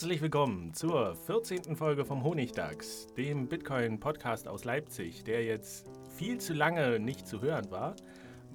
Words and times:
Herzlich 0.00 0.22
willkommen 0.22 0.72
zur 0.72 1.14
14. 1.14 1.76
Folge 1.76 2.06
vom 2.06 2.24
Honigdachs, 2.24 3.08
dem 3.18 3.46
Bitcoin-Podcast 3.48 4.48
aus 4.48 4.64
Leipzig, 4.64 5.24
der 5.24 5.44
jetzt 5.44 5.90
viel 6.16 6.38
zu 6.38 6.54
lange 6.54 6.98
nicht 6.98 7.28
zu 7.28 7.42
hören 7.42 7.70
war. 7.70 7.96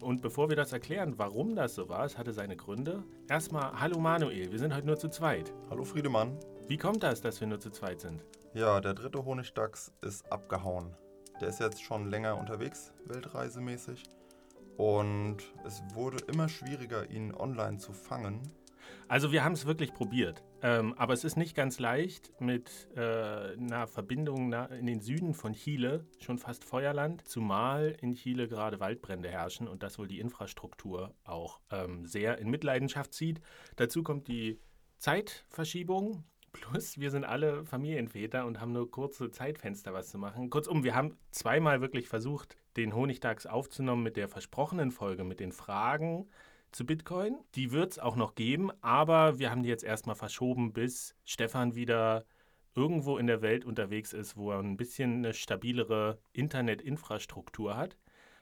Und 0.02 0.24
bevor 0.24 0.50
wir 0.50 0.56
das 0.56 0.74
erklären, 0.74 1.20
warum 1.20 1.56
das 1.56 1.76
so 1.76 1.88
war, 1.88 2.04
es 2.04 2.18
hatte 2.18 2.34
seine 2.34 2.58
Gründe. 2.58 3.04
Erstmal, 3.30 3.80
hallo 3.80 4.00
Manuel, 4.00 4.52
wir 4.52 4.58
sind 4.58 4.74
heute 4.74 4.88
nur 4.88 4.98
zu 4.98 5.08
zweit. 5.08 5.54
Hallo 5.70 5.84
Friedemann. 5.84 6.36
Wie 6.68 6.78
kommt 6.78 7.04
das, 7.04 7.22
dass 7.22 7.40
wir 7.40 7.48
nur 7.48 7.60
zu 7.60 7.70
zweit 7.70 8.02
sind? 8.02 8.26
Ja, 8.56 8.82
der 8.82 8.96
dritte 8.96 9.24
Honigdachs 9.24 9.94
ist 10.02 10.32
abgehauen. 10.32 10.96
Der 11.42 11.50
ist 11.50 11.60
jetzt 11.60 11.84
schon 11.84 12.10
länger 12.10 12.40
unterwegs, 12.40 12.92
weltreisemäßig. 13.06 14.02
Und 14.78 15.38
es 15.64 15.84
wurde 15.94 16.18
immer 16.26 16.50
schwieriger, 16.50 17.08
ihn 17.12 17.36
online 17.36 17.78
zu 17.78 17.94
fangen. 17.94 18.42
Also 19.08 19.32
wir 19.32 19.44
haben 19.44 19.54
es 19.54 19.68
wirklich 19.68 19.94
probiert. 19.94 20.44
Ähm, 20.66 20.96
aber 20.98 21.14
es 21.14 21.24
ist 21.24 21.38
nicht 21.38 21.56
ganz 21.56 21.78
leicht 21.78 22.42
mit 22.42 22.90
äh, 22.96 23.00
einer 23.00 23.86
Verbindung 23.86 24.52
in 24.52 24.88
den 24.88 25.00
Süden 25.00 25.36
von 25.36 25.54
Chile, 25.54 26.08
schon 26.20 26.40
fast 26.40 26.64
Feuerland, 26.64 27.28
zumal 27.28 27.96
in 28.02 28.16
Chile 28.16 28.48
gerade 28.48 28.80
Waldbrände 28.80 29.30
herrschen 29.30 29.68
und 29.68 29.84
das 29.84 30.00
wohl 30.00 30.08
die 30.08 30.20
Infrastruktur 30.20 31.14
auch 31.24 31.60
ähm, 31.70 32.08
sehr 32.08 32.40
in 32.40 32.50
Mitleidenschaft 32.50 33.14
zieht. 33.14 33.42
Dazu 33.76 34.02
kommt 34.02 34.28
die 34.28 34.60
Zeitverschiebung. 34.98 36.24
Plus, 36.52 37.00
wir 37.00 37.12
sind 37.12 37.26
alle 37.26 37.64
Familienväter 37.64 38.48
und 38.48 38.60
haben 38.60 38.72
nur 38.72 38.90
kurze 38.90 39.30
Zeitfenster, 39.30 39.94
was 39.94 40.10
zu 40.10 40.18
machen. 40.18 40.50
Kurzum, 40.50 40.84
wir 40.84 40.96
haben 40.96 41.16
zweimal 41.30 41.80
wirklich 41.82 42.08
versucht, 42.08 42.58
den 42.76 42.96
Honigtags 42.96 43.46
aufzunehmen 43.46 44.02
mit 44.02 44.18
der 44.18 44.30
versprochenen 44.30 44.90
Folge, 44.90 45.26
mit 45.26 45.40
den 45.40 45.52
Fragen, 45.52 46.28
zu 46.76 46.86
Bitcoin. 46.86 47.38
Die 47.56 47.72
wird 47.72 47.94
es 47.94 48.00
auch 48.00 48.18
noch 48.18 48.36
geben, 48.36 48.70
aber 48.82 49.40
wir 49.40 49.50
haben 49.50 49.64
die 49.64 49.70
jetzt 49.70 49.84
erstmal 49.84 50.16
verschoben, 50.16 50.74
bis 50.74 51.16
Stefan 51.24 51.74
wieder 51.74 52.26
irgendwo 52.76 53.18
in 53.18 53.28
der 53.28 53.42
Welt 53.42 53.64
unterwegs 53.64 54.12
ist, 54.12 54.36
wo 54.36 54.52
er 54.52 54.60
ein 54.60 54.76
bisschen 54.76 55.20
eine 55.20 55.34
stabilere 55.34 56.20
Internetinfrastruktur 56.34 57.78
hat, 57.78 57.98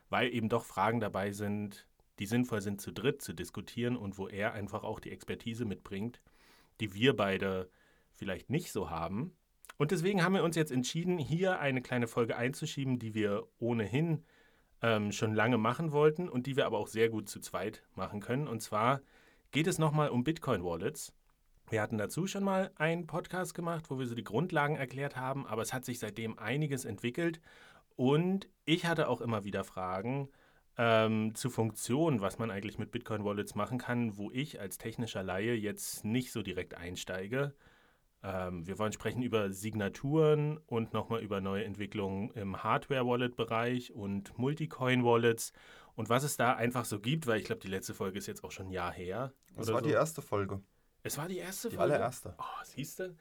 weil 0.10 0.34
eben 0.34 0.50
doch 0.50 0.66
Fragen 0.66 1.00
dabei 1.00 1.32
sind, 1.32 1.88
die 2.18 2.26
sinnvoll 2.26 2.62
sind, 2.62 2.82
zu 2.82 2.92
dritt 2.92 3.22
zu 3.22 3.34
diskutieren 3.34 3.96
und 3.96 4.18
wo 4.18 4.28
er 4.28 4.54
einfach 4.54 4.84
auch 4.84 5.00
die 5.00 5.12
Expertise 5.12 5.66
mitbringt, 5.66 6.20
die 6.80 6.96
wir 6.96 7.16
beide 7.16 7.70
vielleicht 8.14 8.50
nicht 8.50 8.72
so 8.72 8.90
haben. 8.90 9.36
Und 9.78 9.92
deswegen 9.92 10.24
haben 10.24 10.34
wir 10.34 10.44
uns 10.44 10.56
jetzt 10.56 10.72
entschieden, 10.72 11.20
hier 11.20 11.60
eine 11.60 11.84
kleine 11.84 12.08
Folge 12.08 12.36
einzuschieben, 12.36 12.98
die 12.98 13.14
wir 13.14 13.48
ohnehin 13.60 14.24
ähm, 14.84 15.12
schon 15.12 15.34
lange 15.34 15.58
machen 15.58 15.92
wollten 15.92 16.30
und 16.30 16.46
die 16.46 16.56
wir 16.56 16.68
aber 16.68 16.78
auch 16.78 16.88
sehr 16.88 17.10
gut 17.10 17.28
zu 17.30 17.40
zweit 17.40 17.84
machen 17.96 18.20
können. 18.20 18.48
Und 18.48 18.62
zwar 18.62 19.02
geht 19.52 19.66
es 19.66 19.80
nochmal 19.80 20.10
um 20.10 20.24
Bitcoin-Wallets. 20.24 21.14
Wir 21.70 21.82
hatten 21.82 21.98
dazu 21.98 22.28
schon 22.28 22.44
mal 22.44 22.72
einen 22.76 23.08
Podcast 23.08 23.56
gemacht, 23.56 23.86
wo 23.90 23.98
wir 23.98 24.06
so 24.06 24.14
die 24.14 24.24
Grundlagen 24.24 24.76
erklärt 24.76 25.16
haben, 25.16 25.48
aber 25.48 25.62
es 25.62 25.74
hat 25.74 25.86
sich 25.86 26.00
seitdem 26.00 26.38
einiges 26.38 26.86
entwickelt 26.86 27.40
und 27.96 28.50
ich 28.66 28.86
hatte 28.86 29.08
auch 29.08 29.22
immer 29.22 29.46
wieder 29.46 29.64
Fragen 29.64 30.30
ähm, 30.78 31.34
zu 31.34 31.50
Funktionen, 31.50 32.20
was 32.20 32.38
man 32.38 32.52
eigentlich 32.52 32.78
mit 32.78 32.92
Bitcoin-Wallets 32.92 33.56
machen 33.56 33.78
kann, 33.78 34.18
wo 34.18 34.32
ich 34.32 34.60
als 34.60 34.78
technischer 34.78 35.24
Laie 35.24 35.54
jetzt 35.54 36.04
nicht 36.04 36.32
so 36.32 36.44
direkt 36.44 36.76
einsteige. 36.76 37.54
Ähm, 38.24 38.66
wir 38.66 38.80
wollen 38.80 38.94
sprechen 38.94 39.22
über 39.22 39.52
Signaturen 39.52 40.58
und 40.66 40.94
nochmal 40.94 41.22
über 41.22 41.42
neue 41.42 41.66
Entwicklungen 41.66 42.32
im 42.32 42.64
Hardware-Wallet-Bereich 42.64 43.94
und 43.94 44.38
Multicoin-Wallets 44.38 45.52
und 45.96 46.10
was 46.10 46.24
es 46.24 46.38
da 46.38 46.54
einfach 46.54 46.86
so 46.86 47.00
gibt, 47.00 47.28
weil 47.28 47.40
ich 47.40 47.46
glaube, 47.46 47.62
die 47.62 47.68
letzte 47.68 47.94
Folge 47.94 48.18
ist 48.18 48.28
jetzt 48.28 48.44
auch 48.44 48.52
schon 48.52 48.68
ein 48.68 48.72
Jahr 48.72 48.94
her. 48.94 49.34
Es 49.58 49.68
war 49.72 49.82
so. 49.82 49.88
die 49.88 49.94
erste 49.94 50.22
Folge. 50.22 50.62
Es 51.04 51.18
war 51.18 51.28
die 51.28 51.38
erste 51.38 51.70
die 51.70 51.76
Folge? 51.76 51.92
Die 51.92 51.96
allererste. 51.96 52.36
Oh, 52.40 52.64
siehst 52.64 53.00
du? 53.00 53.16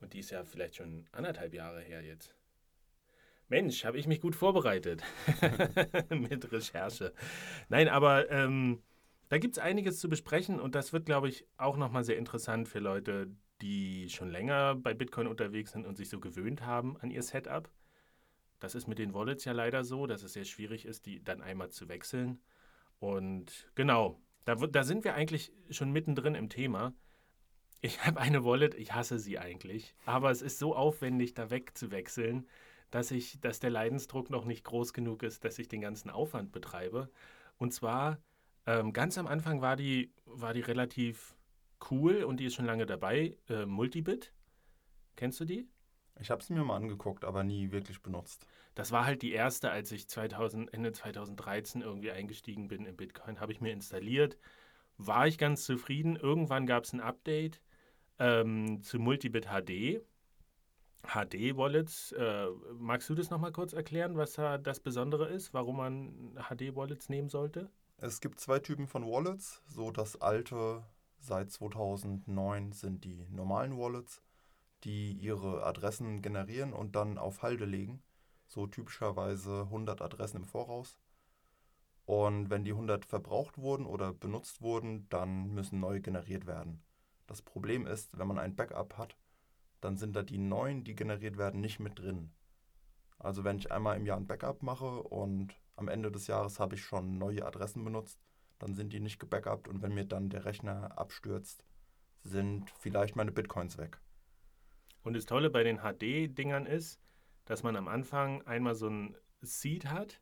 Und 0.00 0.12
die 0.12 0.18
ist 0.18 0.30
ja 0.30 0.44
vielleicht 0.44 0.76
schon 0.76 1.06
anderthalb 1.12 1.54
Jahre 1.54 1.80
her 1.80 2.02
jetzt. 2.02 2.34
Mensch, 3.48 3.84
habe 3.84 3.98
ich 3.98 4.06
mich 4.06 4.20
gut 4.20 4.34
vorbereitet 4.34 5.02
mit 6.10 6.52
Recherche. 6.52 7.12
Nein, 7.68 7.88
aber 7.88 8.30
ähm, 8.30 8.82
da 9.28 9.38
gibt 9.38 9.56
es 9.56 9.62
einiges 9.62 9.98
zu 9.98 10.08
besprechen 10.08 10.60
und 10.60 10.74
das 10.74 10.92
wird, 10.92 11.06
glaube 11.06 11.28
ich, 11.28 11.46
auch 11.56 11.76
nochmal 11.76 12.04
sehr 12.04 12.18
interessant 12.18 12.68
für 12.68 12.80
Leute, 12.80 13.30
die 13.62 14.08
schon 14.10 14.30
länger 14.30 14.74
bei 14.74 14.92
Bitcoin 14.92 15.26
unterwegs 15.26 15.72
sind 15.72 15.86
und 15.86 15.96
sich 15.96 16.08
so 16.08 16.20
gewöhnt 16.20 16.66
haben 16.66 16.96
an 16.98 17.10
ihr 17.10 17.22
Setup. 17.22 17.70
Das 18.60 18.74
ist 18.74 18.86
mit 18.86 18.98
den 18.98 19.14
Wallets 19.14 19.44
ja 19.44 19.52
leider 19.52 19.84
so, 19.84 20.06
dass 20.06 20.22
es 20.22 20.34
sehr 20.34 20.44
schwierig 20.44 20.84
ist, 20.84 21.06
die 21.06 21.22
dann 21.22 21.40
einmal 21.40 21.70
zu 21.70 21.88
wechseln. 21.88 22.40
Und 22.98 23.70
genau, 23.74 24.20
da, 24.44 24.54
da 24.54 24.84
sind 24.84 25.04
wir 25.04 25.14
eigentlich 25.14 25.52
schon 25.70 25.90
mittendrin 25.90 26.34
im 26.34 26.48
Thema. 26.48 26.94
Ich 27.80 28.04
habe 28.04 28.20
eine 28.20 28.44
Wallet, 28.44 28.74
ich 28.74 28.94
hasse 28.94 29.18
sie 29.18 29.38
eigentlich, 29.38 29.94
aber 30.06 30.30
es 30.30 30.42
ist 30.42 30.58
so 30.58 30.76
aufwendig, 30.76 31.34
da 31.34 31.50
wegzuwechseln, 31.50 32.46
dass 32.92 33.10
ich, 33.10 33.40
dass 33.40 33.58
der 33.58 33.70
Leidensdruck 33.70 34.30
noch 34.30 34.44
nicht 34.44 34.64
groß 34.64 34.92
genug 34.92 35.22
ist, 35.22 35.44
dass 35.44 35.58
ich 35.58 35.66
den 35.66 35.80
ganzen 35.80 36.10
Aufwand 36.10 36.52
betreibe. 36.52 37.10
Und 37.58 37.72
zwar 37.72 38.18
ähm, 38.66 38.92
ganz 38.92 39.18
am 39.18 39.26
Anfang 39.26 39.60
war 39.60 39.74
die, 39.76 40.12
war 40.24 40.54
die 40.54 40.60
relativ 40.60 41.34
cool 41.90 42.24
und 42.24 42.38
die 42.38 42.46
ist 42.46 42.54
schon 42.54 42.66
lange 42.66 42.86
dabei. 42.86 43.36
Äh, 43.48 43.66
Multibit. 43.66 44.32
Kennst 45.16 45.40
du 45.40 45.44
die? 45.44 45.68
Ich 46.20 46.30
habe 46.30 46.42
sie 46.42 46.52
mir 46.52 46.64
mal 46.64 46.76
angeguckt, 46.76 47.24
aber 47.24 47.42
nie 47.42 47.72
wirklich 47.72 48.02
benutzt. 48.02 48.46
Das 48.74 48.92
war 48.92 49.04
halt 49.04 49.22
die 49.22 49.32
erste, 49.32 49.70
als 49.70 49.92
ich 49.92 50.08
2000, 50.08 50.72
Ende 50.72 50.92
2013 50.92 51.82
irgendwie 51.82 52.10
eingestiegen 52.10 52.68
bin 52.68 52.86
in 52.86 52.96
Bitcoin, 52.96 53.40
habe 53.40 53.52
ich 53.52 53.60
mir 53.60 53.72
installiert. 53.72 54.38
War 54.98 55.26
ich 55.26 55.38
ganz 55.38 55.64
zufrieden. 55.64 56.16
Irgendwann 56.16 56.66
gab 56.66 56.84
es 56.84 56.92
ein 56.92 57.00
Update 57.00 57.60
ähm, 58.18 58.82
zu 58.82 58.98
Multibit 58.98 59.46
HD. 59.46 60.02
HD-Wallets. 61.02 62.12
Äh, 62.12 62.46
magst 62.74 63.10
du 63.10 63.14
das 63.14 63.30
nochmal 63.30 63.52
kurz 63.52 63.72
erklären, 63.72 64.16
was 64.16 64.34
da 64.34 64.58
das 64.58 64.80
Besondere 64.80 65.28
ist, 65.28 65.52
warum 65.52 65.78
man 65.78 66.38
HD-Wallets 66.48 67.08
nehmen 67.08 67.28
sollte? 67.28 67.70
Es 67.96 68.20
gibt 68.20 68.40
zwei 68.40 68.58
Typen 68.58 68.86
von 68.86 69.04
Wallets. 69.04 69.62
So 69.66 69.90
das 69.90 70.20
alte 70.20 70.84
Seit 71.24 71.52
2009 71.52 72.72
sind 72.72 73.04
die 73.04 73.28
normalen 73.30 73.78
Wallets, 73.78 74.24
die 74.82 75.12
ihre 75.12 75.64
Adressen 75.64 76.20
generieren 76.20 76.72
und 76.72 76.96
dann 76.96 77.16
auf 77.16 77.42
Halde 77.42 77.64
legen. 77.64 78.02
So 78.48 78.66
typischerweise 78.66 79.60
100 79.60 80.02
Adressen 80.02 80.38
im 80.38 80.44
Voraus. 80.44 80.98
Und 82.06 82.50
wenn 82.50 82.64
die 82.64 82.72
100 82.72 83.04
verbraucht 83.04 83.56
wurden 83.56 83.86
oder 83.86 84.12
benutzt 84.12 84.62
wurden, 84.62 85.08
dann 85.10 85.54
müssen 85.54 85.78
neue 85.78 86.00
generiert 86.00 86.46
werden. 86.46 86.82
Das 87.28 87.40
Problem 87.40 87.86
ist, 87.86 88.18
wenn 88.18 88.26
man 88.26 88.40
ein 88.40 88.56
Backup 88.56 88.98
hat, 88.98 89.16
dann 89.80 89.96
sind 89.96 90.16
da 90.16 90.24
die 90.24 90.38
neuen, 90.38 90.82
die 90.82 90.96
generiert 90.96 91.38
werden, 91.38 91.60
nicht 91.60 91.78
mit 91.78 92.00
drin. 92.00 92.32
Also 93.20 93.44
wenn 93.44 93.58
ich 93.58 93.70
einmal 93.70 93.96
im 93.96 94.06
Jahr 94.06 94.16
ein 94.16 94.26
Backup 94.26 94.64
mache 94.64 95.04
und 95.04 95.54
am 95.76 95.86
Ende 95.86 96.10
des 96.10 96.26
Jahres 96.26 96.58
habe 96.58 96.74
ich 96.74 96.82
schon 96.82 97.16
neue 97.16 97.46
Adressen 97.46 97.84
benutzt, 97.84 98.18
dann 98.62 98.74
sind 98.74 98.92
die 98.92 99.00
nicht 99.00 99.18
gebackupt 99.18 99.66
und 99.66 99.82
wenn 99.82 99.92
mir 99.92 100.04
dann 100.04 100.30
der 100.30 100.44
Rechner 100.44 100.96
abstürzt, 100.96 101.64
sind 102.22 102.70
vielleicht 102.78 103.16
meine 103.16 103.32
Bitcoins 103.32 103.76
weg. 103.76 103.98
Und 105.02 105.14
das 105.14 105.26
Tolle 105.26 105.50
bei 105.50 105.64
den 105.64 105.78
HD-Dingern 105.78 106.66
ist, 106.66 107.00
dass 107.44 107.64
man 107.64 107.74
am 107.74 107.88
Anfang 107.88 108.40
einmal 108.42 108.76
so 108.76 108.88
ein 108.88 109.16
Seed 109.40 109.86
hat, 109.86 110.20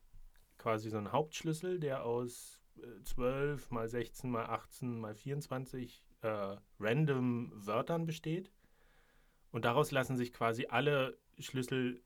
quasi 0.57 0.89
so 0.89 0.97
ein 0.97 1.11
Hauptschlüssel, 1.11 1.79
der 1.79 2.03
aus 2.03 2.59
12 3.03 3.69
äh, 3.69 3.73
mal 3.75 3.87
16 3.87 4.31
mal 4.31 4.47
18 4.47 4.99
mal 4.99 5.13
24 5.13 6.03
äh, 6.21 6.57
random 6.79 7.51
Wörtern 7.53 8.07
besteht. 8.07 8.51
Und 9.51 9.65
daraus 9.65 9.91
lassen 9.91 10.17
sich 10.17 10.33
quasi 10.33 10.65
alle 10.65 11.15
Schlüssel 11.37 12.01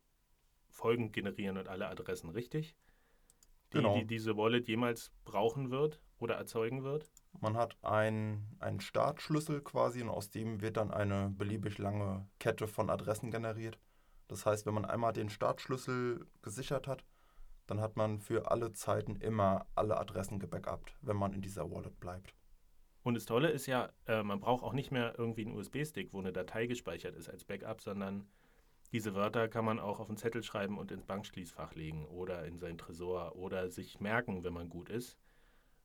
folgend 0.68 1.14
generieren 1.14 1.58
und 1.58 1.70
alle 1.70 1.88
Adressen, 1.88 2.30
richtig? 2.30 2.76
Die, 3.76 3.82
Genau. 3.82 3.98
die 3.98 4.06
diese 4.06 4.38
Wallet 4.38 4.68
jemals 4.70 5.12
brauchen 5.26 5.70
wird 5.70 6.00
oder 6.18 6.36
erzeugen 6.36 6.84
wird. 6.84 7.10
Man 7.42 7.58
hat 7.58 7.78
ein- 7.84 8.48
einen 8.60 8.80
Startschlüssel 8.80 9.62
quasi 9.62 10.02
und 10.02 10.10
aus 10.10 10.30
dem 10.30 10.62
wird 10.62 10.78
dann 10.78 10.92
eine 10.92 11.30
beliebig 11.38 11.78
lange 11.78 12.26
Kette 12.40 12.68
von 12.68 12.90
Adressen 12.90 13.32
generiert. 13.32 13.78
Das 14.30 14.46
heißt, 14.46 14.66
wenn 14.66 14.74
man 14.76 14.86
einmal 14.86 15.12
den 15.12 15.30
Startschlüssel 15.30 16.26
gesichert 16.42 16.88
hat, 16.88 17.04
dann 17.68 17.82
hat 17.82 17.98
man 17.98 18.20
für 18.20 18.50
alle 18.50 18.72
Zeiten 18.72 19.18
immer 19.18 19.66
alle 19.76 19.98
Adressen 19.98 20.40
gebackupt, 20.40 20.96
wenn 21.02 21.18
man 21.18 21.34
in 21.34 21.42
dieser 21.42 21.70
Wallet 21.70 22.00
bleibt. 22.00 22.34
Und 23.04 23.16
das 23.16 23.26
Tolle 23.26 23.50
ist 23.50 23.66
ja, 23.66 23.90
äh, 24.08 24.24
man 24.24 24.40
braucht 24.40 24.64
auch 24.64 24.74
nicht 24.74 24.92
mehr 24.92 25.16
irgendwie 25.18 25.46
einen 25.46 25.56
USB-Stick, 25.56 26.14
wo 26.14 26.20
eine 26.20 26.32
Datei 26.32 26.66
gespeichert 26.66 27.16
ist 27.16 27.30
als 27.30 27.44
Backup, 27.44 27.82
sondern 27.82 28.26
diese 28.92 29.16
Wörter 29.16 29.48
kann 29.48 29.66
man 29.66 29.80
auch 29.80 30.00
auf 30.00 30.08
einen 30.08 30.18
Zettel 30.18 30.44
schreiben 30.44 30.78
und 30.78 30.92
ins 30.92 31.06
Bankschließfach 31.06 31.76
legen 31.76 32.06
oder 32.06 32.46
in 32.46 32.60
sein 32.60 32.78
Tresor 32.78 33.36
oder 33.36 33.70
sich 33.70 34.00
merken, 34.00 34.44
wenn 34.44 34.54
man 34.54 34.70
gut 34.70 34.90
ist. 34.90 35.18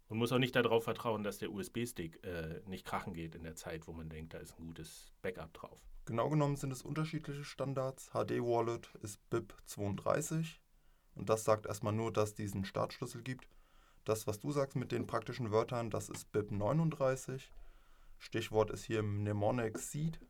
Und 0.09 0.19
muss 0.19 0.33
auch 0.33 0.39
nicht 0.39 0.57
darauf 0.57 0.85
vertrauen, 0.85 1.23
dass 1.23 1.39
der 1.39 1.53
USB-Stick 1.53 2.25
äh, 2.25 2.61
nicht 2.67 2.85
krachen 2.85 3.15
geht 3.15 3.37
in 3.37 3.45
der 3.45 3.55
Zeit, 3.55 3.87
wo 3.87 3.93
man 3.93 4.09
denkt, 4.09 4.35
da 4.35 4.39
ist 4.39 4.59
ein 4.59 4.67
gutes 4.67 5.13
Backup 5.23 5.53
drauf. 5.55 5.81
Genau 6.05 6.29
genommen 6.29 6.57
sind 6.57 6.73
es 6.73 6.83
unterschiedliche 6.83 7.45
Standards. 7.45 8.11
HD 8.11 8.41
Wallet 8.41 8.93
ist 9.03 9.21
BIP 9.31 9.55
32 9.67 10.61
und 11.15 11.29
das 11.29 11.45
sagt 11.45 11.67
erstmal 11.67 11.93
nur, 11.93 12.13
dass 12.13 12.31
es 12.31 12.35
diesen 12.35 12.65
Startschlüssel 12.65 13.23
gibt. 13.23 13.49
Das, 14.05 14.27
was 14.27 14.41
du 14.41 14.51
sagst 14.51 14.77
mit 14.77 14.91
den 14.91 15.07
praktischen 15.07 15.53
Wörtern, 15.53 15.91
das 15.91 16.09
ist 16.09 16.33
BIP 16.33 16.51
39. 16.51 17.53
Stichwort 18.19 18.71
ist 18.71 18.85
hier 18.85 19.03
Mnemonic 19.03 19.79
Seed. 19.79 20.21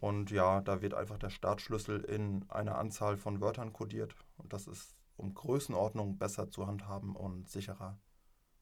Und 0.00 0.30
ja, 0.30 0.62
da 0.62 0.80
wird 0.80 0.94
einfach 0.94 1.18
der 1.18 1.30
Startschlüssel 1.30 2.00
in 2.00 2.46
einer 2.48 2.78
Anzahl 2.78 3.18
von 3.18 3.40
Wörtern 3.40 3.72
kodiert. 3.72 4.14
Und 4.38 4.52
das 4.52 4.66
ist 4.66 4.96
um 5.16 5.34
Größenordnung 5.34 6.16
besser 6.16 6.50
zu 6.50 6.66
handhaben 6.66 7.14
und 7.14 7.48
sicherer. 7.48 7.98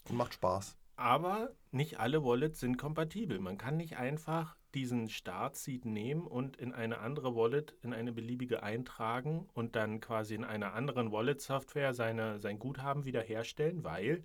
Und 0.08 0.16
macht 0.16 0.34
Spaß. 0.34 0.76
Aber 0.96 1.54
nicht 1.70 2.00
alle 2.00 2.24
Wallets 2.24 2.58
sind 2.58 2.76
kompatibel. 2.76 3.38
Man 3.38 3.56
kann 3.56 3.76
nicht 3.76 3.96
einfach 3.96 4.56
diesen 4.74 5.08
Startseed 5.08 5.84
nehmen 5.84 6.26
und 6.26 6.56
in 6.56 6.72
eine 6.72 6.98
andere 6.98 7.36
Wallet, 7.36 7.76
in 7.82 7.94
eine 7.94 8.12
beliebige 8.12 8.64
eintragen 8.64 9.48
und 9.54 9.76
dann 9.76 10.00
quasi 10.00 10.34
in 10.34 10.44
einer 10.44 10.74
anderen 10.74 11.12
Wallet-Software 11.12 11.94
seine, 11.94 12.40
sein 12.40 12.58
Guthaben 12.58 13.04
wiederherstellen, 13.04 13.84
weil 13.84 14.24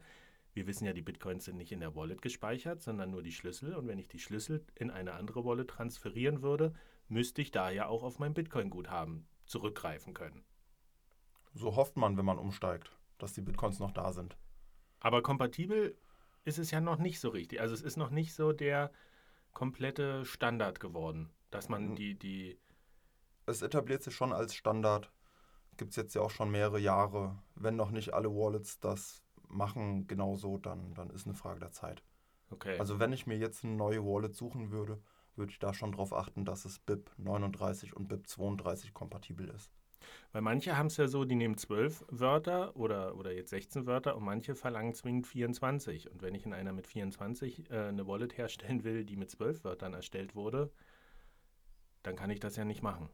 wir 0.53 0.67
wissen 0.67 0.85
ja, 0.85 0.93
die 0.93 1.01
Bitcoins 1.01 1.45
sind 1.45 1.57
nicht 1.57 1.71
in 1.71 1.79
der 1.79 1.95
Wallet 1.95 2.21
gespeichert, 2.21 2.81
sondern 2.81 3.11
nur 3.11 3.23
die 3.23 3.31
Schlüssel. 3.31 3.75
Und 3.75 3.87
wenn 3.87 3.99
ich 3.99 4.07
die 4.07 4.19
Schlüssel 4.19 4.65
in 4.75 4.91
eine 4.91 5.13
andere 5.13 5.45
Wallet 5.45 5.69
transferieren 5.69 6.41
würde, 6.41 6.73
müsste 7.07 7.41
ich 7.41 7.51
da 7.51 7.69
ja 7.69 7.87
auch 7.87 8.03
auf 8.03 8.19
mein 8.19 8.33
Bitcoin-Guthaben 8.33 9.27
zurückgreifen 9.45 10.13
können. 10.13 10.43
So 11.53 11.75
hofft 11.75 11.97
man, 11.97 12.17
wenn 12.17 12.25
man 12.25 12.39
umsteigt, 12.39 12.91
dass 13.19 13.33
die 13.33 13.41
Bitcoins 13.41 13.79
noch 13.79 13.91
da 13.91 14.11
sind. 14.11 14.37
Aber 14.99 15.21
kompatibel 15.21 15.95
ist 16.45 16.57
es 16.57 16.71
ja 16.71 16.81
noch 16.81 16.97
nicht 16.97 17.19
so 17.19 17.29
richtig. 17.29 17.61
Also 17.61 17.73
es 17.73 17.81
ist 17.81 17.97
noch 17.97 18.09
nicht 18.09 18.33
so 18.33 18.51
der 18.53 18.91
komplette 19.53 20.25
Standard 20.25 20.79
geworden, 20.79 21.31
dass 21.51 21.69
man 21.69 21.89
Mhm. 21.91 21.95
die, 21.95 22.15
die, 22.17 22.59
es 23.45 23.61
etabliert 23.61 24.01
sich 24.01 24.15
schon 24.15 24.33
als 24.33 24.55
Standard. 24.55 25.11
Gibt 25.77 25.91
es 25.91 25.95
jetzt 25.97 26.15
ja 26.15 26.21
auch 26.21 26.31
schon 26.31 26.51
mehrere 26.51 26.79
Jahre. 26.79 27.37
Wenn 27.55 27.75
noch 27.75 27.91
nicht 27.91 28.13
alle 28.13 28.29
Wallets 28.29 28.79
das 28.79 29.21
machen 29.47 30.07
genauso, 30.07 30.57
dann, 30.57 30.93
dann 30.95 31.09
ist 31.11 31.25
eine 31.27 31.35
Frage 31.35 31.59
der 31.59 31.71
Zeit. 31.71 32.03
okay. 32.49 32.79
Also 32.79 32.99
wenn 32.99 33.13
ich 33.13 33.27
mir 33.27 33.37
jetzt 33.37 33.63
eine 33.63 33.75
neue 33.75 34.03
Wallet 34.03 34.35
suchen 34.35 34.71
würde, 34.71 34.99
würde 35.35 35.51
ich 35.51 35.59
da 35.59 35.73
schon 35.73 35.91
darauf 35.91 36.13
achten, 36.13 36.45
dass 36.45 36.65
es 36.65 36.79
BIP 36.79 37.11
39 37.17 37.95
und 37.95 38.07
BIP 38.07 38.27
32 38.27 38.93
kompatibel 38.93 39.49
ist. 39.49 39.71
Weil 40.31 40.41
manche 40.41 40.77
haben 40.77 40.87
es 40.87 40.97
ja 40.97 41.07
so, 41.07 41.25
die 41.25 41.35
nehmen 41.35 41.57
zwölf 41.57 42.03
Wörter 42.09 42.75
oder, 42.75 43.15
oder 43.15 43.33
jetzt 43.33 43.51
16 43.51 43.85
Wörter 43.85 44.15
und 44.15 44.23
manche 44.23 44.55
verlangen 44.55 44.93
zwingend 44.93 45.27
24. 45.27 46.11
Und 46.11 46.21
wenn 46.21 46.35
ich 46.35 46.45
in 46.45 46.53
einer 46.53 46.73
mit 46.73 46.87
24 46.87 47.69
äh, 47.69 47.87
eine 47.87 48.07
Wallet 48.07 48.37
herstellen 48.37 48.83
will, 48.83 49.05
die 49.05 49.15
mit 49.15 49.31
zwölf 49.31 49.63
Wörtern 49.63 49.93
erstellt 49.93 50.35
wurde, 50.35 50.71
dann 52.03 52.15
kann 52.15 52.29
ich 52.29 52.39
das 52.39 52.55
ja 52.55 52.65
nicht 52.65 52.81
machen. 52.81 53.09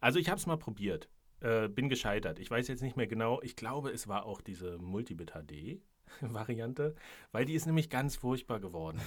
Also 0.00 0.18
ich 0.18 0.28
habe 0.28 0.38
es 0.38 0.46
mal 0.46 0.56
probiert, 0.56 1.08
äh, 1.40 1.68
bin 1.68 1.88
gescheitert. 1.88 2.38
Ich 2.38 2.50
weiß 2.50 2.68
jetzt 2.68 2.82
nicht 2.82 2.96
mehr 2.96 3.08
genau, 3.08 3.40
ich 3.42 3.56
glaube, 3.56 3.90
es 3.90 4.06
war 4.06 4.26
auch 4.26 4.40
diese 4.40 4.78
Multibit 4.78 5.32
HD 5.32 5.82
Variante, 6.20 6.94
weil 7.32 7.44
die 7.44 7.54
ist 7.54 7.66
nämlich 7.66 7.90
ganz 7.90 8.16
furchtbar 8.16 8.60
geworden. 8.60 9.00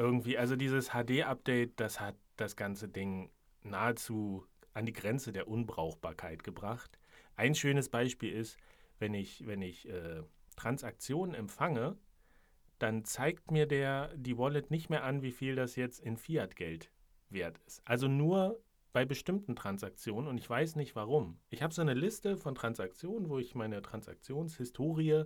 Irgendwie, 0.00 0.38
also 0.38 0.56
dieses 0.56 0.92
HD-Update, 0.92 1.78
das 1.78 2.00
hat 2.00 2.16
das 2.38 2.56
ganze 2.56 2.88
Ding 2.88 3.30
nahezu 3.62 4.46
an 4.72 4.86
die 4.86 4.94
Grenze 4.94 5.30
der 5.30 5.46
Unbrauchbarkeit 5.46 6.42
gebracht. 6.42 6.98
Ein 7.36 7.54
schönes 7.54 7.90
Beispiel 7.90 8.32
ist, 8.32 8.56
wenn 8.98 9.12
ich, 9.12 9.46
wenn 9.46 9.60
ich 9.60 9.86
äh, 9.90 10.22
Transaktionen 10.56 11.34
empfange, 11.34 11.98
dann 12.78 13.04
zeigt 13.04 13.50
mir 13.50 13.66
der 13.66 14.16
die 14.16 14.38
Wallet 14.38 14.70
nicht 14.70 14.88
mehr 14.88 15.04
an, 15.04 15.20
wie 15.20 15.32
viel 15.32 15.54
das 15.54 15.76
jetzt 15.76 16.00
in 16.00 16.16
Fiat-Geld 16.16 16.90
wert 17.28 17.58
ist. 17.66 17.82
Also 17.84 18.08
nur 18.08 18.58
bei 18.94 19.04
bestimmten 19.04 19.54
Transaktionen 19.54 20.30
und 20.30 20.38
ich 20.38 20.48
weiß 20.48 20.76
nicht 20.76 20.96
warum. 20.96 21.38
Ich 21.50 21.62
habe 21.62 21.74
so 21.74 21.82
eine 21.82 21.92
Liste 21.92 22.38
von 22.38 22.54
Transaktionen, 22.54 23.28
wo 23.28 23.38
ich 23.38 23.54
meine 23.54 23.82
Transaktionshistorie 23.82 25.24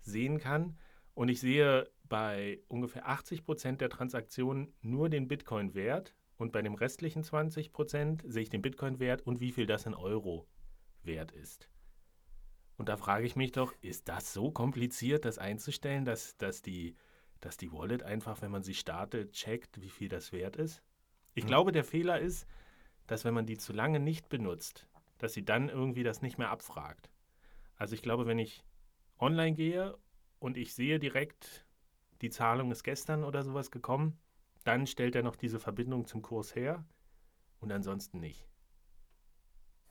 sehen 0.00 0.38
kann 0.38 0.76
und 1.14 1.28
ich 1.28 1.40
sehe 1.40 1.90
bei 2.12 2.60
ungefähr 2.68 3.08
80 3.08 3.42
Prozent 3.42 3.80
der 3.80 3.88
Transaktionen 3.88 4.74
nur 4.82 5.08
den 5.08 5.28
Bitcoin-Wert 5.28 6.14
und 6.36 6.52
bei 6.52 6.60
dem 6.60 6.74
restlichen 6.74 7.24
20 7.24 7.72
Prozent 7.72 8.22
sehe 8.26 8.42
ich 8.42 8.50
den 8.50 8.60
Bitcoin-Wert 8.60 9.22
und 9.22 9.40
wie 9.40 9.50
viel 9.50 9.64
das 9.64 9.86
in 9.86 9.94
Euro 9.94 10.46
wert 11.04 11.32
ist. 11.32 11.70
Und 12.76 12.90
da 12.90 12.98
frage 12.98 13.24
ich 13.24 13.34
mich 13.34 13.52
doch, 13.52 13.72
ist 13.80 14.10
das 14.10 14.34
so 14.34 14.50
kompliziert, 14.50 15.24
das 15.24 15.38
einzustellen, 15.38 16.04
dass, 16.04 16.36
dass, 16.36 16.60
die, 16.60 16.96
dass 17.40 17.56
die 17.56 17.72
Wallet 17.72 18.02
einfach, 18.02 18.42
wenn 18.42 18.50
man 18.50 18.62
sie 18.62 18.74
startet, 18.74 19.32
checkt, 19.32 19.80
wie 19.80 19.88
viel 19.88 20.10
das 20.10 20.32
wert 20.32 20.56
ist? 20.56 20.82
Ich 21.32 21.44
Hm. 21.44 21.48
glaube, 21.48 21.72
der 21.72 21.82
Fehler 21.82 22.20
ist, 22.20 22.46
dass 23.06 23.24
wenn 23.24 23.32
man 23.32 23.46
die 23.46 23.56
zu 23.56 23.72
lange 23.72 24.00
nicht 24.00 24.28
benutzt, 24.28 24.86
dass 25.16 25.32
sie 25.32 25.46
dann 25.46 25.70
irgendwie 25.70 26.02
das 26.02 26.20
nicht 26.20 26.36
mehr 26.36 26.50
abfragt. 26.50 27.10
Also 27.76 27.94
ich 27.94 28.02
glaube, 28.02 28.26
wenn 28.26 28.38
ich 28.38 28.66
online 29.18 29.54
gehe 29.54 29.96
und 30.40 30.58
ich 30.58 30.74
sehe 30.74 30.98
direkt, 30.98 31.64
die 32.22 32.30
Zahlung 32.30 32.70
ist 32.70 32.84
gestern 32.84 33.24
oder 33.24 33.42
sowas 33.42 33.70
gekommen, 33.70 34.18
dann 34.64 34.86
stellt 34.86 35.16
er 35.16 35.22
noch 35.22 35.36
diese 35.36 35.58
Verbindung 35.58 36.06
zum 36.06 36.22
Kurs 36.22 36.54
her 36.54 36.84
und 37.60 37.72
ansonsten 37.72 38.20
nicht. 38.20 38.46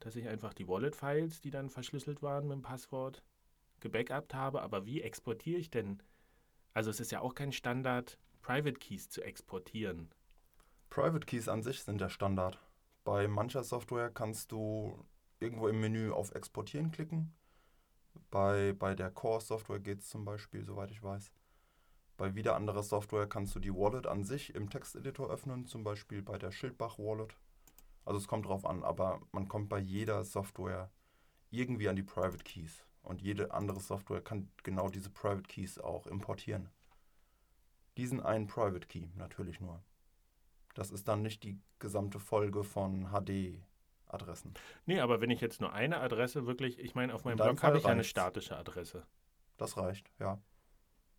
dass 0.00 0.16
ich 0.16 0.28
einfach 0.28 0.52
die 0.52 0.68
Wallet 0.68 0.96
Files, 0.96 1.40
die 1.40 1.50
dann 1.50 1.70
verschlüsselt 1.70 2.22
waren 2.22 2.48
mit 2.48 2.56
dem 2.56 2.62
Passwort, 2.62 3.22
gebackupt 3.78 4.34
habe. 4.34 4.62
Aber 4.62 4.84
wie 4.84 5.00
exportiere 5.00 5.60
ich 5.60 5.70
denn? 5.70 6.02
Also 6.74 6.90
es 6.90 7.00
ist 7.00 7.12
ja 7.12 7.20
auch 7.20 7.34
kein 7.34 7.52
Standard, 7.52 8.18
Private 8.42 8.78
Keys 8.78 9.08
zu 9.08 9.22
exportieren. 9.22 10.10
Private 10.90 11.24
Keys 11.24 11.46
an 11.46 11.62
sich 11.62 11.84
sind 11.84 12.00
der 12.00 12.08
Standard. 12.08 12.58
Bei 13.04 13.28
mancher 13.28 13.62
Software 13.62 14.10
kannst 14.10 14.50
du 14.50 15.06
irgendwo 15.38 15.68
im 15.68 15.80
Menü 15.80 16.10
auf 16.10 16.34
Exportieren 16.34 16.90
klicken. 16.90 17.32
Bei, 18.32 18.72
bei 18.72 18.96
der 18.96 19.12
Core-Software 19.12 19.78
geht 19.78 20.00
es 20.00 20.08
zum 20.08 20.24
Beispiel, 20.24 20.64
soweit 20.64 20.90
ich 20.90 21.00
weiß. 21.00 21.30
Bei 22.16 22.34
wieder 22.34 22.56
anderer 22.56 22.82
Software 22.82 23.28
kannst 23.28 23.54
du 23.54 23.60
die 23.60 23.72
Wallet 23.72 24.08
an 24.08 24.24
sich 24.24 24.52
im 24.56 24.68
Texteditor 24.68 25.30
öffnen, 25.30 25.64
zum 25.64 25.84
Beispiel 25.84 26.22
bei 26.22 26.38
der 26.38 26.50
Schildbach 26.50 26.98
Wallet. 26.98 27.36
Also 28.04 28.18
es 28.18 28.26
kommt 28.26 28.46
drauf 28.46 28.66
an, 28.66 28.82
aber 28.82 29.20
man 29.30 29.46
kommt 29.46 29.68
bei 29.68 29.78
jeder 29.78 30.24
Software 30.24 30.90
irgendwie 31.50 31.88
an 31.88 31.94
die 31.94 32.02
Private 32.02 32.42
Keys. 32.42 32.84
Und 33.02 33.22
jede 33.22 33.54
andere 33.54 33.78
Software 33.78 34.22
kann 34.22 34.50
genau 34.64 34.88
diese 34.88 35.10
Private 35.10 35.46
Keys 35.46 35.78
auch 35.78 36.08
importieren. 36.08 36.68
Diesen 37.96 38.20
einen 38.20 38.48
Private 38.48 38.88
Key 38.88 39.06
natürlich 39.14 39.60
nur. 39.60 39.84
Das 40.80 40.90
ist 40.90 41.08
dann 41.08 41.20
nicht 41.20 41.42
die 41.42 41.58
gesamte 41.78 42.18
Folge 42.18 42.64
von 42.64 43.10
HD-Adressen. 43.10 44.54
Nee, 44.86 45.00
aber 45.00 45.20
wenn 45.20 45.28
ich 45.28 45.42
jetzt 45.42 45.60
nur 45.60 45.74
eine 45.74 46.00
Adresse 46.00 46.46
wirklich, 46.46 46.78
ich 46.78 46.94
meine, 46.94 47.14
auf 47.14 47.26
meinem 47.26 47.36
Blog 47.36 47.62
habe 47.62 47.76
ich 47.76 47.84
ja 47.84 47.90
eine 47.90 48.02
statische 48.02 48.56
Adresse. 48.56 49.06
Das 49.58 49.76
reicht, 49.76 50.10
ja. 50.18 50.40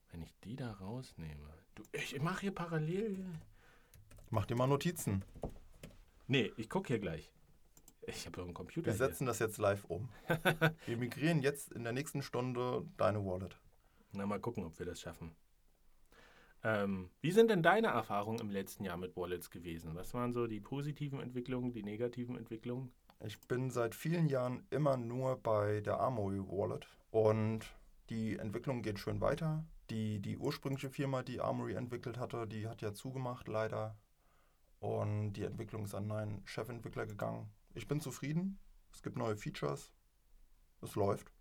Wenn 0.09 0.23
ich 0.23 0.33
die 0.39 0.55
da 0.55 0.71
rausnehme. 0.71 1.47
Du, 1.75 1.83
ich 1.91 2.19
mache 2.19 2.41
hier 2.41 2.55
parallel. 2.55 3.23
Mach 4.31 4.47
dir 4.47 4.55
mal 4.55 4.65
Notizen. 4.65 5.23
Nee, 6.25 6.51
ich 6.57 6.67
gucke 6.67 6.87
hier 6.87 6.99
gleich. 6.99 7.31
Ich 8.01 8.25
habe 8.25 8.41
einen 8.41 8.55
Computer. 8.55 8.87
Wir 8.87 8.93
hier. 8.93 9.05
setzen 9.09 9.27
das 9.27 9.37
jetzt 9.37 9.59
live 9.59 9.85
um. 9.85 10.09
Wir 10.87 10.97
migrieren 10.97 11.43
jetzt 11.43 11.71
in 11.71 11.83
der 11.83 11.93
nächsten 11.93 12.23
Stunde 12.23 12.83
deine 12.97 13.23
Wallet. 13.23 13.59
Na, 14.13 14.25
mal 14.25 14.39
gucken, 14.39 14.65
ob 14.65 14.79
wir 14.79 14.87
das 14.87 14.99
schaffen. 14.99 15.35
Ähm, 16.63 17.09
wie 17.21 17.31
sind 17.31 17.49
denn 17.49 17.63
deine 17.63 17.87
Erfahrungen 17.87 18.39
im 18.39 18.51
letzten 18.51 18.83
Jahr 18.83 18.97
mit 18.97 19.15
Wallets 19.15 19.49
gewesen? 19.49 19.95
Was 19.95 20.13
waren 20.13 20.33
so 20.33 20.47
die 20.47 20.59
positiven 20.59 21.19
Entwicklungen, 21.19 21.73
die 21.73 21.83
negativen 21.83 22.37
Entwicklungen? 22.37 22.91
Ich 23.23 23.39
bin 23.39 23.69
seit 23.69 23.95
vielen 23.95 24.29
Jahren 24.29 24.63
immer 24.69 24.97
nur 24.97 25.37
bei 25.37 25.81
der 25.81 25.99
Armory 25.99 26.39
Wallet 26.39 26.87
und 27.11 27.65
die 28.09 28.37
Entwicklung 28.37 28.81
geht 28.81 28.99
schön 28.99 29.21
weiter. 29.21 29.63
Die, 29.89 30.19
die 30.19 30.37
ursprüngliche 30.37 30.89
Firma, 30.89 31.21
die 31.23 31.41
Armory 31.41 31.73
entwickelt 31.73 32.17
hatte, 32.17 32.47
die 32.47 32.67
hat 32.67 32.81
ja 32.81 32.93
zugemacht 32.93 33.47
leider 33.47 33.95
und 34.79 35.33
die 35.33 35.43
Entwicklung 35.43 35.85
ist 35.85 35.93
an 35.93 36.11
einen 36.11 36.41
Chefentwickler 36.45 37.05
gegangen. 37.05 37.51
Ich 37.73 37.87
bin 37.87 38.01
zufrieden. 38.01 38.59
Es 38.91 39.03
gibt 39.03 39.17
neue 39.17 39.37
Features. 39.37 39.93
Es 40.81 40.95
läuft. 40.95 41.31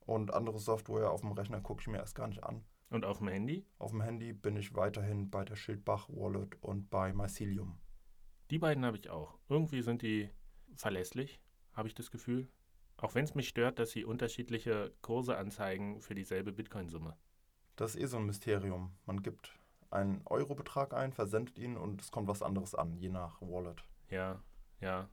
Und 0.00 0.34
andere 0.34 0.58
Software 0.58 1.10
auf 1.10 1.20
dem 1.20 1.32
Rechner 1.32 1.60
gucke 1.60 1.82
ich 1.82 1.88
mir 1.88 1.98
erst 1.98 2.16
gar 2.16 2.26
nicht 2.26 2.42
an. 2.42 2.64
Und 2.90 3.04
auf 3.04 3.18
dem 3.18 3.28
Handy? 3.28 3.64
Auf 3.78 3.92
dem 3.92 4.02
Handy 4.02 4.32
bin 4.32 4.56
ich 4.56 4.74
weiterhin 4.74 5.30
bei 5.30 5.44
der 5.44 5.54
Schildbach 5.54 6.08
Wallet 6.08 6.56
und 6.60 6.90
bei 6.90 7.12
Mycelium. 7.12 7.78
Die 8.50 8.58
beiden 8.58 8.84
habe 8.84 8.96
ich 8.96 9.08
auch. 9.08 9.38
Irgendwie 9.48 9.82
sind 9.82 10.02
die 10.02 10.28
verlässlich, 10.74 11.40
habe 11.72 11.86
ich 11.86 11.94
das 11.94 12.10
Gefühl. 12.10 12.48
Auch 12.96 13.14
wenn 13.14 13.24
es 13.24 13.36
mich 13.36 13.48
stört, 13.48 13.78
dass 13.78 13.92
sie 13.92 14.04
unterschiedliche 14.04 14.92
Kurse 15.02 15.38
anzeigen 15.38 16.00
für 16.00 16.16
dieselbe 16.16 16.52
Bitcoin-Summe. 16.52 17.16
Das 17.76 17.94
ist 17.94 18.02
eh 18.02 18.06
so 18.06 18.16
ein 18.18 18.26
Mysterium. 18.26 18.92
Man 19.06 19.22
gibt 19.22 19.58
einen 19.90 20.22
Eurobetrag 20.26 20.92
ein, 20.92 21.12
versendet 21.12 21.58
ihn 21.58 21.76
und 21.76 22.02
es 22.02 22.10
kommt 22.10 22.28
was 22.28 22.42
anderes 22.42 22.74
an, 22.74 22.96
je 22.96 23.08
nach 23.08 23.40
Wallet. 23.40 23.82
Ja, 24.08 24.42
ja. 24.80 25.08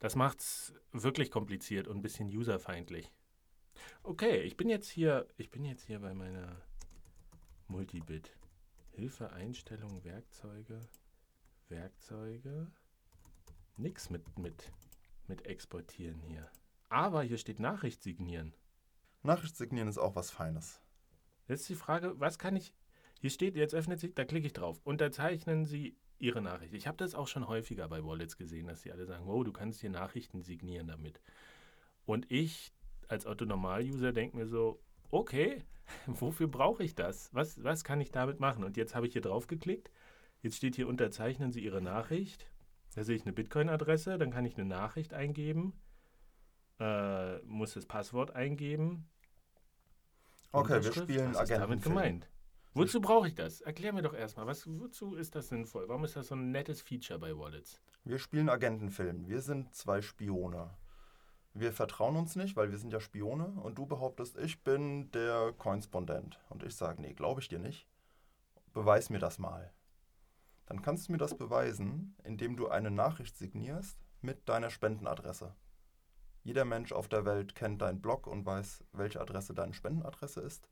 Das 0.00 0.16
macht's 0.16 0.74
wirklich 0.92 1.30
kompliziert 1.30 1.86
und 1.86 1.98
ein 1.98 2.02
bisschen 2.02 2.28
userfeindlich. 2.28 3.12
Okay, 4.02 4.42
ich 4.42 4.56
bin 4.56 4.68
jetzt 4.68 4.88
hier, 4.88 5.26
ich 5.36 5.50
bin 5.50 5.64
jetzt 5.64 5.86
hier 5.86 6.00
bei 6.00 6.14
meiner 6.14 6.60
Multibit. 7.68 8.36
Hilfe, 8.92 9.32
Einstellungen, 9.32 10.04
Werkzeuge, 10.04 10.80
Werkzeuge. 11.68 12.70
Nix 13.76 14.10
mit, 14.10 14.38
mit, 14.38 14.72
mit 15.26 15.46
exportieren 15.46 16.20
hier. 16.20 16.48
Aber 16.88 17.22
hier 17.22 17.38
steht 17.38 17.58
Nachricht 17.58 18.02
signieren. 18.02 18.54
Nachricht 19.22 19.56
signieren 19.56 19.88
ist 19.88 19.98
auch 19.98 20.14
was 20.14 20.30
Feines. 20.30 20.80
Jetzt 21.48 21.62
ist 21.62 21.70
die 21.70 21.74
Frage, 21.74 22.18
was 22.20 22.38
kann 22.38 22.56
ich. 22.56 22.74
Hier 23.20 23.30
steht, 23.30 23.56
jetzt 23.56 23.74
öffnet 23.74 23.98
sich, 23.98 24.14
da 24.14 24.24
klicke 24.24 24.46
ich 24.46 24.52
drauf. 24.52 24.80
Unterzeichnen 24.84 25.64
Sie 25.64 25.96
Ihre 26.18 26.42
Nachricht. 26.42 26.74
Ich 26.74 26.86
habe 26.86 26.96
das 26.96 27.14
auch 27.14 27.26
schon 27.26 27.48
häufiger 27.48 27.88
bei 27.88 28.04
Wallets 28.04 28.36
gesehen, 28.36 28.66
dass 28.66 28.82
sie 28.82 28.92
alle 28.92 29.06
sagen, 29.06 29.26
oh, 29.26 29.42
du 29.42 29.52
kannst 29.52 29.80
hier 29.80 29.90
Nachrichten 29.90 30.42
signieren 30.42 30.86
damit. 30.86 31.20
Und 32.06 32.30
ich 32.30 32.73
als 33.10 33.26
Otto-Normal-User 33.26 34.12
denke 34.12 34.36
mir 34.36 34.46
so, 34.46 34.80
okay, 35.10 35.62
wofür 36.06 36.48
brauche 36.48 36.82
ich 36.82 36.94
das? 36.94 37.30
Was, 37.32 37.62
was 37.62 37.84
kann 37.84 38.00
ich 38.00 38.10
damit 38.10 38.40
machen? 38.40 38.64
Und 38.64 38.76
jetzt 38.76 38.94
habe 38.94 39.06
ich 39.06 39.12
hier 39.12 39.22
drauf 39.22 39.46
geklickt. 39.46 39.90
Jetzt 40.42 40.56
steht 40.56 40.76
hier, 40.76 40.88
unterzeichnen 40.88 41.52
Sie 41.52 41.60
Ihre 41.64 41.80
Nachricht. 41.80 42.46
Da 42.94 43.02
sehe 43.02 43.16
ich 43.16 43.22
eine 43.22 43.32
Bitcoin-Adresse, 43.32 44.18
dann 44.18 44.30
kann 44.30 44.44
ich 44.44 44.56
eine 44.56 44.66
Nachricht 44.66 45.14
eingeben, 45.14 45.72
äh, 46.78 47.38
muss 47.42 47.74
das 47.74 47.86
Passwort 47.86 48.36
eingeben. 48.36 49.08
Okay, 50.52 50.84
wir 50.84 50.92
spielen 50.92 51.34
Was 51.34 51.42
ist 51.42 51.50
damit 51.50 51.62
Agentenfilm. 51.62 51.94
gemeint? 51.96 52.30
Wozu 52.74 53.00
brauche 53.00 53.26
ich 53.26 53.34
das? 53.34 53.60
Erklär 53.60 53.92
mir 53.92 54.02
doch 54.02 54.14
erstmal, 54.14 54.46
was, 54.46 54.66
wozu 54.68 55.14
ist 55.14 55.34
das 55.34 55.48
sinnvoll? 55.48 55.88
Warum 55.88 56.04
ist 56.04 56.16
das 56.16 56.28
so 56.28 56.36
ein 56.36 56.50
nettes 56.52 56.82
Feature 56.82 57.18
bei 57.18 57.36
Wallets? 57.36 57.80
Wir 58.04 58.18
spielen 58.18 58.48
Agentenfilm. 58.48 59.28
Wir 59.28 59.40
sind 59.40 59.74
zwei 59.74 60.02
Spione. 60.02 60.70
Wir 61.56 61.72
vertrauen 61.72 62.16
uns 62.16 62.34
nicht, 62.34 62.56
weil 62.56 62.72
wir 62.72 62.78
sind 62.78 62.92
ja 62.92 62.98
Spione 62.98 63.46
und 63.46 63.78
du 63.78 63.86
behauptest, 63.86 64.36
ich 64.38 64.64
bin 64.64 65.10
der 65.12 65.52
Korrespondent. 65.56 66.40
Und 66.48 66.64
ich 66.64 66.74
sage, 66.74 67.00
nee, 67.00 67.14
glaube 67.14 67.40
ich 67.40 67.48
dir 67.48 67.60
nicht. 67.60 67.86
Beweis 68.72 69.08
mir 69.08 69.20
das 69.20 69.38
mal. 69.38 69.72
Dann 70.66 70.82
kannst 70.82 71.06
du 71.06 71.12
mir 71.12 71.18
das 71.18 71.36
beweisen, 71.36 72.16
indem 72.24 72.56
du 72.56 72.68
eine 72.68 72.90
Nachricht 72.90 73.36
signierst 73.36 74.04
mit 74.20 74.48
deiner 74.48 74.70
Spendenadresse. 74.70 75.54
Jeder 76.42 76.64
Mensch 76.64 76.90
auf 76.90 77.08
der 77.08 77.24
Welt 77.24 77.54
kennt 77.54 77.82
deinen 77.82 78.02
Blog 78.02 78.26
und 78.26 78.44
weiß, 78.44 78.84
welche 78.92 79.20
Adresse 79.20 79.54
deine 79.54 79.74
Spendenadresse 79.74 80.40
ist. 80.40 80.68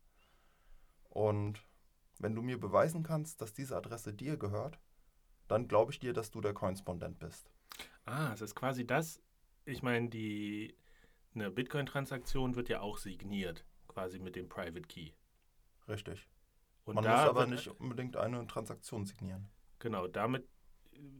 Und 1.05 1.65
wenn 2.19 2.35
du 2.35 2.41
mir 2.41 2.59
beweisen 2.59 3.03
kannst, 3.03 3.41
dass 3.41 3.53
diese 3.53 3.77
Adresse 3.77 4.13
dir 4.13 4.35
gehört, 4.35 4.79
dann 5.47 5.67
glaube 5.67 5.91
ich 5.91 5.99
dir, 5.99 6.13
dass 6.13 6.29
du 6.29 6.41
der 6.41 6.53
Korrespondent 6.53 7.19
bist. 7.19 7.51
Ah, 8.05 8.33
es 8.33 8.41
ist 8.41 8.55
quasi 8.55 8.85
das. 8.85 9.21
Ich 9.65 9.81
meine, 9.81 10.09
die 10.09 10.75
eine 11.35 11.49
Bitcoin-Transaktion 11.49 12.55
wird 12.55 12.69
ja 12.69 12.81
auch 12.81 12.97
signiert, 12.97 13.65
quasi 13.87 14.19
mit 14.19 14.35
dem 14.35 14.49
Private 14.49 14.87
Key. 14.87 15.11
Richtig. 15.87 16.27
Und 16.85 16.95
Man 16.95 17.05
muss 17.05 17.13
aber 17.13 17.47
nicht 17.47 17.67
unbedingt 17.67 18.17
eine 18.17 18.45
Transaktion 18.47 19.05
signieren. 19.05 19.49
Genau, 19.79 20.07
damit 20.07 20.47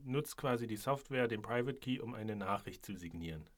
nutzt 0.04 0.36
quasi 0.36 0.66
die 0.66 0.76
Software 0.76 1.28
den 1.28 1.42
Private 1.42 1.78
Key, 1.78 2.00
um 2.00 2.14
eine 2.14 2.36
Nachricht 2.36 2.84
zu 2.84 2.96
signieren. 2.96 3.48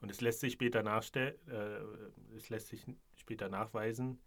Und 0.00 0.10
es 0.10 0.20
lässt 0.20 0.40
sich 0.40 0.52
später 0.52 0.82
nachstell, 0.82 1.38
äh, 1.48 2.36
es 2.36 2.50
lässt 2.50 2.68
sich 2.68 2.84
später 3.14 3.48
nachweisen, 3.48 4.20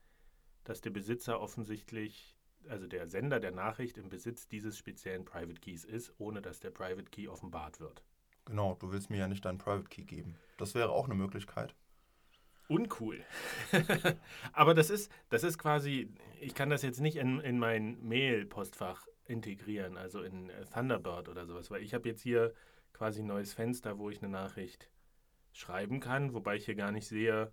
dass 0.63 0.81
der 0.81 0.89
Besitzer 0.89 1.39
offensichtlich, 1.39 2.35
also 2.67 2.87
der 2.87 3.07
Sender 3.07 3.39
der 3.39 3.51
Nachricht 3.51 3.97
im 3.97 4.09
Besitz 4.09 4.47
dieses 4.47 4.77
speziellen 4.77 5.23
Private 5.23 5.59
Keys 5.59 5.85
ist, 5.85 6.13
ohne 6.17 6.41
dass 6.41 6.59
der 6.59 6.71
Private 6.71 7.09
Key 7.11 7.27
offenbart 7.27 7.79
wird. 7.79 8.03
Genau, 8.47 8.75
du 8.75 8.93
willst 8.93 9.09
mir 9.09 9.17
ja 9.17 9.27
nicht 9.27 9.43
deinen 9.43 9.57
Private 9.57 9.89
Key 9.89 10.03
geben. 10.03 10.37
Das 10.55 10.73
wäre 10.73 10.91
auch 10.91 11.05
eine 11.05 11.15
Möglichkeit. 11.15 11.75
Uncool. 12.69 13.25
Aber 14.53 14.73
das 14.73 14.89
ist, 14.89 15.11
das 15.27 15.43
ist 15.43 15.57
quasi, 15.57 16.13
ich 16.39 16.55
kann 16.55 16.69
das 16.69 16.81
jetzt 16.81 17.01
nicht 17.01 17.17
in, 17.17 17.41
in 17.41 17.59
mein 17.59 18.01
Mail-Postfach 18.01 19.05
integrieren, 19.25 19.97
also 19.97 20.21
in 20.21 20.49
äh, 20.49 20.63
Thunderbird 20.63 21.27
oder 21.27 21.45
sowas, 21.45 21.69
weil 21.71 21.83
ich 21.83 21.93
habe 21.93 22.07
jetzt 22.07 22.21
hier 22.21 22.53
quasi 22.93 23.21
ein 23.21 23.27
neues 23.27 23.53
Fenster, 23.53 23.97
wo 23.99 24.09
ich 24.09 24.19
eine 24.19 24.31
Nachricht 24.31 24.89
schreiben 25.51 25.99
kann, 25.99 26.33
wobei 26.33 26.55
ich 26.55 26.65
hier 26.65 26.75
gar 26.75 26.93
nicht 26.93 27.07
sehe, 27.07 27.51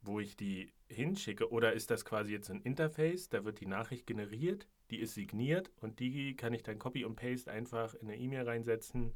wo 0.00 0.20
ich 0.20 0.36
die 0.36 0.72
hinschicke. 0.86 1.50
Oder 1.50 1.72
ist 1.72 1.90
das 1.90 2.04
quasi 2.04 2.32
jetzt 2.32 2.50
ein 2.50 2.62
Interface, 2.62 3.30
da 3.30 3.44
wird 3.44 3.58
die 3.58 3.66
Nachricht 3.66 4.06
generiert, 4.06 4.68
die 4.90 5.00
ist 5.00 5.14
signiert 5.14 5.72
und 5.80 5.98
die 5.98 6.36
kann 6.36 6.54
ich 6.54 6.62
dann 6.62 6.78
Copy 6.78 7.04
und 7.04 7.16
Paste 7.16 7.50
einfach 7.50 7.94
in 7.94 8.08
eine 8.08 8.16
E-Mail 8.16 8.48
reinsetzen, 8.48 9.12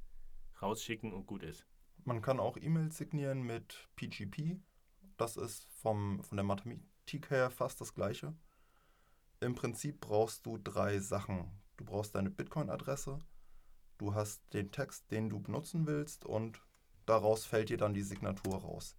rausschicken 0.63 1.13
und 1.13 1.27
gut 1.27 1.43
ist. 1.43 1.67
Man 2.05 2.23
kann 2.23 2.41
auch 2.41 2.57
E-Mails 2.57 2.97
signieren 2.97 3.43
mit 3.43 3.89
PGP. 3.97 4.61
Das 5.17 5.37
ist 5.37 5.67
vom, 5.83 6.23
von 6.23 6.37
der 6.37 6.45
Mathematik 6.45 7.31
her 7.31 7.51
fast 7.51 7.81
das 7.81 7.95
gleiche. 7.95 8.35
Im 9.41 9.55
Prinzip 9.55 10.01
brauchst 10.01 10.47
du 10.47 10.59
drei 10.59 10.99
Sachen. 10.99 11.51
Du 11.77 11.85
brauchst 11.85 12.15
deine 12.15 12.31
Bitcoin-Adresse, 12.31 13.19
du 13.99 14.15
hast 14.15 14.41
den 14.55 14.73
Text, 14.73 15.11
den 15.11 15.29
du 15.29 15.41
benutzen 15.41 15.87
willst 15.87 16.25
und 16.25 16.63
daraus 17.05 17.45
fällt 17.45 17.69
dir 17.69 17.77
dann 17.77 17.93
die 17.93 18.03
Signatur 18.03 18.63
raus. 18.63 18.97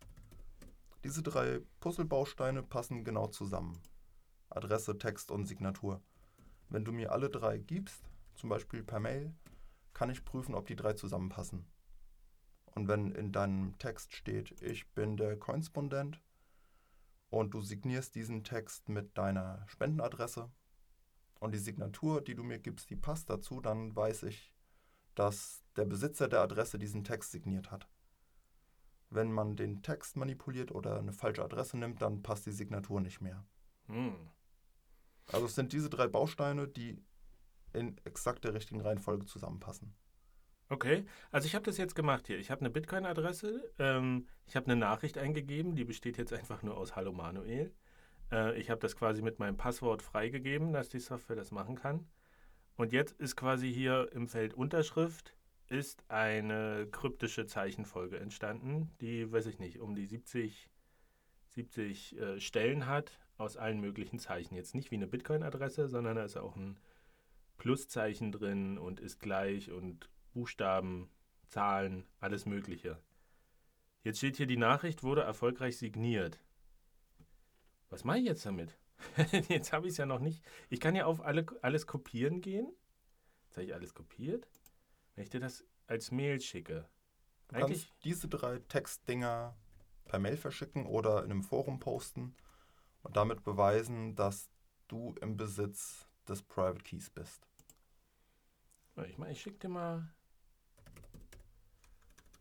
Diese 1.04 1.24
drei 1.24 1.62
Puzzlebausteine 1.80 2.62
passen 2.62 3.04
genau 3.04 3.28
zusammen. 3.28 3.82
Adresse, 4.50 4.98
Text 4.98 5.32
und 5.32 5.46
Signatur. 5.46 6.02
Wenn 6.70 6.86
du 6.86 6.92
mir 6.92 7.12
alle 7.12 7.30
drei 7.30 7.58
gibst, 7.58 8.04
zum 8.36 8.50
Beispiel 8.50 8.84
per 8.84 9.00
Mail, 9.00 9.34
kann 9.98 10.12
ich 10.12 10.24
prüfen, 10.24 10.54
ob 10.54 10.68
die 10.68 10.76
drei 10.76 10.94
zusammenpassen. 10.94 11.66
Und 12.76 12.88
wenn 12.88 13.12
in 13.14 13.32
deinem 13.32 13.80
Text 13.80 14.14
steht, 14.14 14.62
ich 14.62 14.88
bin 14.94 15.18
der 15.18 15.40
Korrespondent 15.40 16.22
und 17.32 17.56
du 17.56 17.62
signierst 17.62 18.14
diesen 18.14 18.44
Text 18.44 18.90
mit 18.90 19.18
deiner 19.18 19.66
Spendenadresse 19.68 20.52
und 21.40 21.52
die 21.52 21.58
Signatur, 21.58 22.22
die 22.22 22.36
du 22.36 22.44
mir 22.44 22.60
gibst, 22.60 22.92
die 22.92 22.96
passt 22.96 23.32
dazu, 23.32 23.60
dann 23.60 23.96
weiß 23.96 24.22
ich, 24.24 24.54
dass 25.16 25.64
der 25.76 25.86
Besitzer 25.86 26.28
der 26.28 26.42
Adresse 26.42 26.78
diesen 26.78 27.04
Text 27.04 27.32
signiert 27.32 27.72
hat. 27.72 27.90
Wenn 29.10 29.32
man 29.32 29.56
den 29.56 29.82
Text 29.82 30.16
manipuliert 30.16 30.72
oder 30.72 31.00
eine 31.00 31.14
falsche 31.14 31.44
Adresse 31.44 31.76
nimmt, 31.76 32.04
dann 32.04 32.22
passt 32.22 32.46
die 32.46 32.52
Signatur 32.52 33.02
nicht 33.02 33.20
mehr. 33.20 33.48
Hm. 33.88 34.30
Also 35.26 35.48
es 35.48 35.56
sind 35.56 35.74
diese 35.74 35.90
drei 35.90 36.08
Bausteine, 36.08 36.68
die 36.68 37.04
in 37.74 37.98
exakt 38.04 38.44
der 38.44 38.54
richtigen 38.54 38.82
Reihenfolge 38.82 39.26
zusammenpassen. 39.26 39.94
Okay, 40.70 41.06
also 41.32 41.46
ich 41.46 41.56
habe 41.56 41.64
das 41.64 41.78
jetzt 41.78 41.96
gemacht 41.96 42.28
hier. 42.28 42.40
Ich 42.40 42.52
habe 42.52 42.62
eine 42.62 42.70
Bitcoin-Adresse, 42.70 43.72
ähm, 43.80 44.28
ich 44.46 44.56
habe 44.58 44.66
eine 44.66 44.76
Nachricht 44.76 45.18
eingegeben, 45.18 45.76
die 45.76 45.86
besteht 45.86 46.18
jetzt 46.18 46.34
einfach 46.34 46.62
nur 46.62 46.76
aus 46.76 46.96
Hallo 46.96 47.14
Manuel. 47.14 47.74
Äh, 48.32 48.60
ich 48.60 48.70
habe 48.70 48.82
das 48.82 48.98
quasi 48.98 49.22
mit 49.22 49.40
meinem 49.40 49.56
Passwort 49.56 50.02
freigegeben, 50.02 50.74
dass 50.74 50.90
die 50.90 51.00
Software 51.00 51.38
das 51.38 51.52
machen 51.52 51.76
kann. 51.76 52.06
Und 52.76 52.92
jetzt 52.92 53.20
ist 53.20 53.38
quasi 53.38 53.74
hier 53.74 54.10
im 54.12 54.28
Feld 54.28 54.54
Unterschrift 54.54 55.34
ist 55.70 56.04
eine 56.10 56.88
kryptische 56.92 57.46
Zeichenfolge 57.46 58.20
entstanden, 58.20 58.92
die, 59.02 59.32
weiß 59.32 59.48
ich 59.48 59.60
nicht, 59.60 59.80
um 59.80 59.96
die 59.96 60.06
70, 60.06 60.70
70 61.50 62.18
äh, 62.18 62.40
Stellen 62.40 62.88
hat 62.88 63.20
aus 63.38 63.58
allen 63.58 63.80
möglichen 63.80 64.20
Zeichen. 64.20 64.56
Jetzt 64.56 64.76
nicht 64.76 64.92
wie 64.92 64.96
eine 64.96 65.08
Bitcoin-Adresse, 65.08 65.88
sondern 65.88 66.16
da 66.16 66.24
ist 66.24 66.38
auch 66.38 66.56
ein 66.56 66.78
Pluszeichen 67.58 68.32
drin 68.32 68.78
und 68.78 69.00
ist 69.00 69.20
gleich 69.20 69.72
und 69.72 70.10
Buchstaben, 70.34 71.10
Zahlen, 71.48 72.06
alles 72.20 72.46
Mögliche. 72.46 73.02
Jetzt 74.04 74.18
steht 74.18 74.38
hier, 74.38 74.48
die 74.48 74.58
Nachricht 74.58 75.04
wurde 75.04 75.22
erfolgreich 75.22 75.78
signiert. 75.78 76.40
Was 77.90 78.04
mache 78.04 78.20
ich 78.20 78.26
jetzt 78.26 78.46
damit? 78.46 78.78
jetzt 79.50 79.74
habe 79.74 79.88
ich 79.88 79.92
es 79.92 79.98
ja 79.98 80.06
noch 80.06 80.20
nicht. 80.20 80.44
Ich 80.70 80.80
kann 80.80 80.96
ja 80.96 81.06
auf 81.06 81.22
alle, 81.22 81.46
alles 81.62 81.88
kopieren 81.88 82.42
gehen. 82.42 82.72
Jetzt 83.46 83.58
habe 83.58 83.66
ich 83.66 83.74
alles 83.74 83.94
kopiert. 83.94 84.48
Wenn 85.16 85.24
ich 85.24 85.30
dir 85.30 85.40
das 85.40 85.66
als 85.88 86.12
Mail 86.12 86.42
schicke. 86.42 86.88
Du 87.48 87.60
kannst 87.60 87.94
diese 88.04 88.28
drei 88.28 88.60
Textdinger 88.60 89.58
per 90.06 90.20
Mail 90.20 90.38
verschicken 90.38 90.86
oder 90.86 91.24
in 91.24 91.32
einem 91.32 91.44
Forum 91.44 91.80
posten 91.80 92.36
und 93.04 93.16
damit 93.16 93.44
beweisen, 93.44 94.16
dass 94.16 94.50
du 94.88 95.16
im 95.22 95.38
Besitz 95.38 96.08
des 96.28 96.42
Private 96.42 96.84
Keys 96.84 97.10
bist. 97.10 97.47
Ich 99.06 99.18
meine, 99.20 99.34
ich 99.34 99.42
schicke 99.42 99.60
dir 99.60 99.70
mal. 99.70 100.10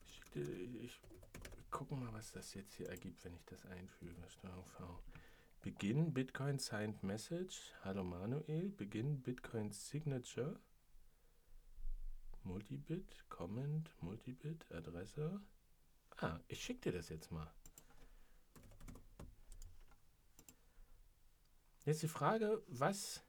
Ich, 0.07 0.15
schick 0.15 0.33
dir, 0.33 0.81
ich 0.83 1.01
gucke 1.71 1.95
mal, 1.95 2.11
was 2.15 2.33
das 2.33 2.55
jetzt 2.55 2.73
hier 2.75 2.89
ergibt, 2.89 3.23
wenn 3.25 3.35
ich 3.35 3.45
das 3.45 3.67
einfüge. 3.67 4.27
Steuerung 4.31 4.65
V. 4.65 5.03
Begin 5.61 6.15
Bitcoin 6.15 6.59
Signed 6.59 7.03
Message. 7.03 7.75
Hallo 7.85 8.05
Manuel. 8.05 8.71
Begin 8.71 9.21
Bitcoin 9.23 9.71
Signature. 9.71 10.59
Multibit, 12.43 13.29
Comment, 13.29 13.91
Multibit, 14.01 14.65
Adresse. 14.73 15.43
Ah, 16.19 16.41
ich 16.49 16.65
schicke 16.65 16.91
dir 16.91 16.93
das 16.93 17.11
jetzt 17.11 17.31
mal. 17.31 17.53
Jetzt 21.85 22.03
die 22.03 22.09
Frage, 22.09 22.63
was, 22.69 23.26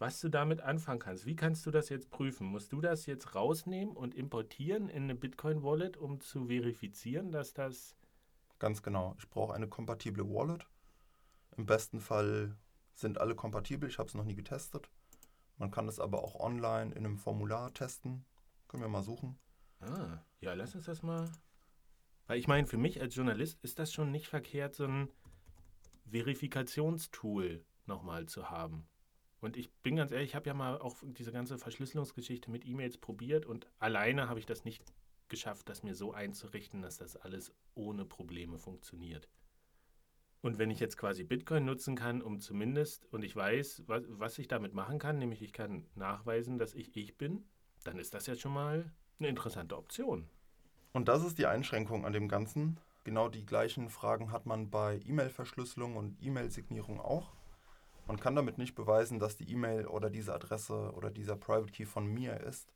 was 0.00 0.18
du 0.18 0.30
damit 0.30 0.62
anfangen 0.62 0.98
kannst. 0.98 1.26
Wie 1.26 1.36
kannst 1.36 1.66
du 1.66 1.70
das 1.70 1.90
jetzt 1.90 2.10
prüfen? 2.10 2.46
Musst 2.46 2.72
du 2.72 2.80
das 2.80 3.04
jetzt 3.04 3.34
rausnehmen 3.34 3.94
und 3.94 4.14
importieren 4.14 4.88
in 4.88 5.04
eine 5.04 5.14
Bitcoin-Wallet, 5.14 5.98
um 5.98 6.20
zu 6.20 6.46
verifizieren, 6.46 7.30
dass 7.30 7.52
das... 7.52 7.96
Ganz 8.58 8.82
genau. 8.82 9.14
Ich 9.18 9.28
brauche 9.28 9.52
eine 9.52 9.68
kompatible 9.68 10.24
Wallet. 10.24 10.66
Im 11.54 11.66
besten 11.66 12.00
Fall 12.00 12.56
sind 12.94 13.18
alle 13.18 13.34
kompatibel. 13.34 13.90
Ich 13.90 13.98
habe 13.98 14.08
es 14.08 14.14
noch 14.14 14.24
nie 14.24 14.34
getestet. 14.34 14.90
Man 15.58 15.70
kann 15.70 15.86
es 15.86 16.00
aber 16.00 16.24
auch 16.24 16.34
online 16.40 16.94
in 16.94 17.04
einem 17.04 17.18
Formular 17.18 17.74
testen. 17.74 18.24
Können 18.68 18.82
wir 18.82 18.88
mal 18.88 19.02
suchen. 19.02 19.38
Ah, 19.80 20.24
ja, 20.40 20.54
lass 20.54 20.74
uns 20.74 20.86
das 20.86 21.02
mal. 21.02 21.30
Weil 22.26 22.38
ich 22.38 22.48
meine, 22.48 22.66
für 22.66 22.78
mich 22.78 23.02
als 23.02 23.14
Journalist 23.14 23.62
ist 23.62 23.78
das 23.78 23.92
schon 23.92 24.10
nicht 24.10 24.28
verkehrt, 24.28 24.74
so 24.74 24.84
ein 24.84 25.10
Verifikationstool 26.10 27.66
nochmal 27.84 28.24
zu 28.26 28.48
haben. 28.48 28.88
Und 29.40 29.56
ich 29.56 29.70
bin 29.82 29.96
ganz 29.96 30.12
ehrlich, 30.12 30.30
ich 30.30 30.34
habe 30.34 30.46
ja 30.46 30.54
mal 30.54 30.78
auch 30.78 30.96
diese 31.02 31.32
ganze 31.32 31.58
Verschlüsselungsgeschichte 31.58 32.50
mit 32.50 32.66
E-Mails 32.66 32.98
probiert 32.98 33.46
und 33.46 33.66
alleine 33.78 34.28
habe 34.28 34.38
ich 34.38 34.46
das 34.46 34.64
nicht 34.64 34.82
geschafft, 35.28 35.68
das 35.68 35.82
mir 35.82 35.94
so 35.94 36.12
einzurichten, 36.12 36.82
dass 36.82 36.98
das 36.98 37.16
alles 37.16 37.54
ohne 37.74 38.04
Probleme 38.04 38.58
funktioniert. 38.58 39.28
Und 40.42 40.58
wenn 40.58 40.70
ich 40.70 40.80
jetzt 40.80 40.96
quasi 40.96 41.22
Bitcoin 41.22 41.64
nutzen 41.64 41.96
kann, 41.96 42.22
um 42.22 42.40
zumindest, 42.40 43.06
und 43.12 43.22
ich 43.24 43.36
weiß, 43.36 43.84
was, 43.86 44.04
was 44.08 44.38
ich 44.38 44.48
damit 44.48 44.74
machen 44.74 44.98
kann, 44.98 45.18
nämlich 45.18 45.42
ich 45.42 45.52
kann 45.52 45.86
nachweisen, 45.94 46.58
dass 46.58 46.74
ich 46.74 46.96
ich 46.96 47.16
bin, 47.16 47.44
dann 47.84 47.98
ist 47.98 48.14
das 48.14 48.26
ja 48.26 48.34
schon 48.34 48.52
mal 48.52 48.90
eine 49.18 49.28
interessante 49.28 49.76
Option. 49.76 50.28
Und 50.92 51.08
das 51.08 51.24
ist 51.24 51.38
die 51.38 51.46
Einschränkung 51.46 52.04
an 52.04 52.12
dem 52.12 52.28
Ganzen. 52.28 52.80
Genau 53.04 53.28
die 53.28 53.46
gleichen 53.46 53.90
Fragen 53.90 54.32
hat 54.32 54.46
man 54.46 54.70
bei 54.70 55.00
E-Mail-Verschlüsselung 55.04 55.96
und 55.96 56.22
E-Mail-Signierung 56.22 57.00
auch. 57.00 57.32
Man 58.10 58.18
kann 58.18 58.34
damit 58.34 58.58
nicht 58.58 58.74
beweisen, 58.74 59.20
dass 59.20 59.36
die 59.36 59.48
E-Mail 59.52 59.86
oder 59.86 60.10
diese 60.10 60.34
Adresse 60.34 60.92
oder 60.94 61.12
dieser 61.12 61.36
Private 61.36 61.70
Key 61.70 61.84
von 61.84 62.06
mir 62.08 62.40
ist. 62.40 62.74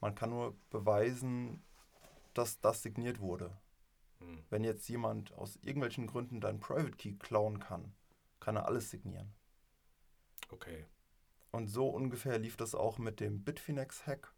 Man 0.00 0.14
kann 0.14 0.30
nur 0.30 0.56
beweisen, 0.70 1.64
dass 2.34 2.60
das 2.60 2.80
signiert 2.80 3.18
wurde. 3.18 3.50
Hm. 4.20 4.44
Wenn 4.48 4.62
jetzt 4.62 4.88
jemand 4.88 5.32
aus 5.32 5.56
irgendwelchen 5.56 6.06
Gründen 6.06 6.40
deinen 6.40 6.60
Private 6.60 6.92
Key 6.92 7.16
klauen 7.16 7.58
kann, 7.58 7.92
kann 8.38 8.54
er 8.54 8.66
alles 8.66 8.90
signieren. 8.90 9.34
Okay. 10.50 10.86
Und 11.50 11.66
so 11.66 11.88
ungefähr 11.88 12.38
lief 12.38 12.56
das 12.56 12.76
auch 12.76 12.98
mit 12.98 13.18
dem 13.18 13.42
Bitfinex-Hack. 13.42 14.32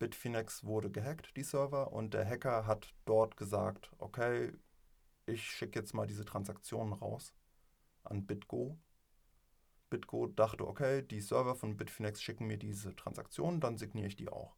Bitfinex 0.00 0.64
wurde 0.64 0.90
gehackt, 0.90 1.34
die 1.38 1.44
Server, 1.44 1.94
und 1.94 2.12
der 2.12 2.28
Hacker 2.28 2.66
hat 2.66 2.92
dort 3.06 3.38
gesagt, 3.38 3.90
okay, 3.96 4.52
ich 5.24 5.50
schicke 5.50 5.78
jetzt 5.78 5.94
mal 5.94 6.06
diese 6.06 6.26
Transaktionen 6.26 6.92
raus 6.92 7.32
an 8.04 8.26
BitGo. 8.26 8.78
BitGo 9.90 10.26
dachte, 10.28 10.66
okay, 10.66 11.02
die 11.02 11.20
Server 11.20 11.54
von 11.54 11.76
Bitfinex 11.76 12.22
schicken 12.22 12.46
mir 12.46 12.58
diese 12.58 12.96
Transaktionen, 12.96 13.60
dann 13.60 13.76
signiere 13.76 14.06
ich 14.06 14.16
die 14.16 14.30
auch. 14.30 14.56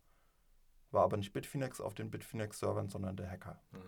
War 0.90 1.04
aber 1.04 1.16
nicht 1.16 1.32
Bitfinex 1.32 1.80
auf 1.80 1.94
den 1.94 2.10
Bitfinex-Servern, 2.10 2.88
sondern 2.88 3.16
der 3.16 3.28
Hacker. 3.28 3.60
Ah. 3.72 3.78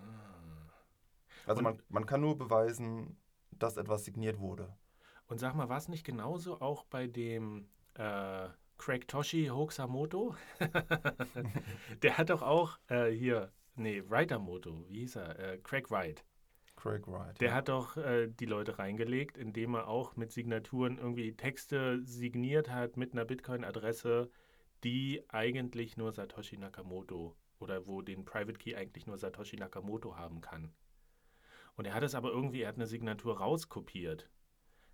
Also 1.47 1.63
man, 1.63 1.81
man 1.89 2.05
kann 2.05 2.21
nur 2.21 2.37
beweisen, 2.37 3.17
dass 3.53 3.77
etwas 3.77 4.05
signiert 4.05 4.41
wurde. 4.41 4.77
Und 5.29 5.39
sag 5.39 5.55
mal, 5.55 5.69
war 5.69 5.79
es 5.79 5.89
nicht 5.89 6.05
genauso 6.05 6.61
auch 6.61 6.85
bei 6.85 7.07
dem 7.07 7.69
äh, 7.95 8.49
Craig 8.79 9.09
Toshi 9.09 9.47
Hoaxamoto. 9.47 10.35
der 12.03 12.19
hat 12.19 12.31
doch 12.31 12.43
auch 12.43 12.79
äh, 12.89 13.11
hier, 13.11 13.53
nee, 13.75 14.03
Writermoto, 14.07 14.89
wie 14.89 15.01
hieß 15.01 15.17
er? 15.17 15.39
Äh, 15.39 15.59
Craig 15.59 15.91
Wright. 15.91 16.25
Craig 16.77 17.07
Wright. 17.07 17.41
Der 17.41 17.49
ja. 17.49 17.55
hat 17.55 17.69
doch 17.69 17.97
äh, 17.97 18.29
die 18.29 18.45
Leute 18.47 18.79
reingelegt, 18.79 19.39
indem 19.39 19.75
er 19.75 19.89
auch 19.89 20.17
mit 20.17 20.33
Signaturen 20.33 20.99
irgendwie 20.99 21.33
Texte 21.35 22.01
signiert 22.05 22.71
hat 22.71 22.97
mit 22.97 23.13
einer 23.13 23.25
Bitcoin-Adresse, 23.25 24.31
die 24.85 25.25
eigentlich 25.29 25.97
nur 25.97 26.13
Satoshi 26.13 26.59
Nakamoto 26.59 27.37
oder 27.59 27.87
wo 27.87 28.03
den 28.03 28.25
Private 28.25 28.59
Key 28.59 28.77
eigentlich 28.77 29.07
nur 29.07 29.19
Satoshi 29.19 29.57
Nakamoto 29.57 30.17
haben 30.17 30.41
kann. 30.41 30.73
Und 31.77 31.87
er 31.87 31.95
hat 31.95 32.03
es 32.03 32.15
aber 32.15 32.31
irgendwie, 32.31 32.63
er 32.63 32.69
hat 32.69 32.77
eine 32.77 32.87
Signatur 32.87 33.39
rauskopiert 33.39 34.31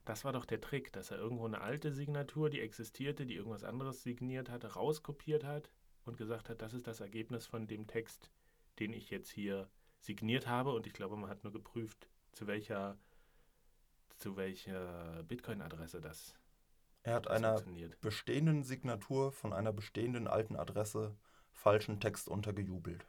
das 0.05 0.25
war 0.25 0.33
doch 0.33 0.45
der 0.45 0.61
Trick, 0.61 0.93
dass 0.93 1.11
er 1.11 1.19
irgendwo 1.19 1.47
eine 1.47 1.61
alte 1.61 1.93
Signatur, 1.93 2.51
die 2.51 2.61
existierte, 2.61 3.25
die 3.25 3.37
irgendwas 3.37 3.65
anderes 3.65 4.03
signiert 4.03 4.51
hatte, 4.51 4.75
rauskopiert 4.75 5.45
hat 5.45 5.71
und 6.05 6.17
gesagt 6.17 6.49
hat, 6.49 6.61
das 6.61 6.75
ist 6.75 6.87
das 6.87 7.01
Ergebnis 7.01 7.47
von 7.47 7.69
dem 7.69 7.87
Text, 7.87 8.31
den 8.81 8.93
ich 8.93 9.11
jetzt 9.11 9.31
hier 9.31 9.71
signiert 10.03 10.47
habe. 10.47 10.73
Und 10.73 10.87
ich 10.87 10.93
glaube, 10.93 11.17
man 11.17 11.31
hat 11.31 11.45
nur 11.45 11.53
geprüft, 11.53 12.09
zu 12.33 12.47
welcher, 12.47 12.99
zu 14.19 14.37
welcher 14.37 15.23
Bitcoin-Adresse 15.25 16.01
das. 16.01 16.35
Er 17.05 17.15
hat 17.15 17.29
einer 17.29 17.61
bestehenden 18.01 18.63
Signatur 18.63 19.33
von 19.33 19.53
einer 19.53 19.73
bestehenden 19.73 20.29
alten 20.29 20.57
Adresse 20.57 21.17
falschen 21.51 21.99
Text 22.01 22.29
untergejubelt. 22.29 23.07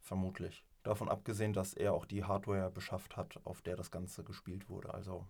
Vermutlich. 0.00 0.64
Davon 0.82 1.08
abgesehen, 1.08 1.52
dass 1.52 1.74
er 1.74 1.92
auch 1.92 2.04
die 2.04 2.24
Hardware 2.24 2.70
beschafft 2.70 3.16
hat, 3.16 3.38
auf 3.44 3.62
der 3.62 3.76
das 3.76 3.92
Ganze 3.92 4.24
gespielt 4.24 4.68
wurde. 4.68 4.92
Also 4.92 5.28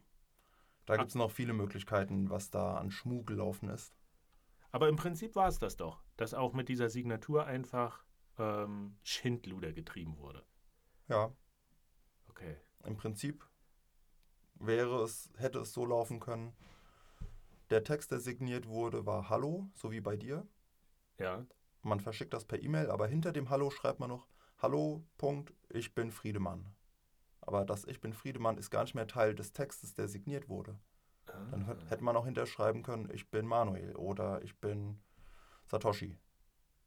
da 0.86 0.96
gibt 0.96 1.10
es 1.10 1.14
noch 1.14 1.30
viele 1.30 1.52
Möglichkeiten, 1.52 2.30
was 2.30 2.50
da 2.50 2.76
an 2.76 2.90
Schmuh 2.90 3.22
gelaufen 3.24 3.68
ist. 3.68 3.94
Aber 4.70 4.88
im 4.88 4.96
Prinzip 4.96 5.36
war 5.36 5.48
es 5.48 5.58
das 5.58 5.76
doch, 5.76 6.02
dass 6.16 6.32
auch 6.32 6.54
mit 6.54 6.70
dieser 6.70 6.88
Signatur 6.88 7.44
einfach 7.44 8.04
ähm, 8.38 8.96
Schindluder 9.02 9.72
getrieben 9.74 10.16
wurde. 10.16 10.42
Ja. 11.08 11.32
Okay. 12.28 12.56
Im 12.84 12.96
Prinzip 12.96 13.46
wäre 14.54 15.02
es, 15.02 15.30
hätte 15.36 15.60
es 15.60 15.72
so 15.72 15.84
laufen 15.84 16.20
können. 16.20 16.54
Der 17.70 17.84
Text, 17.84 18.10
der 18.10 18.20
signiert 18.20 18.66
wurde, 18.66 19.06
war 19.06 19.28
Hallo, 19.28 19.70
so 19.74 19.90
wie 19.90 20.00
bei 20.00 20.16
dir. 20.16 20.46
Ja. 21.18 21.44
Man 21.82 22.00
verschickt 22.00 22.32
das 22.32 22.44
per 22.44 22.62
E-Mail, 22.62 22.90
aber 22.90 23.06
hinter 23.06 23.32
dem 23.32 23.50
Hallo 23.50 23.70
schreibt 23.70 24.00
man 24.00 24.10
noch 24.10 24.26
Hallo, 24.58 25.04
Punkt, 25.18 25.52
ich 25.68 25.94
bin 25.94 26.12
Friedemann. 26.12 26.74
Aber 27.40 27.64
das 27.64 27.84
Ich 27.84 28.00
bin 28.00 28.12
Friedemann 28.12 28.58
ist 28.58 28.70
gar 28.70 28.82
nicht 28.82 28.94
mehr 28.94 29.08
Teil 29.08 29.34
des 29.34 29.52
Textes, 29.52 29.94
der 29.94 30.06
signiert 30.06 30.48
wurde. 30.48 30.78
Ah. 31.26 31.46
Dann 31.50 31.64
hätte 31.88 32.04
man 32.04 32.16
auch 32.16 32.24
hinterschreiben 32.24 32.82
können, 32.82 33.10
ich 33.12 33.30
bin 33.30 33.46
Manuel 33.46 33.96
oder 33.96 34.42
ich 34.42 34.58
bin 34.60 35.00
Satoshi. 35.66 36.16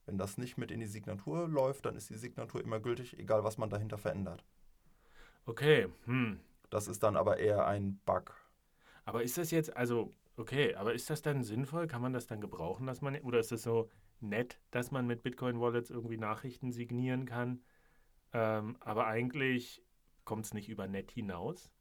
Wenn 0.06 0.18
das 0.18 0.38
nicht 0.38 0.58
mit 0.58 0.72
in 0.72 0.80
die 0.80 0.88
Signatur 0.88 1.48
läuft, 1.48 1.86
dann 1.86 1.96
ist 1.96 2.10
die 2.10 2.18
Signatur 2.18 2.62
immer 2.62 2.80
gültig, 2.80 3.18
egal 3.18 3.44
was 3.44 3.58
man 3.58 3.70
dahinter 3.70 3.98
verändert. 3.98 4.44
Okay, 5.46 5.88
hm. 6.06 6.39
Das 6.70 6.88
ist 6.88 7.04
dann 7.04 7.15
aber 7.15 7.38
eher 7.38 7.68
ein 7.68 8.00
Bug. 8.06 8.36
Aber 9.06 9.24
ist 9.24 9.38
das 9.38 9.52
jetzt, 9.52 9.76
also, 9.78 10.12
okay, 10.36 10.76
aber 10.76 10.94
ist 10.94 11.10
das 11.10 11.22
dann 11.22 11.44
sinnvoll? 11.44 11.88
Kann 11.88 12.02
man 12.02 12.13
das 12.13 12.28
dann 12.28 12.41
gebrauchen, 12.41 12.88
dass 12.88 13.02
man, 13.02 13.15
oder 13.22 13.39
ist 13.39 13.52
das 13.52 13.63
so 13.63 13.89
nett, 14.20 14.60
dass 14.72 14.91
man 14.91 15.06
mit 15.08 15.24
Bitcoin-Wallets 15.24 15.91
irgendwie 15.91 16.18
Nachrichten 16.18 16.72
signieren 16.72 17.26
kann? 17.26 17.62
Ähm, 18.34 18.78
aber 18.80 19.08
eigentlich 19.08 19.84
kommt 20.24 20.46
es 20.46 20.54
nicht 20.54 20.70
über 20.70 20.88
nett 20.88 21.12
hinaus? 21.12 21.72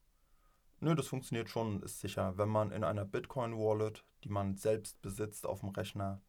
Nö, 0.81 0.95
das 0.95 1.07
funktioniert 1.07 1.49
schon, 1.49 1.83
ist 1.83 2.01
sicher. 2.01 2.37
Wenn 2.37 2.51
man 2.51 2.71
in 2.71 2.85
einer 2.85 3.07
Bitcoin-Wallet, 3.07 4.05
die 4.23 4.29
man 4.29 4.57
selbst 4.57 5.01
besitzt 5.01 5.47
auf 5.47 5.61
dem 5.61 5.71
Rechner, 5.71 6.21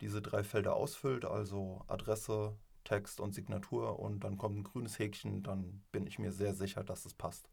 diese 0.00 0.22
drei 0.22 0.42
Felder 0.42 0.74
ausfüllt, 0.74 1.24
also 1.24 1.82
Adresse, 1.86 2.56
Text 2.84 3.20
und 3.20 3.34
Signatur 3.34 3.98
und 3.98 4.24
dann 4.24 4.38
kommt 4.38 4.58
ein 4.58 4.64
grünes 4.64 4.98
Häkchen, 4.98 5.42
dann 5.42 5.82
bin 5.92 6.06
ich 6.06 6.18
mir 6.18 6.32
sehr 6.32 6.54
sicher, 6.54 6.82
dass 6.82 7.04
es 7.04 7.14
passt. 7.14 7.48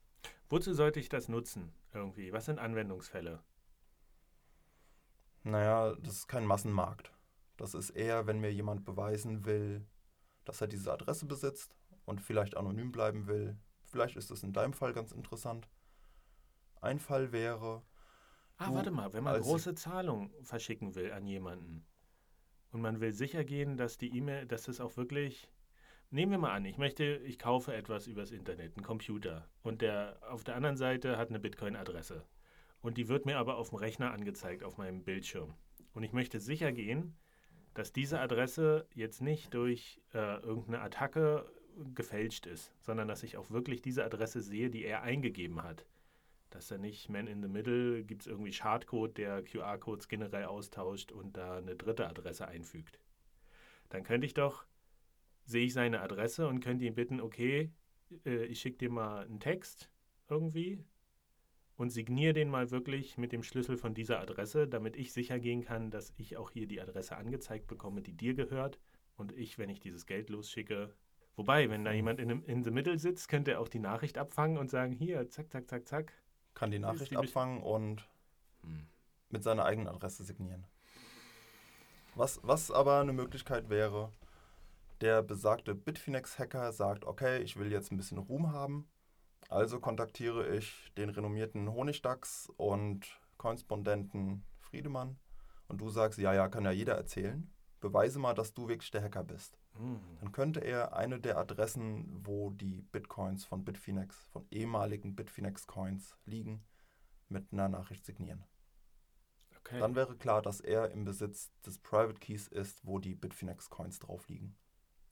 Wozu 0.50 0.74
sollte 0.74 1.00
ich 1.00 1.10
das 1.10 1.28
nutzen 1.28 1.74
irgendwie? 1.94 2.32
Was 2.32 2.46
sind 2.46 2.60
Anwendungsfälle? 2.60 3.44
Naja, 5.44 5.96
das 5.96 6.14
ist 6.14 6.28
kein 6.28 6.46
Massenmarkt. 6.46 7.12
Das 7.58 7.74
ist 7.74 7.90
eher, 7.92 8.28
wenn 8.28 8.40
mir 8.40 8.54
jemand 8.54 8.86
beweisen 8.86 9.46
will, 9.46 9.86
dass 10.46 10.62
er 10.62 10.68
diese 10.68 10.92
Adresse 10.92 11.26
besitzt 11.26 11.76
und 12.06 12.22
vielleicht 12.22 12.56
anonym 12.56 12.92
bleiben 12.92 13.28
will. 13.28 13.58
Vielleicht 13.86 14.16
ist 14.16 14.32
es 14.32 14.44
in 14.44 14.54
deinem 14.54 14.74
Fall 14.74 14.94
ganz 14.94 15.12
interessant. 15.12 15.68
Ein 16.82 17.00
Fall 17.00 17.32
wäre. 17.32 17.84
Ah, 18.58 18.74
warte 18.74 18.92
mal, 18.92 19.14
wenn 19.14 19.24
man 19.24 19.40
große 19.42 19.76
Zahlungen 19.76 20.32
verschicken 20.44 20.96
will 20.96 21.12
an 21.12 21.26
jemanden 21.26 21.86
und 22.72 22.82
man 22.82 23.00
will 23.00 23.14
sicher 23.14 23.44
gehen, 23.44 23.78
dass 23.78 23.98
die 23.98 24.16
E-Mail, 24.16 24.46
dass 24.46 24.68
es 24.68 24.82
auch 24.82 24.98
wirklich. 24.98 25.50
Nehmen 26.10 26.32
wir 26.32 26.38
mal 26.38 26.54
an, 26.54 26.64
ich 26.64 26.78
möchte, 26.78 27.04
ich 27.04 27.38
kaufe 27.38 27.74
etwas 27.74 28.08
übers 28.08 28.32
Internet, 28.32 28.78
einen 28.78 28.86
Computer, 28.86 29.50
und 29.62 29.82
der 29.82 30.18
auf 30.30 30.46
der 30.46 30.56
anderen 30.56 30.78
Seite 30.78 31.18
hat 31.18 31.30
eine 31.30 31.40
Bitcoin-Adresse. 31.40 32.24
Und 32.82 32.98
die 32.98 33.10
wird 33.10 33.26
mir 33.26 33.38
aber 33.38 33.58
auf 33.58 33.70
dem 33.70 33.80
Rechner 33.80 34.14
angezeigt, 34.14 34.64
auf 34.64 34.78
meinem 34.78 35.04
Bildschirm. 35.04 35.54
Und 35.94 36.04
ich 36.04 36.14
möchte 36.14 36.40
sicher 36.40 36.72
gehen, 36.72 37.18
dass 37.74 37.92
diese 37.92 38.20
Adresse 38.20 38.88
jetzt 38.96 39.22
nicht 39.22 39.54
durch 39.54 40.00
äh, 40.14 40.40
irgendeine 40.42 40.82
Attacke 40.82 41.46
gefälscht 41.94 42.46
ist, 42.46 42.74
sondern 42.80 43.08
dass 43.08 43.24
ich 43.24 43.38
auch 43.38 43.52
wirklich 43.52 43.82
diese 43.82 44.06
Adresse 44.06 44.42
sehe, 44.42 44.70
die 44.70 44.86
er 44.86 45.04
eingegeben 45.04 45.62
hat. 45.62 45.86
Dass 46.50 46.68
da 46.68 46.78
nicht 46.78 47.10
Man 47.10 47.28
in 47.28 47.42
the 47.42 47.48
Middle 47.48 48.04
gibt 48.04 48.22
es 48.22 48.28
irgendwie 48.28 48.54
Schadcode, 48.54 49.18
der 49.18 49.44
QR-Codes 49.44 50.08
generell 50.08 50.46
austauscht 50.46 51.12
und 51.12 51.36
da 51.36 51.58
eine 51.58 51.76
dritte 51.76 52.08
Adresse 52.08 52.48
einfügt. 52.48 53.00
Dann 53.90 54.04
könnte 54.04 54.26
ich 54.26 54.34
doch, 54.34 54.66
sehe 55.46 55.66
ich 55.66 55.74
seine 55.74 56.02
Adresse 56.02 56.48
und 56.48 56.62
könnte 56.62 56.86
ihn 56.86 56.96
bitten, 56.96 57.22
okay, 57.22 57.72
äh, 58.26 58.46
ich 58.46 58.60
schicke 58.60 58.78
dir 58.78 58.90
mal 58.90 59.26
einen 59.26 59.40
Text 59.40 59.90
irgendwie 60.30 60.84
und 61.76 61.90
signiere 61.90 62.34
den 62.34 62.50
mal 62.50 62.72
wirklich 62.72 63.18
mit 63.18 63.32
dem 63.32 63.44
Schlüssel 63.44 63.78
von 63.78 63.94
dieser 63.94 64.20
Adresse, 64.20 64.68
damit 64.68 64.96
ich 64.96 65.14
sicher 65.14 65.40
gehen 65.40 65.62
kann, 65.62 65.92
dass 65.92 66.14
ich 66.18 66.38
auch 66.38 66.50
hier 66.50 66.68
die 66.68 66.82
Adresse 66.82 67.18
angezeigt 67.18 67.68
bekomme, 67.68 68.02
die 68.02 68.14
dir 68.14 68.34
gehört 68.34 68.80
und 69.16 69.32
ich, 69.34 69.58
wenn 69.58 69.70
ich 69.70 69.80
dieses 69.80 70.06
Geld 70.06 70.30
losschicke, 70.30 70.94
Wobei, 71.38 71.70
wenn 71.70 71.86
da 71.86 71.92
jemand 71.92 72.20
in, 72.20 72.44
in 72.46 72.64
the 72.64 72.72
middle 72.72 72.98
sitzt, 72.98 73.30
könnte 73.30 73.52
er 73.52 73.60
auch 73.60 73.68
die 73.68 73.78
Nachricht 73.78 74.18
abfangen 74.18 74.58
und 74.58 74.72
sagen, 74.72 74.92
hier, 74.92 75.30
zack, 75.30 75.52
zack, 75.52 75.70
zack, 75.70 75.88
zack 75.88 76.14
kann 76.58 76.72
die 76.72 76.80
Nachricht 76.80 77.12
die 77.12 77.18
abfangen 77.18 77.62
und 77.62 78.08
hm. 78.64 78.88
mit 79.30 79.44
seiner 79.44 79.66
eigenen 79.66 79.88
Adresse 79.88 80.24
signieren. 80.24 80.66
Was, 82.16 82.40
was 82.42 82.72
aber 82.72 83.00
eine 83.00 83.14
Möglichkeit 83.14 83.70
wäre, 83.70 84.12
der 85.02 85.22
besagte 85.22 85.76
Bitfinex-Hacker 85.76 86.74
sagt, 86.74 87.06
okay, 87.06 87.38
ich 87.44 87.58
will 87.58 87.72
jetzt 87.72 87.92
ein 87.92 87.98
bisschen 87.98 88.18
Ruhm 88.18 88.52
haben, 88.52 88.90
also 89.50 89.80
kontaktiere 89.80 90.56
ich 90.56 90.92
den 90.98 91.10
renommierten 91.10 91.72
Honigdachs 91.72 92.52
und 92.58 93.06
Korrespondenten 93.38 94.44
Friedemann 94.60 95.20
und 95.68 95.80
du 95.80 95.90
sagst, 95.90 96.18
ja, 96.18 96.34
ja, 96.34 96.50
kann 96.50 96.66
ja 96.66 96.72
jeder 96.72 96.96
erzählen. 96.96 97.54
Beweise 97.82 98.18
mal, 98.18 98.34
dass 98.34 98.56
du 98.56 98.68
wirklich 98.68 98.90
der 98.90 99.04
Hacker 99.04 99.24
bist. 99.24 99.60
Mhm. 99.80 100.00
Dann 100.20 100.32
könnte 100.32 100.60
er 100.60 100.96
eine 100.96 101.20
der 101.20 101.38
Adressen, 101.38 102.26
wo 102.26 102.50
die 102.50 102.82
Bitcoins 102.82 103.46
von 103.46 103.64
Bitfinex, 103.64 104.28
von 104.28 104.46
ehemaligen 104.52 105.16
Bitfinex-Coins 105.16 106.18
liegen, 106.26 106.64
mit 107.30 107.52
einer 107.52 107.70
Nachricht 107.70 108.06
signieren. 108.06 108.44
Okay. 109.60 109.80
Dann 109.80 109.96
wäre 109.96 110.16
klar, 110.16 110.42
dass 110.42 110.62
er 110.62 110.92
im 110.92 111.04
Besitz 111.04 111.52
des 111.66 111.80
Private 111.80 112.20
Keys 112.20 112.48
ist, 112.48 112.86
wo 112.86 113.00
die 113.00 113.16
Bitfinex-Coins 113.16 114.00
drauf 114.00 114.28
liegen. 114.30 114.56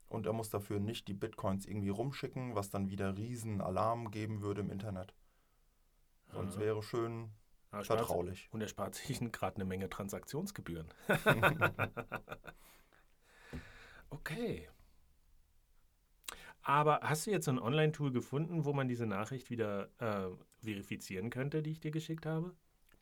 Und 0.08 0.26
er 0.28 0.34
muss 0.34 0.50
dafür 0.50 0.80
nicht 0.80 1.08
die 1.08 1.14
Bitcoins 1.14 1.66
irgendwie 1.66 1.90
rumschicken, 1.90 2.56
was 2.56 2.70
dann 2.70 2.90
wieder 2.90 3.18
riesen 3.18 3.60
Alarm 3.60 4.12
geben 4.12 4.42
würde 4.42 4.62
im 4.62 4.70
Internet. 4.70 5.14
Sonst 6.32 6.60
wäre 6.60 6.84
schön 6.84 7.32
vertraulich. 7.72 8.50
Und 8.52 8.62
er 8.62 8.68
spart 8.68 8.96
sich 8.96 9.20
gerade 9.32 9.56
eine 9.56 9.66
Menge 9.66 9.90
Transaktionsgebühren. 9.90 10.88
Okay. 14.16 14.70
Aber 16.62 17.02
hast 17.04 17.28
du 17.28 17.32
jetzt 17.32 17.46
so 17.46 17.52
ein 17.52 17.60
Online-Tool 17.60 18.12
gefunden, 18.12 18.66
wo 18.66 18.74
man 18.74 18.88
diese 18.88 19.06
Nachricht 19.06 19.50
wieder 19.50 19.90
äh, 20.00 20.30
verifizieren 20.64 21.30
könnte, 21.30 21.62
die 21.62 21.72
ich 21.72 21.80
dir 21.80 21.92
geschickt 21.92 22.26
habe? 22.26 22.56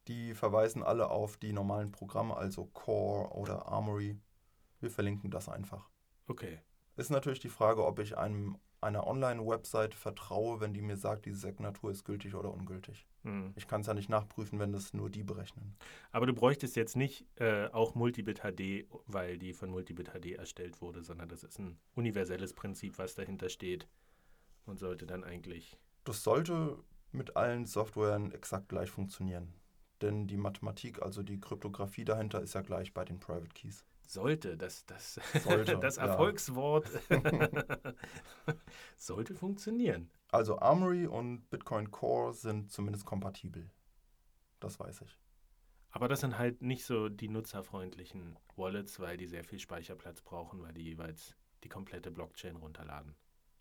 Die 0.08 0.34
verweisen 0.34 0.84
alle 0.84 1.10
auf 1.10 1.38
die 1.38 1.54
normalen 1.54 1.92
Programme, 1.92 2.36
also 2.36 2.66
Core 2.66 3.32
oder 3.36 3.68
Armory. 3.68 4.20
Wir 4.82 4.90
verlinken 4.90 5.30
das 5.30 5.48
einfach. 5.48 5.88
Okay. 6.28 6.60
Ist 6.98 7.12
natürlich 7.12 7.40
die 7.40 7.50
Frage, 7.50 7.86
ob 7.86 8.00
ich 8.00 8.18
einem 8.18 8.58
einer 8.84 9.08
Online-Website 9.08 9.96
vertraue, 9.96 10.60
wenn 10.60 10.74
die 10.74 10.82
mir 10.82 10.98
sagt, 10.98 11.26
diese 11.26 11.38
Signatur 11.38 11.92
ist 11.92 12.06
gültig 12.06 12.36
oder 12.36 12.54
ungültig. 12.54 13.08
Hm. 13.24 13.54
Ich 13.56 13.68
kann 13.68 13.82
es 13.82 13.88
ja 13.88 13.94
nicht 13.94 14.10
nachprüfen, 14.10 14.60
wenn 14.60 14.72
das 14.72 14.94
nur 14.94 15.10
die 15.10 15.24
berechnen. 15.24 15.76
Aber 16.12 16.26
du 16.26 16.34
bräuchtest 16.34 16.76
jetzt 16.76 16.96
nicht 16.96 17.26
äh, 17.40 17.68
auch 17.68 17.96
Multibit 17.96 18.42
HD, 18.42 18.86
weil 19.08 19.38
die 19.38 19.54
von 19.54 19.70
Multibit 19.70 20.10
HD 20.10 20.34
erstellt 20.34 20.82
wurde, 20.82 21.04
sondern 21.04 21.30
das 21.30 21.44
ist 21.44 21.60
ein 21.60 21.78
universelles 21.96 22.54
Prinzip, 22.54 22.98
was 22.98 23.16
dahinter 23.16 23.50
steht 23.50 23.88
und 24.66 24.80
sollte 24.80 25.06
dann 25.06 25.24
eigentlich. 25.24 25.78
Das 26.04 26.24
sollte 26.24 26.78
mit 27.12 27.36
allen 27.36 27.66
Softwaren 27.66 28.32
exakt 28.32 28.70
gleich 28.70 28.90
funktionieren. 28.90 29.54
Denn 30.02 30.28
die 30.28 30.38
Mathematik, 30.38 31.02
also 31.02 31.24
die 31.24 31.40
Kryptographie 31.40 32.04
dahinter, 32.04 32.42
ist 32.42 32.56
ja 32.56 32.62
gleich 32.62 32.94
bei 32.94 33.06
den 33.06 33.20
Private 33.20 33.54
Keys. 33.54 33.86
Sollte, 34.06 34.58
das, 34.58 34.86
das, 34.86 35.20
sollte, 35.44 35.78
das 35.78 35.98
Erfolgswort 35.98 36.90
sollte 38.98 39.36
funktionieren. 39.36 40.12
Also 40.30 40.60
Armory 40.60 41.08
und 41.08 41.50
Bitcoin 41.50 41.92
Core 41.92 42.34
sind 42.34 42.72
zumindest 42.72 43.06
kompatibel. 43.06 43.70
Das 44.60 44.80
weiß 44.80 45.02
ich. 45.02 45.20
Aber 45.92 46.08
das 46.08 46.22
sind 46.22 46.40
halt 46.40 46.62
nicht 46.62 46.86
so 46.86 47.08
die 47.08 47.30
nutzerfreundlichen 47.30 48.40
Wallets, 48.56 49.00
weil 49.00 49.16
die 49.16 49.28
sehr 49.28 49.44
viel 49.44 49.60
Speicherplatz 49.60 50.22
brauchen, 50.22 50.62
weil 50.64 50.74
die 50.74 50.82
jeweils 50.82 51.36
die 51.64 51.70
komplette 51.70 52.10
Blockchain 52.10 52.56
runterladen, 52.56 53.16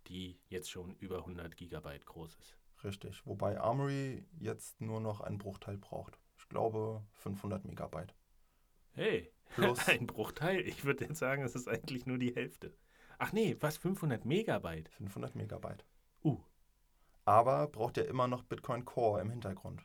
die 0.08 0.40
jetzt 0.48 0.70
schon 0.70 0.94
über 0.96 1.18
100 1.18 1.56
Gigabyte 1.56 2.06
groß 2.06 2.36
ist. 2.36 2.56
Richtig, 2.84 3.24
wobei 3.26 3.60
Armory 3.60 4.24
jetzt 4.38 4.80
nur 4.80 5.00
noch 5.00 5.20
einen 5.20 5.38
Bruchteil 5.38 5.76
braucht. 5.76 6.18
Ich 6.38 6.48
glaube 6.48 7.04
500 7.12 7.64
Megabyte. 7.64 8.14
Hey, 8.94 9.32
Plus 9.54 9.78
ein 9.88 10.06
Bruchteil. 10.06 10.60
Ich 10.66 10.84
würde 10.84 11.04
jetzt 11.06 11.18
sagen, 11.18 11.42
es 11.42 11.54
ist 11.54 11.68
eigentlich 11.68 12.06
nur 12.06 12.18
die 12.18 12.34
Hälfte. 12.34 12.74
Ach 13.18 13.32
nee, 13.32 13.56
was? 13.60 13.76
500 13.76 14.24
Megabyte? 14.24 14.88
500 14.90 15.34
Megabyte. 15.34 15.84
Uh. 16.24 16.38
Aber 17.24 17.68
braucht 17.68 17.96
ja 17.96 18.04
immer 18.04 18.26
noch 18.26 18.42
Bitcoin 18.42 18.84
Core 18.84 19.20
im 19.20 19.30
Hintergrund. 19.30 19.82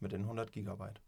Mit 0.00 0.12
den 0.12 0.22
100 0.22 0.50
Gigabyte. 0.50 1.02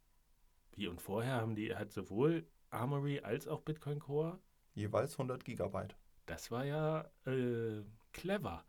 Wie 0.73 0.89
und 0.89 1.01
vorher 1.01 1.35
haben 1.35 1.55
die 1.55 1.75
hat 1.75 1.93
sowohl 1.93 2.47
Armory 2.71 3.21
als 3.21 3.49
auch 3.49 3.61
Bitcoin 3.63 4.01
Core? 4.01 4.39
Jeweils 4.75 5.13
100 5.13 5.45
Gigabyte. 5.45 5.97
Das 6.27 6.51
war 6.51 6.65
ja 6.65 7.11
äh, 7.27 7.83
clever. 8.13 8.65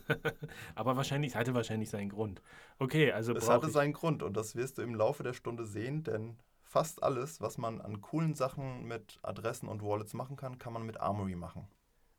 Aber 0.74 0.96
wahrscheinlich, 0.96 1.32
es 1.32 1.36
hatte 1.36 1.54
wahrscheinlich 1.54 1.90
seinen 1.90 2.08
Grund. 2.08 2.42
Okay, 2.78 3.12
also. 3.12 3.34
Es 3.34 3.48
hatte 3.48 3.70
seinen 3.70 3.92
Grund 3.92 4.22
und 4.22 4.36
das 4.36 4.56
wirst 4.56 4.78
du 4.78 4.82
im 4.82 4.94
Laufe 4.94 5.22
der 5.22 5.32
Stunde 5.32 5.64
sehen, 5.64 6.02
denn 6.02 6.38
fast 6.74 7.04
alles, 7.04 7.40
was 7.40 7.56
man 7.56 7.80
an 7.80 8.00
coolen 8.00 8.34
Sachen 8.34 8.82
mit 8.82 9.20
Adressen 9.22 9.68
und 9.68 9.80
Wallets 9.80 10.12
machen 10.12 10.34
kann, 10.34 10.58
kann 10.58 10.72
man 10.72 10.82
mit 10.82 11.00
Armory 11.00 11.36
machen. 11.36 11.68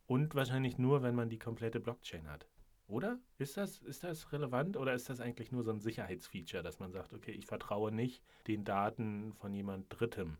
Und 0.08 0.34
wahrscheinlich 0.34 0.78
nur, 0.78 1.04
wenn 1.04 1.14
man 1.14 1.28
die 1.28 1.38
komplette 1.38 1.82
Blockchain 1.82 2.30
hat. 2.30 2.48
Oder? 2.88 3.20
Ist 3.38 3.58
das, 3.58 3.80
ist 3.80 4.06
das 4.06 4.32
relevant 4.32 4.78
oder 4.78 4.94
ist 4.94 5.10
das 5.10 5.20
eigentlich 5.20 5.52
nur 5.52 5.66
so 5.66 5.72
ein 5.72 5.82
Sicherheitsfeature, 5.82 6.64
dass 6.64 6.80
man 6.80 6.94
sagt, 6.94 7.12
okay, 7.12 7.32
ich 7.32 7.48
vertraue 7.48 7.92
nicht 7.92 8.24
den 8.48 8.64
Daten 8.64 9.34
von 9.34 9.54
jemand 9.54 9.88
Drittem? 9.90 10.38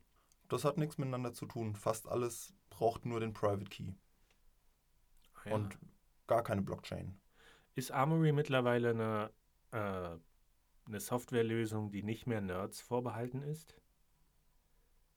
Das 0.48 0.64
hat 0.64 0.78
nichts 0.78 0.98
miteinander 0.98 1.34
zu 1.34 1.46
tun. 1.46 1.76
Fast 1.76 2.08
alles 2.08 2.54
braucht 2.70 3.06
nur 3.06 3.20
den 3.20 3.34
Private 3.34 3.66
Key. 3.66 3.96
Ah 5.34 5.50
ja. 5.50 5.56
Und 5.56 5.78
gar 6.26 6.42
keine 6.42 6.62
Blockchain. 6.62 7.20
Ist 7.74 7.92
Armory 7.92 8.32
mittlerweile 8.32 8.92
eine, 8.92 9.32
äh, 9.72 10.18
eine 10.88 11.00
Softwarelösung, 11.02 11.92
die 11.92 12.02
nicht 12.02 12.28
mehr 12.28 12.40
Nerds 12.40 12.80
vorbehalten 12.80 13.42
ist? 13.42 13.76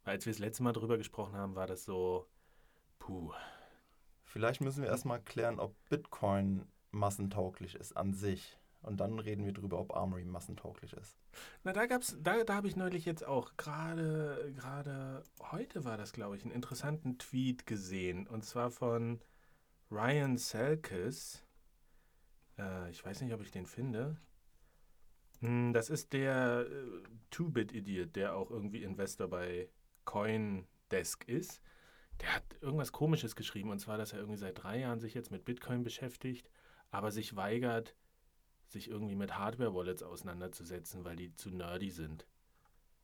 Als 0.09 0.27
wir 0.27 0.33
das 0.33 0.41
letzte 0.41 0.63
Mal 0.63 0.73
drüber 0.73 0.99
gesprochen 0.99 1.35
haben, 1.35 1.55
war 1.55 1.67
das 1.67 1.85
so, 1.85 2.27
Puh. 3.09 3.33
Vielleicht 4.25 4.61
müssen 4.61 4.83
wir 4.83 4.91
erstmal 4.91 5.23
klären, 5.23 5.59
ob 5.59 5.75
Bitcoin 5.89 6.67
massentauglich 6.91 7.75
ist 7.75 7.97
an 7.97 8.13
sich. 8.13 8.59
Und 8.83 9.01
dann 9.01 9.19
reden 9.19 9.45
wir 9.45 9.53
darüber, 9.53 9.81
ob 9.81 9.97
Armory 9.97 10.25
massentauglich 10.25 10.93
ist. 10.93 11.19
Na, 11.65 11.73
da 11.73 11.87
gab's, 11.87 12.17
da, 12.21 12.45
da 12.45 12.55
habe 12.55 12.69
ich 12.69 12.77
neulich 12.77 13.05
jetzt 13.07 13.27
auch 13.27 13.57
gerade, 13.57 14.53
gerade 14.57 15.25
heute 15.51 15.85
war 15.85 15.97
das, 15.97 16.13
glaube 16.13 16.37
ich, 16.37 16.45
einen 16.45 16.53
interessanten 16.53 17.19
Tweet 17.19 17.67
gesehen. 17.67 18.27
Und 18.27 18.45
zwar 18.45 18.71
von 18.71 19.21
Ryan 19.91 20.37
Selkis. 20.37 21.45
Äh, 22.59 22.91
ich 22.91 23.05
weiß 23.05 23.23
nicht, 23.23 23.33
ob 23.33 23.41
ich 23.41 23.51
den 23.51 23.67
finde. 23.67 24.17
Hm, 25.41 25.73
das 25.73 25.89
ist 25.89 26.13
der 26.13 26.67
äh, 26.71 27.03
Two-Bit-Idiot, 27.31 28.15
der 28.15 28.37
auch 28.37 28.51
irgendwie 28.51 28.83
Investor 28.83 29.29
bei 29.29 29.69
Coindesk 30.09 31.29
ist. 31.29 31.61
Der 32.23 32.35
hat 32.35 32.43
irgendwas 32.63 32.93
Komisches 32.93 33.37
geschrieben, 33.37 33.71
und 33.71 33.79
zwar, 33.79 33.99
dass 33.99 34.15
er 34.15 34.21
irgendwie 34.21 34.39
seit 34.39 34.63
drei 34.63 34.79
Jahren 34.79 35.01
sich 35.01 35.13
jetzt 35.13 35.31
mit 35.31 35.45
Bitcoin 35.45 35.83
beschäftigt, 35.83 36.51
aber 36.91 37.11
sich 37.11 37.37
weigert, 37.37 37.95
sich 38.69 38.89
irgendwie 38.89 39.17
mit 39.17 39.37
Hardware-Wallets 39.37 40.03
auseinanderzusetzen, 40.03 41.05
weil 41.05 41.17
die 41.17 41.35
zu 41.35 41.51
nerdy 41.51 41.91
sind. 41.91 42.27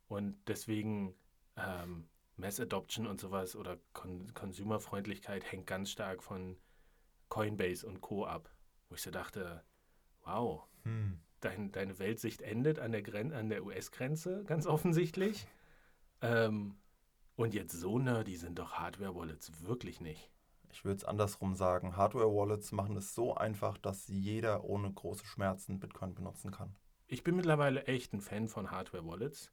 Und 0.08 0.36
deswegen 0.48 1.14
ähm, 1.56 2.08
Mass 2.36 2.58
Adoption 2.58 3.06
und 3.06 3.20
sowas 3.20 3.54
oder 3.54 3.78
Con 3.92 4.32
Consumerfreundlichkeit 4.32 5.52
hängt 5.52 5.66
ganz 5.66 5.90
stark 5.90 6.22
von 6.22 6.56
Coinbase 7.28 7.86
und 7.86 8.00
Co. 8.00 8.24
ab. 8.24 8.50
Wo 8.88 8.94
ich 8.94 9.02
so 9.02 9.10
dachte, 9.10 9.62
wow, 10.22 10.66
hm. 10.84 11.20
dein, 11.40 11.70
deine 11.70 11.98
Weltsicht 11.98 12.40
endet 12.40 12.78
an 12.78 12.92
der, 12.92 13.02
der 13.02 13.64
US-Grenze, 13.64 14.42
ganz 14.44 14.66
offensichtlich. 14.66 15.46
Ähm, 16.22 16.76
und 17.36 17.54
jetzt 17.54 17.72
so 17.72 17.98
nerdy 17.98 18.36
sind 18.36 18.58
doch 18.58 18.74
Hardware-Wallets 18.74 19.66
wirklich 19.66 20.00
nicht. 20.00 20.30
Ich 20.70 20.84
würde 20.84 20.96
es 20.96 21.04
andersrum 21.04 21.54
sagen. 21.54 21.96
Hardware-Wallets 21.96 22.72
machen 22.72 22.96
es 22.96 23.14
so 23.14 23.34
einfach, 23.34 23.78
dass 23.78 24.08
jeder 24.08 24.64
ohne 24.64 24.92
große 24.92 25.24
Schmerzen 25.24 25.78
Bitcoin 25.78 26.14
benutzen 26.14 26.50
kann. 26.50 26.74
Ich 27.06 27.22
bin 27.22 27.36
mittlerweile 27.36 27.84
echt 27.84 28.12
ein 28.12 28.20
Fan 28.20 28.48
von 28.48 28.70
Hardware-Wallets. 28.70 29.52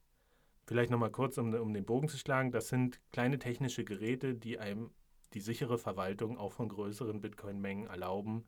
Vielleicht 0.65 0.89
nochmal 0.89 1.11
kurz, 1.11 1.37
um, 1.37 1.53
um 1.53 1.73
den 1.73 1.85
Bogen 1.85 2.07
zu 2.07 2.17
schlagen. 2.17 2.51
Das 2.51 2.69
sind 2.69 2.99
kleine 3.11 3.39
technische 3.39 3.83
Geräte, 3.83 4.35
die 4.35 4.57
einem 4.57 4.91
die 5.33 5.41
sichere 5.41 5.77
Verwaltung 5.77 6.37
auch 6.37 6.51
von 6.51 6.69
größeren 6.69 7.21
Bitcoin-Mengen 7.21 7.87
erlauben, 7.87 8.45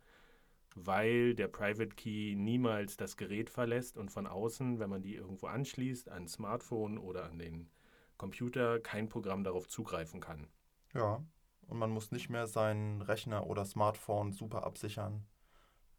weil 0.75 1.35
der 1.35 1.47
Private 1.47 1.95
Key 1.95 2.35
niemals 2.35 2.97
das 2.97 3.17
Gerät 3.17 3.49
verlässt 3.49 3.97
und 3.97 4.09
von 4.09 4.27
außen, 4.27 4.79
wenn 4.79 4.89
man 4.89 5.01
die 5.01 5.15
irgendwo 5.15 5.47
anschließt, 5.47 6.09
an 6.09 6.23
ein 6.23 6.27
Smartphone 6.27 6.97
oder 6.97 7.25
an 7.25 7.39
den 7.39 7.69
Computer, 8.23 8.79
kein 8.79 9.09
Programm 9.09 9.43
darauf 9.43 9.67
zugreifen 9.67 10.21
kann. 10.21 10.47
Ja, 10.93 11.21
und 11.67 11.77
man 11.77 11.89
muss 11.89 12.11
nicht 12.11 12.29
mehr 12.29 12.47
seinen 12.47 13.01
Rechner 13.01 13.47
oder 13.47 13.65
Smartphone 13.65 14.31
super 14.31 14.63
absichern. 14.63 15.25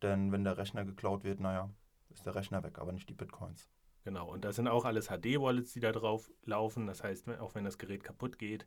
Denn 0.01 0.33
wenn 0.33 0.43
der 0.43 0.57
Rechner 0.57 0.87
geklaut 0.87 1.23
wird, 1.23 1.39
naja, 1.39 1.69
ist 2.09 2.25
der 2.25 2.35
Rechner 2.35 2.63
weg, 2.63 2.79
aber 2.79 2.93
nicht 2.93 3.11
die 3.11 3.15
Bitcoins. 3.15 3.69
Genau, 4.05 4.33
und 4.33 4.43
das 4.47 4.57
sind 4.57 4.69
auch 4.69 4.87
alles 4.87 5.09
HD-Wallets, 5.09 5.75
die 5.75 5.81
da 5.81 5.93
drauf 5.93 6.31
laufen. 6.45 6.87
Das 6.87 7.03
heißt, 7.03 7.29
auch 7.41 7.55
wenn 7.55 7.65
das 7.65 7.77
Gerät 7.77 8.05
kaputt 8.05 8.39
geht, 8.39 8.67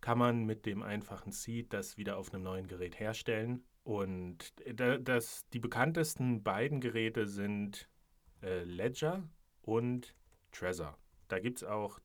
kann 0.00 0.18
man 0.18 0.44
mit 0.44 0.64
dem 0.64 0.84
einfachen 0.84 1.32
Seed 1.32 1.72
das 1.72 1.96
wieder 1.96 2.18
auf 2.18 2.32
einem 2.32 2.44
neuen 2.44 2.68
Gerät 2.68 3.00
herstellen. 3.00 3.64
Und 3.82 4.54
das, 4.76 5.48
die 5.50 5.58
bekanntesten 5.58 6.44
beiden 6.44 6.80
Geräte 6.80 7.26
sind 7.26 7.88
äh, 8.42 8.62
Ledger 8.62 9.28
und 9.62 10.14
Trezor. 10.52 10.96
Da 11.32 11.38
gibt 11.38 11.62
es 11.62 11.64
auch, 11.64 11.98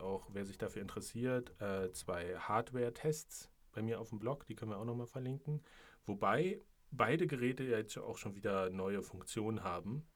auch, 0.00 0.28
wer 0.32 0.46
sich 0.46 0.56
dafür 0.56 0.80
interessiert, 0.80 1.52
äh, 1.60 1.92
zwei 1.92 2.38
Hardware-Tests 2.38 3.50
bei 3.72 3.82
mir 3.82 4.00
auf 4.00 4.08
dem 4.08 4.18
Blog, 4.18 4.46
die 4.46 4.54
können 4.54 4.70
wir 4.70 4.78
auch 4.78 4.86
nochmal 4.86 5.06
verlinken. 5.06 5.62
Wobei 6.06 6.62
beide 6.90 7.26
Geräte 7.26 7.62
jetzt 7.62 7.98
auch 7.98 8.16
schon 8.16 8.36
wieder 8.36 8.70
neue 8.70 9.02
Funktionen 9.02 9.64
haben. 9.64 10.06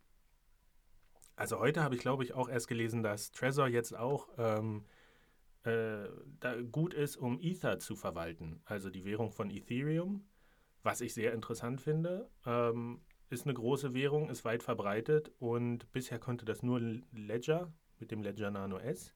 Also 1.36 1.58
heute 1.58 1.82
habe 1.82 1.94
ich, 1.94 2.00
glaube 2.00 2.24
ich, 2.24 2.32
auch 2.32 2.48
erst 2.48 2.66
gelesen, 2.66 3.02
dass 3.02 3.32
Trezor 3.32 3.68
jetzt 3.68 3.94
auch 3.94 4.28
ähm, 4.38 4.86
äh, 5.64 6.08
gut 6.72 6.94
ist, 6.94 7.18
um 7.18 7.38
Ether 7.42 7.80
zu 7.80 7.96
verwalten, 7.96 8.62
also 8.64 8.88
die 8.88 9.04
Währung 9.04 9.30
von 9.30 9.50
Ethereum, 9.50 10.24
was 10.82 11.02
ich 11.02 11.12
sehr 11.12 11.34
interessant 11.34 11.82
finde. 11.82 12.30
Ähm, 12.46 13.02
ist 13.28 13.44
eine 13.44 13.52
große 13.52 13.92
Währung, 13.92 14.30
ist 14.30 14.46
weit 14.46 14.62
verbreitet 14.62 15.30
und 15.38 15.92
bisher 15.92 16.18
konnte 16.18 16.46
das 16.46 16.62
nur 16.62 16.80
Ledger 17.12 17.70
mit 18.04 18.10
dem 18.10 18.22
Ledger 18.22 18.50
Nano 18.50 18.76
S. 18.76 19.14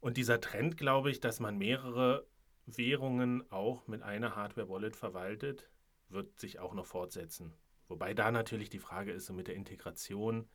Und 0.00 0.16
dieser 0.16 0.40
Trend, 0.40 0.76
glaube 0.76 1.12
ich, 1.12 1.20
dass 1.20 1.38
man 1.38 1.58
mehrere 1.58 2.26
Währungen 2.66 3.48
auch 3.52 3.86
mit 3.86 4.02
einer 4.02 4.34
Hardware-Wallet 4.34 4.96
verwaltet, 4.96 5.70
wird 6.08 6.40
sich 6.40 6.58
auch 6.58 6.74
noch 6.74 6.86
fortsetzen. 6.86 7.54
Wobei 7.86 8.14
da 8.14 8.32
natürlich 8.32 8.68
die 8.68 8.80
Frage 8.80 9.12
ist, 9.12 9.26
so 9.26 9.32
mit 9.32 9.46
der 9.46 9.54
Integration, 9.54 10.48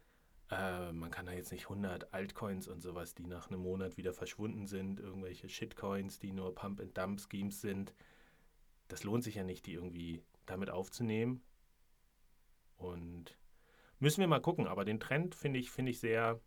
äh, 0.51 0.91
man 0.91 1.11
kann 1.11 1.25
da 1.25 1.31
jetzt 1.31 1.53
nicht 1.53 1.69
100 1.69 2.13
Altcoins 2.13 2.67
und 2.67 2.81
sowas, 2.81 3.15
die 3.15 3.25
nach 3.25 3.47
einem 3.47 3.61
Monat 3.61 3.95
wieder 3.95 4.13
verschwunden 4.13 4.67
sind, 4.67 4.99
irgendwelche 4.99 5.47
Shitcoins, 5.47 6.19
die 6.19 6.33
nur 6.33 6.53
Pump-and-Dump-Schemes 6.53 7.61
sind. 7.61 7.95
Das 8.89 9.05
lohnt 9.05 9.23
sich 9.23 9.35
ja 9.35 9.45
nicht, 9.45 9.65
die 9.65 9.73
irgendwie 9.73 10.21
damit 10.45 10.69
aufzunehmen. 10.69 11.41
Und 12.75 13.37
müssen 13.99 14.19
wir 14.19 14.27
mal 14.27 14.41
gucken, 14.41 14.67
aber 14.67 14.83
den 14.83 14.99
Trend 14.99 15.35
finde 15.35 15.59
ich, 15.59 15.71
find 15.71 15.87
ich 15.87 16.01
sehr, 16.01 16.41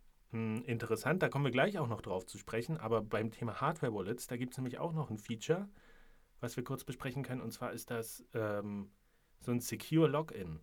interessant, 0.64 1.22
da 1.22 1.28
kommen 1.28 1.44
wir 1.44 1.52
gleich 1.52 1.78
auch 1.78 1.88
noch 1.88 2.00
drauf 2.00 2.26
zu 2.26 2.38
sprechen, 2.38 2.76
aber 2.76 3.02
beim 3.02 3.30
Thema 3.30 3.60
Hardware-Wallets, 3.60 4.26
da 4.26 4.36
gibt 4.36 4.52
es 4.52 4.58
nämlich 4.58 4.78
auch 4.78 4.92
noch 4.92 5.10
ein 5.10 5.18
Feature, 5.18 5.68
was 6.40 6.56
wir 6.56 6.64
kurz 6.64 6.84
besprechen 6.84 7.22
können, 7.22 7.40
und 7.40 7.52
zwar 7.52 7.72
ist 7.72 7.90
das 7.90 8.24
ähm, 8.34 8.90
so 9.40 9.52
ein 9.52 9.60
Secure 9.60 10.08
Login. 10.08 10.60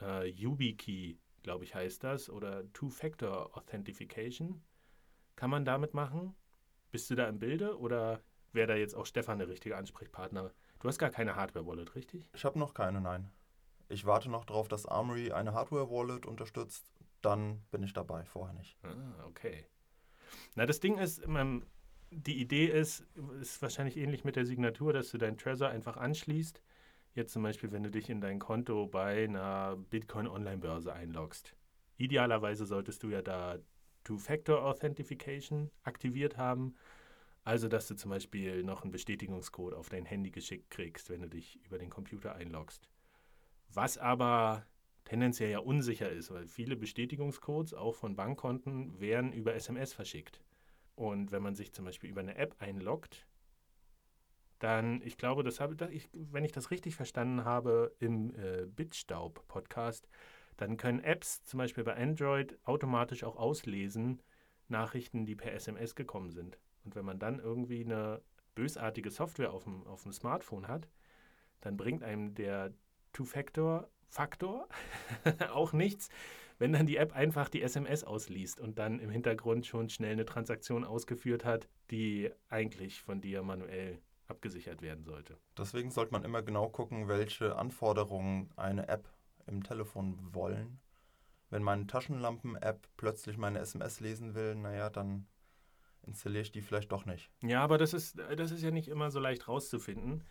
Äh, 0.00 0.28
YubiKey, 0.28 1.18
glaube 1.42 1.64
ich, 1.64 1.74
heißt 1.74 2.04
das, 2.04 2.30
oder 2.30 2.70
Two-Factor 2.72 3.56
Authentification. 3.56 4.62
Kann 5.36 5.50
man 5.50 5.64
damit 5.64 5.94
machen? 5.94 6.34
Bist 6.90 7.10
du 7.10 7.14
da 7.14 7.28
im 7.28 7.38
Bilde 7.38 7.78
oder 7.78 8.22
wäre 8.52 8.68
da 8.68 8.74
jetzt 8.74 8.94
auch 8.94 9.06
Stefan 9.06 9.38
der 9.38 9.48
richtige 9.48 9.76
Ansprechpartner? 9.76 10.52
Du 10.80 10.88
hast 10.88 10.98
gar 10.98 11.10
keine 11.10 11.36
Hardware-Wallet, 11.36 11.94
richtig? 11.94 12.30
Ich 12.34 12.44
habe 12.44 12.58
noch 12.58 12.74
keine, 12.74 13.00
nein. 13.00 13.30
Ich 13.88 14.04
warte 14.04 14.30
noch 14.30 14.44
darauf, 14.44 14.68
dass 14.68 14.86
Armory 14.86 15.32
eine 15.32 15.52
Hardware-Wallet 15.52 16.26
unterstützt 16.26 16.92
dann 17.22 17.62
bin 17.70 17.82
ich 17.82 17.92
dabei, 17.92 18.24
vorher 18.24 18.54
nicht. 18.54 18.78
Ah, 18.84 19.24
okay. 19.26 19.66
Na, 20.54 20.66
das 20.66 20.80
Ding 20.80 20.98
ist, 20.98 21.26
man, 21.26 21.64
die 22.10 22.40
Idee 22.40 22.66
ist, 22.66 23.06
ist 23.40 23.60
wahrscheinlich 23.62 23.96
ähnlich 23.96 24.24
mit 24.24 24.36
der 24.36 24.44
Signatur, 24.44 24.92
dass 24.92 25.10
du 25.10 25.18
deinen 25.18 25.38
Trezor 25.38 25.68
einfach 25.68 25.96
anschließt. 25.96 26.62
Jetzt 27.14 27.32
zum 27.32 27.42
Beispiel, 27.42 27.72
wenn 27.72 27.82
du 27.82 27.90
dich 27.90 28.10
in 28.10 28.20
dein 28.20 28.38
Konto 28.38 28.86
bei 28.86 29.24
einer 29.24 29.76
Bitcoin-Online-Börse 29.90 30.92
einloggst. 30.92 31.54
Idealerweise 31.96 32.64
solltest 32.64 33.02
du 33.02 33.08
ja 33.08 33.22
da 33.22 33.58
Two-Factor 34.04 34.64
Authentification 34.64 35.70
aktiviert 35.82 36.36
haben. 36.36 36.74
Also, 37.44 37.68
dass 37.68 37.88
du 37.88 37.94
zum 37.94 38.10
Beispiel 38.10 38.62
noch 38.62 38.82
einen 38.82 38.90
Bestätigungscode 38.90 39.74
auf 39.74 39.88
dein 39.88 40.04
Handy 40.04 40.30
geschickt 40.30 40.70
kriegst, 40.70 41.10
wenn 41.10 41.22
du 41.22 41.28
dich 41.28 41.58
über 41.64 41.78
den 41.78 41.90
Computer 41.90 42.34
einloggst. 42.34 42.88
Was 43.72 43.98
aber 43.98 44.66
tendenziell 45.08 45.50
ja 45.50 45.58
unsicher 45.58 46.10
ist, 46.10 46.30
weil 46.30 46.46
viele 46.46 46.76
Bestätigungscodes 46.76 47.72
auch 47.72 47.94
von 47.94 48.14
Bankkonten 48.14 49.00
werden 49.00 49.32
über 49.32 49.54
SMS 49.54 49.94
verschickt. 49.94 50.42
Und 50.96 51.32
wenn 51.32 51.42
man 51.42 51.54
sich 51.54 51.72
zum 51.72 51.86
Beispiel 51.86 52.10
über 52.10 52.20
eine 52.20 52.36
App 52.36 52.56
einloggt, 52.58 53.26
dann, 54.58 55.00
ich 55.02 55.16
glaube, 55.16 55.44
das 55.44 55.60
habe, 55.60 55.76
ich, 55.90 56.10
wenn 56.12 56.44
ich 56.44 56.52
das 56.52 56.70
richtig 56.70 56.94
verstanden 56.94 57.44
habe 57.44 57.94
im 58.00 58.34
äh, 58.34 58.66
Bitstaub-Podcast, 58.66 60.08
dann 60.56 60.76
können 60.76 61.00
Apps 61.00 61.42
zum 61.44 61.58
Beispiel 61.58 61.84
bei 61.84 61.96
Android 61.96 62.58
automatisch 62.64 63.24
auch 63.24 63.36
auslesen 63.36 64.20
Nachrichten, 64.66 65.24
die 65.24 65.36
per 65.36 65.52
SMS 65.54 65.94
gekommen 65.94 66.32
sind. 66.32 66.58
Und 66.84 66.96
wenn 66.96 67.04
man 67.04 67.18
dann 67.18 67.38
irgendwie 67.38 67.84
eine 67.84 68.20
bösartige 68.54 69.10
Software 69.10 69.52
auf 69.52 69.64
dem, 69.64 69.86
auf 69.86 70.02
dem 70.02 70.12
Smartphone 70.12 70.68
hat, 70.68 70.88
dann 71.60 71.76
bringt 71.76 72.02
einem 72.02 72.34
der 72.34 72.74
Two-Factor 73.12 73.88
Faktor, 74.08 74.68
auch 75.52 75.72
nichts, 75.72 76.08
wenn 76.58 76.72
dann 76.72 76.86
die 76.86 76.96
App 76.96 77.14
einfach 77.14 77.48
die 77.48 77.62
SMS 77.62 78.04
ausliest 78.04 78.60
und 78.60 78.78
dann 78.78 78.98
im 78.98 79.10
Hintergrund 79.10 79.66
schon 79.66 79.88
schnell 79.88 80.12
eine 80.12 80.24
Transaktion 80.24 80.84
ausgeführt 80.84 81.44
hat, 81.44 81.68
die 81.90 82.30
eigentlich 82.48 83.00
von 83.02 83.20
dir 83.20 83.42
manuell 83.42 84.00
abgesichert 84.26 84.82
werden 84.82 85.04
sollte. 85.04 85.38
Deswegen 85.56 85.90
sollte 85.90 86.12
man 86.12 86.24
immer 86.24 86.42
genau 86.42 86.68
gucken, 86.68 87.08
welche 87.08 87.56
Anforderungen 87.56 88.50
eine 88.56 88.88
App 88.88 89.08
im 89.46 89.62
Telefon 89.62 90.18
wollen. 90.34 90.80
Wenn 91.50 91.62
meine 91.62 91.86
Taschenlampen-App 91.86 92.88
plötzlich 92.96 93.38
meine 93.38 93.60
SMS 93.60 94.00
lesen 94.00 94.34
will, 94.34 94.54
naja, 94.54 94.90
dann 94.90 95.26
installiere 96.02 96.42
ich 96.42 96.52
die 96.52 96.60
vielleicht 96.60 96.92
doch 96.92 97.06
nicht. 97.06 97.30
Ja, 97.42 97.62
aber 97.62 97.78
das 97.78 97.94
ist, 97.94 98.18
das 98.18 98.50
ist 98.50 98.62
ja 98.62 98.70
nicht 98.70 98.88
immer 98.88 99.10
so 99.10 99.18
leicht 99.18 99.48
rauszufinden. 99.48 100.24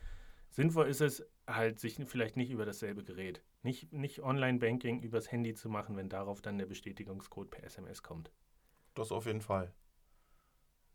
Sinnvoll 0.50 0.88
ist 0.88 1.02
es 1.02 1.26
halt, 1.48 1.80
sich 1.80 1.96
vielleicht 2.06 2.38
nicht 2.38 2.52
über 2.52 2.66
dasselbe 2.66 3.04
Gerät, 3.04 3.42
nicht, 3.64 3.92
nicht 3.94 4.22
Online-Banking 4.22 5.02
übers 5.02 5.32
Handy 5.32 5.54
zu 5.54 5.70
machen, 5.70 5.96
wenn 5.98 6.10
darauf 6.10 6.42
dann 6.42 6.58
der 6.58 6.66
Bestätigungscode 6.66 7.50
per 7.50 7.64
SMS 7.64 8.04
kommt. 8.04 8.32
Das 8.94 9.12
auf 9.12 9.26
jeden 9.26 9.42
Fall. 9.42 9.74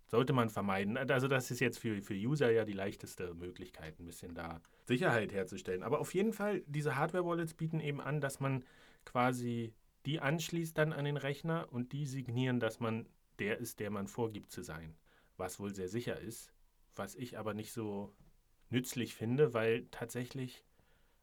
sollte 0.06 0.32
man 0.32 0.50
vermeiden. 0.50 0.96
Also 0.96 1.28
das 1.28 1.50
ist 1.50 1.60
jetzt 1.60 1.78
für, 1.78 2.02
für 2.02 2.14
User 2.14 2.50
ja 2.50 2.64
die 2.64 2.72
leichteste 2.72 3.34
Möglichkeit, 3.34 3.98
ein 3.98 4.04
bisschen 4.04 4.34
da 4.34 4.60
Sicherheit 4.84 5.32
herzustellen. 5.32 5.82
Aber 5.82 6.00
auf 6.00 6.12
jeden 6.12 6.32
Fall, 6.32 6.62
diese 6.66 6.96
Hardware-Wallets 6.96 7.54
bieten 7.54 7.80
eben 7.80 8.00
an, 8.00 8.20
dass 8.20 8.40
man 8.40 8.64
quasi 9.04 9.74
die 10.04 10.20
anschließt 10.20 10.76
dann 10.76 10.92
an 10.92 11.04
den 11.04 11.16
Rechner 11.16 11.68
und 11.70 11.92
die 11.92 12.06
signieren, 12.06 12.60
dass 12.60 12.80
man 12.80 13.08
der 13.38 13.58
ist, 13.58 13.80
der 13.80 13.90
man 13.90 14.08
vorgibt 14.08 14.50
zu 14.50 14.62
sein. 14.62 14.96
Was 15.36 15.60
wohl 15.60 15.74
sehr 15.74 15.88
sicher 15.88 16.18
ist, 16.20 16.52
was 16.94 17.14
ich 17.14 17.38
aber 17.38 17.54
nicht 17.54 17.72
so 17.72 18.14
nützlich 18.72 19.14
finde, 19.14 19.54
weil 19.54 19.86
tatsächlich, 19.90 20.64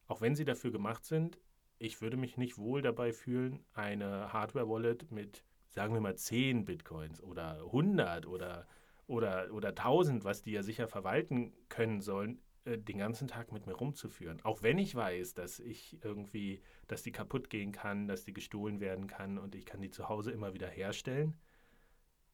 auch 0.08 0.22
wenn 0.22 0.36
sie 0.36 0.46
dafür 0.46 0.72
gemacht 0.72 1.04
sind, 1.04 1.40
ich 1.80 2.02
würde 2.02 2.18
mich 2.18 2.38
nicht 2.38 2.58
wohl 2.58 2.82
dabei 2.82 3.12
fühlen, 3.12 3.64
eine 3.74 4.32
Hardware-Wallet 4.32 5.12
mit, 5.12 5.44
sagen 5.68 5.94
wir 5.94 6.02
mal, 6.02 6.16
10 6.16 6.66
Bitcoins 6.66 7.22
oder 7.22 7.62
100 7.66 8.26
oder, 8.26 8.68
oder, 9.08 9.52
oder 9.52 9.70
1000, 9.70 10.24
was 10.24 10.42
die 10.42 10.52
ja 10.52 10.64
sicher 10.64 10.88
verwalten 10.88 11.54
können 11.70 12.02
sollen, 12.02 12.42
äh, 12.66 12.78
den 12.78 12.98
ganzen 12.98 13.28
Tag 13.28 13.52
mit 13.52 13.66
mir 13.66 13.74
rumzuführen. 13.74 14.40
Auch 14.44 14.62
wenn 14.62 14.78
ich 14.78 14.94
weiß, 14.94 15.34
dass 15.34 15.60
ich 15.60 15.98
irgendwie, 16.04 16.62
dass 16.88 17.02
die 17.02 17.12
kaputt 17.12 17.50
gehen 17.50 17.72
kann, 17.72 18.08
dass 18.08 18.26
die 18.26 18.34
gestohlen 18.34 18.80
werden 18.80 19.08
kann 19.08 19.38
und 19.38 19.56
ich 19.56 19.66
kann 19.66 19.82
die 19.82 19.90
zu 19.90 20.10
Hause 20.10 20.32
immer 20.32 20.54
wieder 20.54 20.68
herstellen. 20.68 21.40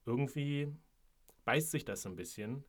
Irgendwie 0.06 0.72
beißt 1.46 1.72
sich 1.72 1.86
das 1.86 2.02
so 2.02 2.10
ein 2.10 2.16
bisschen 2.16 2.64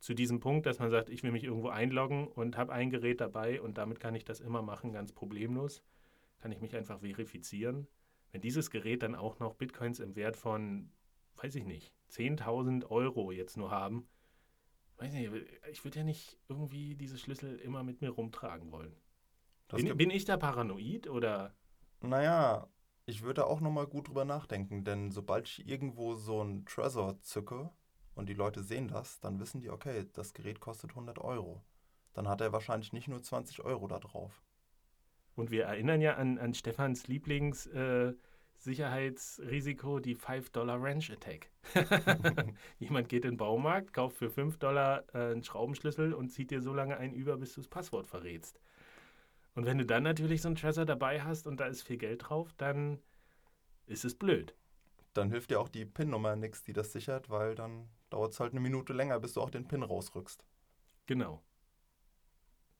zu 0.00 0.14
diesem 0.14 0.40
Punkt, 0.40 0.66
dass 0.66 0.78
man 0.78 0.90
sagt, 0.90 1.10
ich 1.10 1.22
will 1.22 1.32
mich 1.32 1.44
irgendwo 1.44 1.68
einloggen 1.68 2.28
und 2.28 2.56
habe 2.56 2.72
ein 2.72 2.90
Gerät 2.90 3.20
dabei 3.20 3.60
und 3.60 3.78
damit 3.78 4.00
kann 4.00 4.14
ich 4.14 4.24
das 4.24 4.40
immer 4.40 4.62
machen, 4.62 4.92
ganz 4.92 5.12
problemlos. 5.12 5.82
Kann 6.38 6.52
ich 6.52 6.60
mich 6.60 6.76
einfach 6.76 7.00
verifizieren. 7.00 7.88
Wenn 8.30 8.40
dieses 8.40 8.70
Gerät 8.70 9.02
dann 9.02 9.14
auch 9.14 9.40
noch 9.40 9.54
Bitcoins 9.54 9.98
im 9.98 10.14
Wert 10.14 10.36
von, 10.36 10.92
weiß 11.36 11.54
ich 11.56 11.64
nicht, 11.64 11.92
10.000 12.10 12.86
Euro 12.90 13.32
jetzt 13.32 13.56
nur 13.56 13.70
haben, 13.70 14.06
weiß 14.98 15.12
nicht, 15.12 15.32
ich 15.70 15.84
würde 15.84 15.98
ja 15.98 16.04
nicht 16.04 16.38
irgendwie 16.48 16.94
diese 16.94 17.18
Schlüssel 17.18 17.56
immer 17.58 17.82
mit 17.82 18.00
mir 18.00 18.10
rumtragen 18.10 18.70
wollen. 18.70 18.94
Bin, 19.68 19.96
bin, 19.96 20.10
ich 20.10 20.24
da 20.24 20.36
paranoid 20.36 21.08
oder? 21.08 21.54
Naja, 22.00 22.68
ich 23.04 23.22
würde 23.22 23.46
auch 23.46 23.60
nochmal 23.60 23.86
gut 23.86 24.08
drüber 24.08 24.24
nachdenken, 24.24 24.84
denn 24.84 25.10
sobald 25.10 25.46
ich 25.48 25.68
irgendwo 25.68 26.14
so 26.14 26.40
einen 26.40 26.64
Treasure 26.64 27.20
zücke 27.20 27.70
und 28.18 28.28
die 28.28 28.34
Leute 28.34 28.64
sehen 28.64 28.88
das, 28.88 29.20
dann 29.20 29.38
wissen 29.38 29.60
die, 29.60 29.70
okay, 29.70 30.04
das 30.12 30.34
Gerät 30.34 30.58
kostet 30.58 30.90
100 30.90 31.18
Euro. 31.20 31.62
Dann 32.14 32.26
hat 32.26 32.40
er 32.40 32.52
wahrscheinlich 32.52 32.92
nicht 32.92 33.06
nur 33.06 33.22
20 33.22 33.62
Euro 33.62 33.86
da 33.86 34.00
drauf. 34.00 34.42
Und 35.36 35.52
wir 35.52 35.66
erinnern 35.66 36.00
ja 36.00 36.16
an, 36.16 36.36
an 36.36 36.52
Stefans 36.52 37.06
Lieblings- 37.06 37.70
äh, 37.70 38.14
Sicherheitsrisiko 38.56 40.00
die 40.00 40.16
5-Dollar-Wrench-Attack. 40.16 41.48
Jemand 42.80 43.08
geht 43.08 43.24
in 43.24 43.32
den 43.32 43.36
Baumarkt, 43.36 43.92
kauft 43.92 44.16
für 44.16 44.30
5 44.30 44.58
Dollar 44.58 45.04
äh, 45.14 45.30
einen 45.30 45.44
Schraubenschlüssel 45.44 46.12
und 46.12 46.30
zieht 46.30 46.50
dir 46.50 46.60
so 46.60 46.74
lange 46.74 46.96
einen 46.96 47.14
über, 47.14 47.36
bis 47.36 47.54
du 47.54 47.60
das 47.60 47.68
Passwort 47.68 48.08
verrätst. 48.08 48.60
Und 49.54 49.64
wenn 49.64 49.78
du 49.78 49.86
dann 49.86 50.02
natürlich 50.02 50.42
so 50.42 50.48
einen 50.48 50.56
Treasure 50.56 50.86
dabei 50.86 51.22
hast 51.22 51.46
und 51.46 51.60
da 51.60 51.66
ist 51.66 51.82
viel 51.82 51.98
Geld 51.98 52.28
drauf, 52.28 52.52
dann 52.56 52.98
ist 53.86 54.04
es 54.04 54.16
blöd. 54.16 54.56
Dann 55.14 55.30
hilft 55.30 55.52
dir 55.52 55.60
auch 55.60 55.68
die 55.68 55.84
PIN-Nummer 55.84 56.34
nichts, 56.34 56.64
die 56.64 56.72
das 56.72 56.92
sichert, 56.92 57.30
weil 57.30 57.54
dann 57.54 57.88
dauert 58.10 58.32
es 58.32 58.40
halt 58.40 58.52
eine 58.52 58.60
Minute 58.60 58.92
länger, 58.92 59.18
bis 59.20 59.34
du 59.34 59.40
auch 59.40 59.50
den 59.50 59.68
PIN 59.68 59.82
rausrückst. 59.82 60.44
Genau. 61.06 61.42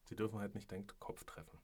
Sie 0.05 0.17
dürfen 0.17 0.38
halt 0.38 0.55
nicht 0.55 0.71
deinen 0.73 0.87
Kopf 0.99 1.25
treffen. 1.25 1.59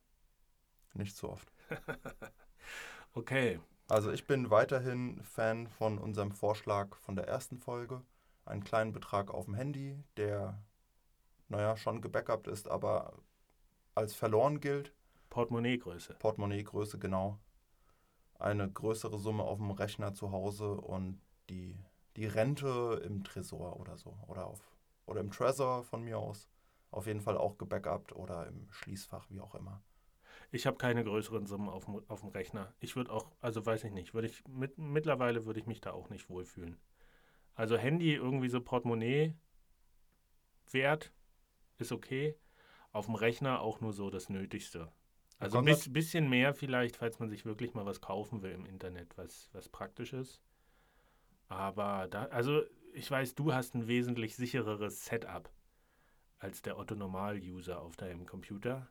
Nicht 0.94 1.16
so 1.16 1.30
oft. 1.30 1.52
okay, 3.14 3.60
also 3.88 4.12
ich 4.12 4.26
bin 4.26 4.50
weiterhin 4.50 5.22
Fan 5.22 5.66
von 5.66 5.98
unserem 5.98 6.32
Vorschlag 6.32 6.96
von 6.96 7.16
der 7.16 7.26
ersten 7.26 7.58
Folge. 7.58 8.02
Einen 8.44 8.64
kleinen 8.64 8.92
Betrag 8.92 9.30
auf 9.30 9.46
dem 9.46 9.54
Handy, 9.54 9.98
der, 10.16 10.62
naja, 11.48 11.76
schon 11.76 12.00
gebackupt 12.00 12.46
ist, 12.46 12.68
aber 12.68 13.14
als 13.94 14.14
verloren 14.14 14.60
gilt. 14.60 14.92
Portemonnaie-Größe. 15.30 16.14
Portemonnaie-Größe, 16.14 16.98
genau. 16.98 17.38
Eine 18.38 18.70
größere 18.70 19.18
Summe 19.18 19.42
auf 19.42 19.58
dem 19.58 19.70
Rechner 19.70 20.14
zu 20.14 20.30
Hause 20.30 20.74
und 20.74 21.20
die, 21.48 21.76
die 22.16 22.26
Rente 22.26 23.02
im 23.04 23.24
Tresor 23.24 23.78
oder 23.80 23.96
so. 23.96 24.16
Oder, 24.28 24.46
auf, 24.46 24.60
oder 25.06 25.20
im 25.20 25.30
Tresor 25.30 25.84
von 25.84 26.02
mir 26.02 26.18
aus. 26.18 26.48
Auf 26.90 27.06
jeden 27.06 27.20
Fall 27.20 27.36
auch 27.36 27.58
gebackupt 27.58 28.14
oder 28.14 28.46
im 28.46 28.68
Schließfach, 28.70 29.28
wie 29.30 29.40
auch 29.40 29.54
immer. 29.54 29.82
Ich 30.52 30.66
habe 30.66 30.76
keine 30.76 31.02
größeren 31.02 31.46
Summen 31.46 31.68
auf, 31.68 31.88
auf 32.08 32.20
dem 32.20 32.28
Rechner. 32.28 32.72
Ich 32.78 32.94
würde 32.94 33.12
auch, 33.12 33.32
also 33.40 33.64
weiß 33.66 33.84
ich 33.84 33.92
nicht, 33.92 34.14
würde 34.14 34.28
ich 34.28 34.46
mit, 34.46 34.78
mittlerweile 34.78 35.44
würde 35.46 35.58
ich 35.58 35.66
mich 35.66 35.80
da 35.80 35.92
auch 35.92 36.10
nicht 36.10 36.30
wohlfühlen. 36.30 36.76
Also 37.54 37.76
Handy 37.76 38.14
irgendwie 38.14 38.48
so 38.48 38.60
Portemonnaie 38.60 39.34
Wert 40.70 41.12
ist 41.78 41.92
okay. 41.92 42.36
Auf 42.92 43.06
dem 43.06 43.16
Rechner 43.16 43.60
auch 43.60 43.80
nur 43.80 43.92
so 43.92 44.10
das 44.10 44.28
Nötigste. 44.28 44.92
Also 45.38 45.58
ein 45.58 45.64
bis, 45.64 45.92
bisschen 45.92 46.28
mehr 46.28 46.54
vielleicht, 46.54 46.96
falls 46.96 47.18
man 47.18 47.28
sich 47.28 47.44
wirklich 47.44 47.74
mal 47.74 47.84
was 47.84 48.00
kaufen 48.00 48.42
will 48.42 48.52
im 48.52 48.66
Internet, 48.66 49.18
was, 49.18 49.50
was 49.52 49.68
praktisch 49.68 50.12
ist. 50.12 50.40
Aber 51.48 52.08
da, 52.08 52.24
also 52.26 52.62
ich 52.92 53.10
weiß, 53.10 53.34
du 53.34 53.52
hast 53.52 53.74
ein 53.74 53.86
wesentlich 53.86 54.36
sichereres 54.36 55.04
Setup 55.04 55.50
als 56.38 56.62
der 56.62 56.78
Otto-Normal-User 56.78 57.80
auf 57.80 57.96
deinem 57.96 58.26
Computer. 58.26 58.86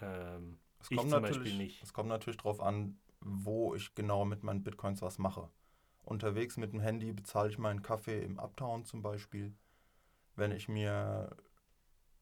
Ähm, 0.00 0.58
es 0.80 0.90
kommt, 0.90 1.10
natürlich, 1.10 1.82
es 1.82 1.92
kommt 1.92 2.08
natürlich 2.08 2.38
darauf 2.38 2.60
an, 2.60 2.98
wo 3.20 3.74
ich 3.74 3.94
genau 3.94 4.24
mit 4.24 4.42
meinen 4.42 4.62
Bitcoins 4.62 5.02
was 5.02 5.18
mache. 5.18 5.50
Unterwegs 6.04 6.56
mit 6.56 6.72
dem 6.72 6.80
Handy 6.80 7.12
bezahle 7.12 7.50
ich 7.50 7.58
meinen 7.58 7.82
Kaffee 7.82 8.22
im 8.22 8.38
Uptown 8.38 8.84
zum 8.84 9.02
Beispiel. 9.02 9.54
Wenn 10.36 10.52
ich 10.52 10.68
mir 10.68 11.36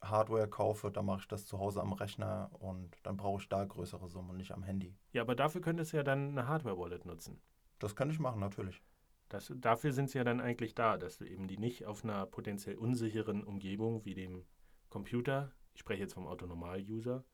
Hardware 0.02 0.48
kaufe, 0.48 0.90
dann 0.90 1.06
mache 1.06 1.20
ich 1.20 1.28
das 1.28 1.46
zu 1.46 1.58
Hause 1.58 1.80
am 1.80 1.92
Rechner 1.92 2.50
und 2.58 2.94
dann 3.04 3.16
brauche 3.16 3.42
ich 3.42 3.48
da 3.48 3.64
größere 3.64 4.08
Summen 4.08 4.30
und 4.30 4.36
nicht 4.38 4.52
am 4.52 4.62
Handy. 4.62 4.96
Ja, 5.12 5.22
aber 5.22 5.34
dafür 5.34 5.60
könntest 5.60 5.92
du 5.92 5.98
ja 5.98 6.02
dann 6.02 6.30
eine 6.30 6.48
Hardware-Wallet 6.48 7.04
nutzen. 7.04 7.40
Das 7.78 7.94
könnte 7.94 8.14
ich 8.14 8.20
machen, 8.20 8.40
natürlich. 8.40 8.82
Das, 9.28 9.52
dafür 9.56 9.92
sind 9.92 10.10
sie 10.10 10.18
ja 10.18 10.24
dann 10.24 10.40
eigentlich 10.40 10.74
da, 10.74 10.96
dass 10.98 11.18
du 11.18 11.24
eben 11.24 11.48
die 11.48 11.58
nicht 11.58 11.84
auf 11.84 12.04
einer 12.04 12.26
potenziell 12.26 12.76
unsicheren 12.76 13.42
Umgebung 13.42 14.04
wie 14.04 14.14
dem 14.14 14.44
Computer, 14.88 15.52
ich 15.74 15.80
spreche 15.80 16.02
jetzt 16.02 16.14
vom 16.14 16.26
Autonormal-User, 16.26 17.24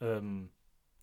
ähm, 0.00 0.52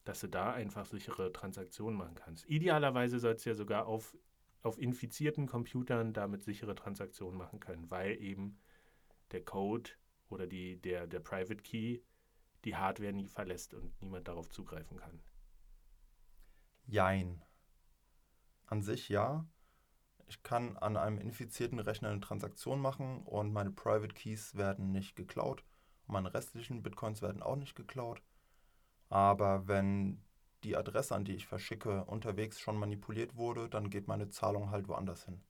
dass 0.05 0.21
du 0.21 0.27
da 0.27 0.53
einfach 0.53 0.85
sichere 0.85 1.31
Transaktionen 1.31 1.97
machen 1.97 2.15
kannst. 2.15 2.47
Idealerweise 2.49 3.19
sollst 3.19 3.45
du 3.45 3.49
ja 3.49 3.55
sogar 3.55 3.85
auf, 3.85 4.17
auf 4.61 4.77
infizierten 4.77 5.45
Computern 5.45 6.13
damit 6.13 6.43
sichere 6.43 6.75
Transaktionen 6.75 7.37
machen 7.37 7.59
können, 7.59 7.91
weil 7.91 8.21
eben 8.21 8.59
der 9.31 9.43
Code 9.43 9.91
oder 10.29 10.47
die, 10.47 10.77
der, 10.81 11.07
der 11.07 11.19
Private 11.19 11.61
Key 11.61 11.99
die 12.65 12.75
Hardware 12.75 13.13
nie 13.13 13.27
verlässt 13.27 13.73
und 13.73 14.01
niemand 14.01 14.27
darauf 14.27 14.49
zugreifen 14.49 14.97
kann. 14.97 15.21
Jein. 16.85 17.41
An 18.65 18.81
sich 18.81 19.09
ja. 19.09 19.45
Ich 20.33 20.41
kann 20.41 20.77
an 20.77 20.97
einem 20.97 21.19
infizierten 21.19 21.77
Rechner 21.77 22.09
eine 22.09 22.19
Transaktion 22.19 22.79
machen 22.79 23.21
und 23.21 23.53
meine 23.53 23.69
Private 23.69 24.15
Keys 24.15 24.55
werden 24.55 24.91
nicht 24.91 25.15
geklaut. 25.15 25.63
Meine 26.07 26.33
restlichen 26.33 26.81
Bitcoins 26.81 27.21
werden 27.21 27.43
auch 27.43 27.55
nicht 27.55 27.75
geklaut. 27.75 28.19
Aber 29.09 29.67
wenn 29.67 30.23
die 30.63 30.75
Adresse, 30.75 31.13
an 31.13 31.23
die 31.23 31.35
ich 31.35 31.45
verschicke, 31.45 32.05
unterwegs 32.05 32.59
schon 32.59 32.77
manipuliert 32.77 33.35
wurde, 33.35 33.69
dann 33.69 33.91
geht 33.91 34.07
meine 34.07 34.27
Zahlung 34.27 34.71
halt 34.71 34.87
woanders 34.87 35.25
hin. 35.25 35.43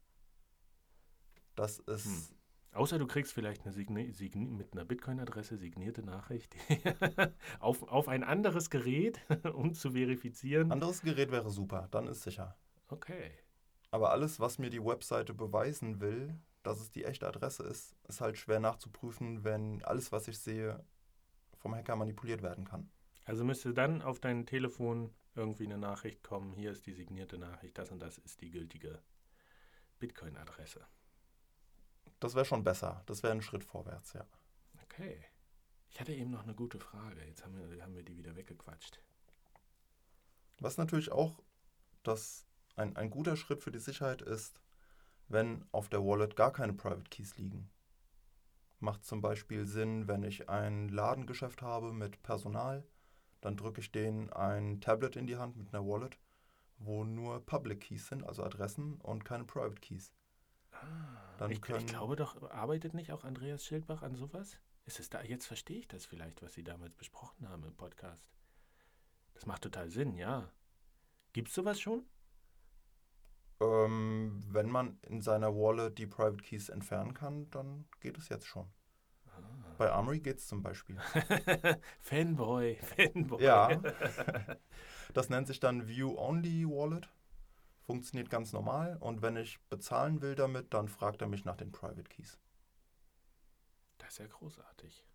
Das 1.56 1.80
ist. 1.80 2.06
Hm. 2.06 2.36
Außer 2.74 3.00
du 3.00 3.08
kriegst 3.08 3.31
vielleicht 3.31 3.63
eine 3.63 3.71
Signi 3.71 4.12
Signi 4.12 4.52
mit 4.52 4.73
einer 4.73 4.84
Bitcoin-Adresse 4.84 5.56
signierte 5.56 6.04
Nachricht 6.04 6.54
auf, 7.60 7.84
auf 7.84 8.10
ein 8.10 8.25
anderes 8.25 8.69
Gerät, 8.69 9.21
um 9.54 9.75
zu 9.75 9.92
verifizieren. 9.92 10.73
Anderes 10.73 11.04
Gerät 11.04 11.31
wäre 11.31 11.52
super, 11.52 11.88
dann 11.92 12.08
ist 12.08 12.23
sicher. 12.23 12.58
Okay. 12.90 13.31
Aber 13.94 14.10
alles, 14.10 14.39
was 14.39 14.58
mir 14.58 14.71
die 14.71 14.83
Webseite 14.83 15.35
beweisen 15.35 16.02
will, 16.02 16.35
dass 16.63 16.79
es 16.79 16.89
die 16.89 17.04
echte 17.04 17.27
Adresse 17.27 17.62
ist, 17.62 17.96
ist 18.08 18.21
halt 18.21 18.39
schwer 18.39 18.60
nachzuprüfen, 18.60 19.44
wenn 19.44 19.83
alles, 19.83 20.12
was 20.12 20.27
ich 20.27 20.39
sehe, 20.39 20.83
vom 21.60 21.75
Hacker 21.75 21.96
manipuliert 21.96 22.41
werden 22.41 22.65
kann. 22.65 22.89
Also 23.25 23.44
müsste 23.44 23.71
dann 23.71 24.02
auf 24.02 24.19
dein 24.19 24.48
Telefon 24.48 25.13
irgendwie 25.35 25.65
eine 25.65 25.77
Nachricht 25.77 26.23
kommen, 26.23 26.54
hier 26.54 26.71
ist 26.71 26.87
die 26.87 26.94
signierte 26.94 27.37
Nachricht, 27.37 27.77
das 27.77 27.91
und 27.91 28.00
das 28.00 28.17
ist 28.17 28.41
die 28.41 28.50
gültige 28.50 29.00
Bitcoin-Adresse. 30.00 30.83
Das 32.19 32.33
wäre 32.33 32.46
schon 32.46 32.63
besser. 32.63 33.04
Das 33.06 33.21
wäre 33.21 33.33
ein 33.33 33.44
Schritt 33.44 33.63
vorwärts, 33.63 34.13
ja. 34.13 34.25
Okay. 34.85 35.23
Ich 35.91 36.00
hatte 36.00 36.15
eben 36.15 36.31
noch 36.31 36.41
eine 36.41 36.56
gute 36.56 36.79
Frage. 36.79 37.23
Jetzt 37.27 37.46
haben 37.46 37.56
wir, 37.56 37.83
haben 37.83 37.94
wir 37.94 38.02
die 38.02 38.17
wieder 38.17 38.35
weggequatscht. 38.35 39.00
Was 40.58 40.77
natürlich 40.77 41.12
auch 41.12 41.44
das 42.02 42.48
ein, 42.76 42.96
ein 42.96 43.10
guter 43.10 43.36
Schritt 43.36 43.62
für 43.62 43.71
die 43.71 43.80
Sicherheit 43.80 44.21
ist, 44.21 44.62
wenn 45.28 45.65
auf 45.71 45.90
der 45.90 46.04
Wallet 46.04 46.36
gar 46.36 46.52
keine 46.52 46.74
Private 46.74 47.10
Keys 47.10 47.38
liegen. 47.38 47.69
Macht 48.80 49.06
zum 49.06 49.21
Beispiel 49.21 49.65
Sinn, 49.65 50.08
wenn 50.08 50.24
ich 50.24 50.50
ein 50.50 50.90
Ladengeschäft 50.90 51.62
habe 51.62 51.94
mit 51.94 52.21
Personal 52.24 52.84
dann 53.44 53.58
drücke 53.58 53.82
ich 53.82 53.92
denen 53.92 54.32
ein 54.32 54.80
Tablet 54.80 55.17
in 55.17 55.28
die 55.28 55.36
Hand 55.36 55.58
mit 55.58 55.74
einer 55.74 55.86
Wallet, 55.86 56.17
wo 56.78 57.04
nur 57.04 57.46
Public 57.46 57.82
Keys 57.82 58.08
sind, 58.08 58.24
also 58.24 58.42
Adressen 58.42 58.96
und 59.02 59.26
keine 59.26 59.44
Private 59.44 59.82
Keys. 59.82 60.13
Dann 61.38 61.52
Ich, 61.52 61.58
ich 61.58 61.86
glaube 61.86 62.15
doch, 62.15 62.42
arbeitet 62.52 62.94
nicht 62.94 63.12
auch 63.12 63.26
Andreas 63.26 63.65
Schildbach 63.65 64.02
an 64.02 64.15
sowas? 64.15 64.58
Ist 64.86 65.00
es 65.00 65.10
da, 65.10 65.21
jetzt 65.21 65.46
verstehe 65.46 65.80
ich 65.80 65.88
das 65.90 66.06
vielleicht, 66.06 66.42
was 66.42 66.54
Sie 66.54 66.63
damals 66.63 66.96
besprochen 66.96 67.50
haben 67.50 67.63
im 67.65 67.76
Podcast. 67.76 68.24
Das 69.34 69.46
macht 69.46 69.63
total 69.63 69.90
Sinn, 69.90 70.15
ja. 70.15 70.50
Gibt 71.34 71.50
es 71.50 71.56
sowas 71.56 71.82
schon? 71.82 72.06
Ähm, 73.64 74.44
wenn 74.50 74.70
man 74.70 75.00
in 75.04 75.22
seiner 75.22 75.54
Wallet 75.56 75.98
die 75.98 76.08
Private 76.08 76.44
Keys 76.44 76.70
entfernen 76.70 77.14
kann, 77.14 77.50
dann 77.52 77.86
geht 78.00 78.18
es 78.18 78.30
jetzt 78.30 78.48
schon. 78.48 78.68
Ah. 79.28 79.40
Bei 79.78 79.92
Armory 79.92 80.20
geht 80.20 80.40
es 80.40 80.48
zum 80.48 80.62
Beispiel. 80.62 80.98
Fanboy, 82.02 82.76
Fanboy. 82.76 83.44
Ja. 83.44 83.70
Das 85.14 85.30
nennt 85.30 85.46
sich 85.46 85.60
dann 85.60 85.88
View-Only 85.88 86.66
Wallet. 86.68 87.08
Funktioniert 87.82 88.32
ganz 88.32 88.52
normal. 88.52 88.98
Und 89.00 89.22
wenn 89.22 89.36
ich 89.38 89.60
bezahlen 89.70 90.22
will 90.24 90.34
damit, 90.34 90.74
dann 90.74 90.88
fragt 90.88 91.22
er 91.22 91.28
mich 91.28 91.46
nach 91.46 91.56
den 91.56 91.72
Private 91.72 92.10
Keys. 92.10 92.40
Das 94.00 94.14
ist 94.14 94.18
ja 94.18 94.26
großartig. 94.26 95.06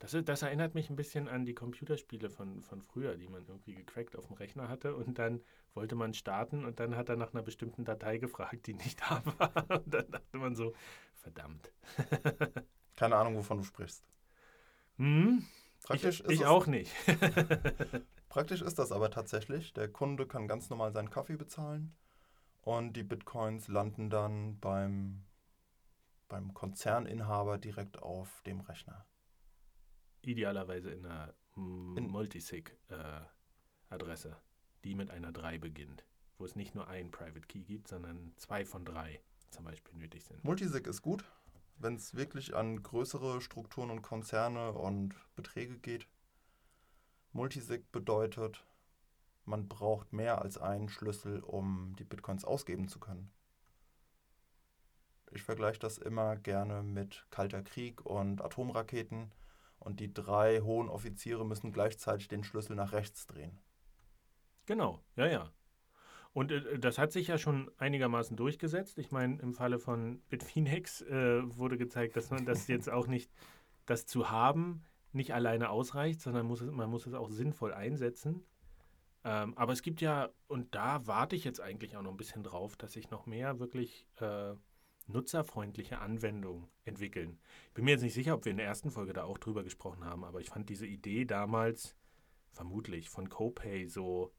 Das, 0.00 0.16
das 0.24 0.42
erinnert 0.42 0.74
mich 0.74 0.90
ein 0.90 0.96
bisschen 0.96 1.28
an 1.28 1.44
die 1.44 1.54
Computerspiele 1.54 2.30
von, 2.30 2.62
von 2.62 2.82
früher, 2.82 3.16
die 3.16 3.28
man 3.28 3.46
irgendwie 3.46 3.74
gecrackt 3.74 4.16
auf 4.16 4.26
dem 4.26 4.34
Rechner 4.34 4.68
hatte 4.68 4.96
und 4.96 5.18
dann 5.18 5.40
wollte 5.74 5.94
man 5.94 6.14
starten 6.14 6.64
und 6.64 6.80
dann 6.80 6.96
hat 6.96 7.08
er 7.08 7.16
nach 7.16 7.32
einer 7.32 7.42
bestimmten 7.42 7.84
Datei 7.84 8.18
gefragt, 8.18 8.66
die 8.66 8.74
nicht 8.74 9.00
da 9.02 9.22
war. 9.24 9.80
Und 9.80 9.92
dann 9.92 10.10
dachte 10.10 10.36
man 10.36 10.54
so, 10.54 10.74
verdammt. 11.14 11.72
Keine 12.96 13.16
Ahnung, 13.16 13.36
wovon 13.36 13.58
du 13.58 13.64
sprichst. 13.64 14.04
Hm? 14.98 15.44
Praktisch, 15.82 16.20
ich 16.20 16.30
ich 16.30 16.40
es, 16.40 16.46
auch 16.46 16.66
nicht. 16.66 16.92
praktisch 18.28 18.62
ist 18.62 18.78
das 18.78 18.92
aber 18.92 19.10
tatsächlich. 19.10 19.72
Der 19.72 19.88
Kunde 19.88 20.26
kann 20.26 20.46
ganz 20.46 20.70
normal 20.70 20.92
seinen 20.92 21.10
Kaffee 21.10 21.36
bezahlen 21.36 21.96
und 22.62 22.92
die 22.92 23.02
Bitcoins 23.02 23.66
landen 23.68 24.10
dann 24.10 24.60
beim, 24.60 25.24
beim 26.28 26.54
Konzerninhaber 26.54 27.58
direkt 27.58 28.00
auf 28.00 28.42
dem 28.42 28.60
Rechner. 28.60 29.06
Idealerweise 30.20 30.90
in 30.90 31.04
einer 31.04 31.34
In- 31.56 32.06
Multisig-Adresse, 32.08 34.36
die 34.84 34.94
mit 34.94 35.10
einer 35.10 35.32
3 35.32 35.58
beginnt, 35.58 36.04
wo 36.38 36.44
es 36.44 36.56
nicht 36.56 36.74
nur 36.74 36.88
einen 36.88 37.10
Private 37.10 37.46
Key 37.46 37.62
gibt, 37.62 37.88
sondern 37.88 38.32
zwei 38.36 38.64
von 38.64 38.84
drei 38.84 39.20
zum 39.50 39.64
Beispiel 39.64 39.94
nötig 39.98 40.24
sind. 40.24 40.42
Multisig 40.44 40.86
ist 40.86 41.02
gut, 41.02 41.24
wenn 41.76 41.96
es 41.96 42.14
wirklich 42.14 42.54
an 42.54 42.82
größere 42.82 43.40
Strukturen 43.40 43.90
und 43.90 44.02
Konzerne 44.02 44.72
und 44.72 45.14
Beträge 45.36 45.78
geht. 45.78 46.06
Multisig 47.32 47.90
bedeutet, 47.92 48.64
man 49.44 49.68
braucht 49.68 50.12
mehr 50.12 50.40
als 50.40 50.58
einen 50.58 50.88
Schlüssel, 50.88 51.40
um 51.40 51.94
die 51.98 52.04
Bitcoins 52.04 52.44
ausgeben 52.44 52.88
zu 52.88 53.00
können. 53.00 53.30
Ich 55.32 55.42
vergleiche 55.42 55.80
das 55.80 55.98
immer 55.98 56.36
gerne 56.36 56.82
mit 56.82 57.26
Kalter 57.30 57.62
Krieg 57.62 58.04
und 58.04 58.42
Atomraketen 58.42 59.32
und 59.78 59.98
die 59.98 60.12
drei 60.12 60.60
hohen 60.60 60.88
Offiziere 60.88 61.44
müssen 61.44 61.72
gleichzeitig 61.72 62.28
den 62.28 62.44
Schlüssel 62.44 62.76
nach 62.76 62.92
rechts 62.92 63.26
drehen. 63.26 63.58
Genau, 64.66 65.02
ja, 65.16 65.26
ja. 65.26 65.52
Und 66.32 66.50
äh, 66.52 66.78
das 66.78 66.98
hat 66.98 67.12
sich 67.12 67.28
ja 67.28 67.38
schon 67.38 67.70
einigermaßen 67.78 68.36
durchgesetzt. 68.36 68.98
Ich 68.98 69.10
meine, 69.10 69.40
im 69.40 69.52
Falle 69.54 69.78
von 69.78 70.20
Bitfinex 70.28 71.02
äh, 71.02 71.56
wurde 71.56 71.78
gezeigt, 71.78 72.16
dass 72.16 72.30
man 72.30 72.44
das 72.44 72.66
jetzt 72.68 72.90
auch 72.90 73.06
nicht, 73.06 73.30
das 73.86 74.06
zu 74.06 74.30
haben, 74.30 74.82
nicht 75.12 75.34
alleine 75.34 75.70
ausreicht, 75.70 76.20
sondern 76.20 76.46
muss 76.46 76.60
es, 76.60 76.70
man 76.70 76.88
muss 76.90 77.06
es 77.06 77.14
auch 77.14 77.30
sinnvoll 77.30 77.74
einsetzen. 77.74 78.44
Ähm, 79.24 79.56
aber 79.56 79.72
es 79.72 79.82
gibt 79.82 80.00
ja, 80.00 80.30
und 80.48 80.74
da 80.74 81.06
warte 81.06 81.36
ich 81.36 81.44
jetzt 81.44 81.60
eigentlich 81.60 81.96
auch 81.96 82.02
noch 82.02 82.10
ein 82.10 82.16
bisschen 82.16 82.42
drauf, 82.42 82.76
dass 82.76 82.92
sich 82.92 83.10
noch 83.10 83.26
mehr 83.26 83.60
wirklich 83.60 84.06
äh, 84.20 84.54
nutzerfreundliche 85.06 85.98
Anwendungen 85.98 86.66
entwickeln. 86.84 87.38
Ich 87.68 87.74
bin 87.74 87.84
mir 87.84 87.92
jetzt 87.92 88.02
nicht 88.02 88.14
sicher, 88.14 88.34
ob 88.34 88.44
wir 88.44 88.50
in 88.50 88.56
der 88.56 88.66
ersten 88.66 88.90
Folge 88.90 89.12
da 89.12 89.24
auch 89.24 89.38
drüber 89.38 89.62
gesprochen 89.62 90.04
haben, 90.04 90.24
aber 90.24 90.40
ich 90.40 90.48
fand 90.48 90.68
diese 90.68 90.86
Idee 90.86 91.24
damals, 91.24 91.96
vermutlich, 92.50 93.10
von 93.10 93.28
CoPay 93.28 93.86
so 93.86 94.32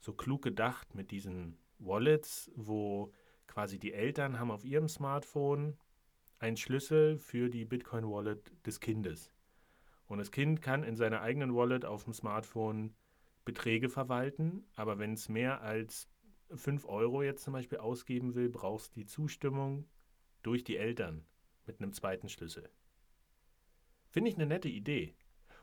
so 0.00 0.12
klug 0.12 0.42
gedacht 0.42 0.94
mit 0.94 1.10
diesen 1.10 1.58
Wallets, 1.78 2.50
wo 2.54 3.12
quasi 3.46 3.78
die 3.78 3.92
Eltern 3.92 4.38
haben 4.38 4.50
auf 4.50 4.64
ihrem 4.64 4.88
Smartphone 4.88 5.76
einen 6.38 6.56
Schlüssel 6.56 7.18
für 7.18 7.48
die 7.48 7.64
Bitcoin-Wallet 7.64 8.52
des 8.66 8.80
Kindes. 8.80 9.32
Und 10.06 10.18
das 10.18 10.30
Kind 10.30 10.62
kann 10.62 10.84
in 10.84 10.96
seiner 10.96 11.20
eigenen 11.20 11.54
Wallet 11.54 11.84
auf 11.84 12.04
dem 12.04 12.12
Smartphone 12.12 12.94
Beträge 13.44 13.88
verwalten, 13.88 14.66
aber 14.76 14.98
wenn 14.98 15.14
es 15.14 15.28
mehr 15.28 15.62
als 15.62 16.08
5 16.54 16.86
Euro 16.86 17.22
jetzt 17.22 17.42
zum 17.42 17.52
Beispiel 17.52 17.78
ausgeben 17.78 18.34
will, 18.34 18.48
brauchst 18.48 18.94
du 18.94 19.00
die 19.00 19.06
Zustimmung 19.06 19.86
durch 20.42 20.64
die 20.64 20.76
Eltern 20.76 21.26
mit 21.66 21.80
einem 21.80 21.92
zweiten 21.92 22.28
Schlüssel. 22.28 22.70
Finde 24.08 24.30
ich 24.30 24.36
eine 24.36 24.46
nette 24.46 24.68
Idee. 24.68 25.14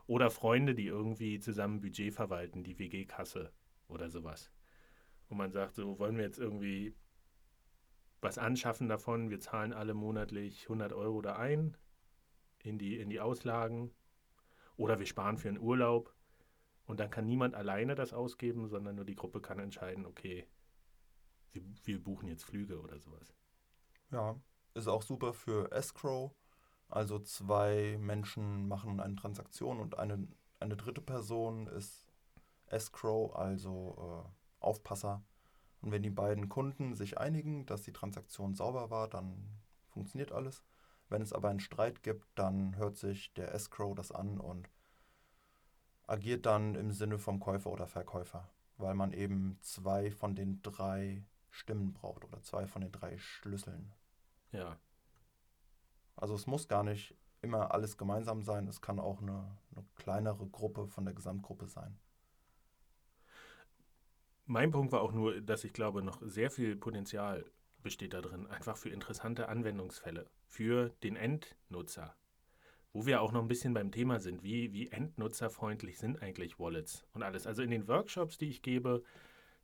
Oder 0.08 0.30
Freunde, 0.30 0.76
die 0.76 0.86
irgendwie 0.86 1.40
zusammen 1.40 1.82
Budget 1.82 2.14
verwalten, 2.14 2.64
die 2.64 2.78
WG-Kasse 2.78 3.52
oder 3.88 4.10
sowas. 4.10 4.52
Und 5.30 5.38
man 5.38 5.52
sagt, 5.52 5.76
so 5.76 6.00
wollen 6.00 6.18
wir 6.18 6.24
jetzt 6.24 6.40
irgendwie 6.40 6.96
was 8.22 8.38
anschaffen 8.38 8.88
davon, 8.88 9.30
wir 9.30 9.40
zahlen 9.40 9.74
alle 9.74 9.94
monatlich 9.94 10.64
100 10.64 10.94
Euro 10.94 11.22
da 11.22 11.36
ein 11.36 11.78
in 12.64 12.78
die, 12.78 13.00
in 13.00 13.10
die 13.10 13.20
Auslagen 13.20 13.92
oder 14.78 15.00
wir 15.00 15.06
sparen 15.06 15.38
für 15.38 15.50
einen 15.50 15.60
Urlaub 15.60 16.14
und 16.86 17.00
dann 17.00 17.10
kann 17.10 17.26
niemand 17.26 17.56
alleine 17.56 17.96
das 17.96 18.14
ausgeben, 18.14 18.68
sondern 18.68 18.96
nur 18.96 19.06
die 19.06 19.16
Gruppe 19.16 19.42
kann 19.42 19.60
entscheiden, 19.60 20.06
okay, 20.06 20.48
wir, 21.52 21.64
wir 21.84 22.04
buchen 22.04 22.28
jetzt 22.28 22.44
Flüge 22.44 22.82
oder 22.82 23.00
sowas. 23.00 23.34
Ja, 24.12 24.40
ist 24.74 24.88
auch 24.88 25.02
super 25.02 25.34
für 25.34 25.72
Escrow. 25.72 26.34
Also 26.90 27.20
zwei 27.20 27.98
Menschen 28.00 28.68
machen 28.68 29.00
eine 29.00 29.16
Transaktion 29.16 29.80
und 29.80 29.98
eine, 29.98 30.28
eine 30.60 30.78
dritte 30.78 31.02
Person 31.02 31.68
ist 31.68 32.05
Escrow, 32.68 33.36
also 33.36 34.26
äh, 34.26 34.64
Aufpasser. 34.66 35.24
Und 35.82 35.92
wenn 35.92 36.04
die 36.04 36.10
beiden 36.10 36.50
Kunden 36.50 36.96
sich 36.96 37.18
einigen, 37.20 37.66
dass 37.66 37.84
die 37.84 37.94
Transaktion 37.94 38.56
sauber 38.56 38.90
war, 38.90 39.08
dann 39.08 39.62
funktioniert 39.88 40.32
alles. 40.32 40.64
Wenn 41.10 41.22
es 41.22 41.34
aber 41.34 41.50
einen 41.50 41.60
Streit 41.60 42.04
gibt, 42.04 42.28
dann 42.36 42.76
hört 42.78 42.98
sich 42.98 43.34
der 43.34 43.54
Escrow 43.54 43.94
das 43.96 44.12
an 44.12 44.40
und 44.40 44.70
agiert 46.08 46.46
dann 46.46 46.76
im 46.76 46.92
Sinne 46.92 47.20
vom 47.20 47.40
Käufer 47.40 47.72
oder 47.72 47.88
Verkäufer, 47.88 48.50
weil 48.78 48.96
man 48.96 49.12
eben 49.14 49.58
zwei 49.62 50.12
von 50.12 50.36
den 50.36 50.62
drei 50.62 51.24
Stimmen 51.52 51.94
braucht 51.94 52.26
oder 52.26 52.42
zwei 52.42 52.68
von 52.68 52.82
den 52.82 52.92
drei 52.92 53.18
Schlüsseln. 53.18 53.94
Ja, 54.52 54.78
Also 56.16 56.36
es 56.36 56.48
muss 56.48 56.68
gar 56.68 56.84
nicht 56.84 57.16
immer 57.42 57.72
alles 57.74 57.98
gemeinsam 57.98 58.44
sein, 58.44 58.68
es 58.68 58.82
kann 58.82 59.00
auch 59.00 59.22
eine, 59.22 59.58
eine 59.76 59.86
kleinere 59.96 60.48
Gruppe 60.48 60.88
von 60.88 61.06
der 61.06 61.14
Gesamtgruppe 61.14 61.68
sein. 61.68 61.98
Mein 64.48 64.70
Punkt 64.70 64.92
war 64.92 65.02
auch 65.02 65.12
nur, 65.12 65.42
dass 65.42 65.64
ich 65.64 65.74
glaube, 65.74 66.04
noch 66.04 66.22
sehr 66.22 66.52
viel 66.52 66.76
Potenzial 66.76 67.46
besteht 67.82 68.14
da 68.14 68.22
drin, 68.22 68.46
einfach 68.46 68.78
für 68.78 68.90
interessante 68.90 69.50
Anwendungsfälle, 69.50 70.28
für 70.46 70.90
den 71.02 71.16
Endnutzer. 71.16 72.16
Wo 72.94 73.08
wir 73.08 73.22
auch 73.22 73.32
noch 73.32 73.42
ein 73.42 73.48
bisschen 73.48 73.74
beim 73.74 73.92
Thema 73.92 74.20
sind, 74.20 74.44
wie, 74.44 74.72
wie 74.72 74.90
endnutzerfreundlich 74.90 75.98
sind 75.98 76.22
eigentlich 76.22 76.60
Wallets 76.60 77.08
und 77.14 77.24
alles. 77.24 77.48
Also 77.48 77.64
in 77.64 77.72
den 77.72 77.88
Workshops, 77.88 78.38
die 78.38 78.50
ich 78.50 78.62
gebe, 78.62 79.04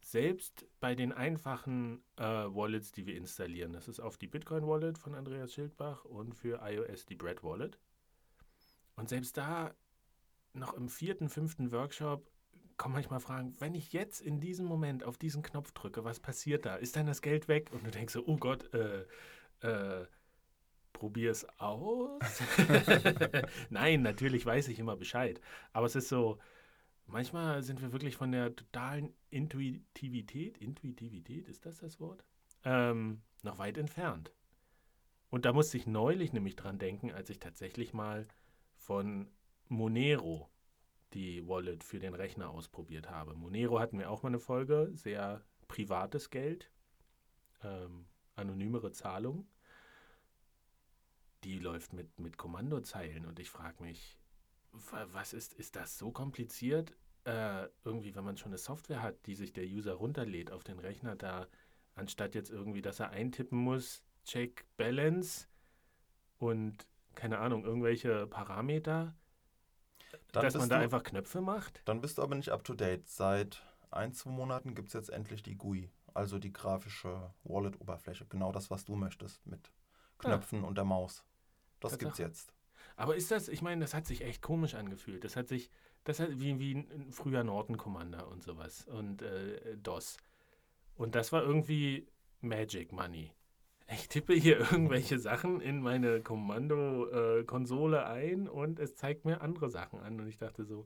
selbst 0.01 0.65
bei 0.79 0.95
den 0.95 1.11
einfachen 1.11 2.03
äh, 2.17 2.23
Wallets, 2.23 2.91
die 2.91 3.05
wir 3.05 3.15
installieren, 3.15 3.73
das 3.73 3.87
ist 3.87 3.99
auf 3.99 4.17
die 4.17 4.27
Bitcoin 4.27 4.65
Wallet 4.65 4.97
von 4.97 5.13
Andreas 5.13 5.53
Schildbach 5.53 6.05
und 6.05 6.33
für 6.33 6.59
iOS 6.63 7.05
die 7.05 7.15
Bread 7.15 7.43
Wallet. 7.43 7.77
Und 8.95 9.09
selbst 9.09 9.37
da 9.37 9.75
noch 10.53 10.73
im 10.73 10.89
vierten, 10.89 11.29
fünften 11.29 11.71
Workshop 11.71 12.27
kommen 12.81 12.95
manchmal 12.95 13.19
Fragen, 13.19 13.53
wenn 13.59 13.75
ich 13.75 13.93
jetzt 13.93 14.21
in 14.21 14.39
diesem 14.39 14.65
Moment 14.65 15.03
auf 15.03 15.15
diesen 15.15 15.43
Knopf 15.43 15.71
drücke, 15.71 16.03
was 16.03 16.19
passiert 16.19 16.65
da? 16.65 16.77
Ist 16.77 16.95
dann 16.95 17.05
das 17.05 17.21
Geld 17.21 17.47
weg? 17.47 17.69
Und 17.71 17.85
du 17.85 17.91
denkst 17.91 18.11
so, 18.11 18.25
oh 18.25 18.37
Gott, 18.37 18.73
äh, 18.73 19.05
äh, 19.61 20.07
probier's 20.91 21.45
aus. 21.59 22.19
Nein, 23.69 24.01
natürlich 24.01 24.43
weiß 24.47 24.67
ich 24.69 24.79
immer 24.79 24.95
Bescheid. 24.95 25.39
Aber 25.73 25.85
es 25.85 25.95
ist 25.95 26.09
so, 26.09 26.39
manchmal 27.05 27.61
sind 27.61 27.83
wir 27.83 27.91
wirklich 27.91 28.15
von 28.15 28.31
der 28.31 28.55
totalen 28.55 29.13
Intuitivität, 29.29 30.57
Intuitivität, 30.57 31.47
ist 31.49 31.67
das 31.67 31.77
das 31.77 31.99
Wort? 31.99 32.23
Ähm, 32.65 33.21
noch 33.43 33.59
weit 33.59 33.77
entfernt. 33.77 34.31
Und 35.29 35.45
da 35.45 35.53
musste 35.53 35.77
ich 35.77 35.85
neulich 35.85 36.33
nämlich 36.33 36.55
dran 36.55 36.79
denken, 36.79 37.11
als 37.11 37.29
ich 37.29 37.39
tatsächlich 37.39 37.93
mal 37.93 38.27
von 38.75 39.27
Monero 39.67 40.49
die 41.13 41.47
Wallet 41.47 41.83
für 41.83 41.99
den 41.99 42.13
Rechner 42.13 42.49
ausprobiert 42.49 43.09
habe. 43.09 43.33
Monero 43.33 43.79
hatten 43.79 43.99
wir 43.99 44.09
auch 44.09 44.23
mal 44.23 44.29
eine 44.29 44.39
Folge, 44.39 44.89
sehr 44.93 45.43
privates 45.67 46.29
Geld, 46.29 46.71
ähm, 47.63 48.07
anonymere 48.35 48.91
Zahlung. 48.91 49.47
Die 51.43 51.59
läuft 51.59 51.93
mit, 51.93 52.19
mit 52.19 52.37
Kommandozeilen 52.37 53.25
und 53.25 53.39
ich 53.39 53.49
frage 53.49 53.83
mich, 53.83 54.19
wa- 54.71 55.07
was 55.11 55.33
ist, 55.33 55.53
ist 55.53 55.75
das 55.75 55.97
so 55.97 56.11
kompliziert? 56.11 56.95
Äh, 57.23 57.67
irgendwie, 57.83 58.15
wenn 58.15 58.23
man 58.23 58.37
schon 58.37 58.51
eine 58.51 58.57
Software 58.57 59.01
hat, 59.01 59.25
die 59.25 59.35
sich 59.35 59.53
der 59.53 59.65
User 59.65 59.93
runterlädt 59.93 60.51
auf 60.51 60.63
den 60.63 60.79
Rechner, 60.79 61.15
da 61.15 61.47
anstatt 61.93 62.35
jetzt 62.35 62.49
irgendwie, 62.49 62.81
dass 62.81 62.99
er 62.99 63.09
eintippen 63.09 63.57
muss, 63.59 64.03
Check 64.23 64.65
Balance 64.77 65.47
und 66.37 66.87
keine 67.15 67.39
Ahnung, 67.39 67.65
irgendwelche 67.65 68.27
Parameter, 68.27 69.15
Dann 70.31 70.43
dass 70.43 70.55
man 70.55 70.69
da 70.69 70.77
du- 70.77 70.83
einfach 70.83 71.03
Knöpfe 71.03 71.41
macht? 71.41 71.81
Dann 71.85 72.01
bist 72.01 72.17
du 72.17 72.21
aber 72.23 72.35
nicht 72.35 72.49
up 72.49 72.63
to 72.63 72.73
date. 72.73 73.07
Seit 73.07 73.61
ein, 73.91 74.13
zwei 74.13 74.29
Monaten 74.31 74.75
gibt 74.75 74.87
es 74.89 74.93
jetzt 74.93 75.09
endlich 75.09 75.43
die 75.43 75.55
GUI, 75.55 75.89
also 76.13 76.39
die 76.39 76.53
grafische 76.53 77.33
Wallet-Oberfläche. 77.43 78.25
Genau 78.27 78.51
das, 78.51 78.69
was 78.71 78.85
du 78.85 78.95
möchtest, 78.95 79.45
mit 79.45 79.71
Knöpfen 80.19 80.63
und 80.63 80.75
der 80.75 80.85
Maus. 80.85 81.25
Das 81.79 81.97
gibt's 81.97 82.17
Tatsache. 82.17 82.27
jetzt. 82.27 82.53
Aber 82.95 83.15
ist 83.15 83.31
das, 83.31 83.47
ich 83.47 83.61
meine, 83.61 83.81
das 83.81 83.93
hat 83.93 84.05
sich 84.05 84.21
echt 84.21 84.41
komisch 84.41 84.75
angefühlt. 84.75 85.23
Das 85.23 85.35
hat 85.35 85.47
sich, 85.47 85.69
das 86.03 86.19
hat 86.19 86.29
wie, 86.39 86.59
wie 86.59 86.75
ein 86.75 87.11
früher 87.11 87.43
Norton 87.43 87.77
Commander 87.77 88.27
und 88.27 88.43
sowas 88.43 88.85
und 88.87 89.21
äh, 89.21 89.77
DOS. 89.77 90.17
Und 90.95 91.15
das 91.15 91.31
war 91.31 91.41
irgendwie 91.41 92.07
Magic 92.41 92.91
Money. 92.91 93.31
Ich 93.93 94.07
tippe 94.07 94.33
hier 94.33 94.59
irgendwelche 94.59 95.19
Sachen 95.19 95.59
in 95.61 95.81
meine 95.81 96.21
Kommando-Konsole 96.21 98.05
ein 98.05 98.47
und 98.47 98.79
es 98.79 98.95
zeigt 98.95 99.25
mir 99.25 99.41
andere 99.41 99.69
Sachen 99.69 99.99
an. 99.99 100.19
Und 100.19 100.27
ich 100.27 100.37
dachte 100.37 100.63
so, 100.63 100.85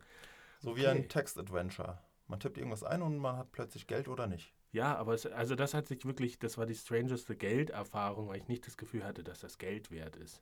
So 0.59 0.75
wie 0.75 0.87
ein 0.87 0.97
Okay. 0.99 1.07
Text-Adventure. 1.07 1.99
Man 2.27 2.39
tippt 2.39 2.57
irgendwas 2.57 2.83
ein 2.83 3.01
und 3.01 3.17
man 3.17 3.37
hat 3.37 3.51
plötzlich 3.51 3.87
Geld 3.87 4.07
oder 4.07 4.27
nicht. 4.27 4.53
ja, 4.71 4.95
aber 4.95 5.13
es, 5.13 5.25
also 5.25 5.55
das 5.55 5.73
hat 5.73 5.87
sich 5.87 6.05
wirklich, 6.05 6.39
das 6.39 6.57
war 6.57 6.65
die 6.65 6.75
strangeste 6.75 7.35
Gelderfahrung, 7.37 8.27
weil 8.27 8.37
ich 8.37 8.47
nicht 8.47 8.65
das 8.67 8.77
Gefühl 8.77 9.03
hatte, 9.05 9.23
dass 9.23 9.39
das 9.39 9.57
Geld 9.57 9.91
wert 9.91 10.15
ist. 10.17 10.41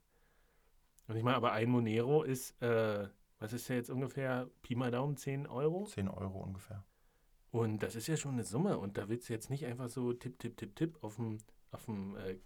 Und 1.07 1.17
ich 1.17 1.23
meine, 1.23 1.37
aber 1.37 1.51
ein 1.51 1.69
Monero 1.69 2.23
ist, 2.23 2.59
äh, 2.61 3.07
was 3.39 3.53
ist 3.53 3.67
der 3.69 3.75
jetzt 3.77 3.89
ungefähr, 3.89 4.49
Pi 4.61 4.75
mal 4.75 4.89
Daumen, 4.91 5.17
10 5.17 5.47
Euro? 5.47 5.85
10 5.85 6.07
Euro 6.07 6.39
ungefähr. 6.39 6.83
Und 7.51 7.83
das 7.83 7.95
ist 7.95 8.07
ja 8.07 8.17
schon 8.17 8.33
eine 8.33 8.43
Summe. 8.43 8.77
Und 8.79 8.97
da 8.97 9.09
willst 9.09 9.29
du 9.29 9.33
jetzt 9.33 9.49
nicht 9.49 9.65
einfach 9.65 9.89
so 9.89 10.13
tipp, 10.13 10.39
tipp, 10.39 10.57
tipp, 10.57 10.75
tipp 10.75 10.97
auf 11.03 11.17
dem, 11.17 11.37
auf 11.71 11.85
dem, 11.85 12.15
äh, 12.17 12.37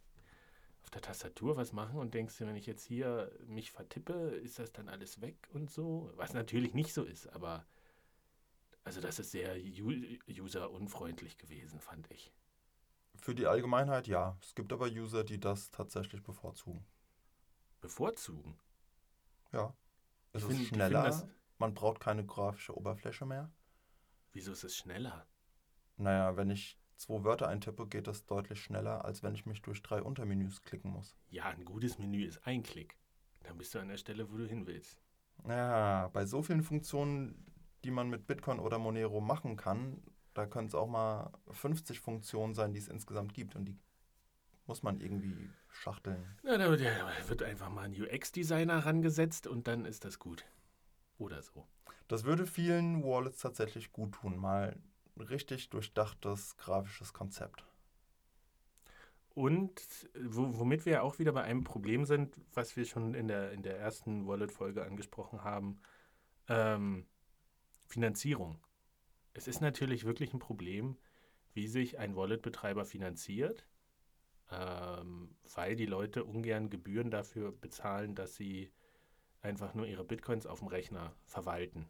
auf 0.88 0.92
der 0.92 1.02
Tastatur 1.02 1.58
was 1.58 1.74
machen 1.74 2.00
und 2.00 2.14
denkst 2.14 2.38
dir, 2.38 2.48
wenn 2.48 2.56
ich 2.56 2.66
jetzt 2.66 2.86
hier 2.86 3.30
mich 3.46 3.72
vertippe, 3.74 4.14
ist 4.14 4.58
das 4.58 4.72
dann 4.72 4.88
alles 4.88 5.20
weg 5.20 5.36
und 5.52 5.70
so? 5.70 6.14
Was 6.16 6.32
natürlich 6.34 6.74
nicht 6.74 6.94
so 6.94 7.04
ist, 7.04 7.28
aber 7.34 7.66
also 8.86 9.02
das 9.02 9.20
ist 9.20 9.32
sehr 9.32 9.58
userunfreundlich 10.40 11.38
gewesen, 11.38 11.82
fand 11.82 12.10
ich. 12.10 12.32
Für 13.16 13.36
die 13.36 13.48
Allgemeinheit 13.48 14.08
ja. 14.08 14.38
Es 14.42 14.56
gibt 14.56 14.72
aber 14.72 14.86
User, 14.86 15.26
die 15.26 15.42
das 15.42 15.72
tatsächlich 15.72 16.24
bevorzugen. 16.24 16.86
Bevorzugen. 17.82 18.58
Ja. 19.52 19.76
Es 20.32 20.44
Ich 20.44 20.50
ist 20.52 20.56
find- 20.56 20.68
schneller. 20.70 21.30
man 21.58 21.74
braucht 21.74 22.00
keine 22.00 22.26
grafische 22.26 22.78
Oberfläche 22.78 23.26
mehr. 23.26 23.52
Wieso 24.32 24.54
ist 24.54 24.64
es 24.64 24.78
schneller? 24.78 25.28
Naja, 25.98 26.38
wenn 26.38 26.50
ich 26.50 26.80
zwei 26.98 27.24
Wörter 27.24 27.48
eintippe, 27.48 27.88
geht 27.88 28.08
das 28.08 28.26
deutlich 28.26 28.62
schneller, 28.62 29.06
als 29.06 29.24
wenn 29.24 29.36
ich 29.36 29.45
mich 29.45 29.62
durch 29.62 29.82
drei 29.82 30.02
Untermenüs 30.02 30.64
klicken 30.64 30.91
muss. 30.91 31.16
Ja, 31.30 31.45
ein 31.45 31.66
gutes 31.66 31.98
Menü 31.98 32.26
ist 32.26 32.45
ein 32.45 32.64
Klick. 32.64 32.98
Dann 33.43 33.58
bist 33.58 33.74
du 33.74 33.80
an 33.80 33.88
der 33.88 33.98
Stelle, 33.98 34.32
wo 34.32 34.38
du 34.38 34.45
hin 34.45 34.68
willst. 34.68 35.00
Ja, 35.48 36.10
bei 36.10 36.26
so 36.26 36.41
vielen 36.41 36.64
Funktionen, 36.64 37.45
die 37.84 37.91
man 37.91 38.10
mit 38.10 38.28
Bitcoin 38.28 38.60
oder 38.60 38.80
Monero 38.80 39.22
machen 39.22 39.56
kann, 39.56 40.02
da 40.34 40.45
können 40.45 40.68
es 40.68 40.76
auch 40.76 40.88
mal 40.88 41.32
50 41.52 42.00
Funktionen 42.00 42.54
sein, 42.54 42.74
die 42.74 42.80
es 42.80 42.88
insgesamt 42.88 43.34
gibt. 43.34 43.56
Und 43.56 43.66
die 43.66 43.78
muss 44.66 44.84
man 44.84 45.00
irgendwie 45.00 45.50
schachteln. 45.70 46.24
Na, 46.43 46.58
da 46.58 46.70
wird, 46.70 46.82
ja, 46.82 46.91
da 46.91 47.30
wird 47.30 47.43
einfach 47.43 47.70
mal 47.70 47.84
ein 47.84 47.93
UX-Designer 47.93 48.86
rangesetzt 48.86 49.48
und 49.48 49.68
dann 49.68 49.86
ist 49.86 50.06
das 50.06 50.20
gut. 50.20 50.45
Oder 51.18 51.41
so. 51.41 51.66
Das 52.08 52.24
würde 52.24 52.45
vielen 52.45 53.04
Wallets 53.04 53.39
tatsächlich 53.39 53.91
gut 53.91 54.14
tun. 54.14 54.38
Mal 54.38 54.78
richtig 55.20 55.70
durchdachtes 55.70 56.57
grafisches 56.57 57.13
Konzept. 57.13 57.65
Und 59.30 60.09
wo, 60.20 60.57
womit 60.57 60.86
wir 60.88 61.03
auch 61.03 61.20
wieder 61.20 61.32
bei 61.32 61.43
einem 61.43 61.63
Problem 61.63 62.05
sind, 62.05 62.36
was 62.53 62.76
wir 62.76 62.86
schon 62.86 63.13
in 63.13 63.28
der, 63.28 63.51
in 63.51 63.61
der 63.61 63.78
ersten 63.78 64.26
Wallet-Folge 64.26 64.84
angesprochen 64.84 65.43
haben, 65.43 65.80
ähm, 66.47 67.05
Finanzierung. 67.86 68.59
Es 69.34 69.47
ist 69.47 69.61
natürlich 69.61 70.05
wirklich 70.05 70.34
ein 70.34 70.39
Problem, 70.39 70.97
wie 71.53 71.68
sich 71.68 71.99
ein 71.99 72.15
Wallet-Betreiber 72.15 72.86
finanziert, 72.86 73.68
ähm, 74.51 75.36
weil 75.53 75.76
die 75.76 75.86
Leute 75.86 76.24
ungern 76.24 76.72
Gebühren 76.72 77.11
dafür 77.11 77.51
bezahlen, 77.51 78.15
dass 78.15 78.36
sie 78.36 78.72
einfach 79.41 79.74
nur 79.74 79.86
ihre 79.86 80.03
Bitcoins 80.03 80.47
auf 80.47 80.59
dem 80.59 80.68
Rechner 80.68 81.13
verwalten. 81.26 81.88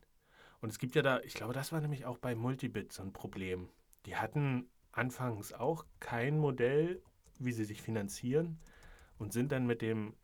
Und 0.60 0.70
es 0.70 0.80
gibt 0.80 0.96
ja 0.96 1.02
da, 1.02 1.20
ich 1.22 1.34
glaube, 1.34 1.54
das 1.54 1.72
war 1.72 1.82
nämlich 1.82 2.06
auch 2.06 2.18
bei 2.18 2.36
Multibit 2.36 2.92
so 2.92 3.04
ein 3.04 3.14
Problem. 3.14 3.70
Die 4.06 4.16
hatten 4.16 4.70
anfangs 4.92 5.54
auch 5.54 5.86
kein 6.00 6.40
Modell, 6.40 7.02
wie 7.40 7.52
sie 7.52 7.66
sich 7.66 7.82
finanzieren 7.82 8.60
und 9.18 9.34
sind 9.34 9.52
dann 9.52 9.68
mit 9.68 9.82
dem 9.82 10.16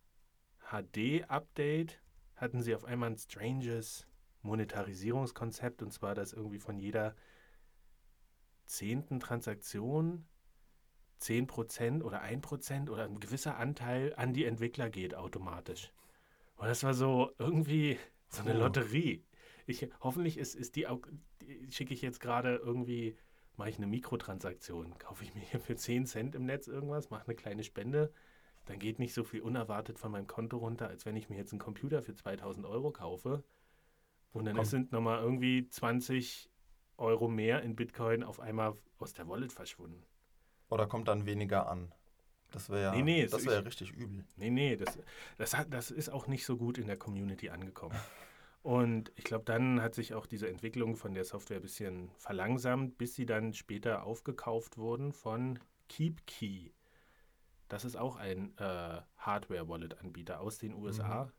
HD-Update, 0.72 2.02
hatten 2.36 2.62
sie 2.62 2.74
auf 2.74 2.86
einmal 2.86 3.12
ein 3.12 3.18
stranges 3.18 4.08
Monetarisierungskonzept 4.42 5.82
und 5.84 5.94
zwar, 5.94 6.16
dass 6.16 6.34
irgendwie 6.34 6.60
von 6.60 6.78
jeder 6.80 7.16
zehnten 8.66 9.20
Transaktion 9.20 10.26
10% 11.22 12.04
oder 12.04 12.22
1% 12.22 12.90
oder 12.90 13.06
ein 13.06 13.20
gewisser 13.20 13.58
Anteil 13.58 14.14
an 14.18 14.34
die 14.34 14.46
Entwickler 14.46 14.90
geht 14.90 15.16
automatisch. 15.16 15.94
Und 16.56 16.68
das 16.68 16.84
war 16.84 16.94
so 16.94 17.32
irgendwie 17.38 17.98
so 18.30 18.42
eine 18.42 18.54
Puh. 18.54 18.60
Lotterie. 18.60 19.24
Ich, 19.66 19.88
hoffentlich 20.02 20.38
ist, 20.38 20.56
ist 20.56 20.76
die, 20.76 20.88
die 21.42 21.72
schicke 21.72 21.94
ich 21.94 22.02
jetzt 22.02 22.20
gerade 22.20 22.56
irgendwie, 22.58 23.16
mache 23.56 23.70
ich 23.70 23.78
eine 23.78 23.88
Mikrotransaktion, 23.88 24.98
kaufe 24.98 25.24
ich 25.24 25.34
mir 25.36 25.42
hier 25.42 25.60
für 25.60 25.76
10 25.76 26.06
Cent 26.06 26.36
im 26.36 26.46
Netz 26.46 26.68
irgendwas, 26.68 27.10
mache 27.10 27.26
eine 27.28 27.36
kleine 27.36 27.64
Spende, 27.64 28.12
dann 28.66 28.80
geht 28.80 29.00
nicht 29.00 29.14
so 29.14 29.24
viel 29.24 29.42
unerwartet 29.42 30.00
von 30.00 30.12
meinem 30.12 30.28
Konto 30.28 30.58
runter, 30.58 30.88
als 30.88 31.06
wenn 31.06 31.16
ich 31.16 31.30
mir 31.30 31.38
jetzt 31.38 31.52
einen 31.52 31.60
Computer 31.60 32.02
für 32.02 32.14
2000 32.16 32.66
Euro 32.66 32.92
kaufe. 32.92 33.44
Und 34.32 34.46
dann 34.46 34.56
Komm. 34.56 34.66
sind 34.66 34.92
nochmal 34.92 35.22
irgendwie 35.22 35.68
20 35.70 36.50
Euro 36.98 37.28
mehr 37.28 37.62
in 37.62 37.76
Bitcoin 37.76 38.24
auf 38.24 38.40
einmal 38.40 38.76
aus 39.00 39.14
der 39.14 39.28
Wallet 39.28 39.52
verschwunden. 39.52 40.04
Oder 40.70 40.88
kommt 40.88 41.08
dann 41.08 41.26
weniger 41.26 41.68
an? 41.70 41.92
Das 42.52 42.70
wäre 42.70 42.82
ja, 42.84 42.92
Nee, 42.96 43.02
nee, 43.04 43.28
das 43.28 43.46
wär 43.46 43.60
ich- 43.60 43.66
richtig 43.66 43.92
übel. 43.92 44.26
Nee, 44.38 44.50
nee, 44.50 44.76
das, 44.76 44.98
das, 45.38 45.56
hat, 45.58 45.72
das 45.74 45.92
ist 45.92 46.10
auch 46.10 46.28
nicht 46.28 46.46
so 46.46 46.58
gut 46.58 46.78
in 46.78 46.88
der 46.88 46.98
Community 46.98 47.50
angekommen. 47.50 47.96
Und 48.64 49.12
ich 49.18 49.26
glaube, 49.26 49.44
dann 49.44 49.82
hat 49.82 49.94
sich 49.94 50.14
auch 50.14 50.26
diese 50.26 50.48
Entwicklung 50.48 50.96
von 50.96 51.14
der 51.14 51.26
Software 51.26 51.58
ein 51.58 51.62
bisschen 51.62 52.10
verlangsamt, 52.18 52.98
bis 52.98 53.14
sie 53.14 53.26
dann 53.26 53.54
später 53.54 54.04
aufgekauft 54.04 54.78
wurden 54.78 55.12
von 55.12 55.60
KeepKey. 55.90 56.74
Das 57.68 57.84
ist 57.84 57.98
auch 57.98 58.16
ein 58.16 58.58
äh, 58.58 59.02
Hardware-Wallet-Anbieter 59.18 60.40
aus 60.40 60.60
den 60.60 60.76
USA. 60.76 61.32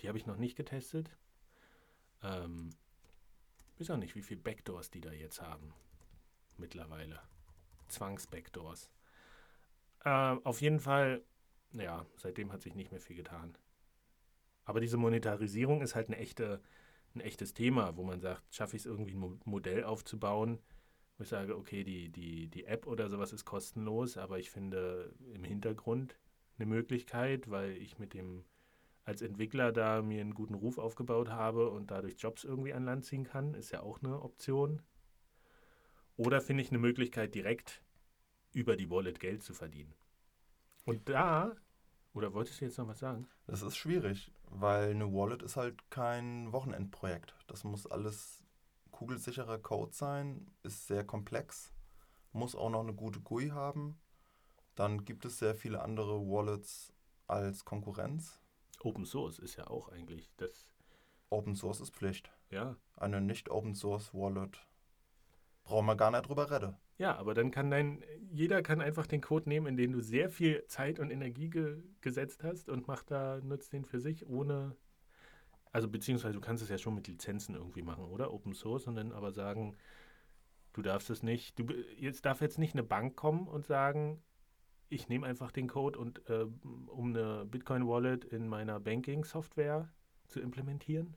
Die 0.00 0.08
habe 0.08 0.16
ich 0.16 0.24
noch 0.24 0.38
nicht 0.38 0.56
getestet. 0.56 1.14
Ähm, 2.22 2.70
weiß 3.78 3.90
auch 3.90 3.96
nicht, 3.98 4.14
wie 4.14 4.22
viele 4.22 4.40
Backdoors 4.40 4.90
die 4.90 5.02
da 5.02 5.12
jetzt 5.12 5.42
haben. 5.42 5.74
Mittlerweile. 6.56 7.20
Zwangs-Backdoors. 7.88 8.90
Äh, 10.04 10.36
auf 10.44 10.62
jeden 10.62 10.80
Fall, 10.80 11.22
ja, 11.72 12.06
seitdem 12.16 12.52
hat 12.52 12.62
sich 12.62 12.74
nicht 12.74 12.90
mehr 12.90 13.00
viel 13.00 13.16
getan. 13.16 13.58
Aber 14.66 14.80
diese 14.80 14.98
Monetarisierung 14.98 15.80
ist 15.80 15.94
halt 15.94 16.08
eine 16.08 16.18
echte, 16.18 16.60
ein 17.14 17.20
echtes 17.20 17.54
Thema, 17.54 17.96
wo 17.96 18.02
man 18.02 18.20
sagt, 18.20 18.42
schaffe 18.54 18.76
ich 18.76 18.82
es 18.82 18.86
irgendwie 18.86 19.12
ein 19.12 19.18
Mo 19.18 19.38
Modell 19.44 19.84
aufzubauen, 19.84 20.58
wo 21.16 21.22
ich 21.22 21.28
sage, 21.30 21.56
okay, 21.56 21.84
die, 21.84 22.10
die, 22.10 22.48
die 22.48 22.64
App 22.66 22.86
oder 22.86 23.08
sowas 23.08 23.32
ist 23.32 23.44
kostenlos, 23.44 24.18
aber 24.18 24.38
ich 24.38 24.50
finde 24.50 25.14
im 25.32 25.44
Hintergrund 25.44 26.18
eine 26.58 26.66
Möglichkeit, 26.66 27.48
weil 27.48 27.72
ich 27.78 27.98
mit 27.98 28.12
dem 28.12 28.44
als 29.04 29.22
Entwickler 29.22 29.72
da 29.72 30.02
mir 30.02 30.20
einen 30.20 30.34
guten 30.34 30.54
Ruf 30.54 30.78
aufgebaut 30.78 31.30
habe 31.30 31.70
und 31.70 31.92
dadurch 31.92 32.16
Jobs 32.18 32.42
irgendwie 32.42 32.74
an 32.74 32.84
Land 32.84 33.04
ziehen 33.04 33.22
kann, 33.22 33.54
ist 33.54 33.70
ja 33.70 33.82
auch 33.82 34.02
eine 34.02 34.20
Option. 34.20 34.82
Oder 36.16 36.40
finde 36.40 36.64
ich 36.64 36.70
eine 36.70 36.78
Möglichkeit, 36.78 37.34
direkt 37.36 37.82
über 38.52 38.74
die 38.74 38.90
Wallet 38.90 39.20
Geld 39.20 39.44
zu 39.44 39.54
verdienen. 39.54 39.94
Und 40.84 41.08
da, 41.08 41.54
oder 42.14 42.32
wolltest 42.34 42.60
du 42.60 42.64
jetzt 42.64 42.78
noch 42.78 42.88
was 42.88 42.98
sagen? 42.98 43.28
Das 43.46 43.62
ist 43.62 43.76
schwierig, 43.76 44.32
weil 44.50 44.90
eine 44.90 45.12
Wallet 45.12 45.42
ist 45.42 45.56
halt 45.56 45.90
kein 45.90 46.52
Wochenendprojekt. 46.52 47.34
Das 47.46 47.64
muss 47.64 47.86
alles 47.86 48.44
kugelsicherer 48.90 49.58
Code 49.58 49.92
sein, 49.92 50.50
ist 50.62 50.86
sehr 50.86 51.04
komplex, 51.04 51.72
muss 52.32 52.54
auch 52.54 52.70
noch 52.70 52.80
eine 52.80 52.94
gute 52.94 53.20
GUI 53.20 53.48
haben. 53.48 53.98
Dann 54.74 55.04
gibt 55.04 55.24
es 55.24 55.38
sehr 55.38 55.54
viele 55.54 55.82
andere 55.82 56.20
Wallets 56.20 56.92
als 57.26 57.64
Konkurrenz. 57.64 58.40
Open 58.80 59.04
Source 59.04 59.38
ist 59.38 59.56
ja 59.56 59.66
auch 59.66 59.88
eigentlich 59.88 60.30
das, 60.36 60.70
Open 61.30 61.56
Source 61.56 61.80
ist 61.80 61.94
Pflicht. 61.94 62.30
ja. 62.50 62.76
Eine 62.96 63.20
nicht 63.20 63.50
Open 63.50 63.74
Source 63.74 64.14
Wallet 64.14 64.65
brauchen 65.66 65.86
wir 65.86 65.96
gar 65.96 66.10
nicht 66.10 66.28
drüber 66.28 66.50
reden. 66.50 66.76
Ja, 66.96 67.16
aber 67.16 67.34
dann 67.34 67.50
kann 67.50 67.70
dein, 67.70 68.02
jeder 68.32 68.62
kann 68.62 68.80
einfach 68.80 69.06
den 69.06 69.20
Code 69.20 69.48
nehmen, 69.48 69.66
in 69.66 69.76
den 69.76 69.92
du 69.92 70.00
sehr 70.00 70.30
viel 70.30 70.64
Zeit 70.68 70.98
und 70.98 71.10
Energie 71.10 71.50
ge 71.50 71.82
gesetzt 72.00 72.44
hast 72.44 72.70
und 72.70 72.88
macht 72.88 73.10
da, 73.10 73.40
nutzt 73.42 73.72
den 73.72 73.84
für 73.84 74.00
sich 74.00 74.26
ohne, 74.26 74.76
also 75.72 75.88
beziehungsweise 75.88 76.34
du 76.34 76.40
kannst 76.40 76.62
es 76.62 76.70
ja 76.70 76.78
schon 76.78 76.94
mit 76.94 77.08
Lizenzen 77.08 77.54
irgendwie 77.54 77.82
machen, 77.82 78.04
oder? 78.04 78.32
Open 78.32 78.54
Source 78.54 78.86
und 78.86 78.94
dann 78.94 79.12
aber 79.12 79.32
sagen, 79.32 79.76
du 80.72 80.82
darfst 80.82 81.10
es 81.10 81.22
nicht, 81.22 81.58
du, 81.58 81.66
jetzt 81.98 82.24
darf 82.24 82.40
jetzt 82.40 82.58
nicht 82.58 82.74
eine 82.74 82.84
Bank 82.84 83.16
kommen 83.16 83.48
und 83.48 83.66
sagen, 83.66 84.22
ich 84.88 85.08
nehme 85.08 85.26
einfach 85.26 85.50
den 85.50 85.66
Code 85.66 85.98
und 85.98 86.28
äh, 86.30 86.46
um 86.86 87.08
eine 87.14 87.44
Bitcoin-Wallet 87.44 88.24
in 88.24 88.46
meiner 88.46 88.78
Banking-Software 88.78 89.92
zu 90.28 90.40
implementieren? 90.40 91.16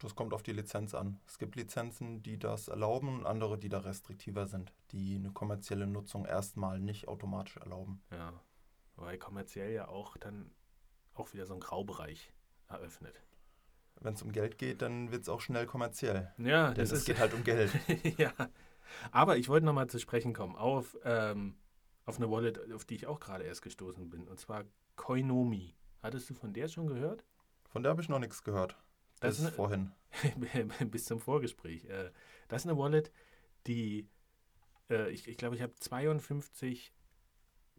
Das 0.00 0.14
kommt 0.14 0.32
auf 0.32 0.42
die 0.42 0.52
Lizenz 0.52 0.94
an. 0.94 1.20
Es 1.26 1.38
gibt 1.38 1.56
Lizenzen, 1.56 2.22
die 2.22 2.38
das 2.38 2.68
erlauben 2.68 3.18
und 3.18 3.26
andere, 3.26 3.58
die 3.58 3.68
da 3.68 3.80
restriktiver 3.80 4.46
sind, 4.46 4.72
die 4.92 5.16
eine 5.16 5.30
kommerzielle 5.30 5.86
Nutzung 5.86 6.24
erstmal 6.24 6.80
nicht 6.80 7.06
automatisch 7.06 7.58
erlauben. 7.58 8.02
Ja, 8.10 8.32
weil 8.96 9.18
kommerziell 9.18 9.72
ja 9.72 9.88
auch 9.88 10.16
dann 10.16 10.50
auch 11.14 11.32
wieder 11.34 11.46
so 11.46 11.52
ein 11.52 11.60
Graubereich 11.60 12.32
eröffnet. 12.68 13.22
Wenn 14.00 14.14
es 14.14 14.22
um 14.22 14.32
Geld 14.32 14.56
geht, 14.56 14.80
dann 14.80 15.12
wird 15.12 15.22
es 15.22 15.28
auch 15.28 15.42
schnell 15.42 15.66
kommerziell. 15.66 16.32
Ja, 16.38 16.68
Denn 16.68 16.76
das 16.76 16.92
es 16.92 17.00
ist, 17.00 17.04
geht 17.04 17.18
halt 17.18 17.34
um 17.34 17.44
Geld. 17.44 17.70
ja. 18.16 18.32
Aber 19.10 19.36
ich 19.36 19.50
wollte 19.50 19.66
nochmal 19.66 19.88
zu 19.88 19.98
sprechen 19.98 20.32
kommen 20.32 20.56
auf, 20.56 20.96
ähm, 21.04 21.58
auf 22.06 22.16
eine 22.16 22.30
Wallet, 22.30 22.72
auf 22.72 22.86
die 22.86 22.94
ich 22.94 23.06
auch 23.06 23.20
gerade 23.20 23.44
erst 23.44 23.60
gestoßen 23.60 24.08
bin. 24.08 24.26
Und 24.26 24.40
zwar 24.40 24.64
Koinomi. 24.96 25.74
Hattest 26.02 26.30
du 26.30 26.34
von 26.34 26.54
der 26.54 26.68
schon 26.68 26.86
gehört? 26.86 27.26
Von 27.68 27.82
der 27.82 27.90
habe 27.90 28.00
ich 28.00 28.08
noch 28.08 28.18
nichts 28.18 28.42
gehört. 28.42 28.78
Das 29.20 29.36
Das 29.36 29.46
ist 29.46 29.54
vorhin. 29.54 29.92
Bis 30.90 31.04
zum 31.04 31.20
Vorgespräch. 31.20 31.84
Äh, 31.84 32.10
Das 32.48 32.62
ist 32.62 32.68
eine 32.70 32.78
Wallet, 32.78 33.12
die, 33.66 34.08
äh, 34.90 35.10
ich, 35.10 35.28
ich 35.28 35.36
glaube, 35.36 35.56
ich 35.56 35.62
habe 35.62 35.74
52 35.76 36.92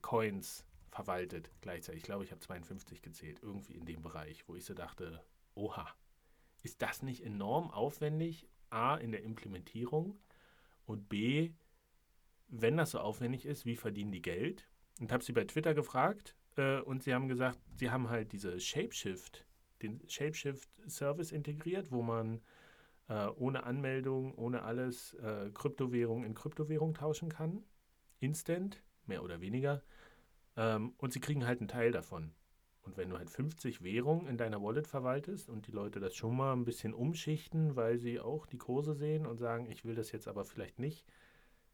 Coins 0.02 0.66
verwaltet 0.92 1.52
gleichzeitig. 1.62 2.00
Ich 2.02 2.06
glaube, 2.06 2.24
ich 2.24 2.32
habe 2.32 2.42
52 2.42 3.02
gezählt, 3.02 3.39
irgendwie 3.42 3.74
in 3.74 3.86
dem 3.86 4.02
Bereich, 4.02 4.48
wo 4.48 4.56
ich 4.56 4.66
so 4.66 4.74
dachte, 4.74 5.24
oha, 5.56 5.88
ist 6.64 6.82
das 6.82 7.02
nicht 7.02 7.24
enorm 7.24 7.72
aufwendig? 7.72 8.48
A, 8.70 8.96
in 8.96 9.12
der 9.12 9.24
Implementierung 9.24 10.18
und 10.86 11.10
B, 11.10 11.52
wenn 12.48 12.78
das 12.78 12.92
so 12.92 13.00
aufwendig 13.00 13.46
ist, 13.46 13.66
wie 13.66 13.76
verdienen 13.76 14.12
die 14.12 14.22
Geld? 14.22 14.68
Und 15.00 15.12
habe 15.12 15.24
sie 15.24 15.34
bei 15.34 15.44
Twitter 15.46 15.74
gefragt 15.74 16.36
äh, 16.58 16.80
und 16.80 17.04
sie 17.04 17.14
haben 17.14 17.28
gesagt, 17.28 17.60
sie 17.76 17.89
haben 17.92 18.10
halt 18.10 18.32
diese 18.32 18.60
Shapeshift, 18.60 19.46
den 19.84 20.02
Shapeshift-Service 20.08 21.32
integriert, 21.32 21.92
wo 21.92 22.02
man 22.02 22.42
äh, 23.08 23.28
ohne 23.28 23.64
Anmeldung, 23.64 24.34
ohne 24.36 24.64
alles 24.64 25.14
äh, 25.16 25.50
Kryptowährung 25.54 26.24
in 26.24 26.34
Kryptowährung 26.34 26.94
tauschen 26.94 27.30
kann. 27.30 27.64
Instant, 28.20 28.82
mehr 29.06 29.24
oder 29.24 29.42
weniger. 29.42 29.84
Ähm, 30.56 30.94
und 30.98 31.14
sie 31.14 31.20
kriegen 31.20 31.46
halt 31.46 31.60
einen 31.60 31.68
Teil 31.68 31.92
davon. 31.92 32.34
Und 32.84 32.98
wenn 32.98 33.10
du 33.10 33.18
halt 33.18 33.30
50 33.30 33.84
Währungen 33.84 34.28
in 34.28 34.38
deiner 34.38 34.62
Wallet 34.62 34.88
verwaltest 34.88 35.50
und 35.50 35.68
die 35.68 35.72
Leute 35.72 36.00
das 36.00 36.16
schon 36.16 36.36
mal 36.36 36.54
ein 36.54 36.66
bisschen 36.66 36.94
umschichten, 36.94 37.76
weil 37.76 38.00
sie 38.00 38.20
auch 38.20 38.48
die 38.48 38.58
Kurse 38.58 38.96
sehen 38.96 39.26
und 39.26 39.38
sagen, 39.38 39.70
ich 39.70 39.86
will 39.86 39.96
das 39.96 40.12
jetzt 40.12 40.28
aber 40.28 40.46
vielleicht 40.46 40.80
nicht, 40.80 41.06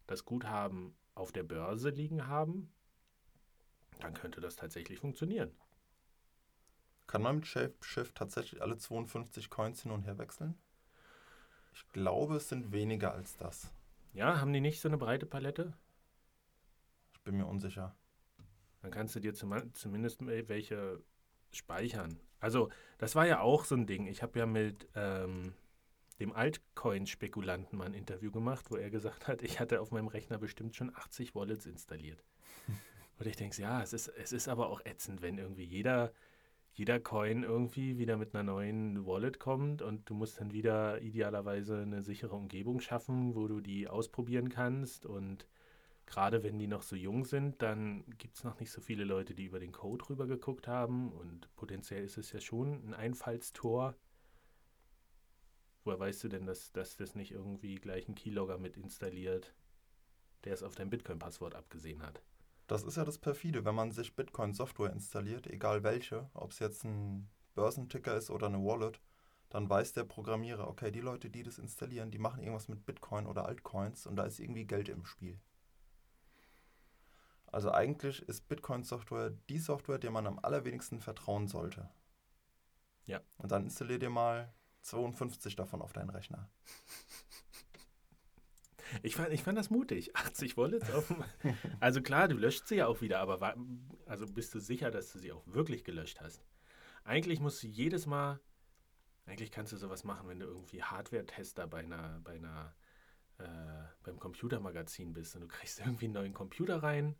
das 0.05 0.25
Guthaben 0.25 0.95
auf 1.15 1.31
der 1.31 1.43
Börse 1.43 1.89
liegen 1.89 2.27
haben, 2.27 2.71
dann 3.99 4.13
könnte 4.13 4.41
das 4.41 4.55
tatsächlich 4.55 4.99
funktionieren. 4.99 5.51
Kann 7.07 7.21
man 7.21 7.37
mit 7.37 7.47
Shapeshift 7.47 8.15
tatsächlich 8.15 8.61
alle 8.61 8.77
52 8.77 9.49
Coins 9.49 9.81
hin 9.81 9.91
und 9.91 10.03
her 10.03 10.17
wechseln? 10.17 10.55
Ich 11.73 11.87
glaube, 11.89 12.35
es 12.35 12.49
sind 12.49 12.71
weniger 12.71 13.13
als 13.13 13.37
das. 13.37 13.71
Ja, 14.13 14.39
haben 14.41 14.51
die 14.51 14.61
nicht 14.61 14.81
so 14.81 14.89
eine 14.89 14.97
breite 14.97 15.25
Palette? 15.25 15.73
Ich 17.13 17.21
bin 17.21 17.37
mir 17.37 17.45
unsicher. 17.45 17.95
Dann 18.81 18.91
kannst 18.91 19.15
du 19.15 19.19
dir 19.19 19.33
zum, 19.33 19.73
zumindest 19.73 20.25
welche 20.25 21.01
speichern. 21.51 22.19
Also, 22.39 22.69
das 22.97 23.15
war 23.15 23.25
ja 23.25 23.41
auch 23.41 23.65
so 23.65 23.75
ein 23.75 23.87
Ding. 23.87 24.07
Ich 24.07 24.21
habe 24.21 24.39
ja 24.39 24.45
mit 24.45 24.87
ähm, 24.95 25.53
dem 26.19 26.33
Altcoin-Spekulanten 26.33 27.77
mal 27.77 27.85
ein 27.85 27.93
Interview 27.93 28.31
gemacht, 28.31 28.65
wo 28.69 28.75
er 28.75 28.89
gesagt 28.89 29.27
hat, 29.27 29.41
ich 29.41 29.59
hatte 29.59 29.81
auf 29.81 29.91
meinem 29.91 30.07
Rechner 30.07 30.37
bestimmt 30.37 30.75
schon 30.75 30.93
80 30.95 31.35
Wallets 31.35 31.65
installiert. 31.65 32.23
Und 33.19 33.27
ich 33.27 33.35
denke, 33.35 33.59
ja, 33.61 33.81
es 33.81 33.93
ist, 33.93 34.09
es 34.09 34.31
ist 34.31 34.47
aber 34.47 34.69
auch 34.69 34.81
ätzend, 34.85 35.21
wenn 35.21 35.37
irgendwie 35.37 35.63
jeder, 35.63 36.11
jeder 36.77 36.99
Coin 36.99 37.41
irgendwie 37.41 37.97
wieder 37.97 38.17
mit 38.17 38.35
einer 38.35 38.43
neuen 38.43 39.03
Wallet 39.07 39.39
kommt 39.39 39.81
und 39.81 40.07
du 40.07 40.13
musst 40.13 40.39
dann 40.39 40.53
wieder 40.53 41.01
idealerweise 41.01 41.79
eine 41.79 42.03
sichere 42.03 42.35
Umgebung 42.35 42.81
schaffen, 42.81 43.33
wo 43.33 43.47
du 43.47 43.61
die 43.61 43.87
ausprobieren 43.87 44.49
kannst 44.49 45.07
und 45.07 45.47
gerade 46.05 46.43
wenn 46.43 46.59
die 46.59 46.67
noch 46.67 46.83
so 46.83 46.95
jung 46.95 47.25
sind, 47.25 47.63
dann 47.63 48.05
gibt 48.19 48.37
es 48.37 48.43
noch 48.43 48.59
nicht 48.59 48.71
so 48.71 48.79
viele 48.79 49.05
Leute, 49.05 49.33
die 49.33 49.45
über 49.45 49.59
den 49.59 49.71
Code 49.71 50.07
rüber 50.07 50.27
geguckt 50.27 50.67
haben 50.67 51.11
und 51.11 51.49
potenziell 51.55 52.03
ist 52.03 52.19
es 52.19 52.31
ja 52.31 52.39
schon 52.39 52.85
ein 52.85 52.93
Einfallstor. 52.93 53.95
Woher 55.83 55.99
weißt 55.99 56.25
du 56.25 56.27
denn, 56.27 56.45
dass, 56.45 56.71
dass 56.73 56.95
das 56.95 57.15
nicht 57.15 57.31
irgendwie 57.31 57.75
gleich 57.75 58.07
ein 58.07 58.13
Keylogger 58.13 58.59
mit 58.59 58.77
installiert, 58.77 59.55
der 60.43 60.53
es 60.53 60.61
auf 60.61 60.75
dein 60.75 60.91
Bitcoin-Passwort 60.91 61.55
abgesehen 61.55 62.03
hat? 62.03 62.21
Das 62.67 62.83
ist 62.83 62.97
ja 62.97 63.05
das 63.05 63.17
perfide, 63.17 63.63
wenn 63.65 63.75
man 63.75 63.91
sich 63.91 64.15
Bitcoin-Software 64.15 64.91
installiert, 64.91 65.47
egal 65.47 65.83
welche, 65.83 66.29
ob 66.33 66.51
es 66.51 66.59
jetzt 66.59 66.83
ein 66.83 67.29
Börsenticker 67.55 68.15
ist 68.15 68.29
oder 68.29 68.47
eine 68.47 68.63
Wallet, 68.63 68.99
dann 69.49 69.69
weiß 69.69 69.93
der 69.93 70.03
Programmierer, 70.03 70.67
okay, 70.67 70.91
die 70.91 70.99
Leute, 70.99 71.29
die 71.29 71.43
das 71.43 71.57
installieren, 71.57 72.11
die 72.11 72.19
machen 72.19 72.41
irgendwas 72.41 72.67
mit 72.67 72.85
Bitcoin 72.85 73.25
oder 73.25 73.45
Altcoins 73.45 74.05
und 74.05 74.17
da 74.17 74.23
ist 74.23 74.39
irgendwie 74.39 74.65
Geld 74.65 74.89
im 74.89 75.05
Spiel. 75.05 75.39
Also 77.47 77.71
eigentlich 77.71 78.21
ist 78.27 78.49
Bitcoin-Software 78.49 79.31
die 79.49 79.59
Software, 79.59 79.99
der 79.99 80.11
man 80.11 80.27
am 80.27 80.39
allerwenigsten 80.39 80.99
vertrauen 80.99 81.47
sollte. 81.47 81.89
Ja. 83.05 83.21
Und 83.37 83.53
dann 83.53 83.63
installier 83.63 83.99
dir 83.99 84.09
mal 84.09 84.53
52 84.81 85.55
davon 85.55 85.81
auf 85.81 85.93
deinen 85.93 86.09
Rechner. 86.09 86.49
Ich 89.03 89.15
fand, 89.15 89.33
ich 89.33 89.43
fand 89.43 89.57
das 89.57 89.69
mutig. 89.69 90.15
80 90.15 90.57
Wallets 90.57 90.91
auf 90.91 91.07
dem. 91.07 91.23
Also 91.79 92.01
klar, 92.01 92.27
du 92.27 92.35
löscht 92.35 92.67
sie 92.67 92.75
ja 92.75 92.87
auch 92.87 93.01
wieder, 93.01 93.19
aber 93.19 93.41
war, 93.41 93.55
also 94.05 94.25
bist 94.25 94.53
du 94.53 94.59
sicher, 94.59 94.91
dass 94.91 95.11
du 95.11 95.19
sie 95.19 95.31
auch 95.31 95.45
wirklich 95.47 95.83
gelöscht 95.83 96.21
hast? 96.21 96.45
Eigentlich 97.03 97.39
musst 97.39 97.63
du 97.63 97.67
jedes 97.67 98.05
Mal, 98.05 98.39
eigentlich 99.25 99.51
kannst 99.51 99.71
du 99.71 99.77
sowas 99.77 100.03
machen, 100.03 100.27
wenn 100.27 100.39
du 100.39 100.45
irgendwie 100.45 100.83
Hardware-Tester 100.83 101.67
bei 101.67 101.79
einer, 101.79 102.19
bei 102.23 102.35
einer, 102.35 102.75
äh, 103.37 103.87
beim 104.03 104.19
Computermagazin 104.19 105.13
bist 105.13 105.35
und 105.35 105.41
du 105.41 105.47
kriegst 105.47 105.79
irgendwie 105.85 106.05
einen 106.05 106.13
neuen 106.15 106.33
Computer 106.33 106.83
rein, 106.83 107.15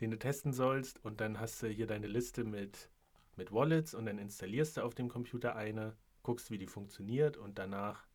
den 0.00 0.10
du 0.10 0.18
testen 0.18 0.52
sollst 0.52 1.04
und 1.04 1.20
dann 1.20 1.38
hast 1.38 1.62
du 1.62 1.68
hier 1.68 1.86
deine 1.86 2.06
Liste 2.06 2.44
mit, 2.44 2.90
mit 3.36 3.52
Wallets 3.52 3.94
und 3.94 4.06
dann 4.06 4.18
installierst 4.18 4.76
du 4.76 4.82
auf 4.82 4.94
dem 4.94 5.08
Computer 5.08 5.56
eine, 5.56 5.96
guckst, 6.22 6.50
wie 6.50 6.58
die 6.58 6.66
funktioniert 6.66 7.36
und 7.36 7.58
danach 7.58 8.06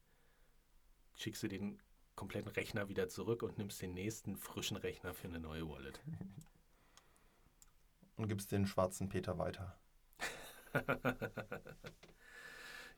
schickst 1.15 1.43
du 1.43 1.47
den 1.47 1.79
kompletten 2.15 2.51
Rechner 2.51 2.89
wieder 2.89 3.07
zurück 3.09 3.43
und 3.43 3.57
nimmst 3.57 3.81
den 3.81 3.93
nächsten 3.93 4.35
frischen 4.37 4.77
Rechner 4.77 5.13
für 5.13 5.27
eine 5.27 5.39
neue 5.39 5.67
Wallet. 5.69 5.99
Und 8.17 8.29
gibst 8.29 8.53
den 8.53 8.65
schwarzen 8.65 9.09
Peter 9.09 9.37
weiter. 9.37 9.77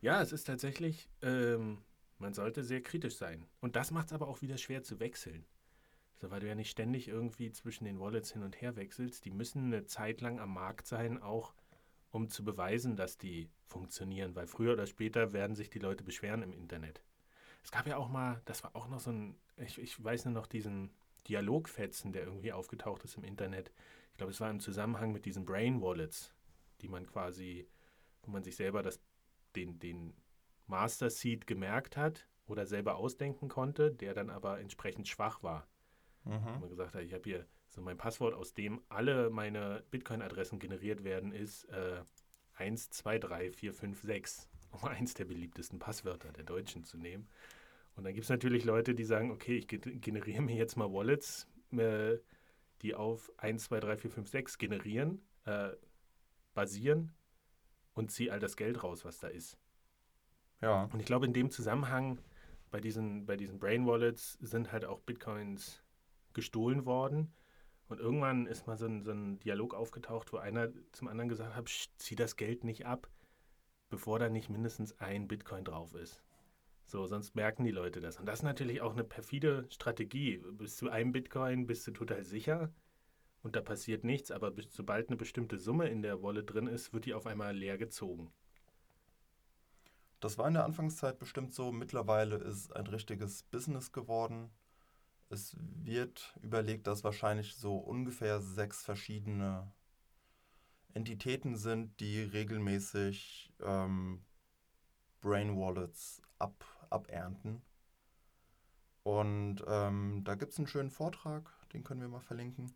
ja, 0.01 0.21
es 0.21 0.31
ist 0.31 0.43
tatsächlich, 0.43 1.09
ähm, 1.23 1.79
man 2.19 2.35
sollte 2.35 2.63
sehr 2.63 2.83
kritisch 2.83 3.15
sein. 3.15 3.47
Und 3.59 3.75
das 3.75 3.89
macht 3.89 4.07
es 4.07 4.13
aber 4.13 4.27
auch 4.27 4.43
wieder 4.43 4.59
schwer 4.59 4.83
zu 4.83 4.99
wechseln. 4.99 5.45
So, 6.19 6.31
weil 6.31 6.39
du 6.39 6.47
ja 6.47 6.55
nicht 6.55 6.69
ständig 6.69 7.07
irgendwie 7.07 7.51
zwischen 7.51 7.85
den 7.85 7.99
Wallets 7.99 8.31
hin 8.33 8.43
und 8.43 8.61
her 8.61 8.75
wechselst. 8.75 9.25
Die 9.25 9.31
müssen 9.31 9.65
eine 9.65 9.85
Zeit 9.85 10.21
lang 10.21 10.39
am 10.39 10.53
Markt 10.53 10.87
sein, 10.87 11.21
auch 11.21 11.53
um 12.11 12.29
zu 12.29 12.43
beweisen, 12.43 12.95
dass 12.95 13.17
die 13.17 13.49
funktionieren. 13.65 14.35
Weil 14.35 14.47
früher 14.47 14.73
oder 14.73 14.87
später 14.87 15.33
werden 15.33 15.55
sich 15.55 15.69
die 15.69 15.79
Leute 15.79 16.03
beschweren 16.03 16.41
im 16.41 16.53
Internet. 16.53 17.01
Es 17.67 17.71
gab 17.71 17.85
ja 17.85 17.97
auch 17.97 18.07
mal, 18.07 18.41
das 18.45 18.63
war 18.63 18.73
auch 18.77 18.87
noch 18.87 19.01
so 19.01 19.11
ein, 19.11 19.37
ich, 19.57 19.77
ich 19.77 20.01
weiß 20.01 20.23
nur 20.23 20.33
noch 20.33 20.47
diesen 20.47 20.89
Dialogfetzen, 21.27 22.13
der 22.13 22.23
irgendwie 22.23 22.53
aufgetaucht 22.53 23.03
ist 23.03 23.17
im 23.17 23.25
Internet. 23.25 23.73
Ich 24.11 24.17
glaube, 24.17 24.31
es 24.31 24.39
war 24.39 24.49
im 24.49 24.61
Zusammenhang 24.61 25.11
mit 25.11 25.25
diesen 25.25 25.45
Brain 25.45 25.81
Wallets, 25.81 26.33
die 26.79 26.87
man 26.87 27.05
quasi, 27.05 27.67
wo 28.23 28.31
man 28.31 28.41
sich 28.41 28.55
selber 28.55 28.83
das, 28.83 29.01
den, 29.57 29.79
den 29.79 30.13
Master 30.65 31.09
Seed 31.09 31.45
gemerkt 31.45 31.97
hat 31.97 32.29
oder 32.45 32.65
selber 32.65 32.95
ausdenken 32.95 33.49
konnte, 33.49 33.91
der 33.91 34.13
dann 34.13 34.29
aber 34.29 34.61
entsprechend 34.61 35.09
schwach 35.09 35.43
war. 35.43 35.67
Wo 36.23 36.29
Mhm. 36.29 36.61
man 36.61 36.69
gesagt 36.69 36.95
hat, 36.95 37.03
ich 37.03 37.13
habe 37.13 37.23
hier 37.25 37.47
so 37.69 37.81
mein 37.81 37.97
Passwort, 37.97 38.33
aus 38.33 38.53
dem 38.53 38.81
alle 38.87 39.29
meine 39.29 39.83
Bitcoin-Adressen 39.91 40.59
generiert 40.59 41.03
werden, 41.03 41.33
ist 41.33 41.65
äh, 41.65 42.01
1, 42.55 42.91
2, 42.91 43.19
3, 43.19 43.51
4, 43.51 43.73
5, 43.73 44.01
6. 44.01 44.49
Um 44.71 44.85
eins 44.85 45.13
der 45.13 45.25
beliebtesten 45.25 45.79
Passwörter 45.79 46.31
der 46.31 46.43
Deutschen 46.43 46.83
zu 46.83 46.97
nehmen. 46.97 47.27
Und 47.95 48.03
dann 48.03 48.13
gibt 48.13 48.25
es 48.25 48.29
natürlich 48.29 48.63
Leute, 48.63 48.93
die 48.93 49.03
sagen, 49.03 49.31
okay, 49.31 49.57
ich 49.57 49.67
ge- 49.67 49.97
generiere 49.97 50.41
mir 50.41 50.55
jetzt 50.55 50.75
mal 50.75 50.91
Wallets, 50.91 51.47
äh, 51.71 52.17
die 52.81 52.93
auf 52.93 53.31
1, 53.37 53.63
2, 53.65 53.79
3, 53.79 53.97
4, 53.97 54.11
5, 54.11 54.29
6 54.29 54.57
generieren, 54.57 55.21
äh, 55.45 55.69
basieren 56.53 57.11
und 57.93 58.11
ziehe 58.11 58.31
all 58.31 58.39
das 58.39 58.55
Geld 58.55 58.83
raus, 58.83 59.03
was 59.03 59.19
da 59.19 59.27
ist. 59.27 59.57
Ja. 60.61 60.83
Und 60.93 60.99
ich 60.99 61.05
glaube, 61.05 61.25
in 61.25 61.33
dem 61.33 61.49
Zusammenhang 61.49 62.19
bei 62.69 62.79
diesen, 62.79 63.25
bei 63.25 63.37
diesen 63.37 63.59
Brain 63.59 63.87
Wallets 63.87 64.33
sind 64.41 64.71
halt 64.71 64.85
auch 64.85 64.99
Bitcoins 64.99 65.81
gestohlen 66.33 66.85
worden. 66.85 67.33
Und 67.87 67.99
irgendwann 67.99 68.47
ist 68.47 68.67
mal 68.67 68.77
so 68.77 68.85
ein, 68.85 69.03
so 69.03 69.11
ein 69.11 69.39
Dialog 69.39 69.73
aufgetaucht, 69.73 70.33
wo 70.33 70.37
einer 70.37 70.69
zum 70.91 71.07
anderen 71.07 71.29
gesagt 71.29 71.55
hat, 71.55 71.65
"Psst, 71.65 71.91
zieh 71.97 72.15
das 72.15 72.35
Geld 72.35 72.63
nicht 72.63 72.85
ab, 72.85 73.09
bevor 73.89 74.19
da 74.19 74.29
nicht 74.29 74.49
mindestens 74.49 74.99
ein 74.99 75.27
Bitcoin 75.27 75.63
drauf 75.63 75.93
ist. 75.95 76.23
So, 76.85 77.05
sonst 77.05 77.35
merken 77.35 77.65
die 77.65 77.71
Leute 77.71 77.99
das. 77.99 78.17
Und 78.17 78.25
das 78.25 78.39
ist 78.39 78.43
natürlich 78.43 78.81
auch 78.81 78.93
eine 78.93 79.03
perfide 79.03 79.65
Strategie. 79.69 80.37
Bis 80.53 80.77
zu 80.77 80.89
einem 80.89 81.11
Bitcoin 81.11 81.67
bist 81.67 81.85
du 81.85 81.91
total 81.91 82.23
sicher 82.23 82.71
und 83.43 83.55
da 83.55 83.61
passiert 83.61 84.03
nichts, 84.03 84.31
aber 84.31 84.51
be- 84.51 84.63
sobald 84.69 85.09
eine 85.09 85.17
bestimmte 85.17 85.57
Summe 85.57 85.89
in 85.89 86.01
der 86.01 86.23
Wallet 86.23 86.53
drin 86.53 86.67
ist, 86.67 86.93
wird 86.93 87.05
die 87.05 87.13
auf 87.13 87.27
einmal 87.27 87.55
leer 87.55 87.77
gezogen. 87.77 88.31
Das 90.19 90.37
war 90.37 90.47
in 90.47 90.55
der 90.55 90.65
Anfangszeit 90.65 91.19
bestimmt 91.19 91.53
so. 91.53 91.71
Mittlerweile 91.71 92.37
ist 92.37 92.75
ein 92.75 92.87
richtiges 92.87 93.43
Business 93.43 93.91
geworden. 93.91 94.49
Es 95.29 95.55
wird 95.59 96.35
überlegt, 96.41 96.87
dass 96.87 97.03
wahrscheinlich 97.03 97.55
so 97.55 97.75
ungefähr 97.77 98.39
sechs 98.41 98.83
verschiedene 98.83 99.71
Entitäten 100.97 101.55
sind, 101.55 101.99
die 101.99 102.23
regelmäßig 102.23 103.53
ähm, 103.61 104.25
Brain 105.21 105.55
Wallets 105.55 106.23
ab, 106.39 106.65
abernten. 106.89 107.61
Und 109.03 109.63
ähm, 109.67 110.23
da 110.25 110.33
gibt 110.33 110.53
es 110.53 110.57
einen 110.57 110.67
schönen 110.67 110.89
Vortrag, 110.89 111.51
den 111.71 111.83
können 111.83 112.01
wir 112.01 112.07
mal 112.07 112.19
verlinken. 112.19 112.75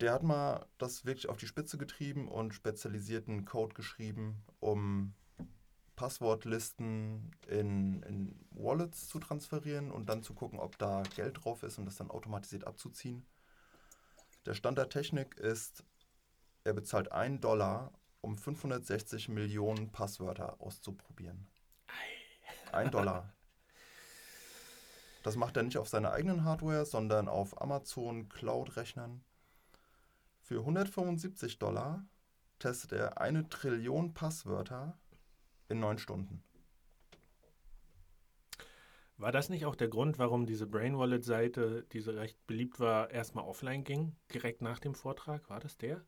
Der 0.00 0.12
hat 0.12 0.22
mal 0.22 0.66
das 0.76 1.06
wirklich 1.06 1.28
auf 1.30 1.38
die 1.38 1.46
Spitze 1.46 1.78
getrieben 1.78 2.28
und 2.28 2.52
spezialisierten 2.52 3.46
Code 3.46 3.74
geschrieben, 3.74 4.44
um 4.60 5.14
Passwortlisten 5.96 7.34
in, 7.48 8.02
in 8.02 8.46
Wallets 8.50 9.08
zu 9.08 9.20
transferieren 9.20 9.90
und 9.90 10.10
dann 10.10 10.22
zu 10.22 10.34
gucken, 10.34 10.58
ob 10.58 10.76
da 10.76 11.02
Geld 11.16 11.42
drauf 11.42 11.62
ist 11.62 11.78
und 11.78 11.86
das 11.86 11.96
dann 11.96 12.10
automatisiert 12.10 12.66
abzuziehen. 12.66 13.24
Der 14.44 14.54
Stand 14.54 14.76
der 14.76 14.88
Technik 14.88 15.36
ist, 15.36 15.84
er 16.64 16.72
bezahlt 16.72 17.12
1 17.12 17.40
Dollar, 17.40 17.92
um 18.20 18.36
560 18.36 19.28
Millionen 19.28 19.90
Passwörter 19.90 20.60
auszuprobieren. 20.60 21.46
1 22.72 22.90
Dollar. 22.90 23.32
Das 25.22 25.36
macht 25.36 25.56
er 25.56 25.62
nicht 25.62 25.78
auf 25.78 25.88
seiner 25.88 26.10
eigenen 26.10 26.42
Hardware, 26.42 26.84
sondern 26.84 27.28
auf 27.28 27.62
Amazon 27.62 28.28
Cloud-Rechnern. 28.28 29.22
Für 30.40 30.58
175 30.58 31.60
Dollar 31.60 32.04
testet 32.58 32.90
er 32.90 33.20
eine 33.20 33.48
Trillion 33.48 34.14
Passwörter 34.14 34.98
in 35.68 35.78
neun 35.78 35.98
Stunden. 35.98 36.42
War 39.16 39.30
das 39.30 39.48
nicht 39.48 39.66
auch 39.66 39.76
der 39.76 39.86
Grund, 39.86 40.18
warum 40.18 40.46
diese 40.46 40.66
Brain 40.66 40.98
Wallet-Seite, 40.98 41.86
die 41.92 42.00
so 42.00 42.10
recht 42.10 42.44
beliebt 42.48 42.80
war, 42.80 43.08
erstmal 43.10 43.44
offline 43.44 43.84
ging, 43.84 44.16
direkt 44.34 44.62
nach 44.62 44.80
dem 44.80 44.96
Vortrag? 44.96 45.48
War 45.48 45.60
das 45.60 45.76
der? 45.76 46.04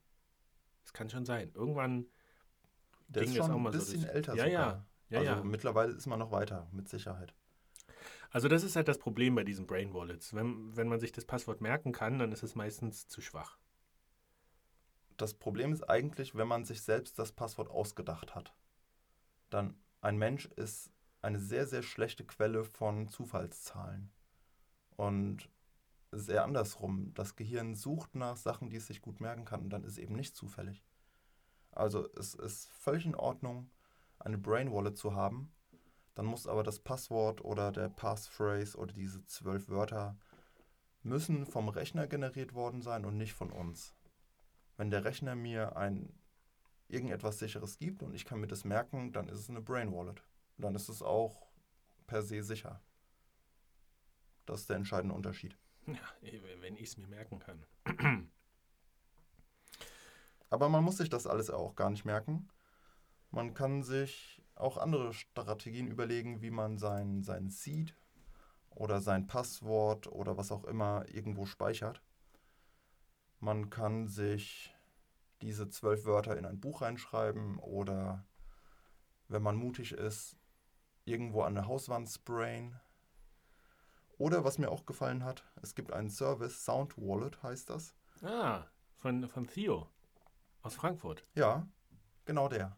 Das 0.85 0.93
kann 0.93 1.11
schon 1.11 1.25
sein. 1.27 1.51
Irgendwann 1.55 2.07
Der 3.09 3.23
ging 3.25 3.33
ist 3.33 3.39
schon 3.39 3.51
auch 3.51 3.57
ein 3.57 3.63
mal 3.63 3.73
so 3.73 3.79
bisschen 3.81 4.03
durch- 4.03 4.15
älter 4.15 4.35
Ja, 4.37 4.45
sogar. 4.45 4.53
ja. 4.53 4.85
Ja, 5.11 5.19
also 5.19 5.31
ja. 5.33 5.45
mittlerweile 5.45 5.93
ist 5.93 6.07
man 6.07 6.19
noch 6.19 6.31
weiter, 6.31 6.67
mit 6.73 6.89
Sicherheit. 6.89 7.35
Also 8.31 8.49
das 8.49 8.65
ist 8.65 8.75
halt 8.75 8.89
das 8.89 8.99
Problem 8.99 9.35
bei 9.35 9.45
diesen 9.45 9.67
Brain 9.67 9.93
Wallets. 9.95 10.35
Wenn, 10.35 10.77
wenn 10.77 10.89
man 10.89 10.99
sich 11.01 11.13
das 11.13 11.25
Passwort 11.25 11.61
merken 11.61 11.93
kann, 11.93 12.19
dann 12.19 12.33
ist 12.33 12.43
es 12.43 12.55
meistens 12.55 13.07
zu 13.09 13.21
schwach. 13.21 13.59
Das 15.17 15.35
Problem 15.35 15.73
ist 15.73 15.89
eigentlich, 15.89 16.35
wenn 16.35 16.49
man 16.49 16.65
sich 16.65 16.83
selbst 16.83 17.19
das 17.19 17.33
Passwort 17.33 17.69
ausgedacht 17.71 18.35
hat. 18.35 18.55
Dann 19.51 19.77
ein 20.01 20.17
Mensch 20.19 20.47
ist 20.57 20.91
eine 21.23 21.39
sehr, 21.39 21.67
sehr 21.67 21.83
schlechte 21.83 22.25
Quelle 22.25 22.65
von 22.65 23.09
Zufallszahlen. 23.09 24.11
Und 24.97 25.49
eher 26.29 26.45
andersrum. 26.45 27.13
Das 27.15 27.37
Gehirn 27.37 27.75
sucht 27.75 28.15
nach 28.15 28.37
Sachen, 28.37 28.71
die 28.71 28.77
es 28.77 28.87
sich 28.87 29.03
gut 29.03 29.21
merken 29.21 29.45
kann 29.45 29.63
und 29.63 29.71
dann 29.71 29.85
ist 29.85 29.93
es 29.93 29.99
eben 29.99 30.15
nicht 30.15 30.37
zufällig. 30.37 30.85
Also 31.73 32.09
es 32.15 32.35
ist 32.35 32.71
völlig 32.73 33.05
in 33.05 33.15
Ordnung, 33.15 33.71
eine 34.19 34.39
Brain 34.39 34.73
Wallet 34.73 34.97
zu 34.97 35.15
haben. 35.15 35.53
Dann 36.15 36.27
muss 36.27 36.47
aber 36.47 36.63
das 36.63 36.79
Passwort 36.79 37.45
oder 37.45 37.73
der 37.73 37.89
Passphrase 37.89 38.79
oder 38.79 38.93
diese 38.93 39.25
zwölf 39.27 39.69
Wörter 39.69 40.17
müssen 41.03 41.45
vom 41.47 41.69
Rechner 41.69 42.07
generiert 42.07 42.55
worden 42.55 42.81
sein 42.81 43.05
und 43.05 43.17
nicht 43.17 43.35
von 43.35 43.51
uns. 43.51 43.95
Wenn 44.77 44.91
der 44.91 45.05
Rechner 45.05 45.35
mir 45.35 45.77
ein 45.77 46.13
irgendetwas 46.89 47.39
sicheres 47.39 47.79
gibt 47.79 48.03
und 48.03 48.15
ich 48.15 48.25
kann 48.25 48.41
mir 48.41 48.47
das 48.47 48.65
merken, 48.65 49.13
dann 49.13 49.29
ist 49.29 49.39
es 49.41 49.51
eine 49.51 49.61
Brain 49.61 49.93
Wallet. 49.93 50.23
Dann 50.59 50.75
ist 50.75 50.89
es 50.89 51.03
auch 51.03 51.49
per 52.07 52.23
se 52.23 52.43
sicher. 52.43 52.81
Das 54.47 54.61
ist 54.61 54.71
der 54.71 54.77
entscheidende 54.77 55.15
Unterschied. 55.15 55.57
Ja, 55.87 56.01
wenn 56.61 56.77
ich 56.77 56.89
es 56.89 56.97
mir 56.97 57.07
merken 57.09 57.39
kann. 57.39 57.65
Aber 60.51 60.69
man 60.69 60.85
muss 60.85 60.99
sich 60.99 61.11
das 61.11 61.27
alles 61.27 61.51
auch 61.51 61.75
gar 61.75 61.91
nicht 61.91 62.05
merken. 62.05 62.49
Man 63.31 63.55
kann 63.55 63.83
sich 63.83 64.43
auch 64.55 64.79
andere 64.79 65.13
Strategien 65.13 65.89
überlegen, 65.89 66.41
wie 66.43 66.51
man 66.51 66.79
sein, 66.79 67.23
sein 67.23 67.51
Seed 67.51 67.97
oder 68.71 69.01
sein 69.01 69.27
Passwort 69.27 70.07
oder 70.07 70.37
was 70.37 70.53
auch 70.53 70.65
immer 70.65 71.05
irgendwo 71.09 71.45
speichert. 71.45 72.03
Man 73.41 73.69
kann 73.71 74.07
sich 74.07 74.75
diese 75.43 75.69
zwölf 75.69 76.07
Wörter 76.07 76.37
in 76.39 76.47
ein 76.47 76.61
Buch 76.61 76.83
reinschreiben 76.83 77.59
oder, 77.59 78.25
wenn 79.29 79.43
man 79.43 79.57
mutig 79.57 79.93
ist, 79.93 80.37
irgendwo 81.05 81.43
an 81.43 81.57
eine 81.57 81.67
Hauswand 81.67 82.09
sprayen. 82.09 82.81
Oder 84.19 84.45
was 84.45 84.59
mir 84.59 84.71
auch 84.71 84.87
gefallen 84.87 85.25
hat, 85.25 85.45
es 85.63 85.75
gibt 85.75 85.93
einen 85.93 86.11
Service, 86.11 86.65
Sound 86.65 86.97
Wallet 86.97 87.43
heißt 87.43 87.71
das. 87.71 87.95
Ah, 88.23 88.65
von, 88.97 89.29
von 89.29 89.47
Theo 89.47 89.89
aus 90.63 90.75
Frankfurt. 90.75 91.23
Ja, 91.35 91.69
genau 92.25 92.49
der. 92.49 92.77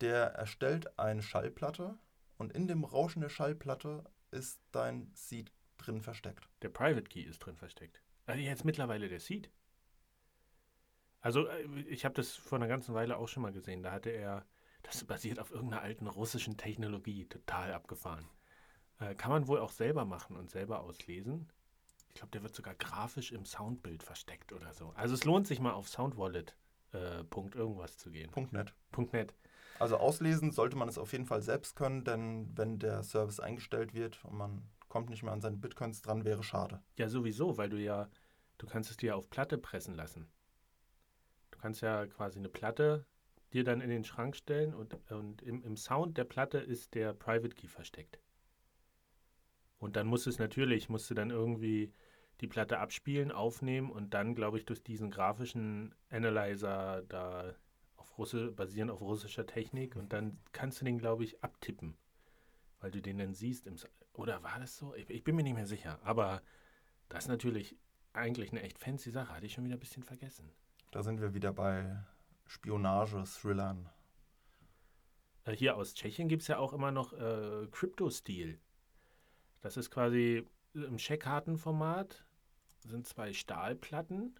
Der 0.00 0.34
erstellt 0.34 0.98
eine 0.98 1.22
Schallplatte 1.22 1.98
und 2.36 2.52
in 2.52 2.66
dem 2.66 2.84
Rauschen 2.84 3.22
der 3.22 3.28
Schallplatte 3.28 4.04
ist 4.30 4.60
dein 4.72 5.10
Seed 5.14 5.52
drin 5.78 6.02
versteckt. 6.02 6.48
Der 6.62 6.68
Private 6.68 7.04
Key 7.04 7.22
ist 7.22 7.38
drin 7.38 7.56
versteckt. 7.56 8.02
Also 8.26 8.40
jetzt 8.42 8.64
mittlerweile 8.64 9.08
der 9.08 9.20
Seed. 9.20 9.50
Also 11.20 11.46
äh, 11.46 11.80
ich 11.88 12.04
habe 12.04 12.14
das 12.14 12.34
vor 12.34 12.58
einer 12.58 12.68
ganzen 12.68 12.94
Weile 12.94 13.16
auch 13.16 13.28
schon 13.28 13.42
mal 13.42 13.52
gesehen. 13.52 13.82
Da 13.82 13.92
hatte 13.92 14.10
er, 14.10 14.44
das 14.82 15.04
basiert 15.04 15.38
auf 15.38 15.50
irgendeiner 15.50 15.82
alten 15.82 16.06
russischen 16.06 16.56
Technologie, 16.56 17.24
total 17.26 17.72
abgefahren. 17.72 18.28
Äh, 19.00 19.14
kann 19.14 19.30
man 19.30 19.48
wohl 19.48 19.58
auch 19.58 19.72
selber 19.72 20.04
machen 20.04 20.36
und 20.36 20.50
selber 20.50 20.80
auslesen. 20.80 21.48
Ich 22.08 22.14
glaube, 22.14 22.30
der 22.30 22.42
wird 22.42 22.54
sogar 22.54 22.74
grafisch 22.74 23.32
im 23.32 23.44
Soundbild 23.44 24.02
versteckt 24.02 24.52
oder 24.52 24.72
so. 24.74 24.92
Also 24.96 25.14
es 25.14 25.24
lohnt 25.24 25.46
sich 25.46 25.60
mal 25.60 25.72
auf 25.72 25.88
Soundwallet 25.88 26.56
äh, 26.92 27.24
Punkt 27.24 27.54
irgendwas 27.54 27.96
zu 27.96 28.10
gehen. 28.10 28.30
Punkt 28.30 28.52
net. 28.52 28.74
Punkt 28.90 29.12
net. 29.12 29.34
Also 29.78 29.96
auslesen 29.96 30.52
sollte 30.52 30.76
man 30.76 30.88
es 30.88 30.98
auf 30.98 31.12
jeden 31.12 31.26
Fall 31.26 31.42
selbst 31.42 31.74
können, 31.74 32.04
denn 32.04 32.56
wenn 32.56 32.78
der 32.78 33.02
Service 33.02 33.40
eingestellt 33.40 33.94
wird 33.94 34.24
und 34.24 34.36
man 34.36 34.62
kommt 34.88 35.08
nicht 35.08 35.22
mehr 35.22 35.32
an 35.32 35.40
seine 35.40 35.56
Bitcoins 35.56 36.02
dran, 36.02 36.24
wäre 36.24 36.42
schade. 36.42 36.82
Ja, 36.98 37.08
sowieso, 37.08 37.56
weil 37.56 37.70
du 37.70 37.78
ja, 37.78 38.08
du 38.58 38.66
kannst 38.66 38.90
es 38.90 38.98
dir 38.98 39.16
auf 39.16 39.30
Platte 39.30 39.56
pressen 39.56 39.94
lassen. 39.94 40.30
Du 41.50 41.58
kannst 41.58 41.80
ja 41.80 42.06
quasi 42.06 42.38
eine 42.38 42.50
Platte 42.50 43.06
dir 43.52 43.64
dann 43.64 43.80
in 43.80 43.90
den 43.90 44.04
Schrank 44.04 44.36
stellen 44.36 44.74
und, 44.74 44.94
und 45.10 45.42
im, 45.42 45.62
im 45.62 45.76
Sound 45.76 46.18
der 46.18 46.24
Platte 46.24 46.58
ist 46.58 46.94
der 46.94 47.14
Private 47.14 47.54
Key 47.54 47.68
versteckt. 47.68 48.20
Und 49.82 49.96
dann 49.96 50.06
musst 50.06 50.26
du 50.26 50.30
es 50.30 50.38
natürlich, 50.38 50.88
musst 50.88 51.10
du 51.10 51.14
dann 51.14 51.30
irgendwie 51.30 51.92
die 52.40 52.46
Platte 52.46 52.78
abspielen, 52.78 53.32
aufnehmen 53.32 53.90
und 53.90 54.14
dann, 54.14 54.36
glaube 54.36 54.56
ich, 54.56 54.64
durch 54.64 54.80
diesen 54.80 55.10
grafischen 55.10 55.92
Analyzer 56.08 57.02
da 57.08 57.56
auf 57.96 58.16
Russe, 58.16 58.52
basierend 58.52 58.92
auf 58.92 59.00
russischer 59.00 59.44
Technik 59.44 59.96
und 59.96 60.12
dann 60.12 60.38
kannst 60.52 60.80
du 60.80 60.84
den, 60.84 60.98
glaube 60.98 61.24
ich, 61.24 61.42
abtippen, 61.42 61.96
weil 62.78 62.92
du 62.92 63.02
den 63.02 63.18
dann 63.18 63.34
siehst 63.34 63.66
im, 63.66 63.74
oder 64.12 64.44
war 64.44 64.60
das 64.60 64.76
so? 64.76 64.94
Ich, 64.94 65.10
ich 65.10 65.24
bin 65.24 65.34
mir 65.34 65.42
nicht 65.42 65.56
mehr 65.56 65.66
sicher, 65.66 65.98
aber 66.04 66.42
das 67.08 67.24
ist 67.24 67.28
natürlich 67.28 67.76
eigentlich 68.12 68.52
eine 68.52 68.62
echt 68.62 68.78
fancy 68.78 69.10
Sache, 69.10 69.34
hatte 69.34 69.46
ich 69.46 69.52
schon 69.52 69.64
wieder 69.64 69.74
ein 69.74 69.80
bisschen 69.80 70.04
vergessen. 70.04 70.48
Da 70.92 71.02
sind 71.02 71.20
wir 71.20 71.34
wieder 71.34 71.52
bei 71.52 72.04
Spionage, 72.46 73.24
Thrillern. 73.24 73.90
Äh, 75.42 75.56
Hier 75.56 75.76
aus 75.76 75.94
Tschechien 75.94 76.28
gibt 76.28 76.42
es 76.42 76.48
ja 76.48 76.58
auch 76.58 76.72
immer 76.72 76.92
noch 76.92 77.14
äh, 77.14 77.66
Crypto-Steel. 77.72 78.60
Das 79.62 79.76
ist 79.76 79.90
quasi 79.90 80.46
im 80.74 80.98
Scheckkartenformat, 80.98 82.24
sind 82.80 83.06
zwei 83.06 83.32
Stahlplatten 83.32 84.38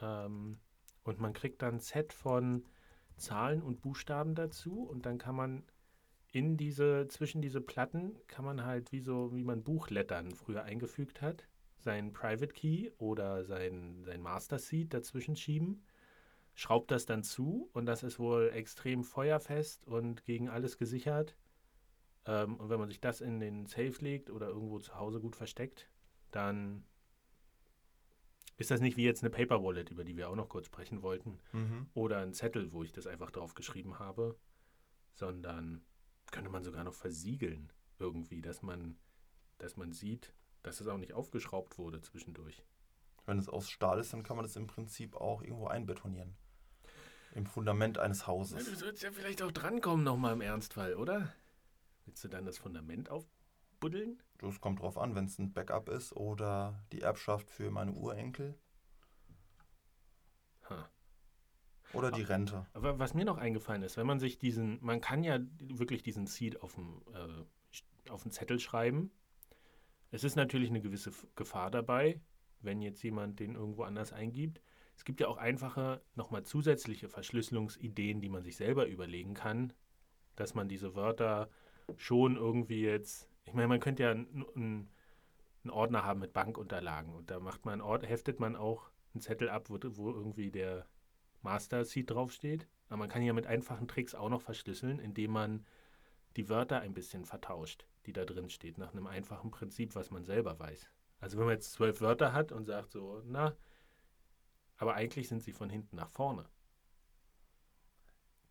ähm, 0.00 0.58
und 1.04 1.20
man 1.20 1.32
kriegt 1.32 1.62
dann 1.62 1.76
ein 1.76 1.80
Set 1.80 2.12
von 2.12 2.64
Zahlen 3.16 3.62
und 3.62 3.80
Buchstaben 3.80 4.34
dazu 4.34 4.82
und 4.82 5.06
dann 5.06 5.18
kann 5.18 5.34
man 5.34 5.64
in 6.32 6.56
diese, 6.56 7.08
zwischen 7.08 7.40
diese 7.40 7.60
Platten 7.60 8.18
kann 8.26 8.44
man 8.44 8.64
halt 8.64 8.92
wie 8.92 9.00
so, 9.00 9.32
wie 9.32 9.44
man 9.44 9.62
Buchlettern 9.62 10.34
früher 10.34 10.64
eingefügt 10.64 11.22
hat, 11.22 11.48
seinen 11.78 12.12
Private 12.12 12.52
Key 12.52 12.90
oder 12.98 13.44
sein, 13.44 14.02
sein 14.04 14.20
Master 14.20 14.58
Seed 14.58 14.92
dazwischen 14.92 15.36
schieben 15.36 15.82
schraubt 16.56 16.90
das 16.90 17.06
dann 17.06 17.22
zu 17.22 17.68
und 17.74 17.86
das 17.86 18.02
ist 18.02 18.18
wohl 18.18 18.50
extrem 18.52 19.04
feuerfest 19.04 19.86
und 19.86 20.24
gegen 20.24 20.48
alles 20.48 20.78
gesichert. 20.78 21.36
Ähm, 22.26 22.56
und 22.56 22.68
wenn 22.68 22.78
man 22.80 22.88
sich 22.88 23.00
das 23.00 23.20
in 23.20 23.40
den 23.40 23.66
Safe 23.66 23.94
legt 24.00 24.30
oder 24.30 24.48
irgendwo 24.48 24.78
zu 24.78 24.94
Hause 24.96 25.20
gut 25.20 25.36
versteckt, 25.36 25.88
dann 26.32 26.84
ist 28.56 28.70
das 28.70 28.80
nicht 28.80 28.96
wie 28.96 29.04
jetzt 29.04 29.22
eine 29.22 29.30
Paper 29.30 29.62
Wallet, 29.62 29.90
über 29.90 30.02
die 30.04 30.16
wir 30.16 30.28
auch 30.30 30.34
noch 30.36 30.48
kurz 30.48 30.66
sprechen 30.66 31.02
wollten, 31.02 31.38
Mhm. 31.52 31.88
oder 31.94 32.18
ein 32.18 32.32
Zettel, 32.32 32.72
wo 32.72 32.82
ich 32.82 32.92
das 32.92 33.06
einfach 33.06 33.30
drauf 33.30 33.54
geschrieben 33.54 33.98
habe, 33.98 34.36
sondern 35.14 35.82
könnte 36.32 36.50
man 36.50 36.64
sogar 36.64 36.82
noch 36.84 36.94
versiegeln 36.94 37.72
irgendwie, 37.98 38.40
dass 38.42 38.62
man, 38.62 38.96
dass 39.58 39.76
man 39.76 39.92
sieht, 39.92 40.32
dass 40.62 40.80
es 40.80 40.88
auch 40.88 40.98
nicht 40.98 41.12
aufgeschraubt 41.12 41.78
wurde 41.78 42.00
zwischendurch. 42.00 42.64
Wenn 43.26 43.38
es 43.38 43.48
aus 43.48 43.68
Stahl 43.70 44.00
ist, 44.00 44.12
dann 44.12 44.22
kann 44.22 44.36
man 44.36 44.44
das 44.44 44.56
im 44.56 44.66
Prinzip 44.66 45.16
auch 45.16 45.42
irgendwo 45.42 45.66
einbetonieren. 45.66 46.34
Im 47.34 47.44
Fundament 47.46 47.98
eines 47.98 48.26
Hauses. 48.26 48.64
du 48.64 48.74
sollst 48.76 49.02
ja 49.02 49.10
vielleicht 49.12 49.42
auch 49.42 49.52
drankommen 49.52 50.04
nochmal 50.04 50.32
im 50.32 50.40
Ernstfall, 50.40 50.94
oder? 50.94 51.32
Willst 52.06 52.24
du 52.24 52.28
dann 52.28 52.46
das 52.46 52.58
Fundament 52.58 53.10
aufbuddeln? 53.10 54.22
Das 54.38 54.60
kommt 54.60 54.80
drauf 54.80 54.96
an, 54.96 55.14
wenn 55.14 55.26
es 55.26 55.38
ein 55.38 55.52
Backup 55.52 55.88
ist 55.88 56.14
oder 56.14 56.82
die 56.92 57.02
Erbschaft 57.02 57.50
für 57.50 57.70
meine 57.70 57.92
Urenkel 57.92 58.58
Ha. 60.70 60.88
oder 61.92 62.10
die 62.10 62.22
Rente. 62.22 62.66
Aber 62.72 62.98
was 62.98 63.14
mir 63.14 63.24
noch 63.24 63.38
eingefallen 63.38 63.82
ist, 63.82 63.96
wenn 63.96 64.06
man 64.06 64.18
sich 64.18 64.38
diesen, 64.38 64.78
man 64.82 65.00
kann 65.00 65.22
ja 65.22 65.38
wirklich 65.58 66.02
diesen 66.02 66.26
Seed 66.26 66.62
auf 66.62 66.74
dem, 66.74 67.02
äh, 67.12 68.10
auf 68.10 68.22
den 68.22 68.32
Zettel 68.32 68.58
schreiben. 68.58 69.10
Es 70.10 70.24
ist 70.24 70.36
natürlich 70.36 70.70
eine 70.70 70.80
gewisse 70.80 71.12
Gefahr 71.34 71.70
dabei, 71.70 72.20
wenn 72.60 72.80
jetzt 72.80 73.02
jemand 73.02 73.40
den 73.40 73.54
irgendwo 73.54 73.82
anders 73.82 74.12
eingibt. 74.12 74.60
Es 74.96 75.04
gibt 75.04 75.20
ja 75.20 75.28
auch 75.28 75.36
einfache, 75.36 76.02
nochmal 76.14 76.44
zusätzliche 76.44 77.08
Verschlüsselungsideen, 77.08 78.20
die 78.20 78.28
man 78.28 78.42
sich 78.42 78.56
selber 78.56 78.86
überlegen 78.86 79.34
kann, 79.34 79.72
dass 80.36 80.54
man 80.54 80.68
diese 80.68 80.94
Wörter 80.94 81.50
schon 81.96 82.36
irgendwie 82.36 82.82
jetzt, 82.82 83.28
ich 83.44 83.54
meine, 83.54 83.68
man 83.68 83.80
könnte 83.80 84.02
ja 84.02 84.10
einen, 84.10 84.46
einen 84.54 85.70
Ordner 85.70 86.04
haben 86.04 86.20
mit 86.20 86.32
Bankunterlagen 86.32 87.14
und 87.14 87.30
da 87.30 87.40
macht 87.40 87.64
man, 87.64 87.80
heftet 88.02 88.40
man 88.40 88.56
auch 88.56 88.90
einen 89.14 89.22
Zettel 89.22 89.48
ab, 89.48 89.70
wo, 89.70 89.78
wo 89.82 90.10
irgendwie 90.10 90.50
der 90.50 90.86
Master 91.42 91.84
Seed 91.84 92.10
draufsteht. 92.10 92.68
Aber 92.88 92.98
man 92.98 93.08
kann 93.08 93.22
ja 93.22 93.32
mit 93.32 93.46
einfachen 93.46 93.88
Tricks 93.88 94.14
auch 94.14 94.28
noch 94.28 94.42
verschlüsseln, 94.42 94.98
indem 94.98 95.32
man 95.32 95.66
die 96.36 96.48
Wörter 96.48 96.80
ein 96.80 96.94
bisschen 96.94 97.24
vertauscht, 97.24 97.86
die 98.04 98.12
da 98.12 98.24
drin 98.24 98.50
steht, 98.50 98.78
nach 98.78 98.92
einem 98.92 99.06
einfachen 99.06 99.50
Prinzip, 99.50 99.94
was 99.94 100.10
man 100.10 100.24
selber 100.24 100.58
weiß. 100.58 100.88
Also 101.18 101.38
wenn 101.38 101.46
man 101.46 101.54
jetzt 101.54 101.72
zwölf 101.72 102.00
Wörter 102.00 102.32
hat 102.32 102.52
und 102.52 102.66
sagt 102.66 102.92
so, 102.92 103.22
na, 103.24 103.56
aber 104.76 104.94
eigentlich 104.94 105.28
sind 105.28 105.42
sie 105.42 105.52
von 105.52 105.70
hinten 105.70 105.96
nach 105.96 106.10
vorne. 106.10 106.44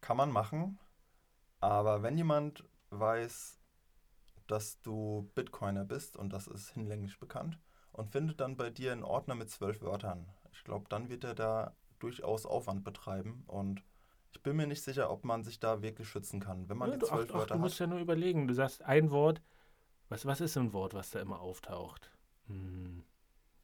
Kann 0.02 0.18
man 0.18 0.32
machen, 0.32 0.80
aber 1.60 2.02
wenn 2.02 2.18
jemand 2.18 2.64
weiß, 3.00 3.60
dass 4.48 4.82
du 4.82 5.30
Bitcoiner 5.36 5.86
bist 5.86 6.18
und 6.18 6.32
das 6.32 6.48
ist 6.48 6.72
hinlänglich 6.72 7.20
bekannt 7.20 7.60
und 7.92 8.12
findet 8.12 8.40
dann 8.40 8.58
bei 8.58 8.70
dir 8.70 8.92
einen 8.92 9.04
Ordner 9.04 9.36
mit 9.36 9.50
zwölf 9.50 9.82
Wörtern, 9.82 10.30
ich 10.52 10.64
glaube, 10.64 10.86
dann 10.90 11.10
wird 11.10 11.24
er 11.24 11.36
da 11.36 11.76
durchaus 12.00 12.46
Aufwand 12.46 12.84
betreiben 12.84 13.44
und 13.48 13.84
ich 14.32 14.44
bin 14.44 14.58
mir 14.58 14.68
nicht 14.68 14.84
sicher, 14.84 15.10
ob 15.10 15.24
man 15.24 15.44
sich 15.44 15.60
da 15.60 15.82
wirklich 15.82 16.10
schützen 16.10 16.40
kann. 16.42 16.68
Wenn 16.68 16.78
man 16.78 16.90
Ja, 16.90 16.96
die 16.96 17.00
du, 17.00 17.06
ach, 17.08 17.16
zwölf 17.16 17.30
ach, 17.32 17.36
Wörter 17.36 17.56
du 17.56 17.62
musst 17.62 17.76
hat, 17.76 17.82
ja 17.82 17.88
nur 17.88 18.00
überlegen, 18.00 18.48
du 18.48 18.54
sagst 18.54 18.84
ein 18.84 19.10
Wort, 19.12 19.42
was, 20.10 20.26
was 20.26 20.42
ist 20.42 20.54
so 20.54 20.60
ein 20.60 20.74
Wort, 20.74 20.94
was 20.94 21.12
da 21.12 21.20
immer 21.20 21.40
auftaucht? 21.40 22.12
Hm. 22.48 23.04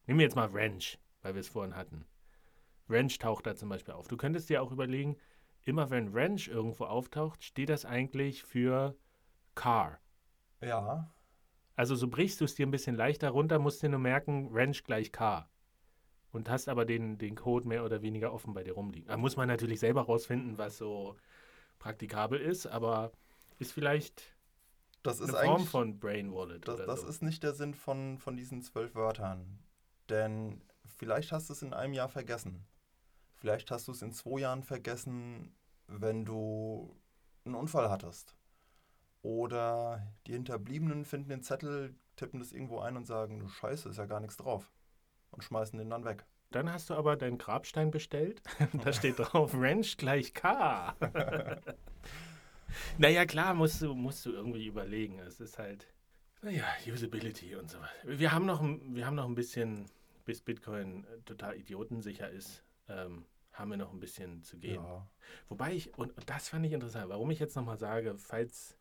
Nehmen 0.07 0.19
wir 0.19 0.25
jetzt 0.25 0.35
mal 0.35 0.51
Wrench, 0.53 0.99
weil 1.21 1.35
wir 1.35 1.41
es 1.41 1.49
vorhin 1.49 1.75
hatten. 1.75 2.05
Wrench 2.87 3.19
taucht 3.19 3.45
da 3.45 3.55
zum 3.55 3.69
Beispiel 3.69 3.93
auf. 3.93 4.07
Du 4.07 4.17
könntest 4.17 4.49
dir 4.49 4.61
auch 4.61 4.71
überlegen, 4.71 5.17
immer 5.63 5.89
wenn 5.89 6.13
Wrench 6.13 6.47
irgendwo 6.47 6.85
auftaucht, 6.85 7.43
steht 7.43 7.69
das 7.69 7.85
eigentlich 7.85 8.43
für 8.43 8.95
Car. 9.55 9.99
ja, 10.61 11.11
Also 11.75 11.95
so 11.95 12.07
brichst 12.07 12.39
du 12.41 12.45
es 12.45 12.55
dir 12.55 12.67
ein 12.67 12.71
bisschen 12.71 12.95
leichter 12.95 13.29
runter, 13.29 13.59
musst 13.59 13.81
dir 13.81 13.89
nur 13.89 13.99
merken, 13.99 14.53
Wrench 14.53 14.83
gleich 14.83 15.11
Car. 15.11 15.49
Und 16.31 16.49
hast 16.49 16.69
aber 16.69 16.85
den, 16.85 17.17
den 17.17 17.35
Code 17.35 17.67
mehr 17.67 17.83
oder 17.83 18.01
weniger 18.01 18.31
offen 18.33 18.53
bei 18.53 18.63
dir 18.63 18.73
rumliegen. 18.73 19.07
Da 19.07 19.17
muss 19.17 19.35
man 19.35 19.47
natürlich 19.47 19.79
selber 19.81 20.03
rausfinden, 20.03 20.57
was 20.57 20.77
so 20.77 21.17
praktikabel 21.79 22.39
ist, 22.39 22.67
aber 22.67 23.11
ist 23.59 23.73
vielleicht 23.73 24.35
das 25.03 25.19
ist 25.19 25.33
eine 25.33 25.47
Form 25.47 25.65
von 25.65 25.99
Brain 25.99 26.31
Wallet 26.31 26.67
Das, 26.67 26.77
das 26.85 27.01
so. 27.01 27.07
ist 27.07 27.21
nicht 27.23 27.43
der 27.43 27.53
Sinn 27.53 27.73
von, 27.73 28.17
von 28.19 28.37
diesen 28.37 28.61
zwölf 28.61 28.95
Wörtern. 28.95 29.59
Denn 30.09 30.61
vielleicht 30.85 31.31
hast 31.31 31.49
du 31.49 31.53
es 31.53 31.61
in 31.63 31.73
einem 31.73 31.93
Jahr 31.93 32.09
vergessen. 32.09 32.65
Vielleicht 33.33 33.71
hast 33.71 33.87
du 33.87 33.91
es 33.91 34.01
in 34.03 34.11
zwei 34.13 34.41
Jahren 34.41 34.63
vergessen, 34.63 35.55
wenn 35.87 36.25
du 36.25 36.95
einen 37.43 37.55
Unfall 37.55 37.89
hattest. 37.89 38.35
Oder 39.21 40.11
die 40.25 40.33
Hinterbliebenen 40.33 41.05
finden 41.05 41.29
den 41.29 41.43
Zettel, 41.43 41.95
tippen 42.15 42.39
das 42.39 42.51
irgendwo 42.51 42.79
ein 42.79 42.97
und 42.97 43.05
sagen, 43.05 43.47
Scheiße, 43.47 43.89
ist 43.89 43.97
ja 43.97 44.05
gar 44.05 44.19
nichts 44.19 44.37
drauf. 44.37 44.71
Und 45.31 45.43
schmeißen 45.43 45.77
den 45.77 45.89
dann 45.89 46.05
weg. 46.05 46.25
Dann 46.49 46.71
hast 46.71 46.89
du 46.89 46.95
aber 46.95 47.15
deinen 47.15 47.37
Grabstein 47.37 47.91
bestellt. 47.91 48.41
da 48.83 48.91
steht 48.91 49.19
drauf, 49.19 49.53
Wrench 49.53 49.97
gleich 49.97 50.33
K. 50.33 50.95
naja, 52.97 53.25
klar, 53.25 53.53
musst 53.53 53.81
du, 53.81 53.93
musst 53.93 54.25
du 54.25 54.31
irgendwie 54.31 54.65
überlegen. 54.65 55.19
Es 55.19 55.39
ist 55.39 55.57
halt, 55.59 55.87
naja, 56.41 56.65
Usability 56.87 57.55
und 57.55 57.69
so 57.69 57.79
weiter. 57.79 58.19
Wir 58.19 58.31
haben 58.31 58.45
noch, 58.45 58.61
ein- 58.61 58.95
wir 58.95 59.05
haben 59.05 59.15
noch 59.15 59.27
ein 59.27 59.35
bisschen, 59.35 59.85
bis 60.25 60.41
Bitcoin 60.41 61.05
äh, 61.05 61.21
total 61.25 61.55
idiotensicher 61.57 62.29
ist, 62.29 62.63
ähm, 62.89 63.25
haben 63.53 63.69
wir 63.69 63.77
noch 63.77 63.93
ein 63.93 63.99
bisschen 63.99 64.43
zu 64.43 64.57
gehen. 64.57 64.83
Ja. 64.83 65.07
Wobei 65.49 65.73
ich, 65.73 65.97
und 65.97 66.15
und 66.17 66.29
das 66.29 66.49
fand 66.49 66.65
ich 66.65 66.71
interessant, 66.73 67.09
warum 67.09 67.31
ich 67.31 67.39
jetzt 67.39 67.55
nochmal 67.55 67.77
sage, 67.77 68.17
falls 68.17 68.77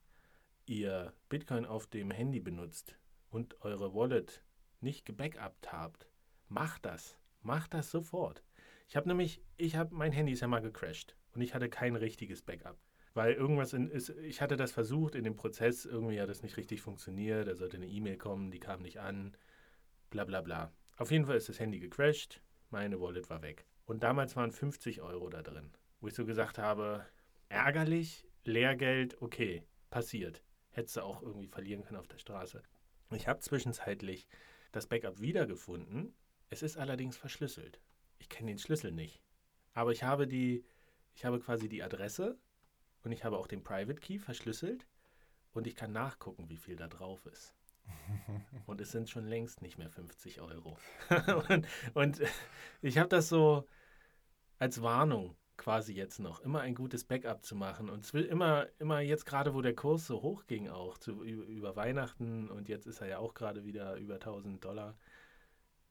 ihr 0.71 1.13
Bitcoin 1.29 1.67
auf 1.67 1.89
dem 1.89 2.13
Handy 2.13 2.39
benutzt 2.39 2.97
und 3.29 3.61
eure 3.63 3.93
Wallet 3.93 4.45
nicht 4.81 5.05
gebackupt 5.05 5.73
habt, 5.73 6.07
macht 6.49 6.87
das. 6.87 7.19
Macht 7.43 7.75
das 7.75 7.91
sofort. 7.91 8.45
Ich 8.87 8.97
habe 8.97 9.09
nämlich, 9.09 9.43
ich 9.57 9.75
habe, 9.75 9.93
mein 9.93 10.13
Handy 10.13 10.33
ist 10.33 10.41
ja 10.41 10.47
mal 10.47 10.63
gecrashed 10.63 11.17
und 11.35 11.41
ich 11.41 11.55
hatte 11.55 11.69
kein 11.69 11.97
richtiges 11.97 12.43
Backup. 12.43 12.79
Weil 13.15 13.35
irgendwas 13.35 13.73
in, 13.73 13.91
ist, 13.91 14.11
ich 14.11 14.41
hatte 14.41 14.57
das 14.57 14.71
versucht 14.71 15.17
in 15.17 15.25
dem 15.25 15.35
Prozess, 15.35 15.85
irgendwie 15.87 16.21
hat 16.21 16.29
das 16.29 16.45
nicht 16.45 16.57
richtig 16.57 16.81
funktioniert, 16.83 17.49
da 17.49 17.57
sollte 17.57 17.77
eine 17.77 17.89
E-Mail 17.89 18.17
kommen, 18.17 18.53
die 18.53 18.61
kam 18.61 18.83
nicht 18.83 19.01
an, 19.01 19.37
bla 20.11 20.25
bla 20.25 20.41
bla. 20.41 20.73
Auf 20.97 21.11
jeden 21.11 21.27
Fall 21.27 21.37
ist 21.37 21.49
das 21.49 21.59
Handy 21.59 21.81
gecrashed, 21.81 22.41
meine 22.71 23.01
Wallet 23.01 23.29
war 23.29 23.43
weg. 23.43 23.67
Und 23.87 24.05
damals 24.05 24.37
waren 24.37 24.53
50 24.53 25.03
Euro 25.03 25.31
da 25.31 25.43
drin, 25.43 25.73
wo 26.01 26.07
ich 26.07 26.15
so 26.15 26.25
gesagt 26.25 26.59
habe, 26.59 27.05
ärgerlich, 27.49 28.29
Lehrgeld, 28.45 29.21
okay, 29.21 29.65
passiert. 29.91 30.45
Hättest 30.71 30.97
du 30.97 31.03
auch 31.03 31.23
irgendwie 31.23 31.49
verlieren 31.49 31.83
können 31.83 31.99
auf 31.99 32.09
der 32.09 32.19
Straße. 32.19 32.63
Ich 33.13 33.27
habe 33.27 33.41
zwischenzeitlich 33.41 34.29
das 34.73 34.87
Backup 34.87 35.21
wiedergefunden. 35.21 36.15
Es 36.49 36.63
ist 36.63 36.77
allerdings 36.77 37.17
verschlüsselt. 37.17 37.81
Ich 38.19 38.29
kenne 38.29 38.51
den 38.51 38.59
Schlüssel 38.59 38.93
nicht. 38.93 39.23
Aber 39.73 39.93
ich 39.93 40.03
habe 40.03 40.27
die, 40.27 40.65
ich 41.15 41.25
habe 41.25 41.41
quasi 41.41 41.69
die 41.69 41.83
Adresse 41.83 42.39
und 43.03 43.13
ich 43.13 43.25
habe 43.25 43.39
auch 43.39 43.47
den 43.47 43.63
Private 43.63 44.01
Key 44.01 44.19
verschlüsselt 44.19 44.87
und 45.53 45.67
ich 45.67 45.75
kann 45.75 45.93
nachgucken, 45.93 46.49
wie 46.49 46.57
viel 46.57 46.77
da 46.77 46.89
drauf 46.89 47.27
ist. 47.27 47.55
Und 48.67 48.81
es 48.81 48.93
sind 48.93 49.11
schon 49.11 49.27
längst 49.27 49.63
nicht 49.63 49.77
mehr 49.77 49.91
50 49.91 50.41
Euro. 50.41 50.79
und, 51.49 51.67
und 51.95 52.21
ich 52.83 52.99
habe 52.99 53.09
das 53.09 53.29
so 53.29 53.67
als 54.59 54.81
Warnung 54.81 55.37
quasi 55.61 55.93
jetzt 55.93 56.21
noch, 56.21 56.41
immer 56.41 56.63
ein 56.63 56.75
gutes 56.75 57.05
Backup 57.05 57.45
zu 57.45 57.55
machen. 57.55 57.91
Und 57.91 58.07
es 58.07 58.15
will 58.15 58.25
immer, 58.25 58.67
immer 58.79 59.01
jetzt 59.01 59.27
gerade, 59.27 59.55
wo 59.55 59.61
der 59.61 59.75
Kurs 59.75 60.07
so 60.07 60.23
hoch 60.23 60.47
ging, 60.47 60.71
auch 60.71 60.97
zu, 60.97 61.23
über, 61.23 61.77
Weihnachten 61.77 62.49
und 62.49 62.71
jetzt 62.71 62.87
ist 62.87 63.03
er 63.03 63.09
ja 63.09 63.19
auch 63.19 63.35
gerade 63.35 63.63
wieder 63.63 63.97
über 63.97 64.15
1000 64.15 64.65
Dollar, 64.65 64.97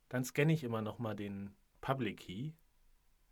dann 0.09 0.25
scanne 0.25 0.53
ich 0.53 0.63
immer 0.63 0.81
nochmal 0.81 1.15
den 1.15 1.55
Public 1.81 2.17
Key, 2.17 2.53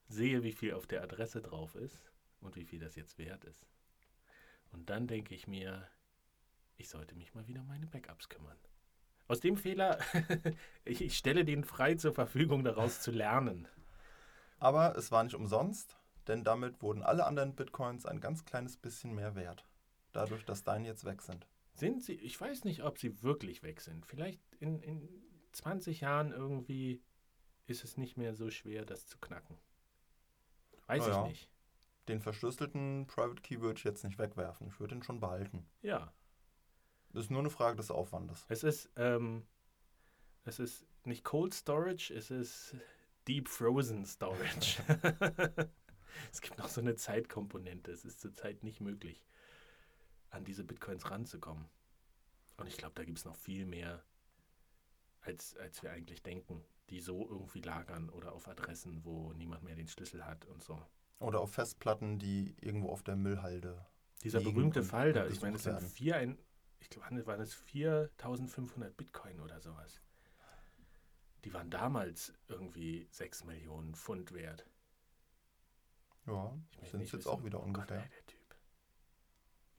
sehe, 0.09 0.43
wie 0.43 0.51
viel 0.51 0.75
auf 0.75 0.85
der 0.85 1.01
Adresse 1.01 1.41
drauf 1.41 1.73
ist 1.73 2.11
und 2.39 2.55
wie 2.55 2.65
viel 2.65 2.79
das 2.79 2.95
jetzt 2.95 3.17
wert 3.17 3.43
ist. 3.43 3.65
Und 4.71 4.91
dann 4.91 5.07
denke 5.07 5.33
ich 5.33 5.47
mir, 5.47 5.87
ich 6.75 6.87
sollte 6.87 7.15
mich 7.15 7.33
mal 7.33 7.47
wieder 7.47 7.61
um 7.61 7.67
meine 7.67 7.87
Backups 7.87 8.29
kümmern. 8.29 8.57
Aus 9.27 9.39
dem 9.39 9.57
Fehler, 9.57 9.97
ich, 10.85 11.01
ich 11.01 11.17
stelle 11.17 11.45
den 11.45 11.63
frei 11.63 11.95
zur 11.95 12.13
Verfügung, 12.13 12.63
daraus 12.63 13.01
zu 13.01 13.09
lernen. 13.09 13.67
Aber 14.59 14.95
es 14.95 15.11
war 15.11 15.23
nicht 15.23 15.35
umsonst, 15.35 15.97
denn 16.27 16.43
damit 16.43 16.81
wurden 16.81 17.03
alle 17.03 17.25
anderen 17.25 17.55
Bitcoins 17.55 18.05
ein 18.05 18.19
ganz 18.19 18.45
kleines 18.45 18.77
bisschen 18.77 19.13
mehr 19.13 19.35
wert. 19.35 19.65
Dadurch, 20.11 20.45
dass 20.45 20.63
deine 20.63 20.87
jetzt 20.87 21.05
weg 21.05 21.21
sind. 21.21 21.47
Sind 21.73 22.03
sie, 22.03 22.13
ich 22.13 22.39
weiß 22.39 22.63
nicht, 22.63 22.83
ob 22.83 22.97
sie 22.97 23.21
wirklich 23.21 23.61
weg 23.63 23.81
sind. 23.81 24.05
Vielleicht 24.05 24.41
in, 24.59 24.79
in 24.81 25.07
20 25.51 26.01
Jahren 26.01 26.31
irgendwie 26.31 27.03
ist 27.67 27.83
es 27.83 27.97
nicht 27.97 28.17
mehr 28.17 28.33
so 28.33 28.49
schwer, 28.49 28.85
das 28.85 29.05
zu 29.05 29.17
knacken. 29.19 29.57
Weiß 30.87 31.03
Na 31.07 31.13
ja. 31.13 31.21
ich 31.23 31.29
nicht. 31.29 31.49
Den 32.07 32.21
verschlüsselten 32.21 33.05
Private 33.07 33.41
Key 33.41 33.59
würde 33.59 33.77
ich 33.77 33.83
jetzt 33.83 34.03
nicht 34.03 34.17
wegwerfen. 34.17 34.67
Ich 34.67 34.79
würde 34.79 34.95
ihn 34.95 35.03
schon 35.03 35.19
behalten. 35.19 35.67
Ja, 35.81 36.13
Das 37.11 37.23
ist 37.25 37.31
nur 37.31 37.41
eine 37.41 37.49
Frage 37.49 37.77
des 37.77 37.91
Aufwandes. 37.91 38.45
es 38.47 38.63
ist, 38.63 38.89
ähm, 38.95 39.45
es 40.45 40.59
ist 40.59 40.85
nicht 41.03 41.23
Cold 41.23 41.53
Storage, 41.53 42.13
es 42.13 42.31
ist 42.31 42.75
Deep 43.27 43.49
Frozen 43.49 44.05
Storage. 44.05 44.81
es 46.31 46.41
gibt 46.41 46.57
noch 46.57 46.69
so 46.69 46.81
eine 46.81 46.95
Zeitkomponente. 46.95 47.91
Es 47.91 48.05
ist 48.05 48.19
zurzeit 48.19 48.63
nicht 48.63 48.81
möglich, 48.81 49.23
an 50.29 50.43
diese 50.43 50.63
Bitcoins 50.63 51.09
ranzukommen. 51.09 51.65
Und 52.57 52.67
ich 52.67 52.77
glaube, 52.77 52.95
da 52.95 53.03
gibt 53.03 53.19
es 53.19 53.25
noch 53.25 53.35
viel 53.35 53.65
mehr, 53.65 54.03
als, 55.21 55.55
als 55.57 55.83
wir 55.83 55.91
eigentlich 55.91 56.23
denken, 56.23 56.63
die 56.89 56.99
so 56.99 57.27
irgendwie 57.29 57.61
lagern 57.61 58.09
oder 58.09 58.31
auf 58.33 58.47
Adressen, 58.47 59.03
wo 59.03 59.33
niemand 59.33 59.63
mehr 59.63 59.75
den 59.75 59.87
Schlüssel 59.87 60.25
hat 60.25 60.45
und 60.45 60.63
so. 60.63 60.81
Oder 61.19 61.41
auf 61.41 61.51
Festplatten, 61.53 62.19
die 62.19 62.55
irgendwo 62.61 62.89
auf 62.89 63.03
der 63.03 63.15
Müllhalde. 63.15 63.85
Dieser 64.23 64.41
berühmte 64.41 64.83
Fall 64.83 65.13
da, 65.13 65.27
ich 65.27 65.41
meine, 65.41 65.57
es 65.57 65.63
sind 65.63 65.81
vier, 65.81 66.17
ein, 66.17 66.37
ich 66.79 66.89
glaube, 66.89 67.25
waren 67.25 67.41
es 67.41 67.53
4500 67.53 68.95
Bitcoin 68.95 69.39
oder 69.39 69.59
sowas, 69.59 70.01
die 71.43 71.53
waren 71.53 71.69
damals 71.69 72.33
irgendwie 72.47 73.07
6 73.11 73.45
Millionen 73.45 73.95
Pfund 73.95 74.33
wert. 74.33 74.65
Ja, 76.27 76.53
Ich 76.81 76.89
sind 76.91 77.01
es 77.01 77.11
jetzt 77.11 77.25
wissen- 77.25 77.29
auch 77.29 77.43
wieder 77.43 77.57
oh 77.59 77.61
Gott, 77.63 77.67
ungefähr. 77.89 78.03
ey, 78.03 78.09
der 78.09 78.25
Typ. 78.27 78.55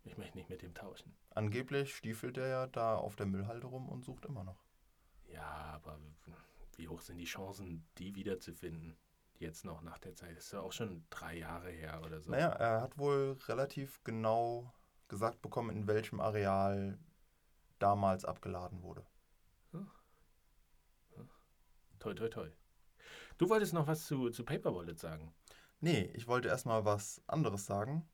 Ich 0.04 0.16
möchte 0.16 0.38
nicht 0.38 0.48
mit 0.48 0.62
dem 0.62 0.74
tauschen. 0.74 1.14
Angeblich 1.30 1.94
stiefelt 1.94 2.36
er 2.38 2.48
ja 2.48 2.66
da 2.66 2.96
auf 2.96 3.14
der 3.16 3.26
Müllhalde 3.26 3.66
rum 3.66 3.88
und 3.88 4.04
sucht 4.04 4.24
immer 4.24 4.44
noch. 4.44 4.58
Ja, 5.30 5.44
aber 5.74 5.98
wie 6.76 6.88
hoch 6.88 7.02
sind 7.02 7.18
die 7.18 7.24
Chancen, 7.26 7.86
die 7.98 8.14
wiederzufinden? 8.14 8.96
Jetzt 9.38 9.64
noch 9.64 9.82
nach 9.82 9.98
der 9.98 10.14
Zeit. 10.16 10.36
Das 10.36 10.46
ist 10.46 10.52
ja 10.52 10.60
auch 10.60 10.72
schon 10.72 11.04
drei 11.10 11.36
Jahre 11.36 11.70
her 11.70 12.00
oder 12.04 12.20
so. 12.20 12.30
Naja, 12.30 12.48
er 12.48 12.80
hat 12.80 12.98
wohl 12.98 13.36
relativ 13.46 14.02
genau 14.02 14.72
gesagt 15.06 15.42
bekommen, 15.42 15.76
in 15.76 15.86
welchem 15.86 16.18
Areal 16.20 16.98
damals 17.78 18.24
abgeladen 18.24 18.82
wurde. 18.82 19.04
Toi, 22.00 22.14
toi, 22.14 22.28
toi. 22.28 22.48
Du 23.38 23.48
wolltest 23.48 23.74
noch 23.74 23.86
was 23.86 24.06
zu, 24.06 24.30
zu 24.30 24.44
Paper 24.44 24.74
Wallet 24.74 24.98
sagen. 24.98 25.32
Nee, 25.80 26.10
ich 26.14 26.26
wollte 26.26 26.48
erstmal 26.48 26.84
was 26.84 27.22
anderes 27.28 27.64
sagen. 27.64 28.08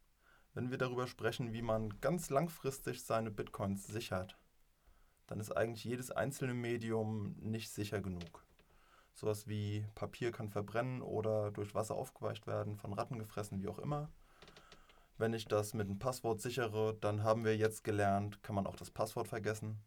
Wenn 0.52 0.70
wir 0.70 0.76
darüber 0.76 1.06
sprechen, 1.06 1.54
wie 1.54 1.62
man 1.62 1.98
ganz 2.00 2.28
langfristig 2.28 3.02
seine 3.02 3.30
Bitcoins 3.30 3.86
sichert, 3.86 4.38
dann 5.26 5.40
ist 5.40 5.50
eigentlich 5.50 5.82
jedes 5.82 6.10
einzelne 6.10 6.52
Medium 6.52 7.34
nicht 7.40 7.70
sicher 7.70 8.02
genug. 8.02 8.44
Sowas 9.14 9.48
wie 9.48 9.86
Papier 9.94 10.30
kann 10.30 10.50
verbrennen 10.50 11.00
oder 11.00 11.50
durch 11.52 11.74
Wasser 11.74 11.94
aufgeweicht 11.94 12.46
werden, 12.46 12.76
von 12.76 12.92
Ratten 12.92 13.18
gefressen, 13.18 13.62
wie 13.62 13.68
auch 13.68 13.78
immer. 13.78 14.10
Wenn 15.16 15.32
ich 15.32 15.46
das 15.46 15.72
mit 15.72 15.88
einem 15.88 15.98
Passwort 15.98 16.42
sichere, 16.42 16.94
dann 17.00 17.22
haben 17.22 17.44
wir 17.44 17.56
jetzt 17.56 17.82
gelernt, 17.82 18.42
kann 18.42 18.56
man 18.56 18.66
auch 18.66 18.76
das 18.76 18.90
Passwort 18.90 19.28
vergessen. 19.28 19.78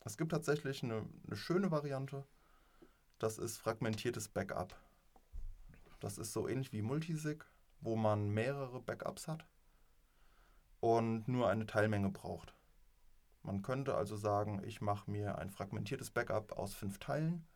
Es 0.00 0.16
gibt 0.16 0.30
tatsächlich 0.30 0.82
eine, 0.82 1.04
eine 1.26 1.36
schöne 1.36 1.70
Variante. 1.70 2.24
Das 3.18 3.36
ist 3.36 3.58
fragmentiertes 3.58 4.28
Backup. 4.28 4.74
Das 6.00 6.18
ist 6.18 6.32
so 6.32 6.48
ähnlich 6.48 6.72
wie 6.72 6.82
Multisig, 6.82 7.44
wo 7.80 7.96
man 7.96 8.30
mehrere 8.30 8.80
Backups 8.80 9.28
hat 9.28 9.46
und 10.80 11.26
nur 11.28 11.48
eine 11.48 11.66
Teilmenge 11.66 12.10
braucht. 12.10 12.54
Man 13.42 13.62
könnte 13.62 13.94
also 13.94 14.16
sagen, 14.16 14.62
ich 14.64 14.80
mache 14.80 15.10
mir 15.10 15.38
ein 15.38 15.50
fragmentiertes 15.50 16.10
Backup 16.10 16.52
aus 16.52 16.74
fünf 16.74 16.98
Teilen 16.98 17.46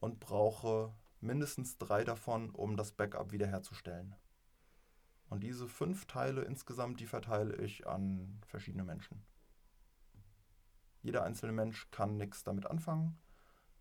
und 0.00 0.20
brauche 0.20 0.94
mindestens 1.20 1.78
drei 1.78 2.04
davon, 2.04 2.50
um 2.50 2.76
das 2.76 2.92
Backup 2.92 3.32
wiederherzustellen. 3.32 4.14
Und 5.28 5.42
diese 5.42 5.68
fünf 5.68 6.06
Teile 6.06 6.42
insgesamt, 6.42 7.00
die 7.00 7.06
verteile 7.06 7.56
ich 7.56 7.86
an 7.86 8.40
verschiedene 8.46 8.84
Menschen. 8.84 9.24
Jeder 11.02 11.22
einzelne 11.22 11.52
Mensch 11.52 11.90
kann 11.90 12.16
nichts 12.16 12.44
damit 12.44 12.66
anfangen. 12.66 13.18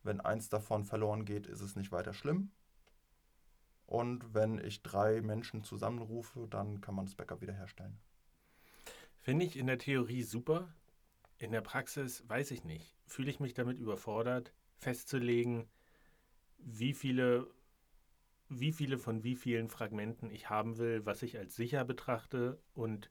Wenn 0.04 0.22
eins 0.22 0.50
davon 0.50 0.86
verloren 0.86 1.26
geht, 1.26 1.48
ist 1.48 1.62
es 1.62 1.76
nicht 1.76 1.92
weiter 1.92 2.14
schlimm. 2.14 2.52
Und 3.88 4.34
wenn 4.34 4.60
ich 4.60 4.84
drei 4.84 5.22
Menschen 5.22 5.64
zusammenrufe, 5.64 6.46
dann 6.50 6.82
kann 6.82 6.94
man 6.94 7.06
das 7.06 7.16
Backup 7.16 7.42
wiederherstellen. 7.42 7.98
Finde 9.16 9.46
ich 9.46 9.58
in 9.58 9.66
der 9.68 9.80
Theorie 9.80 10.24
super. 10.24 10.74
In 11.38 11.52
der 11.52 11.62
Praxis 11.62 12.28
weiß 12.28 12.52
ich 12.52 12.66
nicht. 12.66 13.00
Fühle 13.06 13.30
ich 13.30 13.40
mich 13.40 13.54
damit 13.54 13.80
überfordert, 13.80 14.54
festzulegen, 14.76 15.70
wie 16.58 16.94
viele, 16.94 17.48
wie 18.50 18.74
viele 18.74 18.98
von 18.98 19.24
wie 19.24 19.36
vielen 19.36 19.70
Fragmenten 19.70 20.32
ich 20.32 20.50
haben 20.50 20.78
will, 20.78 21.06
was 21.06 21.24
ich 21.24 21.38
als 21.38 21.56
sicher 21.56 21.86
betrachte 21.86 22.62
und 22.74 23.10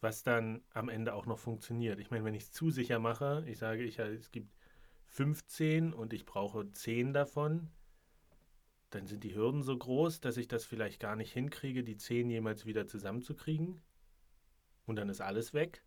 was 0.00 0.24
dann 0.24 0.62
am 0.72 0.88
Ende 0.88 1.14
auch 1.14 1.26
noch 1.26 1.38
funktioniert. 1.38 2.00
Ich 2.00 2.10
meine, 2.10 2.24
wenn 2.24 2.34
ich 2.34 2.44
es 2.44 2.52
zu 2.52 2.70
sicher 2.70 2.98
mache, 2.98 3.44
ich 3.46 3.58
sage, 3.58 3.84
ich, 3.84 3.98
es 4.00 4.32
gibt 4.32 4.50
15 5.08 5.92
und 5.92 6.12
ich 6.12 6.26
brauche 6.26 6.72
10 6.72 7.12
davon, 7.12 7.70
dann 8.90 9.06
sind 9.06 9.24
die 9.24 9.34
Hürden 9.34 9.62
so 9.62 9.76
groß, 9.76 10.20
dass 10.20 10.36
ich 10.36 10.48
das 10.48 10.64
vielleicht 10.64 11.00
gar 11.00 11.16
nicht 11.16 11.32
hinkriege, 11.32 11.84
die 11.84 11.96
10 11.96 12.28
jemals 12.28 12.66
wieder 12.66 12.86
zusammenzukriegen. 12.86 13.80
Und 14.84 14.96
dann 14.96 15.08
ist 15.08 15.20
alles 15.20 15.54
weg. 15.54 15.84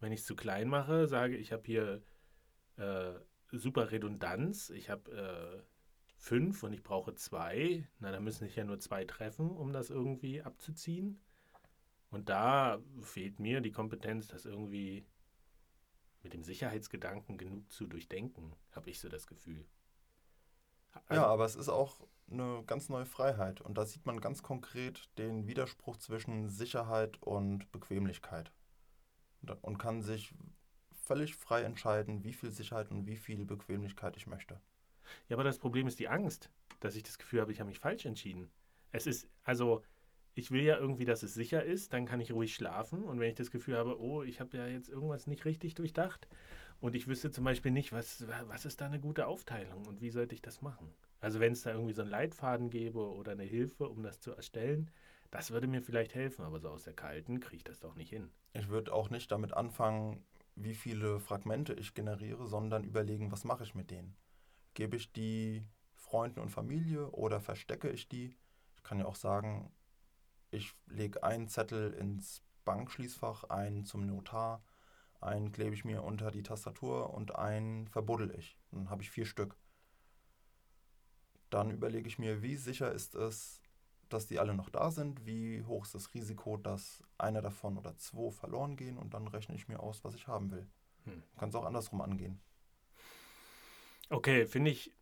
Wenn 0.00 0.12
ich 0.12 0.20
es 0.20 0.26
zu 0.26 0.34
klein 0.34 0.68
mache, 0.68 1.06
sage 1.06 1.36
ich 1.36 1.52
habe 1.52 1.62
hier 1.64 2.02
äh, 2.76 3.14
super 3.52 3.92
Redundanz, 3.92 4.70
ich 4.70 4.90
habe 4.90 5.10
äh, 5.12 5.62
fünf 6.16 6.62
und 6.62 6.72
ich 6.72 6.82
brauche 6.82 7.14
zwei, 7.14 7.86
na 8.00 8.10
dann 8.10 8.24
müssen 8.24 8.46
sich 8.46 8.56
ja 8.56 8.64
nur 8.64 8.80
zwei 8.80 9.04
treffen, 9.04 9.50
um 9.50 9.72
das 9.72 9.90
irgendwie 9.90 10.42
abzuziehen. 10.42 11.20
Und 12.10 12.28
da 12.28 12.82
fehlt 13.02 13.40
mir 13.40 13.60
die 13.60 13.72
Kompetenz, 13.72 14.28
das 14.28 14.46
irgendwie 14.46 15.06
mit 16.22 16.32
dem 16.32 16.42
Sicherheitsgedanken 16.42 17.38
genug 17.38 17.70
zu 17.70 17.86
durchdenken, 17.86 18.54
habe 18.72 18.90
ich 18.90 18.98
so 18.98 19.08
das 19.08 19.26
Gefühl. 19.26 19.64
Also, 21.06 21.22
ja, 21.22 21.26
aber 21.26 21.44
es 21.44 21.56
ist 21.56 21.68
auch 21.68 22.00
eine 22.30 22.62
ganz 22.66 22.88
neue 22.88 23.06
Freiheit. 23.06 23.60
Und 23.60 23.76
da 23.76 23.84
sieht 23.84 24.06
man 24.06 24.20
ganz 24.20 24.42
konkret 24.42 25.08
den 25.18 25.46
Widerspruch 25.46 25.96
zwischen 25.98 26.48
Sicherheit 26.48 27.20
und 27.22 27.70
Bequemlichkeit. 27.72 28.52
Und- 29.42 29.62
Und 29.62 29.78
kann 29.78 30.00
sich 30.02 30.34
völlig 30.92 31.34
frei 31.36 31.62
entscheiden, 31.62 32.24
wie 32.24 32.32
viel 32.32 32.50
Sicherheit 32.50 32.90
und 32.90 33.06
wie 33.06 33.16
viel 33.16 33.44
Bequemlichkeit 33.44 34.16
ich 34.16 34.26
möchte. 34.26 34.60
Ja, 35.28 35.36
aber 35.36 35.44
das 35.44 35.58
Problem 35.58 35.86
ist 35.86 35.98
die 35.98 36.08
Angst, 36.08 36.50
dass 36.80 36.96
ich 36.96 37.02
das 37.02 37.18
Gefühl 37.18 37.42
habe, 37.42 37.52
ich 37.52 37.60
habe 37.60 37.68
mich 37.68 37.78
falsch 37.78 38.06
entschieden. 38.06 38.50
Es 38.90 39.06
ist, 39.06 39.28
also, 39.42 39.82
ich 40.34 40.50
will 40.50 40.62
ja 40.62 40.78
irgendwie, 40.78 41.04
dass 41.04 41.22
es 41.22 41.34
sicher 41.34 41.62
ist, 41.62 41.92
dann 41.92 42.06
kann 42.06 42.20
ich 42.20 42.32
ruhig 42.32 42.54
schlafen. 42.54 43.04
Und 43.04 43.20
wenn 43.20 43.28
ich 43.28 43.34
das 43.36 43.50
Gefühl 43.50 43.76
habe, 43.76 44.00
oh, 44.00 44.22
ich 44.22 44.40
habe 44.40 44.56
ja 44.56 44.66
jetzt 44.66 44.88
irgendwas 44.88 45.26
nicht 45.26 45.44
richtig 45.44 45.74
durchdacht 45.74 46.26
und 46.84 46.94
ich 46.94 47.06
wüsste 47.06 47.30
zum 47.30 47.44
Beispiel 47.44 47.70
nicht, 47.72 47.94
was, 47.94 48.26
was 48.46 48.66
ist 48.66 48.82
da 48.82 48.84
eine 48.84 49.00
gute 49.00 49.26
Aufteilung 49.26 49.86
und 49.86 50.02
wie 50.02 50.10
sollte 50.10 50.34
ich 50.34 50.42
das 50.42 50.60
machen? 50.60 50.92
Also, 51.18 51.40
wenn 51.40 51.54
es 51.54 51.62
da 51.62 51.70
irgendwie 51.70 51.94
so 51.94 52.02
einen 52.02 52.10
Leitfaden 52.10 52.68
gäbe 52.68 53.10
oder 53.10 53.32
eine 53.32 53.42
Hilfe, 53.42 53.88
um 53.88 54.02
das 54.02 54.20
zu 54.20 54.32
erstellen, 54.32 54.90
das 55.30 55.50
würde 55.50 55.66
mir 55.66 55.80
vielleicht 55.80 56.14
helfen, 56.14 56.44
aber 56.44 56.60
so 56.60 56.68
aus 56.68 56.84
der 56.84 56.92
Kalten 56.92 57.40
kriege 57.40 57.56
ich 57.56 57.64
das 57.64 57.80
doch 57.80 57.94
nicht 57.94 58.10
hin. 58.10 58.30
Ich 58.52 58.68
würde 58.68 58.92
auch 58.92 59.08
nicht 59.08 59.32
damit 59.32 59.54
anfangen, 59.54 60.26
wie 60.56 60.74
viele 60.74 61.20
Fragmente 61.20 61.72
ich 61.72 61.94
generiere, 61.94 62.46
sondern 62.46 62.84
überlegen, 62.84 63.32
was 63.32 63.44
mache 63.44 63.64
ich 63.64 63.74
mit 63.74 63.90
denen. 63.90 64.14
Gebe 64.74 64.98
ich 64.98 65.10
die 65.10 65.66
Freunden 65.94 66.40
und 66.40 66.50
Familie 66.50 67.08
oder 67.12 67.40
verstecke 67.40 67.88
ich 67.88 68.10
die? 68.10 68.36
Ich 68.76 68.82
kann 68.82 68.98
ja 68.98 69.06
auch 69.06 69.16
sagen, 69.16 69.72
ich 70.50 70.74
lege 70.84 71.22
einen 71.22 71.48
Zettel 71.48 71.94
ins 71.94 72.42
Bankschließfach, 72.66 73.44
einen 73.44 73.86
zum 73.86 74.04
Notar, 74.04 74.62
einen 75.24 75.52
klebe 75.52 75.74
ich 75.74 75.84
mir 75.84 76.02
unter 76.02 76.30
die 76.30 76.42
Tastatur 76.42 77.12
und 77.14 77.34
einen 77.36 77.88
verbuddel 77.88 78.34
ich. 78.38 78.56
Dann 78.70 78.90
habe 78.90 79.02
ich 79.02 79.10
vier 79.10 79.26
Stück. 79.26 79.56
Dann 81.50 81.70
überlege 81.70 82.08
ich 82.08 82.18
mir, 82.18 82.42
wie 82.42 82.56
sicher 82.56 82.92
ist 82.92 83.14
es, 83.14 83.60
dass 84.08 84.26
die 84.26 84.38
alle 84.38 84.54
noch 84.54 84.70
da 84.70 84.90
sind, 84.90 85.24
wie 85.26 85.62
hoch 85.64 85.84
ist 85.84 85.94
das 85.94 86.12
Risiko, 86.14 86.56
dass 86.56 87.02
einer 87.18 87.42
davon 87.42 87.78
oder 87.78 87.96
zwei 87.96 88.30
verloren 88.30 88.76
gehen 88.76 88.98
und 88.98 89.14
dann 89.14 89.26
rechne 89.28 89.54
ich 89.54 89.68
mir 89.68 89.80
aus, 89.80 90.04
was 90.04 90.14
ich 90.14 90.26
haben 90.28 90.50
will. 90.50 90.66
Hm. 91.04 91.22
Du 91.22 91.38
kannst 91.40 91.56
auch 91.56 91.64
andersrum 91.64 92.00
angehen. 92.00 92.40
Okay, 94.10 94.46
finde 94.46 94.70
ich 94.70 94.92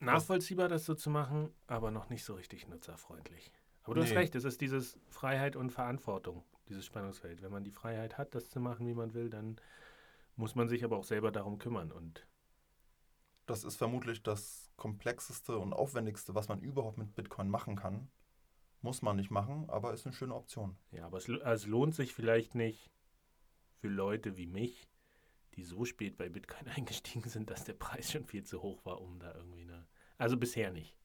nachvollziehbar, 0.00 0.68
das 0.68 0.84
so 0.84 0.94
zu 0.94 1.10
machen, 1.10 1.50
aber 1.66 1.90
noch 1.90 2.08
nicht 2.10 2.24
so 2.24 2.34
richtig 2.34 2.68
nutzerfreundlich. 2.68 3.50
Aber 3.82 3.94
du 3.94 4.02
hast 4.02 4.10
Nee. 4.10 4.18
recht, 4.18 4.34
es 4.34 4.44
ist 4.44 4.60
dieses 4.60 4.98
Freiheit 5.08 5.56
und 5.56 5.70
Verantwortung, 5.70 6.44
dieses 6.68 6.84
Spannungsfeld. 6.86 7.42
Wenn 7.42 7.52
man 7.52 7.64
die 7.64 7.70
Freiheit 7.70 8.18
hat, 8.18 8.34
das 8.34 8.48
zu 8.50 8.60
machen, 8.60 8.86
wie 8.86 8.94
man 8.94 9.14
will, 9.14 9.30
dann 9.30 9.56
muss 10.36 10.54
man 10.54 10.68
sich 10.68 10.84
aber 10.84 10.96
auch 10.96 11.04
selber 11.04 11.30
darum 11.32 11.58
kümmern. 11.58 11.92
Und 11.92 12.26
Das 13.46 13.64
ist 13.64 13.76
vermutlich 13.76 14.22
das 14.22 14.70
komplexeste 14.76 15.58
und 15.58 15.72
aufwendigste, 15.72 16.34
was 16.34 16.48
man 16.48 16.60
überhaupt 16.60 16.98
mit 16.98 17.14
Bitcoin 17.14 17.48
machen 17.48 17.76
kann. 17.76 18.08
Muss 18.80 19.02
man 19.02 19.16
nicht 19.16 19.30
machen, 19.30 19.68
aber 19.70 19.94
ist 19.94 20.06
eine 20.06 20.14
schöne 20.14 20.34
Option. 20.34 20.76
ja, 20.90 21.06
aber 21.06 21.16
es, 21.18 21.26
lo- 21.28 21.40
es 21.40 21.66
lohnt 21.66 21.94
sich 21.94 22.12
vielleicht 22.14 22.54
nicht 22.54 22.90
für 23.80 23.88
Leute 23.88 24.36
wie 24.36 24.46
mich, 24.46 24.88
die 25.54 25.62
so 25.64 25.84
spät 25.84 26.16
bei 26.16 26.28
Bitcoin 26.28 26.68
eingestiegen 26.76 27.28
sind, 27.28 27.50
dass 27.50 27.64
der 27.64 27.74
Preis 27.74 28.10
schon 28.12 28.24
viel 28.26 28.44
zu 28.44 28.62
hoch 28.62 28.84
war, 28.84 29.00
um 29.00 29.18
da 29.18 29.34
irgendwie 29.34 29.62
eine. 29.62 29.86
Also 30.18 30.36
bisher 30.36 30.70
nicht. 30.70 30.96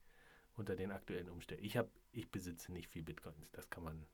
Unter 0.54 0.76
den 0.76 0.90
aktuellen 0.92 1.30
Umständen. 1.30 1.64
Ich 1.64 1.76
habe, 1.76 1.90
ich 2.12 2.30
besitze 2.30 2.70
nicht 2.72 2.88
viel 2.88 3.02
Bitcoins. 3.02 3.50
Das 3.52 3.70
kann 3.70 3.84
man. 3.84 4.06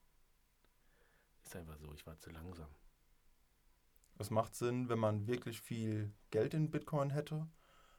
Ist 1.47 1.57
einfach 1.57 1.79
so, 1.79 1.93
ich 1.95 2.05
war 2.07 2.19
zu 2.19 2.31
langsam. 2.31 2.69
Es 4.19 4.31
macht 4.31 4.55
Sinn, 4.57 4.89
wenn 4.89 4.99
man 4.99 5.29
wirklich 5.29 5.61
viel 5.61 6.13
Geld 6.31 6.55
in 6.55 6.71
Bitcoin 6.71 7.11
hätte 7.11 7.47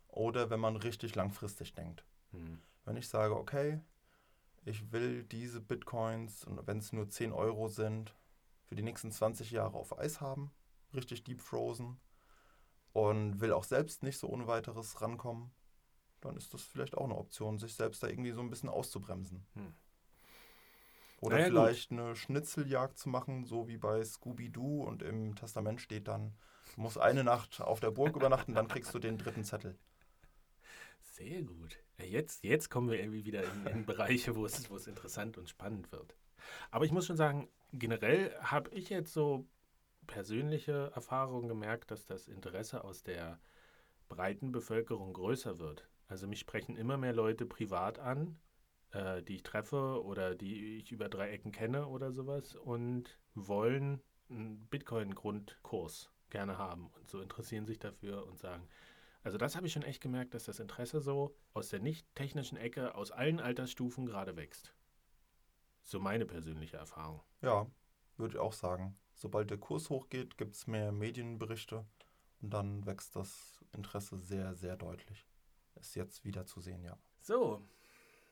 oder 0.09 0.49
wenn 0.49 0.59
man 0.59 0.75
richtig 0.75 1.15
langfristig 1.15 1.73
denkt. 1.73 2.03
Hm. 2.31 2.59
Wenn 2.83 2.97
ich 2.97 3.07
sage, 3.07 3.37
okay, 3.37 3.79
ich 4.65 4.91
will 4.91 5.23
diese 5.23 5.61
Bitcoins, 5.61 6.43
und 6.43 6.67
wenn 6.67 6.79
es 6.79 6.91
nur 6.91 7.09
10 7.09 7.31
Euro 7.31 7.69
sind, 7.69 8.13
für 8.65 8.75
die 8.75 8.83
nächsten 8.83 9.11
20 9.11 9.51
Jahre 9.51 9.77
auf 9.77 9.97
Eis 9.97 10.19
haben, 10.19 10.51
richtig 10.93 11.23
deep 11.23 11.41
frozen, 11.41 12.01
und 12.91 13.39
will 13.39 13.53
auch 13.53 13.63
selbst 13.63 14.03
nicht 14.03 14.17
so 14.17 14.27
ohne 14.27 14.47
weiteres 14.47 15.01
rankommen, 15.01 15.51
dann 16.19 16.35
ist 16.35 16.53
das 16.53 16.63
vielleicht 16.63 16.97
auch 16.97 17.05
eine 17.05 17.15
Option, 17.15 17.59
sich 17.59 17.75
selbst 17.75 18.03
da 18.03 18.07
irgendwie 18.07 18.31
so 18.31 18.41
ein 18.41 18.49
bisschen 18.49 18.69
auszubremsen. 18.69 19.45
Hm. 19.53 19.73
Oder 21.19 21.37
Na 21.37 21.41
ja, 21.41 21.49
gut. 21.49 21.57
vielleicht 21.57 21.91
eine 21.91 22.15
Schnitzeljagd 22.15 22.97
zu 22.97 23.09
machen, 23.09 23.43
so 23.45 23.67
wie 23.67 23.77
bei 23.77 24.03
Scooby-Doo 24.03 24.83
und 24.83 25.01
im 25.01 25.35
Testament 25.35 25.81
steht 25.81 26.07
dann, 26.07 26.35
du 26.75 26.81
musst 26.81 26.99
eine 26.99 27.23
Nacht 27.23 27.59
auf 27.61 27.79
der 27.79 27.91
Burg 27.91 28.15
übernachten, 28.15 28.53
dann 28.53 28.67
kriegst 28.67 28.93
du 28.93 28.99
den 28.99 29.17
dritten 29.17 29.43
Zettel. 29.43 29.77
Sehr 31.01 31.41
gut. 31.41 31.77
Jetzt, 31.97 32.43
jetzt 32.43 32.69
kommen 32.69 32.89
wir 32.91 32.99
irgendwie 32.99 33.25
wieder 33.25 33.43
in, 33.43 33.65
in 33.65 33.85
Bereiche, 33.85 34.35
wo 34.35 34.45
es, 34.45 34.69
wo 34.69 34.75
es 34.75 34.85
interessant 34.85 35.37
und 35.39 35.49
spannend 35.49 35.91
wird. 35.91 36.15
Aber 36.69 36.85
ich 36.85 36.91
muss 36.91 37.07
schon 37.07 37.17
sagen, 37.17 37.49
generell 37.73 38.35
habe 38.39 38.69
ich 38.69 38.89
jetzt 38.89 39.13
so 39.13 39.47
persönliche 40.05 40.91
Erfahrungen 40.93 41.47
gemerkt, 41.47 41.89
dass 41.89 42.05
das 42.05 42.27
Interesse 42.27 42.83
aus 42.83 43.03
der 43.03 43.39
breiten 44.09 44.51
Bevölkerung 44.51 45.13
größer 45.13 45.57
wird. 45.57 45.87
Also 46.07 46.27
mich 46.27 46.39
sprechen 46.39 46.77
immer 46.77 46.97
mehr 46.97 47.13
Leute 47.13 47.45
privat 47.45 47.99
an, 47.99 48.39
äh, 48.91 49.21
die 49.23 49.35
ich 49.35 49.43
treffe 49.43 50.03
oder 50.03 50.35
die 50.35 50.77
ich 50.77 50.91
über 50.91 51.09
drei 51.09 51.31
Ecken 51.31 51.51
kenne 51.51 51.87
oder 51.87 52.11
sowas 52.11 52.55
und 52.55 53.19
wollen 53.35 54.01
einen 54.29 54.67
Bitcoin-Grundkurs 54.67 56.11
gerne 56.29 56.57
haben 56.57 56.87
und 56.87 57.09
so 57.09 57.21
interessieren 57.21 57.65
sich 57.65 57.79
dafür 57.79 58.27
und 58.27 58.37
sagen, 58.37 58.67
also 59.23 59.37
das 59.37 59.55
habe 59.55 59.67
ich 59.67 59.73
schon 59.73 59.83
echt 59.83 60.01
gemerkt, 60.01 60.33
dass 60.33 60.45
das 60.45 60.59
Interesse 60.59 61.01
so 61.01 61.35
aus 61.53 61.69
der 61.69 61.79
nicht 61.79 62.07
technischen 62.15 62.57
Ecke, 62.57 62.95
aus 62.95 63.11
allen 63.11 63.39
Altersstufen 63.39 64.05
gerade 64.05 64.37
wächst. 64.37 64.73
So 65.83 65.99
meine 65.99 66.25
persönliche 66.25 66.77
Erfahrung. 66.77 67.21
Ja, 67.41 67.67
würde 68.17 68.35
ich 68.35 68.39
auch 68.39 68.53
sagen. 68.53 68.97
Sobald 69.15 69.49
der 69.49 69.57
Kurs 69.57 69.89
hochgeht, 69.89 70.37
gibt 70.37 70.55
es 70.55 70.67
mehr 70.67 70.91
Medienberichte 70.91 71.85
und 72.41 72.53
dann 72.53 72.85
wächst 72.85 73.15
das 73.15 73.65
Interesse 73.73 74.17
sehr, 74.19 74.55
sehr 74.55 74.77
deutlich. 74.77 75.25
Ist 75.75 75.95
jetzt 75.95 76.23
wieder 76.23 76.45
zu 76.45 76.61
sehen, 76.61 76.83
ja. 76.83 76.97
So, 77.21 77.67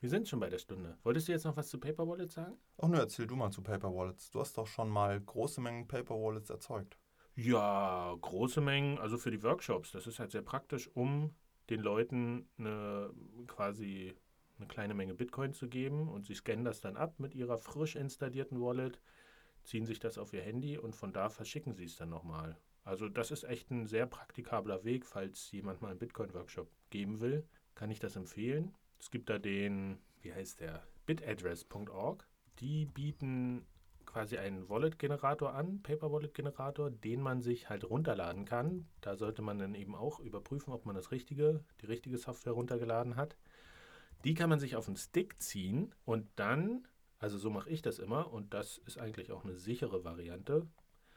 wir 0.00 0.10
sind 0.10 0.28
schon 0.28 0.40
bei 0.40 0.50
der 0.50 0.58
Stunde. 0.58 0.98
Wolltest 1.02 1.28
du 1.28 1.32
jetzt 1.32 1.44
noch 1.44 1.56
was 1.56 1.68
zu 1.68 1.78
Paper 1.78 2.06
Wallet 2.06 2.30
sagen? 2.30 2.56
Ach 2.78 2.88
ne, 2.88 2.98
erzähl 2.98 3.26
du 3.26 3.36
mal 3.36 3.50
zu 3.50 3.62
Paper 3.62 3.94
Wallets. 3.94 4.30
Du 4.30 4.40
hast 4.40 4.56
doch 4.58 4.66
schon 4.66 4.90
mal 4.90 5.20
große 5.20 5.60
Mengen 5.60 5.88
Paper 5.88 6.14
Wallets 6.14 6.50
erzeugt. 6.50 6.98
Ja, 7.34 8.14
große 8.20 8.60
Mengen, 8.60 8.98
also 8.98 9.18
für 9.18 9.30
die 9.30 9.42
Workshops. 9.42 9.92
Das 9.92 10.06
ist 10.06 10.18
halt 10.18 10.30
sehr 10.32 10.42
praktisch, 10.42 10.88
um 10.94 11.34
den 11.70 11.80
Leuten 11.80 12.48
eine 12.58 13.10
quasi 13.46 14.14
eine 14.58 14.68
kleine 14.68 14.94
Menge 14.94 15.14
Bitcoin 15.14 15.52
zu 15.52 15.68
geben 15.68 16.08
und 16.08 16.24
sie 16.24 16.34
scannen 16.34 16.64
das 16.64 16.80
dann 16.80 16.96
ab 16.96 17.18
mit 17.18 17.34
ihrer 17.34 17.58
frisch 17.58 17.96
installierten 17.96 18.60
Wallet, 18.60 19.00
ziehen 19.64 19.84
sich 19.84 19.98
das 19.98 20.18
auf 20.18 20.32
ihr 20.32 20.42
Handy 20.42 20.78
und 20.78 20.94
von 20.94 21.12
da 21.12 21.28
verschicken 21.28 21.74
sie 21.74 21.84
es 21.84 21.96
dann 21.96 22.08
nochmal. 22.08 22.56
Also 22.84 23.08
das 23.08 23.30
ist 23.30 23.44
echt 23.44 23.70
ein 23.70 23.86
sehr 23.86 24.06
praktikabler 24.06 24.84
Weg, 24.84 25.04
falls 25.04 25.50
jemand 25.50 25.82
mal 25.82 25.90
einen 25.90 25.98
Bitcoin-Workshop 25.98 26.70
geben 26.90 27.20
will, 27.20 27.46
kann 27.74 27.90
ich 27.90 27.98
das 27.98 28.16
empfehlen. 28.16 28.72
Es 28.98 29.10
gibt 29.10 29.30
da 29.30 29.38
den, 29.38 29.98
wie 30.22 30.32
heißt 30.32 30.60
der, 30.60 30.82
bitaddress.org. 31.06 32.26
Die 32.60 32.86
bieten 32.86 33.66
quasi 34.06 34.38
einen 34.38 34.68
Wallet-Generator 34.68 35.54
an, 35.54 35.82
Paper-Wallet-Generator, 35.82 36.90
den 36.90 37.20
man 37.20 37.42
sich 37.42 37.68
halt 37.68 37.84
runterladen 37.84 38.46
kann. 38.46 38.86
Da 39.02 39.16
sollte 39.16 39.42
man 39.42 39.58
dann 39.58 39.74
eben 39.74 39.94
auch 39.94 40.20
überprüfen, 40.20 40.72
ob 40.72 40.86
man 40.86 40.94
das 40.94 41.10
richtige, 41.10 41.62
die 41.82 41.86
richtige 41.86 42.16
Software 42.16 42.54
runtergeladen 42.54 43.16
hat. 43.16 43.36
Die 44.24 44.34
kann 44.34 44.48
man 44.48 44.58
sich 44.58 44.74
auf 44.74 44.86
den 44.86 44.96
Stick 44.96 45.40
ziehen 45.42 45.94
und 46.04 46.26
dann, 46.36 46.88
also 47.18 47.36
so 47.36 47.50
mache 47.50 47.68
ich 47.68 47.82
das 47.82 47.98
immer 47.98 48.32
und 48.32 48.54
das 48.54 48.78
ist 48.78 48.98
eigentlich 48.98 49.30
auch 49.32 49.44
eine 49.44 49.56
sichere 49.56 50.04
Variante, 50.04 50.66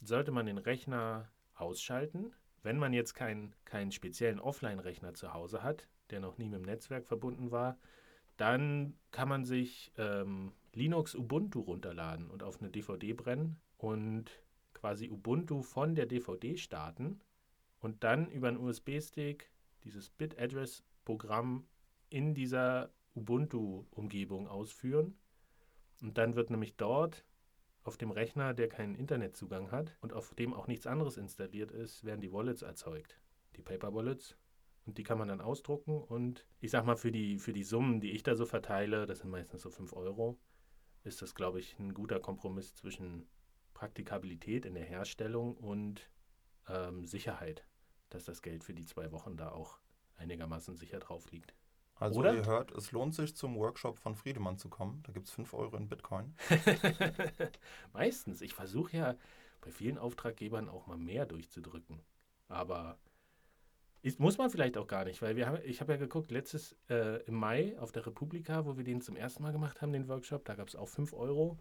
sollte 0.02 0.32
man 0.32 0.46
den 0.46 0.58
Rechner 0.58 1.30
ausschalten. 1.56 2.34
Wenn 2.64 2.78
man 2.78 2.94
jetzt 2.94 3.14
keinen, 3.14 3.54
keinen 3.66 3.92
speziellen 3.92 4.40
Offline-Rechner 4.40 5.14
zu 5.14 5.34
Hause 5.34 5.64
hat, 5.64 5.88
der 6.10 6.20
noch 6.20 6.38
nie 6.38 6.50
mit 6.50 6.60
dem 6.60 6.66
Netzwerk 6.66 7.06
verbunden 7.08 7.52
war, 7.52 7.78
dann 8.38 8.96
kann 9.12 9.30
man 9.30 9.46
sich 9.46 9.92
ähm, 9.98 10.54
Linux 10.74 11.16
Ubuntu 11.16 11.62
runterladen 11.62 12.30
und 12.30 12.44
auf 12.44 12.60
eine 12.60 12.70
DVD 12.70 13.14
brennen 13.14 13.60
und 13.78 14.32
quasi 14.74 15.10
Ubuntu 15.10 15.62
von 15.62 15.96
der 15.96 16.06
DVD 16.06 16.58
starten 16.58 17.20
und 17.80 18.04
dann 18.04 18.30
über 18.30 18.48
einen 18.48 18.58
USB-Stick 18.58 19.52
dieses 19.84 20.10
Bit-Address-Programm 20.10 21.66
in 22.10 22.34
dieser 22.34 22.92
Ubuntu-Umgebung 23.16 24.48
ausführen. 24.48 25.18
Und 26.02 26.18
dann 26.18 26.36
wird 26.36 26.50
nämlich 26.50 26.76
dort 26.76 27.26
auf 27.90 27.98
dem 27.98 28.12
Rechner, 28.12 28.54
der 28.54 28.70
keinen 28.70 28.94
Internetzugang 28.94 29.72
hat 29.72 29.98
und 30.00 30.14
auf 30.14 30.36
dem 30.36 30.54
auch 30.54 30.68
nichts 30.68 30.86
anderes 30.86 31.18
installiert 31.18 31.72
ist, 31.72 32.04
werden 32.04 32.22
die 32.22 32.32
Wallets 32.32 32.62
erzeugt. 32.62 33.20
Die 33.56 33.64
Paper 33.64 33.96
Wallets. 33.96 34.38
Und 34.86 35.00
die 35.00 35.04
kann 35.04 35.18
man 35.18 35.28
dann 35.28 35.42
ausdrucken. 35.42 36.00
Und 36.00 36.46
ich 36.60 36.70
sag 36.70 36.86
mal, 36.86 36.98
für 36.98 37.12
die, 37.12 37.40
für 37.40 37.52
die 37.52 37.64
Summen, 37.64 38.00
die 38.00 38.12
ich 38.12 38.22
da 38.22 38.36
so 38.36 38.46
verteile, 38.46 39.08
das 39.08 39.20
sind 39.20 39.32
meistens 39.32 39.64
so 39.64 39.72
5 39.72 39.94
Euro, 39.94 40.38
ist 41.04 41.24
das, 41.24 41.34
glaube 41.34 41.60
ich, 41.60 41.80
ein 41.80 41.96
guter 41.96 42.20
Kompromiss 42.20 42.76
zwischen 42.76 43.28
Praktikabilität 43.74 44.68
in 44.68 44.76
der 44.76 44.86
Herstellung 44.86 45.58
und 45.58 46.12
ähm, 46.68 47.08
Sicherheit, 47.08 47.66
dass 48.12 48.24
das 48.24 48.44
Geld 48.44 48.64
für 48.64 48.76
die 48.76 48.86
zwei 48.86 49.12
Wochen 49.12 49.36
da 49.36 49.52
auch 49.52 49.80
einigermaßen 50.18 50.76
sicher 50.76 51.00
drauf 51.00 51.32
liegt. 51.32 51.56
Also 52.00 52.22
Oder? 52.22 52.34
ihr 52.34 52.46
hört, 52.46 52.72
es 52.72 52.94
lohnt 52.94 53.14
sich 53.14 53.36
zum 53.36 53.58
Workshop 53.58 54.00
von 54.00 54.16
Friedemann 54.16 54.58
zu 54.58 54.70
kommen. 54.70 55.04
Da 55.04 55.12
gibt 55.12 55.28
es 55.28 55.34
5 55.34 55.54
Euro 55.54 55.76
in 55.76 55.90
Bitcoin. 55.90 56.34
Meistens. 57.94 58.42
Ich 58.42 58.54
versuche 58.54 58.96
ja 58.96 59.16
bei 59.60 59.70
vielen 59.70 59.98
Auftraggebern 59.98 60.70
auch 60.70 60.88
mal 60.88 60.98
mehr 60.98 61.26
durchzudrücken. 61.26 62.02
Aber 62.48 62.98
ist, 64.02 64.20
muss 64.22 64.38
man 64.38 64.50
vielleicht 64.50 64.78
auch 64.78 64.88
gar 64.88 65.04
nicht, 65.04 65.22
weil 65.22 65.36
wir 65.36 65.46
haben, 65.46 65.60
ich 65.66 65.82
habe 65.82 65.92
ja 65.92 65.98
geguckt, 65.98 66.32
letztes 66.32 66.78
äh, 66.90 67.22
im 67.24 67.36
Mai 67.36 67.78
auf 67.80 67.92
der 67.92 68.06
Republika, 68.06 68.66
wo 68.66 68.78
wir 68.78 68.86
den 68.86 69.02
zum 69.02 69.18
ersten 69.18 69.44
Mal 69.44 69.52
gemacht 69.52 69.82
haben, 69.82 69.92
den 69.92 70.08
Workshop, 70.08 70.46
da 70.46 70.56
gab 70.56 70.70
es 70.70 70.78
auch 70.78 70.88
5 70.88 71.12
Euro. 71.12 71.60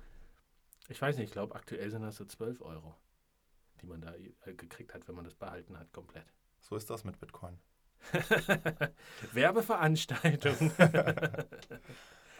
Ich 0.88 1.02
weiß 1.02 1.16
nicht, 1.16 1.26
ich 1.26 1.32
glaube, 1.32 1.56
aktuell 1.56 1.90
sind 1.90 2.02
das 2.02 2.14
so 2.14 2.24
12 2.24 2.60
Euro, 2.60 2.94
die 3.82 3.86
man 3.86 4.00
da 4.00 4.14
äh, 4.14 4.54
gekriegt 4.54 4.94
hat, 4.94 5.08
wenn 5.08 5.16
man 5.16 5.24
das 5.24 5.34
behalten 5.34 5.76
hat, 5.76 5.92
komplett. 5.92 6.32
So 6.60 6.76
ist 6.76 6.88
das 6.88 7.02
mit 7.02 7.18
Bitcoin. 7.18 7.58
Werbeveranstaltung. 9.32 10.72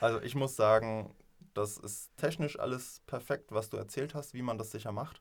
Also 0.01 0.23
ich 0.23 0.37
muss 0.37 0.55
sagen, 0.55 1.13
das 1.55 1.77
ist 1.77 2.17
technisch 2.17 2.57
alles 2.59 3.03
perfekt, 3.07 3.51
was 3.51 3.69
du 3.69 3.77
erzählt 3.77 4.15
hast, 4.15 4.33
wie 4.33 4.43
man 4.43 4.57
das 4.57 4.71
sicher 4.71 4.93
macht. 4.93 5.21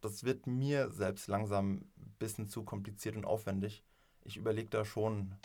Das 0.00 0.24
wird 0.24 0.48
mir 0.48 0.90
selbst 0.90 1.28
langsam 1.28 1.86
ein 1.96 2.16
bisschen 2.18 2.48
zu 2.48 2.64
kompliziert 2.64 3.14
und 3.14 3.24
aufwendig. 3.24 3.84
Ich 4.24 4.36
überlege 4.36 4.68
da 4.68 4.84
schon, 4.84 5.36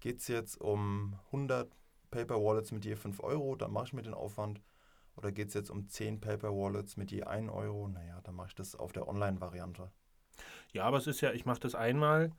geht 0.00 0.20
es 0.20 0.28
jetzt 0.28 0.58
um 0.58 1.18
100 1.26 1.70
Paper 2.10 2.36
Wallets 2.36 2.72
mit 2.72 2.84
je 2.84 2.96
5 2.96 3.20
Euro, 3.20 3.56
dann 3.56 3.72
mache 3.72 3.86
ich 3.86 3.92
mir 3.92 4.02
den 4.02 4.14
Aufwand. 4.14 4.62
Oder 5.16 5.30
geht 5.30 5.48
es 5.48 5.54
jetzt 5.54 5.70
um 5.70 5.88
10 5.88 6.20
Paper 6.20 6.50
Wallets 6.50 6.96
mit 6.96 7.12
je 7.12 7.24
1 7.24 7.50
Euro? 7.50 7.88
Naja, 7.88 8.20
dann 8.22 8.34
mache 8.34 8.48
ich 8.48 8.54
das 8.54 8.74
auf 8.74 8.92
der 8.92 9.06
Online-Variante. 9.06 9.90
Ja, 10.72 10.84
aber 10.84 10.96
es 10.96 11.06
ist 11.06 11.20
ja, 11.20 11.32
ich 11.32 11.44
mache 11.44 11.60
das 11.60 11.74
einmal, 11.74 12.32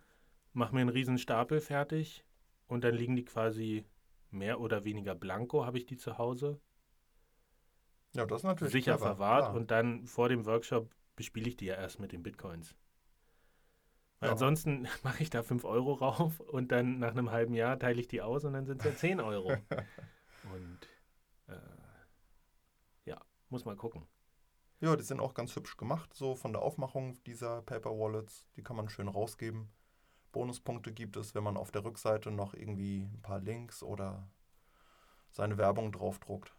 mache 0.55 0.73
mir 0.75 0.81
einen 0.81 0.89
riesen 0.89 1.17
Stapel 1.17 1.59
fertig 1.61 2.25
und 2.67 2.83
dann 2.83 2.95
liegen 2.95 3.15
die 3.15 3.25
quasi 3.25 3.85
mehr 4.31 4.59
oder 4.59 4.83
weniger 4.85 5.15
blanko, 5.15 5.65
habe 5.65 5.77
ich 5.77 5.85
die 5.85 5.97
zu 5.97 6.17
Hause, 6.17 6.59
Ja, 8.15 8.25
das 8.25 8.39
ist 8.41 8.43
natürlich 8.45 8.71
sicher 8.71 8.97
clever, 8.97 9.17
verwahrt 9.17 9.43
klar. 9.43 9.55
und 9.55 9.69
dann 9.71 10.07
vor 10.07 10.27
dem 10.29 10.45
Workshop 10.45 10.89
bespiele 11.15 11.47
ich 11.49 11.57
die 11.57 11.65
ja 11.65 11.75
erst 11.75 11.99
mit 11.99 12.11
den 12.11 12.23
Bitcoins. 12.23 12.75
Weil 14.19 14.27
Ja. 14.27 14.33
ansonsten 14.33 14.87
mache 15.03 15.23
ich 15.23 15.29
da 15.29 15.43
5 15.43 15.63
Euro 15.65 15.93
rauf 15.93 16.39
und 16.39 16.71
dann 16.71 16.99
nach 16.99 17.11
einem 17.11 17.31
halben 17.31 17.53
Jahr 17.53 17.79
teile 17.79 17.99
ich 18.01 18.07
die 18.07 18.21
aus 18.21 18.43
und 18.45 18.53
dann 18.53 18.65
sind 18.65 18.79
es 18.79 18.85
ja 18.85 18.95
10 18.95 19.19
Euro. 19.21 19.65
und 20.43 20.79
äh, 21.47 21.55
ja, 23.05 23.21
muss 23.49 23.65
mal 23.65 23.75
gucken. 23.75 24.07
Ja, 24.79 24.95
die 24.95 25.03
sind 25.03 25.19
auch 25.19 25.33
ganz 25.33 25.55
hübsch 25.55 25.75
gemacht, 25.77 26.13
so 26.13 26.35
von 26.35 26.53
der 26.53 26.61
Aufmachung 26.61 27.21
dieser 27.25 27.61
Paper 27.63 27.91
Wallets. 27.91 28.47
Die 28.55 28.63
kann 28.63 28.75
man 28.77 28.89
schön 28.89 29.07
rausgeben. 29.09 29.69
Bonuspunkte 30.35 30.91
gibt 30.91 31.15
es, 31.15 31.33
wenn 31.33 31.43
man 31.43 31.55
auf 31.55 31.71
der 31.71 31.85
Rückseite 31.85 32.29
noch 32.29 32.53
irgendwie 32.53 33.03
ein 33.03 33.21
paar 33.21 33.39
Links 33.39 33.81
oder 33.81 34.27
seine 35.31 35.57
Werbung 35.57 35.93
draufdruckt. 35.93 36.53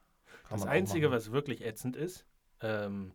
Das 0.48 0.64
Einzige, 0.64 1.10
was 1.10 1.30
wirklich 1.30 1.62
ätzend 1.62 1.94
ist, 1.94 2.26
ähm, 2.62 3.12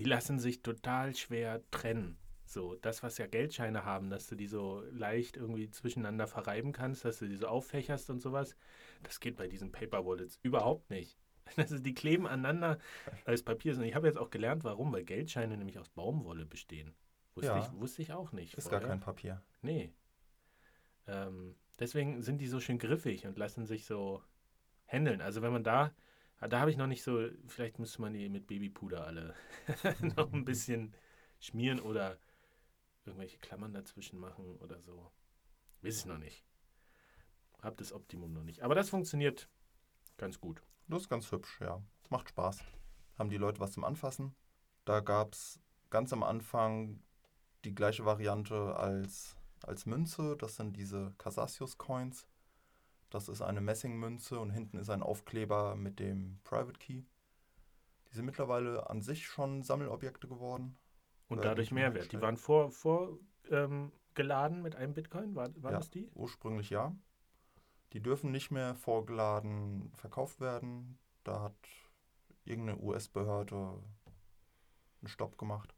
die 0.00 0.04
lassen 0.04 0.40
sich 0.40 0.62
total 0.62 1.14
schwer 1.14 1.62
trennen. 1.70 2.18
So, 2.44 2.74
das, 2.74 3.04
was 3.04 3.18
ja 3.18 3.28
Geldscheine 3.28 3.84
haben, 3.84 4.10
dass 4.10 4.26
du 4.26 4.34
die 4.34 4.48
so 4.48 4.82
leicht 4.90 5.36
irgendwie 5.36 5.70
zwischeneinander 5.70 6.26
verreiben 6.26 6.72
kannst, 6.72 7.04
dass 7.04 7.20
du 7.20 7.28
die 7.28 7.36
so 7.36 7.46
auffächerst 7.46 8.10
und 8.10 8.20
sowas, 8.20 8.56
das 9.04 9.20
geht 9.20 9.36
bei 9.36 9.46
diesen 9.46 9.70
Paper 9.70 10.04
Wallets 10.04 10.40
überhaupt 10.42 10.90
nicht. 10.90 11.18
Das 11.54 11.70
ist, 11.70 11.86
die 11.86 11.94
kleben 11.94 12.26
aneinander 12.26 12.80
als 13.24 13.44
Papier. 13.44 13.76
Und 13.76 13.84
ich 13.84 13.94
habe 13.94 14.08
jetzt 14.08 14.18
auch 14.18 14.30
gelernt, 14.30 14.64
warum, 14.64 14.92
weil 14.92 15.04
Geldscheine 15.04 15.56
nämlich 15.56 15.78
aus 15.78 15.88
Baumwolle 15.88 16.44
bestehen. 16.44 16.92
Wusste, 17.36 17.48
Ja. 17.48 17.58
ich, 17.58 17.80
wusste 17.80 18.02
ich 18.02 18.12
auch 18.12 18.32
nicht. 18.32 18.54
Ist 18.54 18.64
gar 18.70 18.80
vorher. 18.80 18.88
kein 18.88 19.00
Papier. 19.00 19.42
Nee. 19.62 19.92
Ähm, 21.06 21.54
deswegen 21.78 22.22
sind 22.22 22.38
die 22.38 22.48
so 22.48 22.60
schön 22.60 22.78
griffig 22.78 23.26
und 23.26 23.38
lassen 23.38 23.66
sich 23.66 23.86
so 23.86 24.22
handeln. 24.86 25.20
Also 25.20 25.42
wenn 25.42 25.52
man 25.52 25.62
da, 25.64 25.94
da 26.40 26.60
habe 26.60 26.70
ich 26.70 26.76
noch 26.76 26.86
nicht 26.86 27.02
so, 27.02 27.28
vielleicht 27.46 27.78
müsste 27.78 28.00
man 28.00 28.12
die 28.12 28.28
mit 28.28 28.46
Babypuder 28.46 29.06
alle 29.06 29.34
noch 30.16 30.32
ein 30.32 30.44
bisschen 30.44 30.94
schmieren 31.38 31.80
oder 31.80 32.18
irgendwelche 33.04 33.38
Klammern 33.38 33.72
dazwischen 33.72 34.18
machen 34.18 34.56
oder 34.56 34.80
so. 34.80 35.10
Weiß 35.82 35.98
ich 35.98 36.06
noch 36.06 36.18
nicht. 36.18 36.44
Hab 37.60 37.76
das 37.76 37.92
Optimum 37.92 38.32
noch 38.32 38.42
nicht. 38.44 38.62
Aber 38.62 38.74
das 38.74 38.90
funktioniert 38.90 39.48
ganz 40.16 40.40
gut. 40.40 40.62
Das 40.88 41.02
ist 41.02 41.08
ganz 41.08 41.30
hübsch, 41.30 41.60
ja. 41.60 41.82
Macht 42.10 42.28
Spaß. 42.30 42.64
Haben 43.18 43.30
die 43.30 43.36
Leute 43.38 43.60
was 43.60 43.72
zum 43.72 43.84
Anfassen. 43.84 44.34
Da 44.84 45.00
gab 45.00 45.34
es 45.34 45.60
ganz 45.90 46.12
am 46.12 46.22
Anfang 46.22 47.02
die 47.66 47.74
gleiche 47.74 48.04
Variante 48.04 48.76
als, 48.76 49.36
als 49.62 49.86
Münze. 49.86 50.36
Das 50.38 50.56
sind 50.56 50.76
diese 50.76 51.12
Casasius 51.18 51.76
Coins. 51.78 52.26
Das 53.10 53.28
ist 53.28 53.42
eine 53.42 53.60
Messingmünze 53.60 54.38
und 54.40 54.50
hinten 54.50 54.78
ist 54.78 54.90
ein 54.90 55.02
Aufkleber 55.02 55.76
mit 55.76 55.98
dem 56.00 56.38
Private 56.44 56.78
Key. 56.78 57.02
Die 58.10 58.14
sind 58.14 58.24
mittlerweile 58.24 58.88
an 58.88 59.02
sich 59.02 59.26
schon 59.26 59.62
Sammelobjekte 59.62 60.28
geworden. 60.28 60.78
Und 61.28 61.38
Weil 61.38 61.44
dadurch 61.44 61.72
Mehrwert. 61.72 61.94
Die 61.94 61.98
herstellen. 62.00 62.22
waren 62.22 62.36
vor, 62.36 62.70
vor 62.70 63.18
ähm, 63.50 63.92
geladen 64.14 64.62
mit 64.62 64.76
einem 64.76 64.94
Bitcoin, 64.94 65.34
war, 65.34 65.48
waren 65.62 65.72
Ja. 65.72 65.78
das 65.78 65.90
die? 65.90 66.08
Ursprünglich 66.14 66.70
ja. 66.70 66.94
Die 67.92 68.00
dürfen 68.00 68.30
nicht 68.30 68.50
mehr 68.50 68.74
vorgeladen 68.76 69.90
verkauft 69.94 70.40
werden. 70.40 70.98
Da 71.24 71.42
hat 71.42 71.56
irgendeine 72.44 72.80
US-Behörde 72.80 73.56
einen 75.00 75.08
Stopp 75.08 75.36
gemacht. 75.38 75.75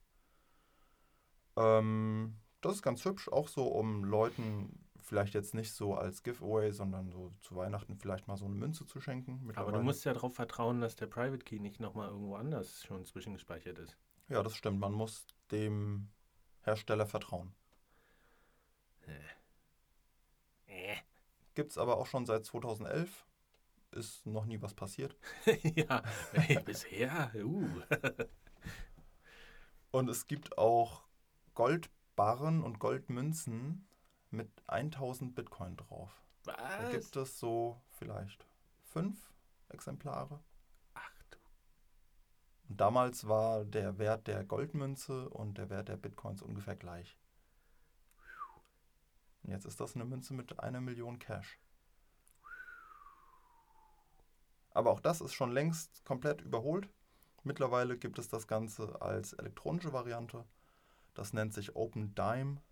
Ähm, 1.58 2.36
das 2.60 2.76
ist 2.76 2.82
ganz 2.82 3.04
hübsch, 3.04 3.28
auch 3.28 3.48
so, 3.48 3.66
um 3.66 4.04
Leuten 4.04 4.84
vielleicht 5.00 5.34
jetzt 5.34 5.54
nicht 5.54 5.72
so 5.72 5.94
als 5.94 6.22
Giveaway, 6.22 6.70
sondern 6.70 7.10
so 7.10 7.32
zu 7.40 7.56
Weihnachten 7.56 7.96
vielleicht 7.96 8.28
mal 8.28 8.36
so 8.36 8.44
eine 8.44 8.54
Münze 8.54 8.86
zu 8.86 9.00
schenken. 9.00 9.50
Aber 9.56 9.72
du 9.72 9.80
musst 9.80 10.04
ja 10.04 10.12
darauf 10.12 10.34
vertrauen, 10.34 10.80
dass 10.80 10.96
der 10.96 11.06
Private 11.06 11.44
Key 11.44 11.60
nicht 11.60 11.80
nochmal 11.80 12.08
irgendwo 12.08 12.36
anders 12.36 12.84
schon 12.84 13.04
zwischengespeichert 13.04 13.78
ist. 13.78 13.96
Ja, 14.28 14.42
das 14.42 14.54
stimmt. 14.54 14.78
Man 14.78 14.92
muss 14.92 15.26
dem 15.50 16.10
Hersteller 16.62 17.06
vertrauen. 17.06 17.54
Äh. 20.66 20.96
Gibt 21.54 21.72
es 21.72 21.78
aber 21.78 21.96
auch 21.96 22.06
schon 22.06 22.26
seit 22.26 22.44
2011. 22.44 23.26
Ist 23.92 24.26
noch 24.26 24.44
nie 24.44 24.60
was 24.60 24.74
passiert. 24.74 25.16
ja, 25.74 26.02
ey, 26.34 26.62
bisher. 26.62 27.32
Uh. 27.34 27.66
Und 29.90 30.10
es 30.10 30.26
gibt 30.26 30.58
auch 30.58 31.07
Goldbarren 31.58 32.62
und 32.62 32.78
Goldmünzen 32.78 33.88
mit 34.30 34.48
1000 34.68 35.34
Bitcoin 35.34 35.76
drauf. 35.76 36.22
Da 36.44 36.54
Was? 36.56 36.92
gibt 36.92 37.16
es 37.16 37.40
so 37.40 37.82
vielleicht 37.90 38.46
fünf 38.84 39.34
Exemplare. 39.68 40.38
Ach 40.94 41.10
du. 41.30 41.38
Und 42.68 42.80
damals 42.80 43.26
war 43.26 43.64
der 43.64 43.98
Wert 43.98 44.28
der 44.28 44.44
Goldmünze 44.44 45.28
und 45.30 45.58
der 45.58 45.68
Wert 45.68 45.88
der 45.88 45.96
Bitcoins 45.96 46.42
ungefähr 46.42 46.76
gleich. 46.76 47.18
Und 49.42 49.50
jetzt 49.50 49.64
ist 49.64 49.80
das 49.80 49.96
eine 49.96 50.04
Münze 50.04 50.34
mit 50.34 50.60
einer 50.60 50.80
Million 50.80 51.18
Cash. 51.18 51.58
Aber 54.70 54.92
auch 54.92 55.00
das 55.00 55.20
ist 55.20 55.34
schon 55.34 55.50
längst 55.50 56.04
komplett 56.04 56.40
überholt. 56.40 56.88
Mittlerweile 57.42 57.98
gibt 57.98 58.20
es 58.20 58.28
das 58.28 58.46
Ganze 58.46 59.02
als 59.02 59.32
elektronische 59.32 59.92
Variante. 59.92 60.44
Das 61.18 61.32
nennt 61.32 61.52
sich 61.52 61.74
Open 61.74 62.14
Dime. 62.14 62.62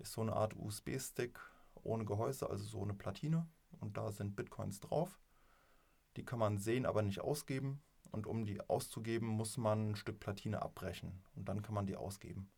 Ist 0.00 0.14
so 0.14 0.22
eine 0.22 0.32
Art 0.32 0.56
USB-Stick 0.56 1.38
ohne 1.84 2.04
Gehäuse, 2.04 2.50
also 2.50 2.64
so 2.64 2.82
eine 2.82 2.94
Platine. 2.94 3.46
Und 3.78 3.96
da 3.96 4.10
sind 4.10 4.34
Bitcoins 4.34 4.80
drauf. 4.80 5.20
Die 6.16 6.24
kann 6.24 6.40
man 6.40 6.58
sehen, 6.58 6.84
aber 6.84 7.02
nicht 7.02 7.20
ausgeben. 7.20 7.80
Und 8.10 8.26
um 8.26 8.44
die 8.44 8.60
auszugeben, 8.68 9.28
muss 9.28 9.56
man 9.56 9.90
ein 9.90 9.94
Stück 9.94 10.18
Platine 10.18 10.62
abbrechen. 10.62 11.22
Und 11.36 11.48
dann 11.48 11.62
kann 11.62 11.76
man 11.76 11.86
die 11.86 11.94
ausgeben. 11.94 12.50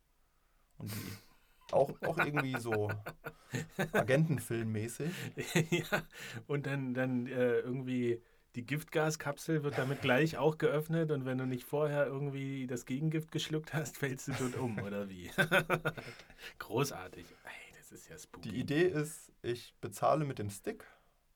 Und 0.79 0.91
die 0.91 1.13
auch, 1.71 1.91
auch 2.01 2.17
irgendwie 2.17 2.59
so 2.59 2.89
Agentenfilmmäßig. 3.91 5.13
ja, 5.69 6.07
und 6.47 6.65
dann, 6.65 6.95
dann 6.95 7.27
äh, 7.27 7.59
irgendwie 7.59 8.19
die 8.55 8.65
Giftgaskapsel 8.65 9.63
wird 9.63 9.77
damit 9.77 10.01
gleich 10.01 10.37
auch 10.37 10.57
geöffnet 10.57 11.11
und 11.11 11.25
wenn 11.25 11.37
du 11.37 11.45
nicht 11.45 11.63
vorher 11.65 12.05
irgendwie 12.05 12.67
das 12.67 12.85
Gegengift 12.85 13.31
geschluckt 13.31 13.73
hast, 13.73 13.97
fällst 13.97 14.27
du 14.27 14.33
dort 14.39 14.55
um, 14.57 14.77
oder 14.79 15.09
wie? 15.09 15.31
Großartig. 16.59 17.25
Ey, 17.43 17.73
das 17.77 17.91
ist 17.91 18.09
ja 18.09 18.17
spooky. 18.17 18.49
Die 18.49 18.59
Idee 18.59 18.83
ist, 18.83 19.31
ich 19.41 19.73
bezahle 19.81 20.25
mit 20.25 20.39
dem 20.39 20.49
Stick. 20.49 20.85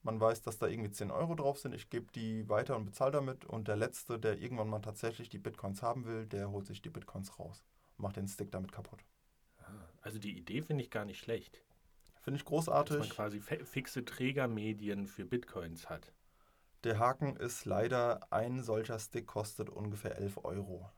Man 0.03 0.19
weiß, 0.21 0.41
dass 0.41 0.57
da 0.57 0.67
irgendwie 0.67 0.91
10 0.91 1.11
Euro 1.11 1.35
drauf 1.35 1.59
sind. 1.59 1.73
Ich 1.73 1.89
gebe 1.89 2.11
die 2.13 2.47
weiter 2.47 2.75
und 2.77 2.85
bezahle 2.85 3.11
damit. 3.11 3.45
Und 3.45 3.67
der 3.67 3.75
Letzte, 3.75 4.19
der 4.19 4.39
irgendwann 4.39 4.69
mal 4.69 4.79
tatsächlich 4.79 5.27
die 5.29 5.39
Bitcoins 5.39 5.81
haben 5.81 6.05
will, 6.05 6.25
der 6.25 6.49
holt 6.51 6.65
sich 6.65 6.81
die 6.81 6.89
Bitcoins 6.89 7.39
raus. 7.39 7.65
Und 7.97 8.03
macht 8.03 8.15
den 8.15 8.27
Stick 8.27 8.51
damit 8.51 8.71
kaputt. 8.71 8.99
Ah, 9.59 9.63
Also 10.01 10.19
die 10.19 10.37
Idee 10.37 10.61
finde 10.61 10.83
ich 10.83 10.91
gar 10.91 11.03
nicht 11.03 11.19
schlecht. 11.19 11.61
Finde 12.21 12.37
ich 12.37 12.43
Dass 12.45 12.67
man 12.67 12.75
großartig. 12.83 13.09
quasi 13.09 13.41
fixe 13.41 14.05
Trägermedien 14.05 15.07
für 15.07 15.25
Bitcoins 15.25 15.89
hat. 15.89 16.13
Der 16.87 16.99
Haken 16.99 17.35
ist 17.35 17.65
leider, 17.65 18.31
ein 18.31 18.63
solcher 18.63 18.97
Stick 18.97 19.27
kostet 19.27 19.69
ungefähr 19.69 20.17
11 20.17 20.45
Euro. 20.45 20.89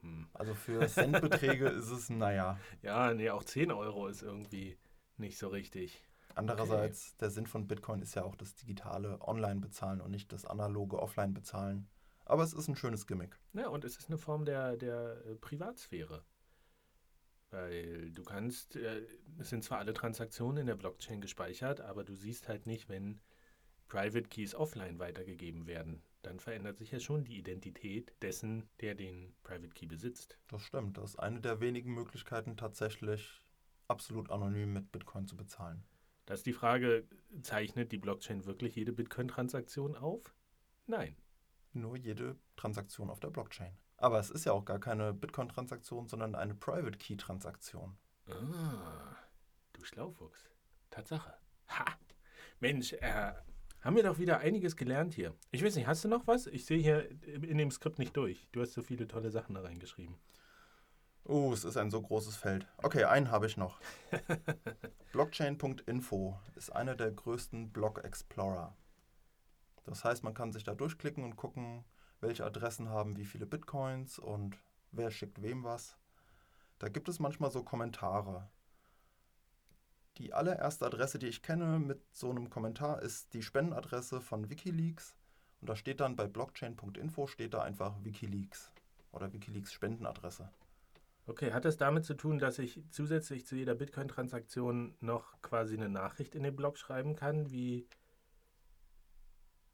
Hm. 0.00 0.28
Also 0.34 0.54
für 0.54 0.86
Centbeträge 0.86 1.68
ist 1.68 1.90
es, 1.90 2.10
naja. 2.10 2.60
Ja, 2.80 3.12
nee, 3.12 3.28
auch 3.28 3.42
10 3.42 3.72
Euro 3.72 4.06
ist 4.06 4.22
irgendwie 4.22 4.78
nicht 5.16 5.36
so 5.36 5.48
richtig. 5.48 6.00
Andererseits, 6.36 7.16
der 7.16 7.30
Sinn 7.30 7.48
von 7.48 7.66
Bitcoin 7.66 8.02
ist 8.02 8.14
ja 8.14 8.22
auch 8.22 8.36
das 8.36 8.54
digitale 8.54 9.20
Online-Bezahlen 9.20 10.00
und 10.00 10.12
nicht 10.12 10.32
das 10.32 10.44
analoge 10.44 11.02
Offline-Bezahlen. 11.02 11.88
Aber 12.24 12.44
es 12.44 12.52
ist 12.52 12.68
ein 12.68 12.76
schönes 12.76 13.08
Gimmick. 13.08 13.36
Ja, 13.52 13.66
und 13.66 13.84
es 13.84 13.96
ist 13.96 14.10
eine 14.10 14.18
Form 14.18 14.44
der, 14.44 14.76
der 14.76 15.26
äh, 15.26 15.34
Privatsphäre. 15.34 16.22
Weil 17.50 18.12
du 18.12 18.22
kannst, 18.22 18.76
äh, 18.76 19.08
es 19.40 19.50
sind 19.50 19.64
zwar 19.64 19.78
alle 19.78 19.92
Transaktionen 19.92 20.58
in 20.58 20.66
der 20.68 20.76
Blockchain 20.76 21.20
gespeichert, 21.20 21.80
aber 21.80 22.04
du 22.04 22.14
siehst 22.14 22.46
halt 22.46 22.64
nicht, 22.66 22.88
wenn 22.88 23.20
Private 23.92 24.22
Keys 24.22 24.54
offline 24.54 24.98
weitergegeben 24.98 25.66
werden. 25.66 26.02
Dann 26.22 26.40
verändert 26.40 26.78
sich 26.78 26.92
ja 26.92 26.98
schon 26.98 27.24
die 27.24 27.36
Identität 27.36 28.14
dessen, 28.22 28.66
der 28.80 28.94
den 28.94 29.34
Private 29.42 29.68
Key 29.68 29.84
besitzt. 29.84 30.38
Das 30.48 30.62
stimmt. 30.62 30.96
Das 30.96 31.10
ist 31.10 31.16
eine 31.18 31.42
der 31.42 31.60
wenigen 31.60 31.92
Möglichkeiten, 31.92 32.56
tatsächlich 32.56 33.42
absolut 33.88 34.30
anonym 34.30 34.72
mit 34.72 34.90
Bitcoin 34.92 35.26
zu 35.26 35.36
bezahlen. 35.36 35.84
Da 36.24 36.32
ist 36.32 36.46
die 36.46 36.54
Frage, 36.54 37.06
zeichnet 37.42 37.92
die 37.92 37.98
Blockchain 37.98 38.46
wirklich 38.46 38.76
jede 38.76 38.94
Bitcoin-Transaktion 38.94 39.94
auf? 39.94 40.34
Nein. 40.86 41.14
Nur 41.74 41.98
jede 41.98 42.38
Transaktion 42.56 43.10
auf 43.10 43.20
der 43.20 43.28
Blockchain. 43.28 43.76
Aber 43.98 44.18
es 44.18 44.30
ist 44.30 44.46
ja 44.46 44.52
auch 44.52 44.64
gar 44.64 44.80
keine 44.80 45.12
Bitcoin-Transaktion, 45.12 46.08
sondern 46.08 46.34
eine 46.34 46.54
Private 46.54 46.96
Key-Transaktion. 46.96 47.98
Ah, 48.26 49.16
du 49.74 49.84
Schlaufuchs. 49.84 50.48
Tatsache. 50.88 51.34
Ha! 51.68 51.84
Mensch, 52.58 52.94
äh, 52.94 53.34
haben 53.82 53.96
wir 53.96 54.02
doch 54.02 54.18
wieder 54.18 54.38
einiges 54.38 54.76
gelernt 54.76 55.14
hier. 55.14 55.34
Ich 55.50 55.64
weiß 55.64 55.76
nicht, 55.76 55.86
hast 55.86 56.04
du 56.04 56.08
noch 56.08 56.26
was? 56.26 56.46
Ich 56.46 56.64
sehe 56.64 56.78
hier 56.78 57.10
in 57.26 57.58
dem 57.58 57.70
Skript 57.70 57.98
nicht 57.98 58.16
durch. 58.16 58.48
Du 58.52 58.60
hast 58.62 58.72
so 58.72 58.82
viele 58.82 59.08
tolle 59.08 59.30
Sachen 59.30 59.54
da 59.54 59.62
reingeschrieben. 59.62 60.16
Oh, 61.24 61.52
es 61.52 61.64
ist 61.64 61.76
ein 61.76 61.90
so 61.90 62.02
großes 62.02 62.36
Feld. 62.36 62.66
Okay, 62.78 63.04
einen 63.04 63.30
habe 63.30 63.46
ich 63.46 63.56
noch. 63.56 63.78
Blockchain.info 65.12 66.38
ist 66.56 66.70
einer 66.70 66.96
der 66.96 67.12
größten 67.12 67.70
Block-Explorer. 67.70 68.76
Das 69.84 70.04
heißt, 70.04 70.24
man 70.24 70.34
kann 70.34 70.52
sich 70.52 70.64
da 70.64 70.74
durchklicken 70.74 71.24
und 71.24 71.36
gucken, 71.36 71.84
welche 72.20 72.44
Adressen 72.44 72.88
haben 72.88 73.16
wie 73.16 73.24
viele 73.24 73.46
Bitcoins 73.46 74.18
und 74.18 74.58
wer 74.90 75.10
schickt 75.10 75.42
wem 75.42 75.64
was. 75.64 75.96
Da 76.78 76.88
gibt 76.88 77.08
es 77.08 77.20
manchmal 77.20 77.50
so 77.50 77.62
Kommentare. 77.62 78.48
Die 80.18 80.34
allererste 80.34 80.86
Adresse, 80.86 81.18
die 81.18 81.28
ich 81.28 81.42
kenne 81.42 81.78
mit 81.78 82.02
so 82.12 82.30
einem 82.30 82.50
Kommentar, 82.50 83.00
ist 83.02 83.32
die 83.32 83.42
Spendenadresse 83.42 84.20
von 84.20 84.50
Wikileaks. 84.50 85.16
Und 85.60 85.70
da 85.70 85.76
steht 85.76 86.00
dann 86.00 86.16
bei 86.16 86.26
blockchain.info 86.26 87.26
steht 87.26 87.54
da 87.54 87.62
einfach 87.62 88.04
Wikileaks 88.04 88.72
oder 89.12 89.32
Wikileaks 89.32 89.72
Spendenadresse. 89.72 90.50
Okay, 91.26 91.52
hat 91.52 91.64
das 91.64 91.76
damit 91.76 92.04
zu 92.04 92.14
tun, 92.14 92.38
dass 92.38 92.58
ich 92.58 92.82
zusätzlich 92.90 93.46
zu 93.46 93.54
jeder 93.54 93.76
Bitcoin-Transaktion 93.76 94.96
noch 95.00 95.40
quasi 95.40 95.76
eine 95.76 95.88
Nachricht 95.88 96.34
in 96.34 96.42
den 96.42 96.56
Blog 96.56 96.78
schreiben 96.78 97.14
kann, 97.14 97.50
wie. 97.52 97.86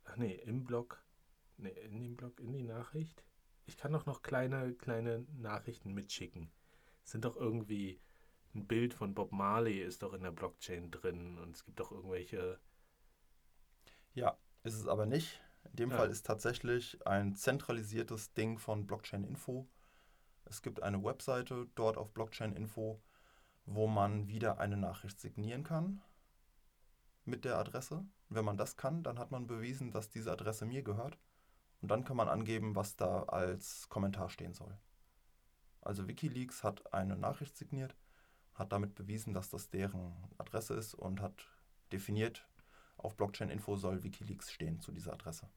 Ach 0.05 0.16
nee, 0.16 0.35
im 0.35 0.65
Blog. 0.65 1.02
Nee, 1.56 1.70
in 1.70 2.01
dem 2.01 2.16
Blog, 2.16 2.39
in 2.39 2.52
die 2.52 2.62
Nachricht. 2.62 3.24
Ich 3.65 3.78
kann 3.78 3.93
doch 3.93 4.05
noch 4.05 4.23
kleine, 4.23 4.74
kleine 4.74 5.27
Nachrichten 5.39 5.94
mitschicken. 5.94 6.51
Es 7.02 7.12
sind 7.12 7.24
doch 7.24 7.36
irgendwie. 7.36 7.98
Ein 8.59 8.66
Bild 8.66 8.93
von 8.93 9.14
Bob 9.14 9.30
Marley 9.30 9.80
ist 9.80 10.02
doch 10.02 10.12
in 10.14 10.24
der 10.24 10.32
Blockchain 10.32 10.90
drin 10.90 11.39
und 11.39 11.55
es 11.55 11.64
gibt 11.64 11.78
doch 11.78 11.93
irgendwelche. 11.93 12.59
Ja, 14.14 14.36
ist 14.64 14.74
es 14.74 14.89
aber 14.89 15.06
nicht. 15.06 15.40
In 15.70 15.76
dem 15.76 15.90
Ja. 15.90 15.97
Fall 15.98 16.10
ist 16.10 16.26
tatsächlich 16.26 16.98
ein 17.06 17.36
zentralisiertes 17.36 18.32
Ding 18.35 18.59
von 18.59 18.85
Blockchain 18.86 19.22
Info. 19.22 19.68
Es 20.44 20.60
gibt 20.60 20.82
eine 20.82 21.05
Webseite 21.05 21.68
dort 21.76 21.97
auf 21.97 22.12
Blockchain 22.12 22.52
Info, 22.56 23.01
wo 23.64 23.86
man 23.86 24.26
wieder 24.26 24.59
eine 24.59 24.76
Nachricht 24.76 25.20
signieren 25.20 25.62
kann 25.62 26.02
mit 27.24 27.44
der 27.44 27.59
Adresse. 27.59 28.05
Wenn 28.28 28.44
man 28.44 28.56
das 28.56 28.76
kann, 28.76 29.05
dann 29.05 29.20
hat 29.20 29.30
man 29.30 29.47
bewiesen, 29.47 29.93
dass 29.93 30.10
diese 30.10 30.32
Adresse 30.32 30.66
mir 30.66 30.82
gehört. 30.82 31.16
Und 31.80 31.90
dann 31.93 32.05
kann 32.05 32.16
man 32.16 32.28
angeben, 32.28 32.74
was 32.74 32.97
da 32.97 33.22
als 33.24 33.89
Kommentar 33.89 34.30
stehen 34.30 34.52
soll. 34.55 34.76
Also 35.80 36.09
Wikileaks 36.09 36.64
hat 36.64 36.93
eine 36.93 37.16
Nachricht 37.16 37.56
signiert, 37.56 37.97
hat 38.59 38.72
damit 38.72 38.94
bewiesen, 38.94 39.32
dass 39.32 39.51
das 39.51 39.70
deren 39.70 40.12
Adresse 40.36 40.74
ist 40.74 40.94
und 40.94 41.20
hat 41.20 41.48
definiert, 41.93 42.47
auf 42.97 43.16
Blockchain 43.16 43.51
Info 43.51 43.76
soll 43.76 44.02
Wikileaks 44.02 44.51
stehen 44.51 44.80
zu 44.80 44.93
dieser 44.93 45.12
Adresse. 45.12 45.48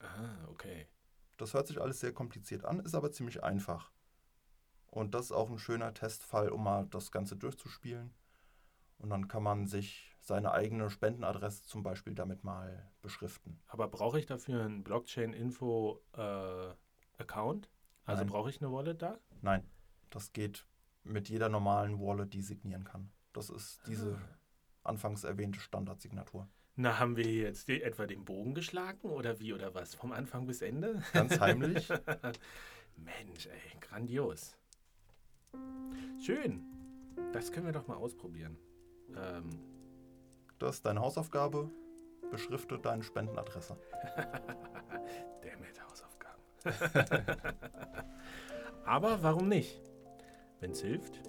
Ah, 0.00 0.48
okay. 0.48 0.88
Das 1.36 1.52
hört 1.52 1.66
sich 1.66 1.80
alles 1.80 2.00
sehr 2.00 2.12
kompliziert 2.12 2.64
an, 2.64 2.80
ist 2.80 2.94
aber 2.94 3.12
ziemlich 3.12 3.44
einfach. 3.44 3.90
Und 4.86 5.14
das 5.14 5.26
ist 5.26 5.32
auch 5.32 5.50
ein 5.50 5.58
schöner 5.58 5.92
Testfall, 5.92 6.48
um 6.50 6.64
mal 6.64 6.86
das 6.86 7.10
Ganze 7.10 7.36
durchzuspielen. 7.36 8.14
Und 8.98 9.10
dann 9.10 9.28
kann 9.28 9.42
man 9.42 9.66
sich 9.66 10.16
seine 10.20 10.52
eigene 10.52 10.88
Spendenadresse 10.88 11.64
zum 11.64 11.82
Beispiel 11.82 12.14
damit 12.14 12.44
mal 12.44 12.90
beschriften. 13.02 13.60
Aber 13.66 13.88
brauche 13.88 14.18
ich 14.18 14.24
dafür 14.26 14.64
einen 14.64 14.84
Blockchain-Info-Account? 14.84 17.70
also 18.06 18.22
Nein. 18.22 18.30
brauche 18.30 18.50
ich 18.50 18.62
eine 18.62 18.72
Wallet 18.72 19.02
da? 19.02 19.18
Nein, 19.42 19.68
das 20.10 20.32
geht 20.32 20.66
mit 21.04 21.28
jeder 21.28 21.48
normalen 21.48 22.00
Wallet, 22.00 22.32
die 22.32 22.42
signieren 22.42 22.84
kann. 22.84 23.10
Das 23.32 23.50
ist 23.50 23.80
diese 23.86 24.18
anfangs 24.82 25.24
erwähnte 25.24 25.60
Standardsignatur. 25.60 26.48
Na, 26.76 26.98
haben 26.98 27.16
wir 27.16 27.32
jetzt 27.32 27.68
die, 27.68 27.82
etwa 27.82 28.06
den 28.06 28.24
Bogen 28.24 28.54
geschlagen 28.54 29.08
oder 29.08 29.38
wie 29.38 29.52
oder 29.52 29.74
was? 29.74 29.94
Vom 29.94 30.12
Anfang 30.12 30.46
bis 30.46 30.60
Ende? 30.60 31.02
Ganz 31.12 31.38
heimlich. 31.40 31.88
Mensch, 32.96 33.46
ey, 33.46 33.78
grandios. 33.80 34.56
Schön. 36.24 36.62
Das 37.32 37.52
können 37.52 37.66
wir 37.66 37.72
doch 37.72 37.86
mal 37.86 37.96
ausprobieren. 37.96 38.58
Ähm, 39.16 39.50
Das 40.58 40.76
ist 40.76 40.86
deine 40.86 41.00
Hausaufgabe. 41.00 41.70
Beschrifte 42.30 42.78
deine 42.78 43.02
Spendenadresse. 43.02 43.76
Damn 45.42 45.64
it, 45.64 45.80
Hausaufgaben. 45.88 46.42
Aber 48.84 49.22
warum 49.22 49.48
nicht? 49.48 49.80
Wenn 50.64 50.70
es 50.70 50.80
hilft. 50.80 51.20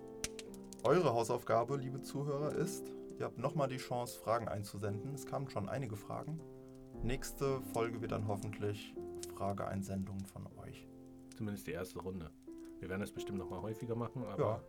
Eure 0.85 1.13
Hausaufgabe, 1.13 1.75
liebe 1.75 1.99
Zuhörer, 1.99 2.55
ist, 2.55 2.89
ihr 3.19 3.25
habt 3.25 3.37
nochmal 3.37 3.67
die 3.67 3.75
Chance, 3.75 4.17
Fragen 4.17 4.47
einzusenden. 4.47 5.13
Es 5.13 5.25
kamen 5.25 5.49
schon 5.49 5.67
einige 5.67 5.97
Fragen. 5.97 6.39
Nächste 7.03 7.59
Folge 7.73 7.99
wird 7.99 8.13
dann 8.13 8.29
hoffentlich 8.29 8.95
Frageeinsendungen 9.35 10.25
von 10.25 10.47
euch. 10.63 10.87
Zumindest 11.35 11.67
die 11.67 11.73
erste 11.73 11.99
Runde. 11.99 12.31
Wir 12.79 12.87
werden 12.87 13.01
das 13.01 13.11
bestimmt 13.11 13.37
noch 13.37 13.49
mal 13.49 13.61
häufiger 13.61 13.93
machen. 13.93 14.23
Aber 14.23 14.41
Ja. 14.41 14.61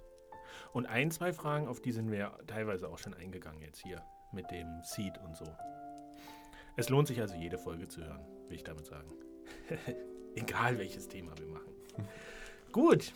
Und 0.72 0.86
ein, 0.86 1.12
zwei 1.12 1.32
Fragen, 1.32 1.68
auf 1.68 1.80
die 1.80 1.92
sind 1.92 2.10
wir 2.10 2.36
teilweise 2.48 2.88
auch 2.88 2.98
schon 2.98 3.14
eingegangen 3.14 3.62
jetzt 3.62 3.78
hier. 3.78 4.02
Mit 4.32 4.50
dem 4.50 4.80
Seed 4.82 5.16
und 5.24 5.36
so. 5.36 5.44
Es 6.76 6.88
lohnt 6.88 7.06
sich 7.06 7.20
also 7.20 7.36
jede 7.36 7.56
Folge 7.56 7.86
zu 7.86 8.04
hören, 8.04 8.26
will 8.48 8.56
ich 8.56 8.64
damit 8.64 8.86
sagen. 8.86 9.12
Egal 10.34 10.76
welches 10.76 11.06
Thema 11.06 11.38
wir 11.38 11.46
machen. 11.46 11.72
Gut. 12.72 13.12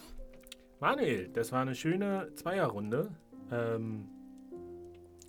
Manuel, 0.81 1.28
das 1.28 1.52
war 1.52 1.61
eine 1.61 1.74
schöne 1.74 2.32
Zweierrunde. 2.36 3.11
Ähm, 3.51 4.09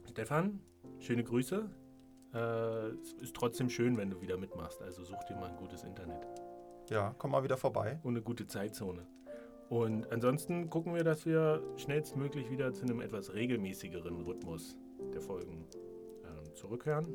Stefan, 0.10 0.62
schöne 1.00 1.26
Grüße. 1.26 1.70
Äh, 2.34 2.38
es 2.38 3.14
ist 3.22 3.36
trotzdem 3.36 3.70
schön, 3.70 3.98
wenn 3.98 4.10
du 4.10 4.22
wieder 4.22 4.38
mitmachst. 4.38 4.82
Also 4.82 5.04
such 5.04 5.22
dir 5.26 5.36
mal 5.36 5.50
ein 5.50 5.58
gutes 5.58 5.84
Internet 5.84 6.26
Ja, 6.90 7.14
komm 7.18 7.32
mal 7.32 7.44
wieder 7.44 7.58
vorbei. 7.58 8.00
und 8.04 8.14
eine 8.14 8.22
gute 8.22 8.48
Zeitzone. 8.48 9.06
Und 9.68 10.10
ansonsten 10.12 10.70
gucken 10.70 10.94
wir, 10.96 11.04
dass 11.04 11.26
wir 11.26 11.62
schnellstmöglich 11.76 12.50
wieder 12.50 12.74
zu 12.74 12.84
einem 12.84 13.02
etwas 13.02 13.34
regelmäßigeren 13.34 14.22
Rhythmus 14.22 14.78
der 15.14 15.22
Folgen 15.22 15.66
ähm, 16.24 16.56
zurückkehren. 16.56 17.08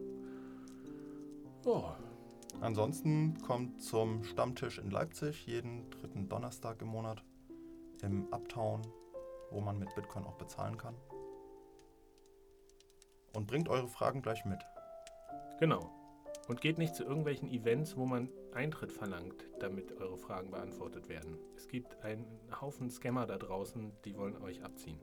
Ja, 1.64 1.96
Ansonsten 2.60 3.38
kommt 3.42 3.82
zum 3.82 4.24
Stammtisch 4.24 4.78
in 4.78 4.90
Leipzig 4.90 5.46
jeden 5.46 5.90
dritten 5.90 6.28
Donnerstag 6.28 6.80
im 6.80 6.88
Monat 6.88 7.22
im 8.02 8.32
Uptown, 8.32 8.82
wo 9.50 9.60
man 9.60 9.78
mit 9.78 9.94
Bitcoin 9.94 10.24
auch 10.24 10.36
bezahlen 10.36 10.76
kann. 10.76 10.94
Und 13.34 13.46
bringt 13.46 13.68
eure 13.68 13.88
Fragen 13.88 14.22
gleich 14.22 14.44
mit. 14.44 14.60
genau. 15.60 15.90
Und 16.48 16.60
geht 16.60 16.78
nicht 16.78 16.94
zu 16.94 17.02
irgendwelchen 17.02 17.50
Events, 17.50 17.96
wo 17.96 18.06
man 18.06 18.28
Eintritt 18.52 18.92
verlangt, 18.92 19.44
damit 19.58 19.98
eure 20.00 20.16
Fragen 20.16 20.50
beantwortet 20.50 21.08
werden. 21.08 21.38
Es 21.56 21.66
gibt 21.66 22.02
einen 22.04 22.24
Haufen 22.60 22.88
Scammer 22.88 23.26
da 23.26 23.36
draußen, 23.36 23.92
die 24.04 24.16
wollen 24.16 24.40
euch 24.42 24.62
abziehen. 24.62 25.00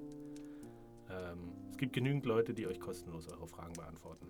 Ähm, 1.09 1.53
es 1.69 1.77
gibt 1.77 1.93
genügend 1.93 2.25
Leute, 2.25 2.53
die 2.53 2.65
euch 2.65 2.79
kostenlos 2.79 3.27
eure 3.27 3.47
Fragen 3.47 3.73
beantworten. 3.73 4.25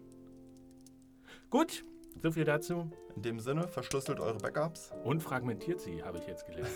Gut, 1.50 1.86
so 2.22 2.32
viel 2.32 2.46
dazu. 2.46 2.90
In 3.16 3.22
dem 3.22 3.40
Sinne, 3.40 3.68
verschlüsselt 3.68 4.20
eure 4.20 4.38
Backups. 4.38 4.92
Und 5.04 5.22
fragmentiert 5.22 5.80
sie, 5.80 6.04
habe 6.04 6.18
ich 6.18 6.28
jetzt 6.28 6.46
gelernt. 6.46 6.70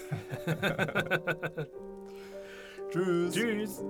Tschüss. 2.92 3.34
Tschüss. 3.34 3.84